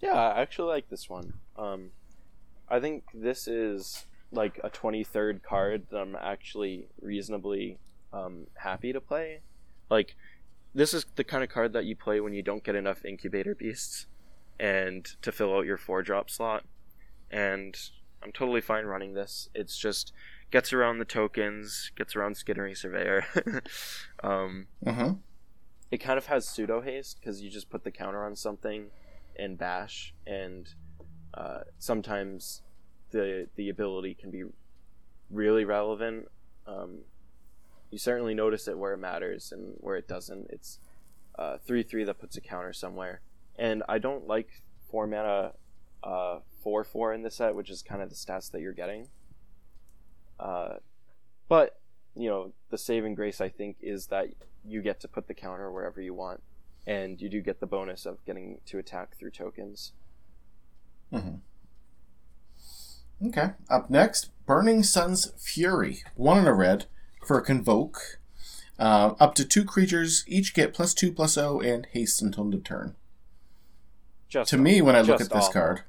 Yeah, 0.00 0.12
I 0.12 0.42
actually 0.42 0.68
like 0.68 0.90
this 0.90 1.08
one. 1.08 1.34
Um, 1.56 1.90
I 2.68 2.80
think 2.80 3.04
this 3.14 3.48
is 3.48 4.04
like 4.30 4.60
a 4.62 4.68
23rd 4.68 5.42
card 5.42 5.86
that 5.90 5.98
I'm 5.98 6.16
actually 6.16 6.88
reasonably 7.00 7.78
um, 8.12 8.48
happy 8.56 8.92
to 8.92 9.00
play. 9.00 9.40
Like, 9.88 10.16
this 10.74 10.92
is 10.92 11.06
the 11.14 11.24
kind 11.24 11.42
of 11.42 11.48
card 11.48 11.72
that 11.72 11.86
you 11.86 11.96
play 11.96 12.20
when 12.20 12.34
you 12.34 12.42
don't 12.42 12.62
get 12.62 12.74
enough 12.74 13.04
incubator 13.04 13.54
beasts 13.54 14.06
and 14.60 15.06
to 15.22 15.32
fill 15.32 15.54
out 15.54 15.64
your 15.64 15.78
four 15.78 16.02
drop 16.02 16.28
slot. 16.28 16.64
And 17.30 17.78
I'm 18.22 18.32
totally 18.32 18.60
fine 18.60 18.84
running 18.86 19.14
this. 19.14 19.48
It's 19.54 19.76
just 19.78 20.12
gets 20.50 20.72
around 20.72 20.98
the 20.98 21.04
tokens, 21.04 21.90
gets 21.96 22.16
around 22.16 22.36
Skittering 22.36 22.74
Surveyor. 22.74 23.24
um, 24.22 24.66
Uh-huh. 24.84 25.14
it 25.90 25.98
kind 25.98 26.18
of 26.18 26.26
has 26.26 26.48
pseudo 26.48 26.80
haste 26.80 27.18
because 27.20 27.40
you 27.42 27.50
just 27.50 27.70
put 27.70 27.84
the 27.84 27.90
counter 27.90 28.24
on 28.24 28.34
something 28.36 28.86
and 29.38 29.58
bash, 29.58 30.14
and 30.26 30.68
uh, 31.34 31.60
sometimes 31.78 32.62
the 33.10 33.48
the 33.56 33.68
ability 33.68 34.14
can 34.14 34.30
be 34.30 34.44
really 35.30 35.64
relevant. 35.64 36.28
Um, 36.66 37.00
you 37.90 37.98
certainly 37.98 38.34
notice 38.34 38.66
it 38.66 38.76
where 38.78 38.94
it 38.94 38.98
matters 38.98 39.52
and 39.52 39.74
where 39.78 39.96
it 39.96 40.08
doesn't. 40.08 40.48
It's 40.50 40.78
uh, 41.38 41.58
three 41.66 41.82
three 41.82 42.02
that 42.04 42.18
puts 42.18 42.36
a 42.36 42.40
counter 42.40 42.72
somewhere, 42.72 43.20
and 43.56 43.82
I 43.88 43.98
don't 43.98 44.26
like 44.26 44.48
four 44.90 45.06
mana 45.06 45.52
uh, 46.02 46.38
four 46.66 46.82
four 46.82 47.14
in 47.14 47.22
the 47.22 47.30
set, 47.30 47.54
which 47.54 47.70
is 47.70 47.80
kind 47.80 48.02
of 48.02 48.08
the 48.10 48.16
stats 48.16 48.50
that 48.50 48.60
you're 48.60 48.72
getting. 48.72 49.06
Uh, 50.40 50.78
but 51.48 51.78
you 52.16 52.28
know 52.28 52.54
the 52.70 52.76
saving 52.76 53.14
grace 53.14 53.40
I 53.40 53.48
think 53.48 53.76
is 53.80 54.08
that 54.08 54.30
you 54.64 54.82
get 54.82 54.98
to 55.02 55.06
put 55.06 55.28
the 55.28 55.34
counter 55.34 55.70
wherever 55.70 56.00
you 56.00 56.12
want, 56.12 56.42
and 56.84 57.20
you 57.22 57.28
do 57.28 57.40
get 57.40 57.60
the 57.60 57.68
bonus 57.68 58.04
of 58.04 58.24
getting 58.24 58.58
to 58.66 58.78
attack 58.78 59.16
through 59.16 59.30
tokens. 59.30 59.92
Okay. 63.24 63.50
Up 63.70 63.88
next, 63.88 64.30
Burning 64.44 64.82
Sun's 64.82 65.30
Fury. 65.38 66.02
One 66.16 66.38
in 66.38 66.48
a 66.48 66.52
red 66.52 66.86
for 67.24 67.38
a 67.38 67.42
Convoke. 67.44 68.18
Uh, 68.76 69.14
up 69.20 69.36
to 69.36 69.44
two 69.44 69.64
creatures 69.64 70.24
each 70.26 70.52
get 70.52 70.74
plus 70.74 70.92
two 70.94 71.12
plus 71.12 71.38
O 71.38 71.60
and 71.60 71.86
haste 71.92 72.20
until 72.20 72.42
end 72.42 72.54
of 72.54 72.64
turn. 72.64 72.96
Just 74.28 74.50
To 74.50 74.58
me, 74.58 74.82
when 74.82 74.96
I 74.96 75.02
look 75.02 75.20
at 75.20 75.30
this 75.30 75.44
awful. 75.44 75.52
card, 75.52 75.82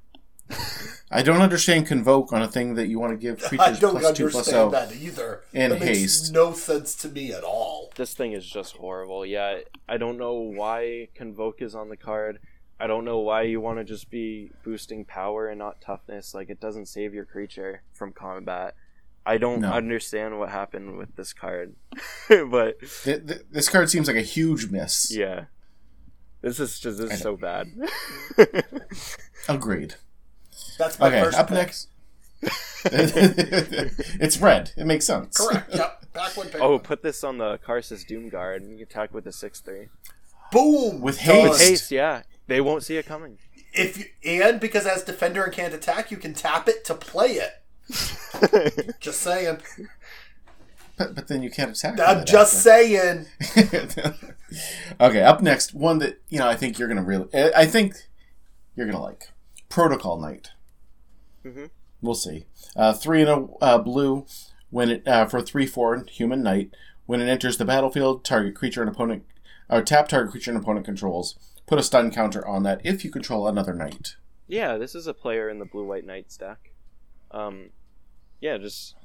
I 1.12 1.22
don't 1.24 1.42
understand 1.42 1.88
Convoke 1.88 2.34
on 2.34 2.42
a 2.42 2.48
thing 2.48 2.76
that 2.76 2.88
you 2.88 3.00
want 3.00 3.14
to 3.14 3.18
give 3.18 3.42
I 3.46 3.48
creatures 3.48 3.80
don't 3.80 4.00
plus 4.00 4.18
two 4.18 4.30
plus 4.30 4.52
O. 4.54 4.66
understand 4.66 4.92
that 4.92 5.06
either. 5.06 5.42
and 5.54 5.72
that 5.74 5.80
makes 5.80 5.98
haste. 6.00 6.34
no 6.34 6.54
sense 6.54 6.96
to 6.96 7.10
me 7.10 7.32
at 7.32 7.44
all. 7.44 7.92
this 7.96 8.14
thing 8.14 8.34
is 8.34 8.46
just 8.46 8.76
horrible. 8.78 9.26
Yeah, 9.26 9.60
I 9.88 9.98
don't 9.98 10.18
know 10.18 10.34
why 10.36 11.08
Convoke 11.16 11.62
is 11.62 11.76
on 11.76 11.90
the 11.90 11.98
card. 11.98 12.40
I 12.80 12.86
don't 12.88 13.06
know 13.06 13.20
why 13.20 13.42
you 13.44 13.60
want 13.60 13.80
to 13.80 13.84
just 13.84 14.10
be 14.12 14.52
boosting 14.64 15.04
power 15.06 15.48
and 15.48 15.58
not 15.60 15.82
toughness. 15.82 16.34
Like 16.36 16.50
it 16.50 16.60
doesn't 16.60 16.88
save 16.88 17.14
your 17.14 17.26
creature 17.26 17.82
from 17.94 18.12
combat. 18.14 18.76
I 19.26 19.38
don't 19.38 19.62
No. 19.62 19.72
understand 19.74 20.40
what 20.40 20.50
happened 20.50 20.98
with 20.98 21.16
this 21.16 21.34
card, 21.34 21.76
but 22.30 22.80
Th- 23.04 23.26
th- 23.28 23.42
this 23.52 23.68
card 23.68 23.90
seems 23.90 24.08
like 24.08 24.16
a 24.16 24.22
huge 24.22 24.70
miss. 24.72 25.12
yeah, 25.14 25.46
this 26.42 26.60
is 26.62 26.80
just 26.80 26.98
this 27.00 27.12
is 27.14 27.20
so 27.22 27.36
bad. 27.36 27.68
Agreed. 29.50 29.96
That's 30.78 31.00
my 31.00 31.08
Okay, 31.08 31.22
first 31.24 31.38
up 31.38 31.48
pick. 31.48 31.56
next. 31.58 31.88
it's 32.86 34.38
red. 34.38 34.72
It 34.78 34.86
makes 34.86 35.06
sense. 35.06 35.38
Correct. 35.38 35.74
Yep. 35.74 36.14
Back 36.14 36.38
one 36.38 36.48
pick. 36.50 36.62
oh, 36.62 36.80
put 36.80 37.04
this 37.04 37.24
on 37.24 37.38
the 37.38 37.58
Karsus 37.60 38.06
Doom 38.06 38.30
Guard 38.30 38.62
and 38.62 38.78
you 38.78 38.84
attack 38.84 39.14
with 39.14 39.24
the 39.24 39.32
six 39.32 39.60
three. 39.60 39.88
Boom. 40.52 41.02
With 41.02 41.18
Done. 41.24 41.48
haste. 41.48 41.62
Haste, 41.62 41.92
yeah, 41.92 42.24
they 42.48 42.62
won't 42.62 42.84
see 42.84 42.98
it 42.98 43.06
coming. 43.06 43.38
If 43.74 43.98
you 43.98 44.06
and 44.44 44.60
because 44.60 44.86
as 44.86 45.04
defender 45.04 45.44
and 45.44 45.54
can't 45.54 45.74
attack, 45.74 46.10
you 46.12 46.18
can 46.18 46.34
tap 46.34 46.68
it 46.68 46.84
to 46.86 46.96
play 46.96 47.40
it. 47.40 48.96
Just 49.00 49.22
saying. 49.22 49.60
But, 50.98 51.14
but 51.14 51.28
then 51.28 51.44
you 51.44 51.52
can't 51.52 51.72
attack. 51.78 52.00
I'm 52.00 52.20
with 52.20 52.28
it 52.28 52.32
just 52.32 52.64
saying. 52.64 53.28
okay, 55.00 55.22
up 55.22 55.42
next, 55.42 55.76
one 55.76 56.00
that 56.00 56.20
you 56.30 56.40
know 56.40 56.48
I 56.48 56.56
think 56.56 56.80
you're 56.80 56.88
gonna 56.88 57.04
really. 57.04 57.28
I 57.36 57.52
I 57.58 57.66
think 57.68 57.94
you're 58.76 58.88
gonna 58.88 59.02
like 59.04 59.30
Protocol 59.70 60.20
Knight. 60.20 60.50
Mhm. 61.48 61.70
We'll 62.02 62.16
see. 62.16 62.46
Uh, 62.76 62.94
three 62.94 63.22
in 63.22 63.28
a 63.28 63.46
uh, 63.58 63.78
blue 63.80 64.26
When 64.70 64.90
it 64.90 65.08
uh, 65.08 65.26
for 65.26 65.42
three 65.42 65.66
four 65.66 66.06
human 66.10 66.44
knight, 66.44 66.72
when 67.06 67.22
it 67.22 67.30
enters 67.30 67.58
the 67.58 67.66
battlefield, 67.66 68.26
target 68.26 68.56
creature 68.56 68.82
and 68.82 68.90
opponent 68.90 69.24
or 69.70 69.82
tap 69.82 70.08
target 70.08 70.32
creature 70.32 70.52
and 70.52 70.62
opponent 70.62 70.86
controls. 70.86 71.38
Put 71.66 71.80
a 71.80 71.84
stun 71.84 72.12
counter 72.12 72.46
on 72.48 72.64
that 72.64 72.82
if 72.86 73.04
you 73.04 73.12
control 73.12 73.48
another 73.48 73.74
knight. 73.74 74.16
Yeah, 74.48 74.78
this 74.78 74.96
is 74.96 75.08
a 75.08 75.14
player 75.14 75.50
in 75.50 75.60
the 75.60 75.66
blue 75.66 75.86
white 75.86 76.06
knight 76.06 76.32
stack. 76.32 76.72
Um, 77.32 77.70
yeah, 78.40 78.58
just 78.58 78.96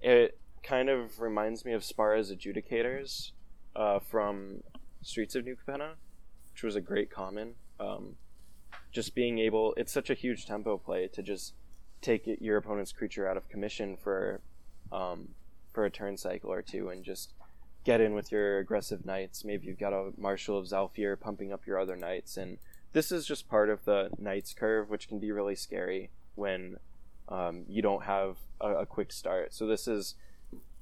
it 0.00 0.38
kind 0.62 0.88
of 0.88 1.20
reminds 1.20 1.64
me 1.64 1.72
of 1.72 1.84
Spara's 1.84 2.32
Adjudicators 2.32 3.32
uh, 3.76 4.00
from 4.00 4.62
Streets 5.02 5.34
of 5.34 5.44
New 5.44 5.56
Capenna, 5.56 5.94
which 6.52 6.62
was 6.62 6.74
a 6.74 6.80
great 6.80 7.10
common. 7.10 7.54
Um, 7.78 8.16
just 8.90 9.14
being 9.14 9.38
able, 9.38 9.74
it's 9.76 9.92
such 9.92 10.10
a 10.10 10.14
huge 10.14 10.46
tempo 10.46 10.76
play 10.76 11.06
to 11.08 11.22
just 11.22 11.54
take 12.00 12.22
your 12.40 12.56
opponent's 12.56 12.92
creature 12.92 13.28
out 13.28 13.36
of 13.36 13.48
commission 13.48 13.96
for 13.96 14.40
um, 14.92 15.28
for 15.72 15.84
a 15.84 15.90
turn 15.90 16.16
cycle 16.16 16.50
or 16.50 16.62
two 16.62 16.88
and 16.88 17.04
just 17.04 17.32
get 17.84 18.00
in 18.00 18.14
with 18.14 18.32
your 18.32 18.58
aggressive 18.58 19.04
knights. 19.06 19.44
Maybe 19.44 19.66
you've 19.66 19.78
got 19.78 19.92
a 19.92 20.12
Marshal 20.16 20.58
of 20.58 20.66
Zhalfir 20.66 21.18
pumping 21.18 21.52
up 21.52 21.66
your 21.66 21.78
other 21.78 21.96
knights, 21.96 22.36
and 22.36 22.58
this 22.92 23.12
is 23.12 23.26
just 23.26 23.48
part 23.48 23.70
of 23.70 23.84
the 23.84 24.10
knights 24.18 24.54
curve, 24.54 24.90
which 24.90 25.08
can 25.08 25.18
be 25.18 25.30
really 25.30 25.54
scary 25.54 26.10
when 26.34 26.78
um, 27.28 27.64
you 27.68 27.82
don't 27.82 28.04
have 28.04 28.36
a, 28.60 28.76
a 28.76 28.86
quick 28.86 29.12
start. 29.12 29.52
So 29.52 29.66
this 29.66 29.86
is 29.86 30.14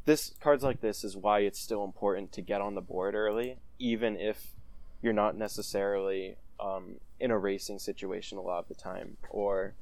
this 0.05 0.35
cards 0.41 0.63
like 0.63 0.81
this 0.81 1.03
is 1.03 1.17
why 1.17 1.41
it's 1.41 1.59
still 1.59 1.85
important 1.85 2.33
to 2.33 2.41
get 2.41 2.61
on 2.61 2.75
the 2.75 2.81
board 2.81 3.15
early, 3.15 3.59
even 3.79 4.17
if 4.17 4.55
you're 5.03 5.13
not 5.13 5.37
necessarily 5.37 6.37
um, 6.61 6.97
in 7.21 7.31
a 7.31 7.39
racing 7.39 7.79
situation 7.79 8.39
a 8.39 8.43
lot 8.43 8.61
of 8.61 8.69
the 8.69 8.75
time, 8.75 9.17
or 9.31 9.75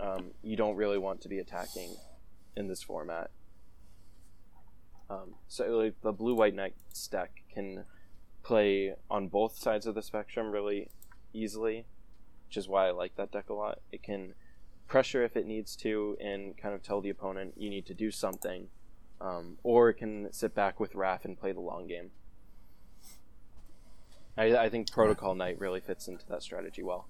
um, 0.00 0.32
you 0.42 0.56
don't 0.56 0.76
really 0.76 0.98
want 0.98 1.20
to 1.22 1.28
be 1.28 1.38
attacking 1.38 1.94
in 2.56 2.68
this 2.68 2.82
format. 2.82 3.30
Um, 5.10 5.34
so 5.48 5.64
like 5.66 6.00
the 6.02 6.12
blue 6.12 6.34
white 6.34 6.54
knight 6.54 6.74
deck 7.10 7.42
can 7.52 7.84
play 8.42 8.94
on 9.10 9.28
both 9.28 9.56
sides 9.58 9.86
of 9.86 9.94
the 9.94 10.02
spectrum 10.02 10.50
really 10.50 10.90
easily, 11.32 11.86
which 12.46 12.56
is 12.56 12.68
why 12.68 12.88
I 12.88 12.90
like 12.90 13.16
that 13.16 13.32
deck 13.32 13.48
a 13.48 13.54
lot. 13.54 13.80
It 13.92 14.02
can 14.02 14.34
pressure 14.86 15.24
if 15.24 15.36
it 15.36 15.46
needs 15.46 15.76
to 15.76 16.16
and 16.20 16.56
kind 16.56 16.74
of 16.74 16.82
tell 16.82 17.00
the 17.00 17.10
opponent 17.10 17.54
you 17.56 17.70
need 17.70 17.86
to 17.86 17.94
do 17.94 18.10
something, 18.10 18.68
um, 19.20 19.58
or 19.62 19.90
it 19.90 19.94
can 19.94 20.32
sit 20.32 20.54
back 20.54 20.78
with 20.78 20.94
Wrath 20.94 21.24
and 21.24 21.38
play 21.38 21.52
the 21.52 21.60
long 21.60 21.86
game. 21.86 22.10
I, 24.36 24.56
I 24.56 24.68
think 24.68 24.90
Protocol 24.90 25.34
Knight 25.34 25.58
really 25.60 25.80
fits 25.80 26.08
into 26.08 26.26
that 26.28 26.42
strategy 26.42 26.82
well. 26.82 27.08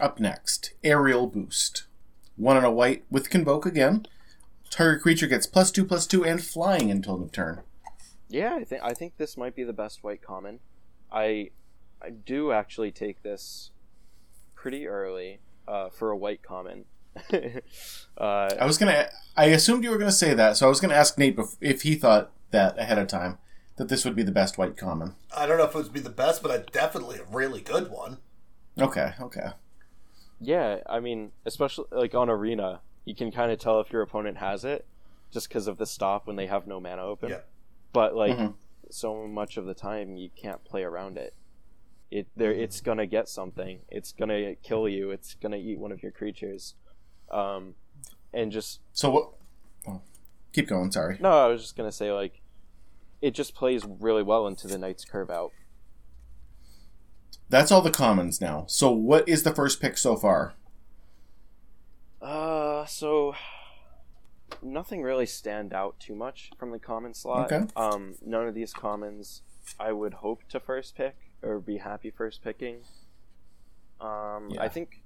Up 0.00 0.18
next, 0.18 0.72
Aerial 0.82 1.26
Boost. 1.26 1.84
One 2.36 2.56
on 2.56 2.64
a 2.64 2.70
white 2.70 3.04
with 3.10 3.30
Convoke 3.30 3.64
again. 3.64 4.06
Target 4.70 5.02
creature 5.02 5.28
gets 5.28 5.46
plus 5.46 5.70
two, 5.70 5.84
plus 5.84 6.06
two, 6.06 6.24
and 6.24 6.42
flying 6.42 6.90
until 6.90 7.16
the 7.16 7.28
turn. 7.28 7.60
Yeah, 8.28 8.56
I 8.56 8.64
think 8.64 8.82
I 8.82 8.92
think 8.92 9.16
this 9.16 9.36
might 9.36 9.54
be 9.54 9.62
the 9.62 9.72
best 9.72 10.02
white 10.02 10.20
common. 10.20 10.58
I 11.12 11.50
I 12.02 12.10
do 12.10 12.50
actually 12.50 12.90
take 12.90 13.22
this 13.22 13.70
pretty 14.56 14.88
early 14.88 15.38
uh, 15.68 15.90
for 15.90 16.10
a 16.10 16.16
white 16.16 16.42
common. 16.42 16.86
uh, 18.18 18.50
I 18.58 18.66
was 18.66 18.78
gonna. 18.78 19.08
I 19.36 19.46
assumed 19.46 19.84
you 19.84 19.90
were 19.90 19.98
gonna 19.98 20.10
say 20.10 20.34
that, 20.34 20.56
so 20.56 20.66
I 20.66 20.68
was 20.68 20.80
gonna 20.80 20.94
ask 20.94 21.16
Nate 21.16 21.38
if 21.60 21.82
he 21.82 21.94
thought 21.94 22.32
that 22.50 22.76
ahead 22.78 22.98
of 22.98 23.06
time 23.06 23.38
that 23.76 23.88
this 23.88 24.04
would 24.04 24.16
be 24.16 24.22
the 24.22 24.32
best 24.32 24.58
white 24.58 24.76
common. 24.76 25.14
I 25.36 25.46
don't 25.46 25.58
know 25.58 25.64
if 25.64 25.74
it 25.74 25.78
would 25.78 25.92
be 25.92 26.00
the 26.00 26.10
best, 26.10 26.42
but 26.42 26.50
a, 26.50 26.70
definitely 26.72 27.18
a 27.18 27.24
really 27.24 27.60
good 27.60 27.90
one. 27.90 28.18
Okay, 28.78 29.12
okay. 29.20 29.50
Yeah, 30.46 30.80
I 30.88 31.00
mean, 31.00 31.32
especially 31.44 31.86
like 31.90 32.14
on 32.14 32.28
arena, 32.30 32.80
you 33.04 33.14
can 33.14 33.30
kind 33.30 33.50
of 33.52 33.58
tell 33.58 33.80
if 33.80 33.92
your 33.92 34.02
opponent 34.02 34.38
has 34.38 34.64
it 34.64 34.86
just 35.32 35.48
because 35.48 35.66
of 35.66 35.78
the 35.78 35.86
stop 35.86 36.26
when 36.26 36.36
they 36.36 36.46
have 36.46 36.66
no 36.66 36.80
mana 36.80 37.02
open. 37.02 37.30
Yeah. 37.30 37.40
But 37.92 38.14
like 38.14 38.36
Mhm. 38.36 38.54
so 38.90 39.26
much 39.26 39.56
of 39.56 39.66
the 39.66 39.74
time, 39.74 40.16
you 40.16 40.30
can't 40.30 40.62
play 40.64 40.82
around 40.84 41.16
it. 41.18 41.34
It 42.10 42.26
there, 42.36 42.52
it's 42.52 42.80
gonna 42.80 43.06
get 43.06 43.28
something. 43.28 43.80
It's 43.88 44.12
gonna 44.12 44.54
kill 44.56 44.88
you. 44.88 45.10
It's 45.10 45.34
gonna 45.34 45.56
eat 45.56 45.78
one 45.78 45.90
of 45.92 46.02
your 46.02 46.12
creatures. 46.12 46.74
Um, 47.30 47.74
and 48.32 48.52
just 48.52 48.80
So 48.92 49.10
what? 49.10 49.30
Oh, 49.88 50.00
keep 50.52 50.68
going. 50.68 50.92
Sorry. 50.92 51.18
no, 51.20 51.30
I 51.30 51.48
was 51.48 51.62
just 51.62 51.76
gonna 51.76 51.92
say 51.92 52.12
like, 52.12 52.40
it 53.20 53.32
just 53.32 53.54
plays 53.54 53.84
really 53.84 54.22
well 54.22 54.46
into 54.46 54.66
the 54.68 54.78
knight's 54.78 55.04
curve 55.04 55.30
out. 55.30 55.52
That's 57.48 57.70
all 57.70 57.82
the 57.82 57.90
commons 57.90 58.40
now. 58.40 58.64
So 58.68 58.90
what 58.90 59.28
is 59.28 59.42
the 59.42 59.54
first 59.54 59.80
pick 59.80 59.96
so 59.98 60.16
far? 60.16 60.54
Uh, 62.20 62.86
so 62.86 63.34
nothing 64.62 65.02
really 65.02 65.26
stand 65.26 65.72
out 65.72 65.98
too 66.00 66.14
much 66.14 66.50
from 66.58 66.70
the 66.70 66.78
common 66.78 67.14
slot. 67.14 67.52
Okay. 67.52 67.66
Um, 67.76 68.14
none 68.24 68.48
of 68.48 68.54
these 68.54 68.72
commons 68.72 69.42
I 69.78 69.92
would 69.92 70.14
hope 70.14 70.42
to 70.48 70.60
first 70.60 70.96
pick 70.96 71.16
or 71.42 71.60
be 71.60 71.78
happy 71.78 72.10
first 72.10 72.42
picking. 72.42 72.78
Um, 74.00 74.48
Yeah. 74.50 74.62
I 74.62 74.68
think 74.68 75.02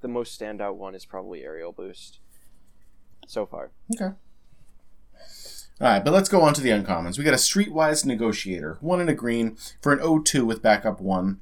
the 0.00 0.08
most 0.08 0.38
standout 0.38 0.76
one 0.76 0.94
is 0.94 1.04
probably 1.04 1.42
aerial 1.42 1.72
boost 1.72 2.18
so 3.26 3.46
far. 3.46 3.70
Okay. 3.94 4.14
All 5.80 5.88
right, 5.88 6.04
but 6.04 6.12
let's 6.12 6.28
go 6.28 6.40
on 6.42 6.54
to 6.54 6.60
the 6.60 6.70
uncommons. 6.70 7.18
We 7.18 7.24
got 7.24 7.34
a 7.34 7.36
Streetwise 7.36 8.04
Negotiator, 8.06 8.78
one 8.80 9.00
in 9.00 9.08
a 9.08 9.14
green 9.14 9.56
for 9.82 9.92
an 9.92 9.98
O2 9.98 10.44
with 10.46 10.62
backup 10.62 11.00
one. 11.00 11.40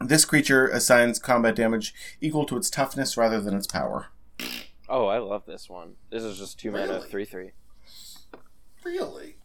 This 0.00 0.24
creature 0.24 0.66
assigns 0.68 1.18
combat 1.18 1.54
damage 1.54 1.94
equal 2.20 2.44
to 2.46 2.56
its 2.56 2.70
toughness 2.70 3.16
rather 3.16 3.40
than 3.40 3.54
its 3.54 3.66
power. 3.66 4.06
Oh, 4.88 5.06
I 5.06 5.18
love 5.18 5.44
this 5.46 5.68
one. 5.68 5.94
This 6.10 6.22
is 6.22 6.38
just 6.38 6.58
two 6.58 6.70
mana 6.70 6.94
Really? 6.94 7.08
three 7.08 7.24
three. 7.24 7.50
Really? 8.84 9.36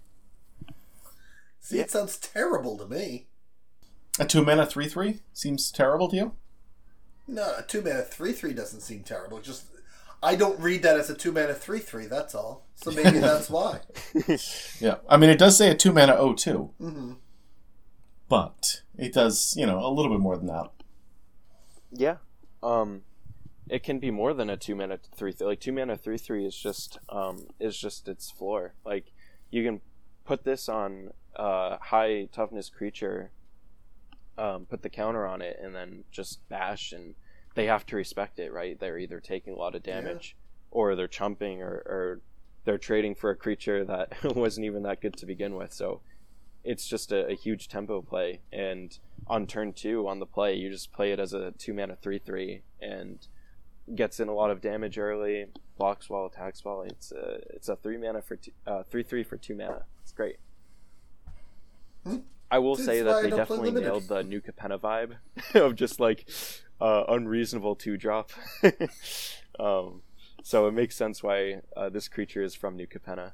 See, 1.59 1.79
it 1.79 1.91
sounds 1.91 2.17
terrible 2.17 2.77
to 2.77 2.87
me. 2.87 3.27
A 4.19 4.25
two 4.25 4.43
mana 4.43 4.65
three 4.65 4.87
three 4.87 5.19
seems 5.33 5.71
terrible 5.71 6.07
to 6.09 6.15
you. 6.15 6.31
No, 7.27 7.55
a 7.57 7.63
two 7.63 7.81
mana 7.81 8.01
three 8.03 8.31
three 8.31 8.53
doesn't 8.53 8.81
seem 8.81 9.03
terrible. 9.03 9.39
Just 9.41 9.65
I 10.23 10.35
don't 10.35 10.59
read 10.59 10.83
that 10.83 10.97
as 10.97 11.09
a 11.09 11.15
two 11.15 11.31
mana 11.33 11.53
three 11.53 11.79
three. 11.79 12.05
That's 12.05 12.33
all. 12.33 12.65
So 12.75 12.91
maybe 12.91 13.19
that's 13.19 13.49
why. 13.49 13.81
Yeah, 14.79 14.95
I 15.09 15.17
mean 15.17 15.29
it 15.29 15.37
does 15.39 15.57
say 15.57 15.69
a 15.69 15.75
two 15.75 15.91
mana 15.91 16.13
O2, 16.15 16.69
hmm 16.79 17.13
but 18.29 18.81
it 18.97 19.13
does 19.13 19.55
you 19.57 19.65
know 19.65 19.85
a 19.85 19.89
little 19.89 20.11
bit 20.11 20.19
more 20.19 20.37
than 20.37 20.47
that. 20.47 20.71
Yeah. 21.91 22.17
Um, 22.63 23.03
it 23.69 23.83
can 23.83 23.99
be 23.99 24.11
more 24.11 24.33
than 24.33 24.49
a 24.49 24.57
two 24.57 24.75
mana 24.75 24.99
three 25.15 25.31
three. 25.31 25.47
Like 25.47 25.59
two 25.59 25.71
mana 25.71 25.97
three 25.97 26.17
three 26.17 26.45
is 26.45 26.55
just 26.55 26.99
um 27.09 27.47
is 27.59 27.77
just 27.77 28.07
its 28.07 28.29
floor. 28.29 28.73
Like 28.85 29.11
you 29.49 29.63
can 29.63 29.81
put 30.23 30.43
this 30.43 30.69
on 30.69 31.11
uh 31.35 31.77
high 31.77 32.27
toughness 32.31 32.69
creature, 32.69 33.31
um, 34.37 34.65
put 34.65 34.81
the 34.81 34.89
counter 34.89 35.25
on 35.25 35.41
it, 35.41 35.59
and 35.61 35.73
then 35.75 36.03
just 36.11 36.47
bash, 36.49 36.91
and 36.91 37.15
they 37.55 37.65
have 37.65 37.85
to 37.87 37.95
respect 37.95 38.39
it, 38.39 38.51
right? 38.51 38.79
They're 38.79 38.99
either 38.99 39.19
taking 39.19 39.53
a 39.53 39.57
lot 39.57 39.75
of 39.75 39.83
damage, 39.83 40.35
or 40.71 40.95
they're 40.95 41.07
chumping, 41.07 41.61
or 41.61 41.73
or 41.85 42.21
they're 42.65 42.77
trading 42.77 43.15
for 43.15 43.29
a 43.29 43.35
creature 43.35 43.83
that 43.85 44.13
wasn't 44.35 44.65
even 44.65 44.83
that 44.83 45.01
good 45.01 45.15
to 45.17 45.25
begin 45.25 45.55
with. 45.55 45.73
So 45.73 46.01
it's 46.65 46.87
just 46.87 47.11
a, 47.11 47.27
a 47.27 47.33
huge 47.33 47.67
tempo 47.67 48.01
play. 48.01 48.41
And 48.51 48.97
on 49.27 49.47
turn 49.47 49.73
two 49.73 50.07
on 50.07 50.19
the 50.19 50.25
play 50.25 50.55
you 50.55 50.69
just 50.69 50.91
play 50.91 51.11
it 51.11 51.19
as 51.19 51.33
a 51.33 51.51
two 51.57 51.73
mana 51.73 51.95
three 51.99 52.19
three 52.19 52.61
and 52.79 53.27
gets 53.95 54.19
in 54.19 54.27
a 54.27 54.33
lot 54.33 54.51
of 54.51 54.61
damage 54.61 54.99
early 54.99 55.47
blocks 55.77 56.09
while 56.09 56.25
attacks 56.25 56.63
while 56.63 56.81
it's 56.81 57.11
a 57.11 57.39
it's 57.49 57.69
a 57.69 57.75
three 57.75 57.97
mana 57.97 58.21
for 58.21 58.35
two, 58.35 58.51
uh, 58.67 58.83
three 58.83 59.03
three 59.03 59.23
for 59.23 59.37
two 59.37 59.55
mana. 59.55 59.83
It's 60.03 60.11
great. 60.11 60.37
Hmm. 62.03 62.17
I 62.51 62.59
will 62.59 62.75
say 62.75 63.01
that 63.01 63.23
they 63.23 63.31
definitely 63.31 63.71
nailed 63.71 64.07
the 64.07 64.23
new 64.23 64.39
Capenna 64.39 64.79
vibe 64.79 65.15
of 65.55 65.75
just 65.75 65.99
like 65.99 66.29
uh, 66.79 67.03
unreasonable 67.07 67.75
two 67.75 67.97
drop. 67.97 68.31
Um, 69.59 70.01
so 70.43 70.67
it 70.67 70.73
makes 70.73 70.95
sense 70.95 71.23
why 71.23 71.61
uh, 71.75 71.89
this 71.89 72.07
creature 72.07 72.43
is 72.43 72.55
from 72.55 72.75
New 72.75 72.87
Capenna 72.87 73.31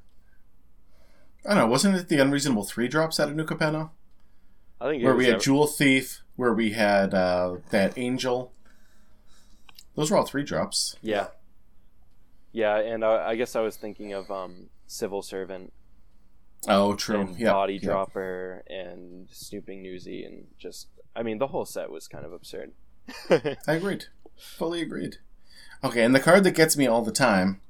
I 1.45 1.49
don't 1.55 1.57
know. 1.57 1.68
Wasn't 1.68 1.95
it 1.95 2.07
the 2.09 2.19
unreasonable 2.19 2.63
three 2.65 2.88
drops 2.88 3.19
out 3.19 3.30
of 3.30 3.35
New 3.35 3.45
Capenna? 3.45 3.89
I 4.80 4.89
think 4.89 5.01
it 5.01 5.05
Where 5.05 5.15
we 5.15 5.26
had 5.26 5.35
a- 5.35 5.39
Jewel 5.39 5.68
Thief, 5.68 6.22
where 6.35 6.53
we 6.53 6.72
had 6.72 7.13
uh, 7.13 7.57
that 7.72 7.97
Angel. 7.97 8.51
Those 9.95 10.09
were 10.11 10.18
all 10.18 10.26
three 10.26 10.43
drops. 10.43 10.95
Yeah. 11.01 11.27
Yeah, 12.51 12.77
and 12.77 13.03
uh, 13.03 13.23
I 13.26 13.35
guess 13.35 13.55
I 13.55 13.61
was 13.61 13.77
thinking 13.77 14.13
of 14.13 14.30
um, 14.31 14.69
Civil 14.88 15.22
Servant 15.22 15.72
Oh, 16.68 16.95
true. 16.95 17.22
and 17.22 17.39
Yeah. 17.39 17.53
Body 17.53 17.73
yeah. 17.76 17.80
Dropper 17.89 18.63
and 18.68 19.27
Snooping 19.31 19.81
Newsy 19.81 20.23
and 20.23 20.47
just 20.59 20.88
I 21.15 21.23
mean 21.23 21.39
the 21.39 21.47
whole 21.47 21.65
set 21.65 21.89
was 21.89 22.07
kind 22.07 22.26
of 22.26 22.34
absurd. 22.34 22.72
I 23.30 23.57
agreed. 23.73 24.05
Fully 24.38 24.81
agreed. 24.81 25.18
Okay, 25.84 26.03
and 26.03 26.13
the 26.13 26.19
card 26.19 26.43
that 26.43 26.51
gets 26.51 26.77
me 26.77 26.85
all 26.88 27.01
the 27.01 27.11
time, 27.11 27.61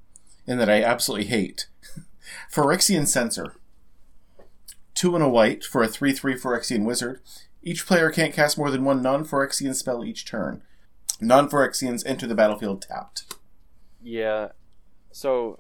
and 0.46 0.60
that 0.60 0.70
I 0.70 0.84
absolutely 0.84 1.28
hate, 1.28 1.68
Phyrexian 2.54 3.08
Censor. 3.08 3.56
Two 5.02 5.16
and 5.16 5.24
a 5.24 5.28
white 5.28 5.64
for 5.64 5.82
a 5.82 5.88
3 5.88 6.14
3 6.14 6.36
Phyrexian 6.36 6.86
Wizard. 6.86 7.22
Each 7.64 7.88
player 7.88 8.12
can't 8.12 8.36
cast 8.36 8.56
more 8.56 8.70
than 8.70 8.84
one 8.84 9.02
non 9.02 9.26
Phyrexian 9.26 9.74
spell 9.74 10.06
each 10.06 10.26
turn. 10.26 10.62
Non 11.20 11.50
Phyrexians 11.50 12.04
enter 12.06 12.28
the 12.28 12.36
battlefield 12.36 12.84
tapped. 12.84 13.24
yeah. 14.00 14.50
So 15.12 15.60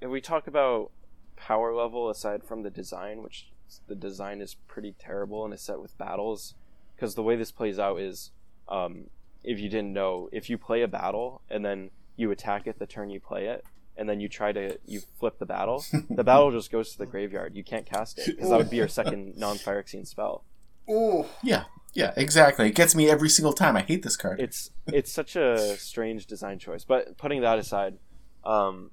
if 0.00 0.08
we 0.08 0.22
talk 0.22 0.46
about 0.46 0.92
power 1.36 1.74
level 1.74 2.08
aside 2.08 2.42
from 2.42 2.62
the 2.62 2.70
design, 2.70 3.22
which 3.22 3.50
the 3.86 3.94
design 3.94 4.40
is 4.40 4.54
pretty 4.66 4.94
terrible 4.98 5.44
in 5.44 5.52
a 5.52 5.58
set 5.58 5.78
with 5.78 5.98
battles, 5.98 6.54
because 6.96 7.16
the 7.16 7.22
way 7.22 7.36
this 7.36 7.52
plays 7.52 7.78
out 7.78 8.00
is, 8.00 8.30
um, 8.70 9.10
if 9.42 9.60
you 9.60 9.68
didn't 9.68 9.92
know, 9.92 10.30
if 10.32 10.48
you 10.48 10.56
play 10.56 10.80
a 10.80 10.88
battle 10.88 11.42
and 11.50 11.66
then 11.66 11.90
you 12.16 12.30
attack 12.30 12.66
it 12.66 12.78
the 12.78 12.86
turn 12.86 13.10
you 13.10 13.20
play 13.20 13.44
it, 13.44 13.62
and 13.96 14.08
then 14.08 14.20
you 14.20 14.28
try 14.28 14.52
to 14.52 14.78
you 14.86 15.00
flip 15.18 15.38
the 15.38 15.46
battle, 15.46 15.84
the 16.10 16.24
battle 16.24 16.50
just 16.50 16.70
goes 16.70 16.92
to 16.92 16.98
the 16.98 17.06
graveyard. 17.06 17.54
You 17.54 17.64
can't 17.64 17.86
cast 17.86 18.18
it 18.18 18.26
because 18.26 18.50
that 18.50 18.56
would 18.58 18.70
be 18.70 18.76
your 18.76 18.88
second 18.88 19.34
non-Phyrexian 19.38 20.06
spell. 20.06 20.44
Ooh. 20.90 21.24
Yeah, 21.42 21.64
yeah, 21.94 22.12
exactly. 22.16 22.68
It 22.68 22.74
gets 22.74 22.94
me 22.94 23.08
every 23.08 23.28
single 23.28 23.52
time. 23.52 23.76
I 23.76 23.82
hate 23.82 24.02
this 24.02 24.16
card. 24.16 24.40
It's 24.40 24.70
it's 24.86 25.12
such 25.12 25.36
a 25.36 25.76
strange 25.76 26.26
design 26.26 26.58
choice. 26.58 26.84
But 26.84 27.16
putting 27.16 27.40
that 27.42 27.58
aside, 27.58 27.98
um, 28.44 28.90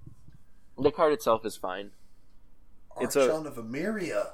the 0.77 0.91
card 0.91 1.13
itself 1.13 1.45
is 1.45 1.55
fine. 1.57 1.91
It's 2.99 3.15
a- 3.15 3.31
Archon 3.31 3.47
of 3.47 3.55
Emeria. 3.55 4.31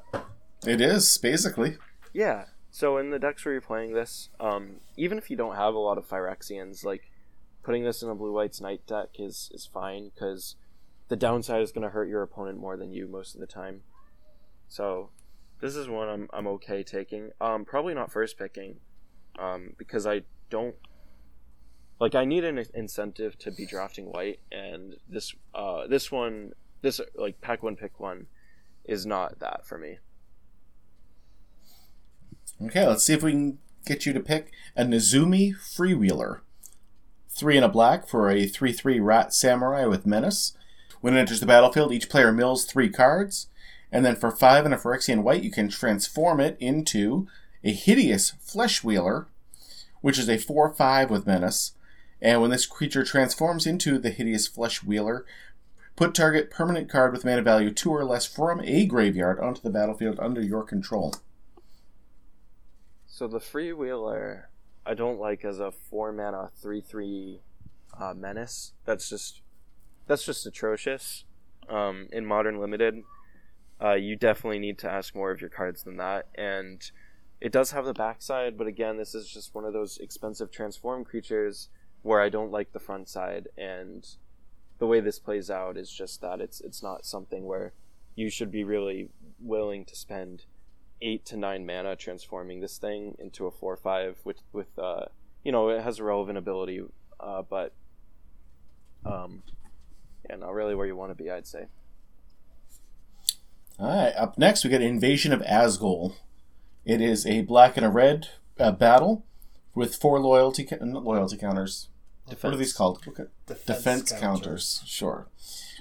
It 0.66 0.82
is 0.82 1.18
basically. 1.18 1.78
Yeah. 2.14 2.46
So 2.72 2.98
in 2.98 3.10
the 3.10 3.20
decks 3.20 3.44
where 3.46 3.54
you're 3.54 3.62
playing 3.62 3.94
this, 3.94 4.30
um, 4.40 4.82
even 4.98 5.18
if 5.18 5.32
you 5.32 5.38
don't 5.38 5.56
have 5.56 5.74
a 5.74 5.80
lot 5.80 5.98
of 5.98 6.08
Phyrexians, 6.08 6.84
like 6.84 7.10
putting 7.68 7.84
this 7.84 8.02
in 8.02 8.08
a 8.08 8.16
blue 8.16 8.32
white's 8.32 8.62
knight 8.62 8.80
deck 8.88 9.10
is 9.20 9.52
is 9.54 9.66
fine 9.66 10.10
because 10.16 10.56
the 11.10 11.18
downside 11.18 11.62
is 11.62 11.74
going 11.74 11.84
to 11.84 11.90
hurt 11.90 12.08
your 12.08 12.22
opponent 12.24 12.58
more 12.58 12.78
than 12.78 12.94
you 12.94 13.10
most 13.10 13.36
of 13.36 13.42
the 13.42 13.46
time. 13.46 13.82
So 14.70 15.10
this 15.60 15.76
is 15.76 15.90
one 15.90 16.08
I'm 16.08 16.30
I'm 16.32 16.48
okay 16.48 16.82
taking. 16.82 17.32
Um, 17.42 17.66
probably 17.66 17.94
not 17.94 18.10
first 18.10 18.38
picking, 18.38 18.78
um, 19.38 19.74
because 19.78 20.08
I 20.08 20.22
don't 20.50 20.76
like 22.00 22.16
I 22.16 22.24
need 22.24 22.46
an 22.46 22.64
incentive 22.74 23.38
to 23.40 23.52
be 23.52 23.66
drafting 23.66 24.06
white, 24.06 24.40
and 24.50 24.96
this 25.10 25.36
uh 25.54 25.88
this 25.88 26.10
one 26.10 26.54
this 26.84 27.02
like 27.16 27.42
pack 27.42 27.64
one 27.64 27.76
pick 27.76 28.00
one 28.00 28.28
is 28.86 29.06
not 29.06 29.40
that 29.40 29.68
for 29.68 29.78
me. 29.78 29.98
Okay, 32.62 32.88
let's 32.88 33.04
see 33.04 33.12
if 33.12 33.24
we 33.24 33.32
can 33.32 33.60
get 33.86 34.06
you 34.06 34.14
to 34.14 34.22
pick 34.22 34.54
a 34.78 34.86
Nezumi 34.86 35.54
Freewheeler. 35.54 36.40
Three 37.38 37.56
and 37.56 37.66
a 37.66 37.70
black 37.70 38.08
for 38.08 38.32
a 38.32 38.48
3 38.48 38.74
3 38.74 39.00
Rat 39.00 39.32
Samurai 39.32 39.86
with 39.86 40.08
Menace. 40.08 40.58
When 41.02 41.16
it 41.16 41.20
enters 41.20 41.40
the 41.40 41.46
battlefield, 41.46 41.92
each 41.92 42.10
player 42.10 42.32
mills 42.32 42.66
three 42.66 42.90
cards. 42.90 43.48
And 43.92 44.04
then 44.04 44.16
for 44.16 44.32
five 44.32 44.66
and 44.66 44.74
a 44.74 44.78
Phyrexian 44.78 45.22
white, 45.22 45.44
you 45.44 45.52
can 45.52 45.70
transform 45.70 46.40
it 46.40 46.58
into 46.60 47.28
a 47.64 47.72
hideous 47.72 48.34
Fleshwheeler, 48.44 49.28
which 50.02 50.18
is 50.18 50.28
a 50.28 50.40
4 50.40 50.74
5 50.74 51.12
with 51.12 51.28
Menace. 51.28 51.74
And 52.20 52.42
when 52.42 52.50
this 52.50 52.66
creature 52.66 53.04
transforms 53.04 53.68
into 53.68 54.00
the 54.00 54.10
hideous 54.10 54.50
Fleshwheeler, 54.50 55.22
put 55.96 56.16
target 56.16 56.50
permanent 56.50 56.90
card 56.90 57.14
with 57.14 57.24
mana 57.24 57.44
value 57.44 57.72
2 57.72 57.92
or 57.92 58.04
less 58.04 58.26
from 58.26 58.62
a 58.62 58.88
graveyard 58.88 59.40
onto 59.40 59.62
the 59.62 59.70
battlefield 59.70 60.20
under 60.20 60.42
your 60.42 60.64
control. 60.64 61.14
So 63.06 63.28
the 63.28 63.40
freewheeler, 63.40 64.46
I 64.88 64.94
don't 64.94 65.20
like 65.20 65.44
as 65.44 65.60
a 65.60 65.72
four 65.72 66.12
mana 66.14 66.50
three 66.62 66.82
three 66.82 67.42
uh, 68.00 68.14
menace. 68.14 68.74
That's 68.86 69.10
just 69.10 69.42
that's 70.08 70.26
just 70.26 70.46
atrocious. 70.46 71.26
Um, 71.70 72.08
in 72.14 72.26
modern 72.26 72.62
limited, 72.62 73.04
uh, 73.84 73.96
you 73.96 74.16
definitely 74.16 74.60
need 74.60 74.78
to 74.80 74.90
ask 74.90 75.14
more 75.14 75.32
of 75.32 75.42
your 75.42 75.50
cards 75.50 75.84
than 75.84 75.98
that, 75.98 76.28
and 76.36 76.90
it 77.42 77.52
does 77.52 77.72
have 77.72 77.84
the 77.84 77.94
backside. 77.94 78.58
But 78.58 78.68
again, 78.68 78.96
this 78.98 79.14
is 79.14 79.30
just 79.30 79.54
one 79.54 79.66
of 79.66 79.74
those 79.74 79.98
expensive 79.98 80.50
transform 80.50 81.04
creatures 81.04 81.68
where 82.04 82.22
I 82.22 82.30
don't 82.30 82.52
like 82.52 82.72
the 82.72 82.80
front 82.80 83.10
side, 83.10 83.50
and 83.58 84.08
the 84.80 84.88
way 84.88 85.02
this 85.02 85.20
plays 85.20 85.50
out 85.50 85.76
is 85.76 85.92
just 85.92 86.22
that 86.22 86.40
it's 86.40 86.62
it's 86.62 86.82
not 86.82 87.06
something 87.06 87.44
where 87.46 87.74
you 88.16 88.30
should 88.30 88.52
be 88.52 88.64
really 88.64 89.10
willing 89.40 89.84
to 89.86 89.96
spend 89.96 90.46
eight 91.02 91.26
to 91.26 91.38
nine 91.38 91.66
mana 91.66 91.96
transforming 91.96 92.60
this 92.60 92.78
thing 92.78 93.16
into 93.20 93.46
a 93.46 93.52
four 93.52 93.74
or 93.74 93.78
five 93.78 94.18
with 94.24 94.38
with 94.52 94.78
uh 94.80 95.06
you 95.44 95.52
know 95.52 95.70
it 95.70 95.82
has 95.82 96.00
a 96.00 96.04
relevant 96.04 96.38
ability 96.38 96.82
uh 97.20 97.42
but 97.42 97.74
um 99.06 99.44
yeah 100.30 100.36
not 100.36 100.54
really 100.54 100.76
where 100.76 100.88
you 100.88 100.96
want 100.96 101.12
to 101.12 101.24
be 101.24 101.30
I'd 101.30 101.46
say 101.48 101.66
All 103.80 103.88
right, 103.88 104.14
up 104.16 104.38
next 104.38 104.64
we 104.64 104.70
got 104.72 104.82
Invasion 104.82 105.32
of 105.32 105.42
Azgol. 105.42 106.16
It 106.84 107.00
is 107.02 107.26
a 107.26 107.42
black 107.42 107.78
and 107.78 107.86
a 107.86 107.90
red 107.90 108.30
uh, 108.60 108.72
battle 108.72 109.24
with 109.76 109.96
four 109.96 110.20
loyalty 110.20 110.64
ca- 110.64 110.78
loyalty 110.82 111.38
counters. 111.38 111.90
What 112.26 112.44
are 112.44 112.56
these 112.56 112.74
called? 112.74 113.04
Okay. 113.08 113.26
Defense, 113.46 113.66
Defense 113.68 114.12
counters. 114.12 114.82
Sure. 114.86 115.28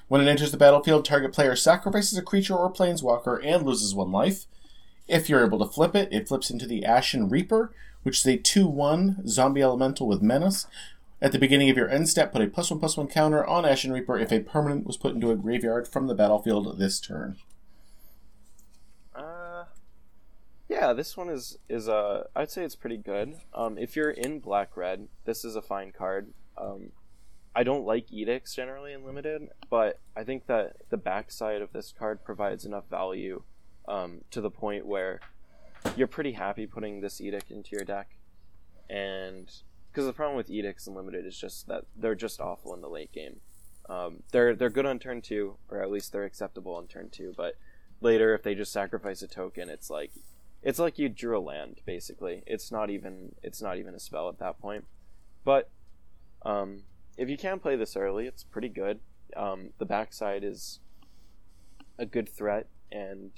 When 0.08 0.20
it 0.20 0.28
enters 0.28 0.52
the 0.52 0.56
battlefield, 0.56 1.04
target 1.04 1.32
player 1.32 1.56
sacrifices 1.56 2.16
a 2.16 2.22
creature 2.22 2.54
or 2.54 2.72
planeswalker 2.72 3.40
and 3.44 3.64
loses 3.66 3.94
one 3.94 4.12
life. 4.12 4.46
If 5.08 5.28
you're 5.28 5.44
able 5.44 5.58
to 5.60 5.72
flip 5.72 5.94
it, 5.94 6.08
it 6.12 6.26
flips 6.28 6.50
into 6.50 6.66
the 6.66 6.84
Ashen 6.84 7.28
Reaper, 7.28 7.72
which 8.02 8.18
is 8.18 8.26
a 8.26 8.36
2 8.36 8.66
1 8.66 9.26
zombie 9.28 9.62
elemental 9.62 10.06
with 10.06 10.22
menace. 10.22 10.66
At 11.22 11.32
the 11.32 11.38
beginning 11.38 11.70
of 11.70 11.76
your 11.76 11.88
end 11.88 12.08
step, 12.08 12.32
put 12.32 12.42
a 12.42 12.46
plus 12.46 12.70
1 12.70 12.80
plus 12.80 12.96
1 12.96 13.06
counter 13.08 13.44
on 13.46 13.64
Ashen 13.64 13.92
Reaper 13.92 14.18
if 14.18 14.32
a 14.32 14.40
permanent 14.40 14.86
was 14.86 14.96
put 14.96 15.14
into 15.14 15.30
a 15.30 15.36
graveyard 15.36 15.88
from 15.88 16.06
the 16.08 16.14
battlefield 16.14 16.78
this 16.78 17.00
turn. 17.00 17.36
uh 19.14 19.64
yeah 20.68 20.92
this 20.92 21.16
one 21.16 21.28
is 21.30 21.58
is 21.68 21.88
uh 21.88 22.24
I'd 22.34 22.50
say 22.50 22.64
it's 22.64 22.74
pretty 22.76 22.96
good 22.98 23.36
um 23.54 23.78
if 23.78 23.96
you're 23.96 24.10
in 24.10 24.40
black 24.40 24.76
red 24.76 25.08
this 25.24 25.44
is 25.44 25.56
a 25.56 25.62
fine 25.62 25.92
card 25.96 26.32
um 26.58 26.90
I 27.54 27.62
don't 27.62 27.86
like 27.86 28.12
edicts 28.12 28.54
generally 28.54 28.92
in 28.92 29.04
limited 29.04 29.48
but 29.70 30.00
I 30.14 30.24
think 30.24 30.46
that 30.46 30.76
the 30.90 30.98
backside 30.98 31.62
of 31.62 31.72
this 31.72 31.94
card 31.98 32.24
provides 32.24 32.66
enough 32.66 32.90
value 32.90 33.42
um, 33.88 34.22
to 34.30 34.40
the 34.40 34.50
point 34.50 34.86
where 34.86 35.20
you're 35.96 36.06
pretty 36.06 36.32
happy 36.32 36.66
putting 36.66 37.00
this 37.00 37.20
edict 37.20 37.50
into 37.50 37.70
your 37.72 37.84
deck. 37.84 38.16
And 38.88 39.50
because 39.90 40.06
the 40.06 40.12
problem 40.12 40.36
with 40.36 40.50
edicts 40.50 40.86
in 40.86 40.94
limited 40.94 41.26
is 41.26 41.38
just 41.38 41.68
that 41.68 41.84
they're 41.96 42.14
just 42.14 42.40
awful 42.40 42.74
in 42.74 42.80
the 42.80 42.88
late 42.88 43.12
game. 43.12 43.40
Um, 43.88 44.22
they're 44.32 44.54
they're 44.54 44.70
good 44.70 44.86
on 44.86 44.98
turn 44.98 45.22
two 45.22 45.56
or 45.70 45.80
at 45.80 45.90
least 45.90 46.12
they're 46.12 46.24
acceptable 46.24 46.74
on 46.74 46.88
turn 46.88 47.08
two 47.08 47.32
but 47.36 47.54
later 48.00 48.34
if 48.34 48.42
they 48.42 48.56
just 48.56 48.72
sacrifice 48.72 49.22
a 49.22 49.28
token 49.28 49.68
it's 49.68 49.88
like 49.88 50.10
it's 50.60 50.80
like 50.80 50.98
you 50.98 51.08
drew 51.08 51.38
a 51.38 51.40
land 51.40 51.80
basically. 51.86 52.42
It's 52.46 52.72
not 52.72 52.90
even 52.90 53.34
it's 53.42 53.62
not 53.62 53.78
even 53.78 53.94
a 53.94 54.00
spell 54.00 54.28
at 54.28 54.38
that 54.38 54.58
point. 54.58 54.84
But 55.44 55.70
um, 56.44 56.82
if 57.16 57.28
you 57.28 57.36
can 57.36 57.58
play 57.58 57.76
this 57.76 57.96
early 57.96 58.26
it's 58.26 58.44
pretty 58.44 58.68
good. 58.68 59.00
Um, 59.36 59.70
the 59.78 59.86
backside 59.86 60.44
is 60.44 60.80
a 61.98 62.06
good 62.06 62.28
threat 62.28 62.66
and 62.92 63.30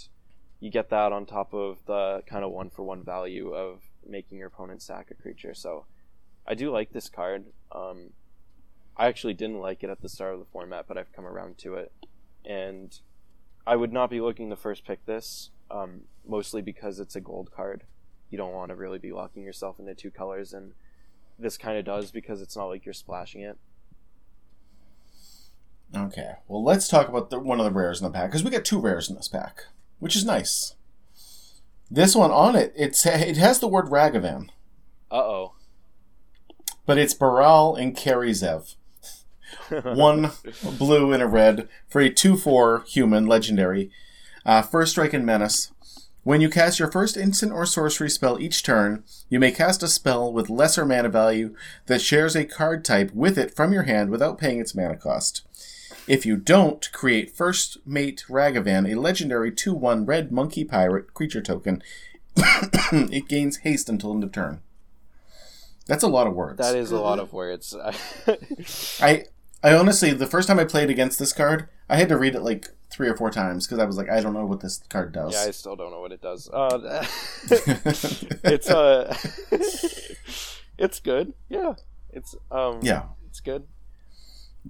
you 0.60 0.70
get 0.70 0.90
that 0.90 1.12
on 1.12 1.24
top 1.24 1.54
of 1.54 1.78
the 1.86 2.22
kind 2.26 2.44
of 2.44 2.50
one 2.50 2.70
for 2.70 2.82
one 2.82 3.02
value 3.02 3.54
of 3.54 3.82
making 4.06 4.38
your 4.38 4.48
opponent 4.48 4.82
sack 4.82 5.10
a 5.10 5.14
creature 5.14 5.54
so 5.54 5.84
i 6.46 6.54
do 6.54 6.70
like 6.70 6.92
this 6.92 7.08
card 7.08 7.44
um, 7.72 8.10
i 8.96 9.06
actually 9.06 9.34
didn't 9.34 9.60
like 9.60 9.82
it 9.82 9.90
at 9.90 10.00
the 10.00 10.08
start 10.08 10.34
of 10.34 10.40
the 10.40 10.46
format 10.46 10.86
but 10.88 10.96
i've 10.96 11.12
come 11.12 11.26
around 11.26 11.58
to 11.58 11.74
it 11.74 11.92
and 12.44 13.00
I 13.68 13.76
would 13.76 13.92
not 13.92 14.08
be 14.08 14.22
looking 14.22 14.48
to 14.48 14.56
first 14.56 14.86
pick 14.86 15.04
this, 15.04 15.50
um, 15.70 16.04
mostly 16.26 16.62
because 16.62 16.98
it's 16.98 17.14
a 17.14 17.20
gold 17.20 17.50
card. 17.54 17.84
You 18.30 18.38
don't 18.38 18.54
want 18.54 18.70
to 18.70 18.74
really 18.74 18.98
be 18.98 19.12
locking 19.12 19.44
yourself 19.44 19.78
into 19.78 19.94
two 19.94 20.10
colors, 20.10 20.54
and 20.54 20.72
this 21.38 21.58
kind 21.58 21.76
of 21.76 21.84
does 21.84 22.10
because 22.10 22.40
it's 22.40 22.56
not 22.56 22.64
like 22.64 22.86
you're 22.86 22.94
splashing 22.94 23.42
it. 23.42 23.58
Okay, 25.94 26.32
well, 26.48 26.64
let's 26.64 26.88
talk 26.88 27.10
about 27.10 27.28
the, 27.28 27.38
one 27.38 27.60
of 27.60 27.66
the 27.66 27.70
rares 27.70 28.00
in 28.00 28.06
the 28.06 28.10
pack 28.12 28.30
because 28.30 28.42
we 28.42 28.50
got 28.50 28.64
two 28.64 28.80
rares 28.80 29.10
in 29.10 29.16
this 29.16 29.28
pack, 29.28 29.64
which 29.98 30.16
is 30.16 30.24
nice. 30.24 30.74
This 31.90 32.14
one 32.14 32.30
on 32.30 32.54
it, 32.56 32.72
it's 32.76 33.04
it 33.06 33.36
has 33.36 33.60
the 33.60 33.68
word 33.68 33.86
Ragavan, 33.86 34.48
Uh 35.10 35.16
oh. 35.16 35.52
but 36.86 36.98
it's 36.98 37.14
Baral 37.14 37.74
and 37.76 37.96
Kari 37.96 38.32
Zev. 38.32 38.74
One 39.82 40.30
blue 40.78 41.12
and 41.12 41.22
a 41.22 41.26
red 41.26 41.68
for 41.88 42.00
a 42.00 42.10
2 42.10 42.36
4 42.36 42.84
human 42.86 43.26
legendary. 43.26 43.90
Uh, 44.44 44.60
first 44.62 44.92
strike 44.92 45.12
and 45.14 45.24
menace. 45.24 45.72
When 46.22 46.40
you 46.42 46.50
cast 46.50 46.78
your 46.78 46.90
first 46.90 47.16
instant 47.16 47.52
or 47.52 47.64
sorcery 47.64 48.10
spell 48.10 48.38
each 48.38 48.62
turn, 48.62 49.04
you 49.30 49.40
may 49.40 49.50
cast 49.52 49.82
a 49.82 49.88
spell 49.88 50.30
with 50.30 50.50
lesser 50.50 50.84
mana 50.84 51.08
value 51.08 51.54
that 51.86 52.02
shares 52.02 52.36
a 52.36 52.44
card 52.44 52.84
type 52.84 53.10
with 53.14 53.38
it 53.38 53.54
from 53.56 53.72
your 53.72 53.84
hand 53.84 54.10
without 54.10 54.36
paying 54.38 54.60
its 54.60 54.74
mana 54.74 54.96
cost. 54.96 55.42
If 56.08 56.24
you 56.24 56.36
don't, 56.36 56.90
create 56.92 57.36
First 57.36 57.78
Mate 57.86 58.24
Ragavan, 58.28 58.90
a 58.90 58.98
legendary 58.98 59.52
2 59.52 59.74
1 59.74 60.06
red 60.06 60.32
monkey 60.32 60.64
pirate 60.64 61.12
creature 61.14 61.42
token. 61.42 61.82
it 62.92 63.28
gains 63.28 63.58
haste 63.58 63.88
until 63.88 64.12
end 64.12 64.24
of 64.24 64.32
turn. 64.32 64.60
That's 65.86 66.02
a 66.02 66.08
lot 66.08 66.26
of 66.26 66.34
words. 66.34 66.58
That 66.58 66.76
is 66.76 66.90
a 66.90 67.00
lot 67.00 67.18
of 67.18 67.32
words. 67.32 67.74
I 69.00 69.24
I 69.62 69.74
honestly, 69.74 70.12
the 70.12 70.26
first 70.26 70.46
time 70.46 70.58
I 70.58 70.64
played 70.64 70.90
against 70.90 71.18
this 71.18 71.32
card, 71.32 71.68
I 71.88 71.96
had 71.96 72.08
to 72.10 72.18
read 72.18 72.34
it 72.34 72.42
like 72.42 72.68
three 72.90 73.08
or 73.08 73.16
four 73.16 73.30
times 73.30 73.66
because 73.66 73.78
I 73.78 73.84
was 73.84 73.96
like, 73.96 74.08
I 74.08 74.20
don't 74.20 74.34
know 74.34 74.46
what 74.46 74.60
this 74.60 74.82
card 74.88 75.12
does. 75.12 75.32
yeah, 75.32 75.48
I 75.48 75.50
still 75.50 75.76
don't 75.76 75.90
know 75.90 76.00
what 76.00 76.12
it 76.12 76.22
does. 76.22 76.48
Uh, 76.48 77.06
it's 77.50 78.70
uh, 78.70 79.16
it's 80.78 81.00
good. 81.00 81.34
Yeah, 81.48 81.74
it's 82.10 82.34
um, 82.50 82.80
yeah. 82.82 83.04
it's 83.26 83.40
good. 83.40 83.66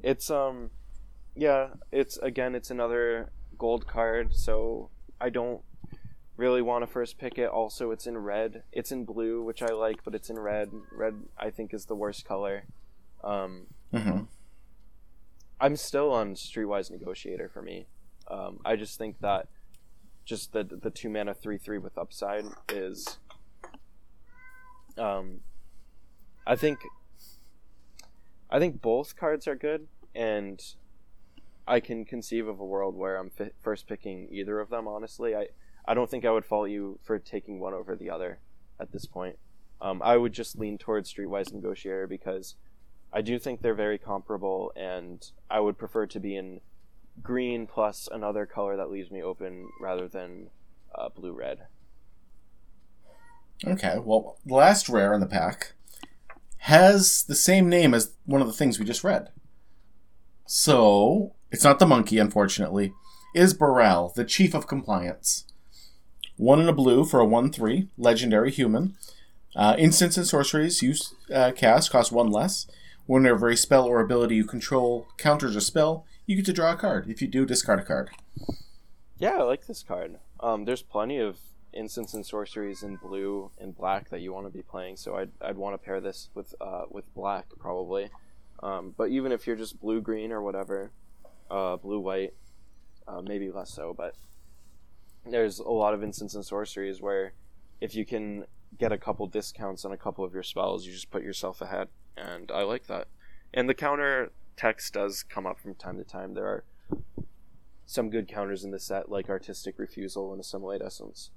It's 0.03 0.31
um, 0.31 0.71
yeah, 1.39 1.69
it's 1.93 2.17
again, 2.19 2.57
it's 2.57 2.71
another 2.71 3.31
gold 3.57 3.87
card, 3.87 4.35
so 4.35 4.91
I 5.21 5.31
don't 5.31 5.63
really 6.37 6.63
want 6.63 6.83
to 6.83 6.87
first 6.87 7.17
pick 7.17 7.39
it. 7.39 7.49
Also, 7.49 7.93
it's 7.93 8.09
in 8.09 8.19
red. 8.19 8.65
It's 8.73 8.91
in 8.91 9.05
blue, 9.05 9.43
which 9.45 9.63
I 9.63 9.73
like, 9.73 10.03
but 10.05 10.17
it's 10.17 10.31
in 10.31 10.39
red. 10.39 10.71
Red, 10.91 11.15
I 11.39 11.51
think, 11.51 11.73
is 11.73 11.87
the 11.87 11.95
worst 11.95 12.25
color. 12.27 12.65
Um, 13.23 13.69
hmm 13.95 14.23
I'm 15.61 15.77
still 15.77 16.13
on 16.13 16.35
Streetwise 16.35 16.91
Negotiator 16.91 17.49
for 17.49 17.63
me. 17.63 17.87
Um, 18.29 18.61
I 18.65 18.77
just 18.77 18.99
think 18.99 19.21
that 19.21 19.49
just 20.25 20.53
the 20.53 20.65
the 20.65 20.91
two 20.91 21.09
mana 21.09 21.35
three 21.35 21.59
three 21.59 21.79
with 21.79 21.97
upside 21.97 22.45
is. 22.69 23.19
Um, 24.97 25.41
I 26.47 26.57
think. 26.57 26.81
I 28.51 28.59
think 28.59 28.81
both 28.81 29.15
cards 29.15 29.47
are 29.47 29.55
good, 29.55 29.87
and 30.15 30.61
I 31.69 31.81
can 31.81 32.05
conceive 32.05 32.49
of 32.49 32.59
a 32.59 32.65
world 32.65 32.97
where 32.97 33.17
I'm 33.17 33.31
fi- 33.31 33.51
first 33.61 33.87
picking 33.87 34.29
either 34.33 34.59
of 34.59 34.71
them. 34.71 34.89
Honestly, 34.89 35.37
I 35.37 35.49
I 35.87 35.95
don't 35.95 36.11
think 36.11 36.25
I 36.25 36.31
would 36.31 36.45
fault 36.45 36.71
you 36.71 36.99
for 37.03 37.19
taking 37.19 37.61
one 37.61 37.75
over 37.75 37.95
the 37.95 38.11
other 38.11 38.41
at 38.81 38.93
this 38.93 39.07
point. 39.07 39.39
Um, 39.81 40.03
I 40.03 40.17
would 40.17 40.33
just 40.33 40.59
lean 40.59 40.79
towards 40.79 41.13
Streetwise 41.13 41.53
Negotiator 41.53 42.07
because 42.07 42.57
I 43.13 43.23
do 43.23 43.39
think 43.39 43.63
they're 43.63 43.75
very 43.75 43.99
comparable, 43.99 44.73
and 44.77 45.25
I 45.49 45.61
would 45.61 45.79
prefer 45.79 46.07
to 46.07 46.21
be 46.21 46.37
in 46.37 46.61
green 47.23 47.67
plus 47.67 48.09
another 48.11 48.45
color 48.45 48.77
that 48.77 48.91
leaves 48.91 49.11
me 49.11 49.23
open 49.23 49.69
rather 49.81 50.09
than 50.09 50.51
uh, 50.95 51.09
blue 51.09 51.33
red. 51.33 51.67
Okay, 53.67 53.97
well, 53.99 54.39
the 54.45 54.55
last 54.55 54.89
rare 54.89 55.13
in 55.15 55.21
the 55.21 55.27
pack 55.27 55.73
has 56.59 57.25
the 57.25 57.35
same 57.35 57.69
name 57.69 57.95
as 57.95 58.13
one 58.25 58.41
of 58.41 58.47
the 58.47 58.53
things 58.53 58.79
we 58.79 58.85
just 58.85 59.05
read. 59.05 59.31
So, 60.45 61.35
it's 61.51 61.65
not 61.65 61.79
the 61.79 61.87
monkey, 61.87 62.19
unfortunately. 62.19 62.93
Is 63.35 63.55
Baral, 63.55 64.13
the 64.15 64.25
Chief 64.25 64.55
of 64.55 64.67
Compliance. 64.67 65.45
One 66.37 66.61
in 66.61 66.69
a 66.69 66.73
blue 66.73 67.05
for 67.05 67.21
a 67.21 67.27
1 67.27 67.53
3, 67.53 67.89
legendary 67.99 68.51
human. 68.51 68.97
Uh, 69.57 69.75
instants 69.79 70.17
and 70.17 70.27
sorceries 70.27 70.83
you 70.83 70.95
uh, 71.35 71.53
cast 71.53 71.91
cost 71.91 72.13
one 72.13 72.31
less. 72.31 72.67
Whenever 73.07 73.49
a 73.49 73.57
spell 73.57 73.87
or 73.87 74.01
ability 74.01 74.37
you 74.37 74.45
control 74.45 75.09
counters 75.17 75.57
a 75.57 75.61
spell, 75.61 76.05
you 76.27 76.37
get 76.37 76.45
to 76.45 76.53
draw 76.53 76.73
a 76.73 76.77
card. 76.77 77.09
If 77.09 77.23
you 77.23 77.29
do, 77.29 77.47
discard 77.47 77.81
a 77.81 77.85
card. 77.85 78.11
Yeah, 79.19 79.39
I 79.39 79.43
like 79.43 79.67
this 79.67 79.83
card. 79.83 80.19
Um, 80.41 80.65
there's 80.65 80.83
plenty 80.83 81.19
of 81.19 81.39
instants 81.73 82.15
and 82.15 82.25
sorceries 82.25 82.83
in 82.83 82.97
blue 82.97 83.51
and 83.59 83.75
black 83.75 84.11
that 84.11 84.21
you 84.21 84.33
want 84.33 84.47
to 84.47 84.53
be 84.53 84.63
playing, 84.63 84.97
so 84.97 85.17
I'd, 85.17 85.31
I'd 85.41 85.57
want 85.57 85.75
to 85.75 85.85
pair 85.85 86.01
this 86.01 86.29
with 86.35 86.55
uh, 86.61 86.83
with 86.91 87.13
black 87.15 87.47
probably. 87.59 88.11
Um, 88.63 88.95
but 88.97 89.09
even 89.09 89.33
if 89.33 89.47
you're 89.47 89.57
just 89.57 89.81
blue 89.81 90.01
green 90.01 90.31
or 90.31 90.43
whatever, 90.43 90.91
uh, 91.51 91.77
blue 91.77 92.01
white, 92.01 92.35
uh, 93.07 93.21
maybe 93.23 93.51
less 93.51 93.73
so. 93.73 93.95
But 93.97 94.15
there's 95.27 95.59
a 95.59 95.71
lot 95.71 95.95
of 95.95 96.03
instants 96.03 96.35
and 96.35 96.45
sorceries 96.45 97.01
where 97.01 97.33
if 97.81 97.95
you 97.95 98.05
can 98.05 98.45
get 98.79 98.93
a 98.93 98.99
couple 98.99 99.27
discounts 99.27 99.85
on 99.85 99.93
a 99.93 99.97
couple 99.97 100.25
of 100.25 100.35
your 100.35 100.43
spells, 100.43 100.87
you 100.87 100.93
just 100.93 101.11
put 101.11 101.23
yourself 101.23 101.61
ahead, 101.61 101.89
and 102.17 102.51
I 102.51 102.63
like 102.63 102.87
that. 102.87 103.09
And 103.55 103.69
the 103.69 103.75
counter 103.75 104.31
text 104.57 104.95
does 104.95 105.23
come 105.23 105.47
up 105.47 105.59
from 105.61 105.75
time 105.75 105.97
to 105.97 106.05
time. 106.05 106.35
There 106.35 106.47
are 106.47 106.65
some 107.87 108.11
good 108.11 108.29
counters 108.29 108.65
in 108.65 108.71
the 108.71 108.81
set, 108.81 109.11
like 109.11 109.31
Artistic 109.31 109.79
Refusal 109.79 110.33
and 110.33 110.41
Assimilate 110.41 110.83
Essence. 110.85 111.31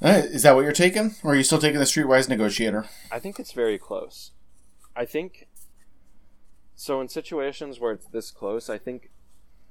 Uh, 0.00 0.22
is 0.26 0.42
that 0.44 0.54
what 0.54 0.62
you're 0.62 0.72
taking? 0.72 1.16
Or 1.22 1.32
are 1.32 1.34
you 1.34 1.42
still 1.42 1.58
taking 1.58 1.80
the 1.80 1.84
Streetwise 1.84 2.28
Negotiator? 2.28 2.86
I 3.10 3.18
think 3.18 3.38
it's 3.40 3.52
very 3.52 3.78
close. 3.78 4.30
I 4.94 5.04
think 5.04 5.47
so 6.80 7.00
in 7.00 7.08
situations 7.08 7.80
where 7.80 7.90
it's 7.90 8.06
this 8.06 8.30
close, 8.30 8.70
I 8.70 8.78
think 8.78 9.10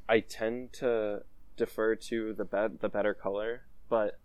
I 0.10 0.20
tend 0.20 0.74
to 0.74 1.24
defer 1.56 1.96
to 1.96 2.34
the 2.34 2.44
bet 2.44 2.82
the 2.82 2.90
better 2.90 3.14
color, 3.14 3.62
but 3.88 4.20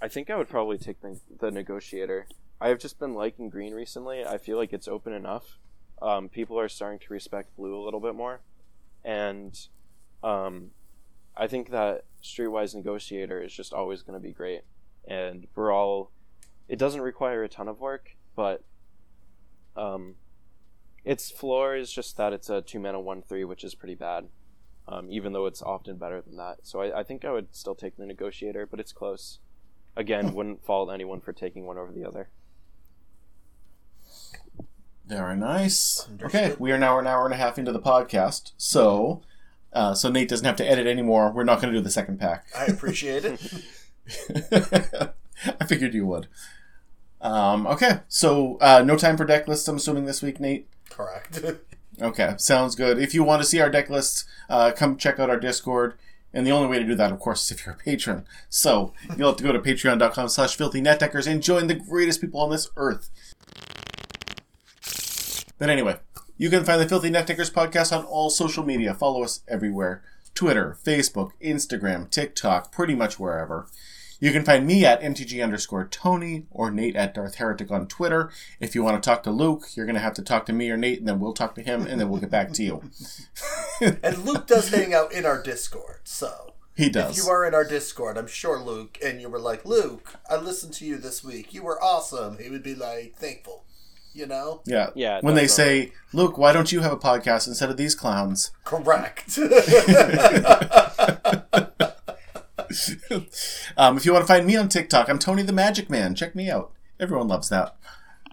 I 0.00 0.06
think 0.06 0.30
I 0.30 0.36
would 0.36 0.48
probably 0.48 0.78
take 0.78 1.00
the, 1.00 1.18
the 1.40 1.50
negotiator. 1.50 2.28
I 2.60 2.68
have 2.68 2.78
just 2.78 3.00
been 3.00 3.12
liking 3.12 3.50
green 3.50 3.74
recently. 3.74 4.24
I 4.24 4.38
feel 4.38 4.56
like 4.56 4.72
it's 4.72 4.86
open 4.86 5.12
enough. 5.12 5.58
Um, 6.00 6.28
people 6.28 6.60
are 6.60 6.68
starting 6.68 7.00
to 7.00 7.12
respect 7.12 7.56
blue 7.56 7.76
a 7.76 7.82
little 7.82 8.00
bit 8.00 8.14
more, 8.14 8.40
and 9.04 9.58
um, 10.22 10.70
I 11.36 11.48
think 11.48 11.70
that 11.70 12.04
Streetwise 12.22 12.76
Negotiator 12.76 13.42
is 13.42 13.52
just 13.52 13.72
always 13.72 14.02
going 14.02 14.16
to 14.16 14.24
be 14.24 14.32
great. 14.32 14.60
And 15.08 15.48
we're 15.56 15.72
all. 15.72 16.12
It 16.68 16.78
doesn't 16.78 17.00
require 17.00 17.42
a 17.42 17.48
ton 17.48 17.66
of 17.66 17.80
work, 17.80 18.16
but 18.36 18.62
um, 19.76 20.14
its 21.04 21.30
floor 21.30 21.76
is 21.76 21.92
just 21.92 22.16
that 22.16 22.32
it's 22.32 22.50
a 22.50 22.62
two 22.62 22.78
mana 22.78 23.00
one 23.00 23.22
three, 23.22 23.44
which 23.44 23.64
is 23.64 23.74
pretty 23.74 23.94
bad. 23.94 24.28
Um, 24.88 25.06
even 25.10 25.32
though 25.32 25.46
it's 25.46 25.62
often 25.62 25.96
better 25.96 26.20
than 26.20 26.36
that. 26.38 26.58
So 26.64 26.80
I, 26.80 27.00
I 27.00 27.02
think 27.04 27.24
I 27.24 27.30
would 27.30 27.54
still 27.54 27.76
take 27.76 27.96
the 27.96 28.04
negotiator, 28.04 28.66
but 28.66 28.80
it's 28.80 28.92
close. 28.92 29.38
Again, 29.96 30.34
wouldn't 30.34 30.64
fault 30.64 30.90
anyone 30.92 31.20
for 31.20 31.32
taking 31.32 31.66
one 31.66 31.78
over 31.78 31.92
the 31.92 32.04
other. 32.04 32.30
Very 35.06 35.36
nice. 35.36 36.06
Understood. 36.08 36.42
Okay, 36.42 36.56
we 36.58 36.72
are 36.72 36.78
now 36.78 36.98
an 36.98 37.06
hour 37.06 37.24
and 37.24 37.34
a 37.34 37.36
half 37.36 37.58
into 37.58 37.70
the 37.72 37.80
podcast, 37.80 38.52
so 38.56 39.22
uh, 39.72 39.94
so 39.94 40.10
Nate 40.10 40.28
doesn't 40.28 40.46
have 40.46 40.56
to 40.56 40.68
edit 40.68 40.86
anymore. 40.86 41.32
We're 41.32 41.44
not 41.44 41.60
going 41.60 41.72
to 41.72 41.78
do 41.78 41.82
the 41.82 41.90
second 41.90 42.18
pack. 42.18 42.46
I 42.56 42.66
appreciate 42.66 43.24
it. 43.24 43.40
I 45.60 45.64
figured 45.66 45.94
you 45.94 46.06
would. 46.06 46.28
Um, 47.20 47.66
okay, 47.66 48.00
so 48.08 48.58
uh, 48.60 48.82
no 48.84 48.96
time 48.96 49.16
for 49.16 49.24
deck 49.24 49.46
lists. 49.48 49.68
I'm 49.68 49.76
assuming 49.76 50.06
this 50.06 50.22
week, 50.22 50.40
Nate. 50.40 50.68
Correct. 50.92 51.40
Okay, 52.00 52.34
sounds 52.38 52.74
good. 52.74 52.98
If 52.98 53.12
you 53.12 53.22
want 53.22 53.42
to 53.42 53.48
see 53.48 53.60
our 53.60 53.68
deck 53.68 53.90
lists, 53.90 54.24
uh, 54.48 54.72
come 54.74 54.96
check 54.96 55.20
out 55.20 55.28
our 55.28 55.38
Discord. 55.38 55.94
And 56.32 56.46
the 56.46 56.50
only 56.50 56.66
way 56.66 56.78
to 56.78 56.86
do 56.86 56.94
that, 56.94 57.12
of 57.12 57.20
course, 57.20 57.44
is 57.44 57.50
if 57.50 57.66
you're 57.66 57.74
a 57.74 57.78
patron. 57.78 58.24
So 58.48 58.94
you'll 59.16 59.28
have 59.28 59.36
to 59.36 59.44
go 59.44 59.52
to 59.52 59.58
patreon.com 59.58 60.28
slash 60.30 60.56
filthynetdeckers 60.56 61.26
and 61.30 61.42
join 61.42 61.66
the 61.66 61.74
greatest 61.74 62.22
people 62.22 62.40
on 62.40 62.50
this 62.50 62.70
earth. 62.76 63.10
But 65.58 65.68
anyway, 65.68 65.98
you 66.38 66.48
can 66.48 66.64
find 66.64 66.80
the 66.80 66.88
Filthy 66.88 67.10
Netdeckers 67.10 67.52
podcast 67.52 67.96
on 67.96 68.04
all 68.06 68.30
social 68.30 68.64
media. 68.64 68.94
Follow 68.94 69.22
us 69.22 69.42
everywhere. 69.46 70.02
Twitter, 70.34 70.78
Facebook, 70.82 71.32
Instagram, 71.44 72.10
TikTok, 72.10 72.72
pretty 72.72 72.94
much 72.94 73.20
wherever. 73.20 73.66
You 74.22 74.30
can 74.30 74.44
find 74.44 74.64
me 74.64 74.84
at 74.84 75.02
MTG 75.02 75.42
underscore 75.42 75.88
Tony 75.88 76.46
or 76.52 76.70
Nate 76.70 76.94
at 76.94 77.12
Darth 77.12 77.34
Heretic 77.34 77.72
on 77.72 77.88
Twitter. 77.88 78.30
If 78.60 78.76
you 78.76 78.84
want 78.84 79.02
to 79.02 79.10
talk 79.10 79.24
to 79.24 79.32
Luke, 79.32 79.70
you're 79.74 79.84
going 79.84 79.96
to 79.96 80.00
have 80.00 80.14
to 80.14 80.22
talk 80.22 80.46
to 80.46 80.52
me 80.52 80.70
or 80.70 80.76
Nate, 80.76 81.00
and 81.00 81.08
then 81.08 81.18
we'll 81.18 81.32
talk 81.32 81.56
to 81.56 81.60
him, 81.60 81.88
and 81.88 82.00
then 82.00 82.08
we'll 82.08 82.20
get 82.20 82.30
back 82.30 82.52
to 82.52 82.62
you. 82.62 82.84
and 83.80 84.18
Luke 84.18 84.46
does 84.46 84.68
hang 84.68 84.94
out 84.94 85.12
in 85.12 85.26
our 85.26 85.42
Discord, 85.42 86.02
so 86.04 86.54
He 86.76 86.88
does. 86.88 87.18
if 87.18 87.24
you 87.24 87.28
are 87.32 87.44
in 87.44 87.52
our 87.52 87.64
Discord, 87.64 88.16
I'm 88.16 88.28
sure 88.28 88.60
Luke, 88.60 88.96
and 89.04 89.20
you 89.20 89.28
were 89.28 89.40
like, 89.40 89.64
Luke, 89.64 90.14
I 90.30 90.36
listened 90.36 90.74
to 90.74 90.86
you 90.86 90.98
this 90.98 91.24
week. 91.24 91.52
You 91.52 91.64
were 91.64 91.82
awesome. 91.82 92.38
He 92.38 92.48
would 92.48 92.62
be 92.62 92.76
like, 92.76 93.16
thankful. 93.16 93.64
You 94.14 94.26
know? 94.26 94.60
Yeah. 94.66 94.90
Yeah, 94.94 95.18
When 95.22 95.34
they 95.34 95.48
definitely. 95.48 95.86
say, 95.86 95.92
Luke, 96.12 96.38
why 96.38 96.52
don't 96.52 96.70
you 96.70 96.78
have 96.82 96.92
a 96.92 96.96
podcast 96.96 97.48
instead 97.48 97.70
of 97.70 97.76
these 97.76 97.96
clowns? 97.96 98.52
Correct. 98.62 99.36
um, 103.76 103.96
if 103.96 104.04
you 104.06 104.12
want 104.12 104.22
to 104.22 104.26
find 104.26 104.46
me 104.46 104.56
on 104.56 104.68
TikTok, 104.68 105.08
I'm 105.08 105.18
Tony 105.18 105.42
the 105.42 105.52
Magic 105.52 105.88
Man. 105.90 106.14
Check 106.14 106.34
me 106.34 106.50
out. 106.50 106.72
Everyone 106.98 107.28
loves 107.28 107.48
that. 107.48 107.76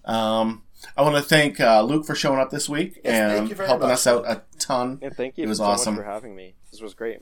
Um, 0.05 0.63
I 0.95 1.01
want 1.01 1.15
to 1.15 1.21
thank 1.21 1.59
uh, 1.59 1.81
Luke 1.81 2.05
for 2.05 2.15
showing 2.15 2.39
up 2.39 2.49
this 2.51 2.69
week 2.69 2.99
Yes, 3.03 3.39
and 3.39 3.49
helping 3.57 3.87
much, 3.87 3.93
us 3.93 4.07
out 4.07 4.25
a 4.25 4.43
ton. 4.59 4.99
Yeah, 5.01 5.09
thank 5.09 5.37
you 5.37 5.43
It 5.43 5.47
was 5.47 5.57
so 5.57 5.65
awesome. 5.65 5.95
much 5.95 6.03
for 6.03 6.09
having 6.09 6.35
me. 6.35 6.55
This 6.71 6.81
was 6.81 6.93
great. 6.93 7.19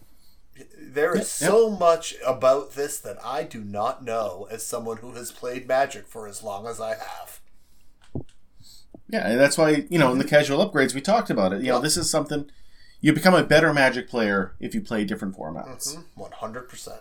there 0.80 1.16
is 1.16 1.30
so 1.32 1.70
much 1.70 2.16
about 2.26 2.74
this 2.74 3.00
that 3.00 3.18
I 3.26 3.44
do 3.44 3.64
not 3.64 4.04
know 4.04 4.48
as 4.52 4.66
someone 4.66 4.98
who 4.98 5.12
has 5.14 5.32
played 5.32 5.68
Magic 5.68 6.08
for 6.08 6.28
as 6.28 6.44
long 6.44 6.68
as 6.68 6.80
I 6.80 6.90
have. 6.96 7.42
Yeah, 9.10 9.36
that's 9.38 9.58
why, 9.58 9.86
you 9.90 9.98
know, 9.98 10.12
in 10.12 10.18
the 10.18 10.26
casual 10.26 10.68
upgrades, 10.70 10.94
we 10.94 11.00
talked 11.02 11.30
about 11.30 11.54
it. 11.54 11.62
You 11.62 11.70
know, 11.70 11.80
this 11.80 11.96
is 11.96 12.10
something 12.10 12.50
you 13.02 13.14
become 13.14 13.34
a 13.34 13.44
better 13.44 13.74
Magic 13.74 14.10
player 14.10 14.54
if 14.60 14.74
you 14.74 14.82
play 14.82 15.06
different 15.06 15.38
formats. 15.38 15.98
Mm-hmm. 15.98 16.22
100%. 16.24 17.00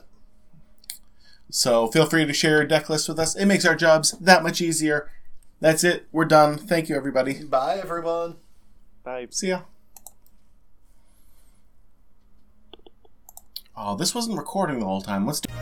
So 1.50 1.86
feel 1.88 2.06
free 2.06 2.24
to 2.24 2.32
share 2.32 2.58
your 2.58 2.66
deck 2.66 2.90
list 2.90 3.08
with 3.08 3.18
us. 3.18 3.34
It 3.36 3.46
makes 3.46 3.64
our 3.64 3.76
jobs 3.76 4.12
that 4.12 4.42
much 4.42 4.60
easier. 4.60 5.10
That's 5.60 5.84
it. 5.84 6.06
We're 6.12 6.24
done. 6.24 6.58
Thank 6.58 6.88
you, 6.88 6.96
everybody. 6.96 7.44
Bye, 7.44 7.78
everyone. 7.82 8.36
Bye. 9.04 9.28
See 9.30 9.48
ya. 9.48 9.62
Oh, 13.76 13.94
this 13.96 14.14
wasn't 14.14 14.38
recording 14.38 14.80
the 14.80 14.86
whole 14.86 15.02
time. 15.02 15.26
Let's 15.26 15.40
do. 15.40 15.52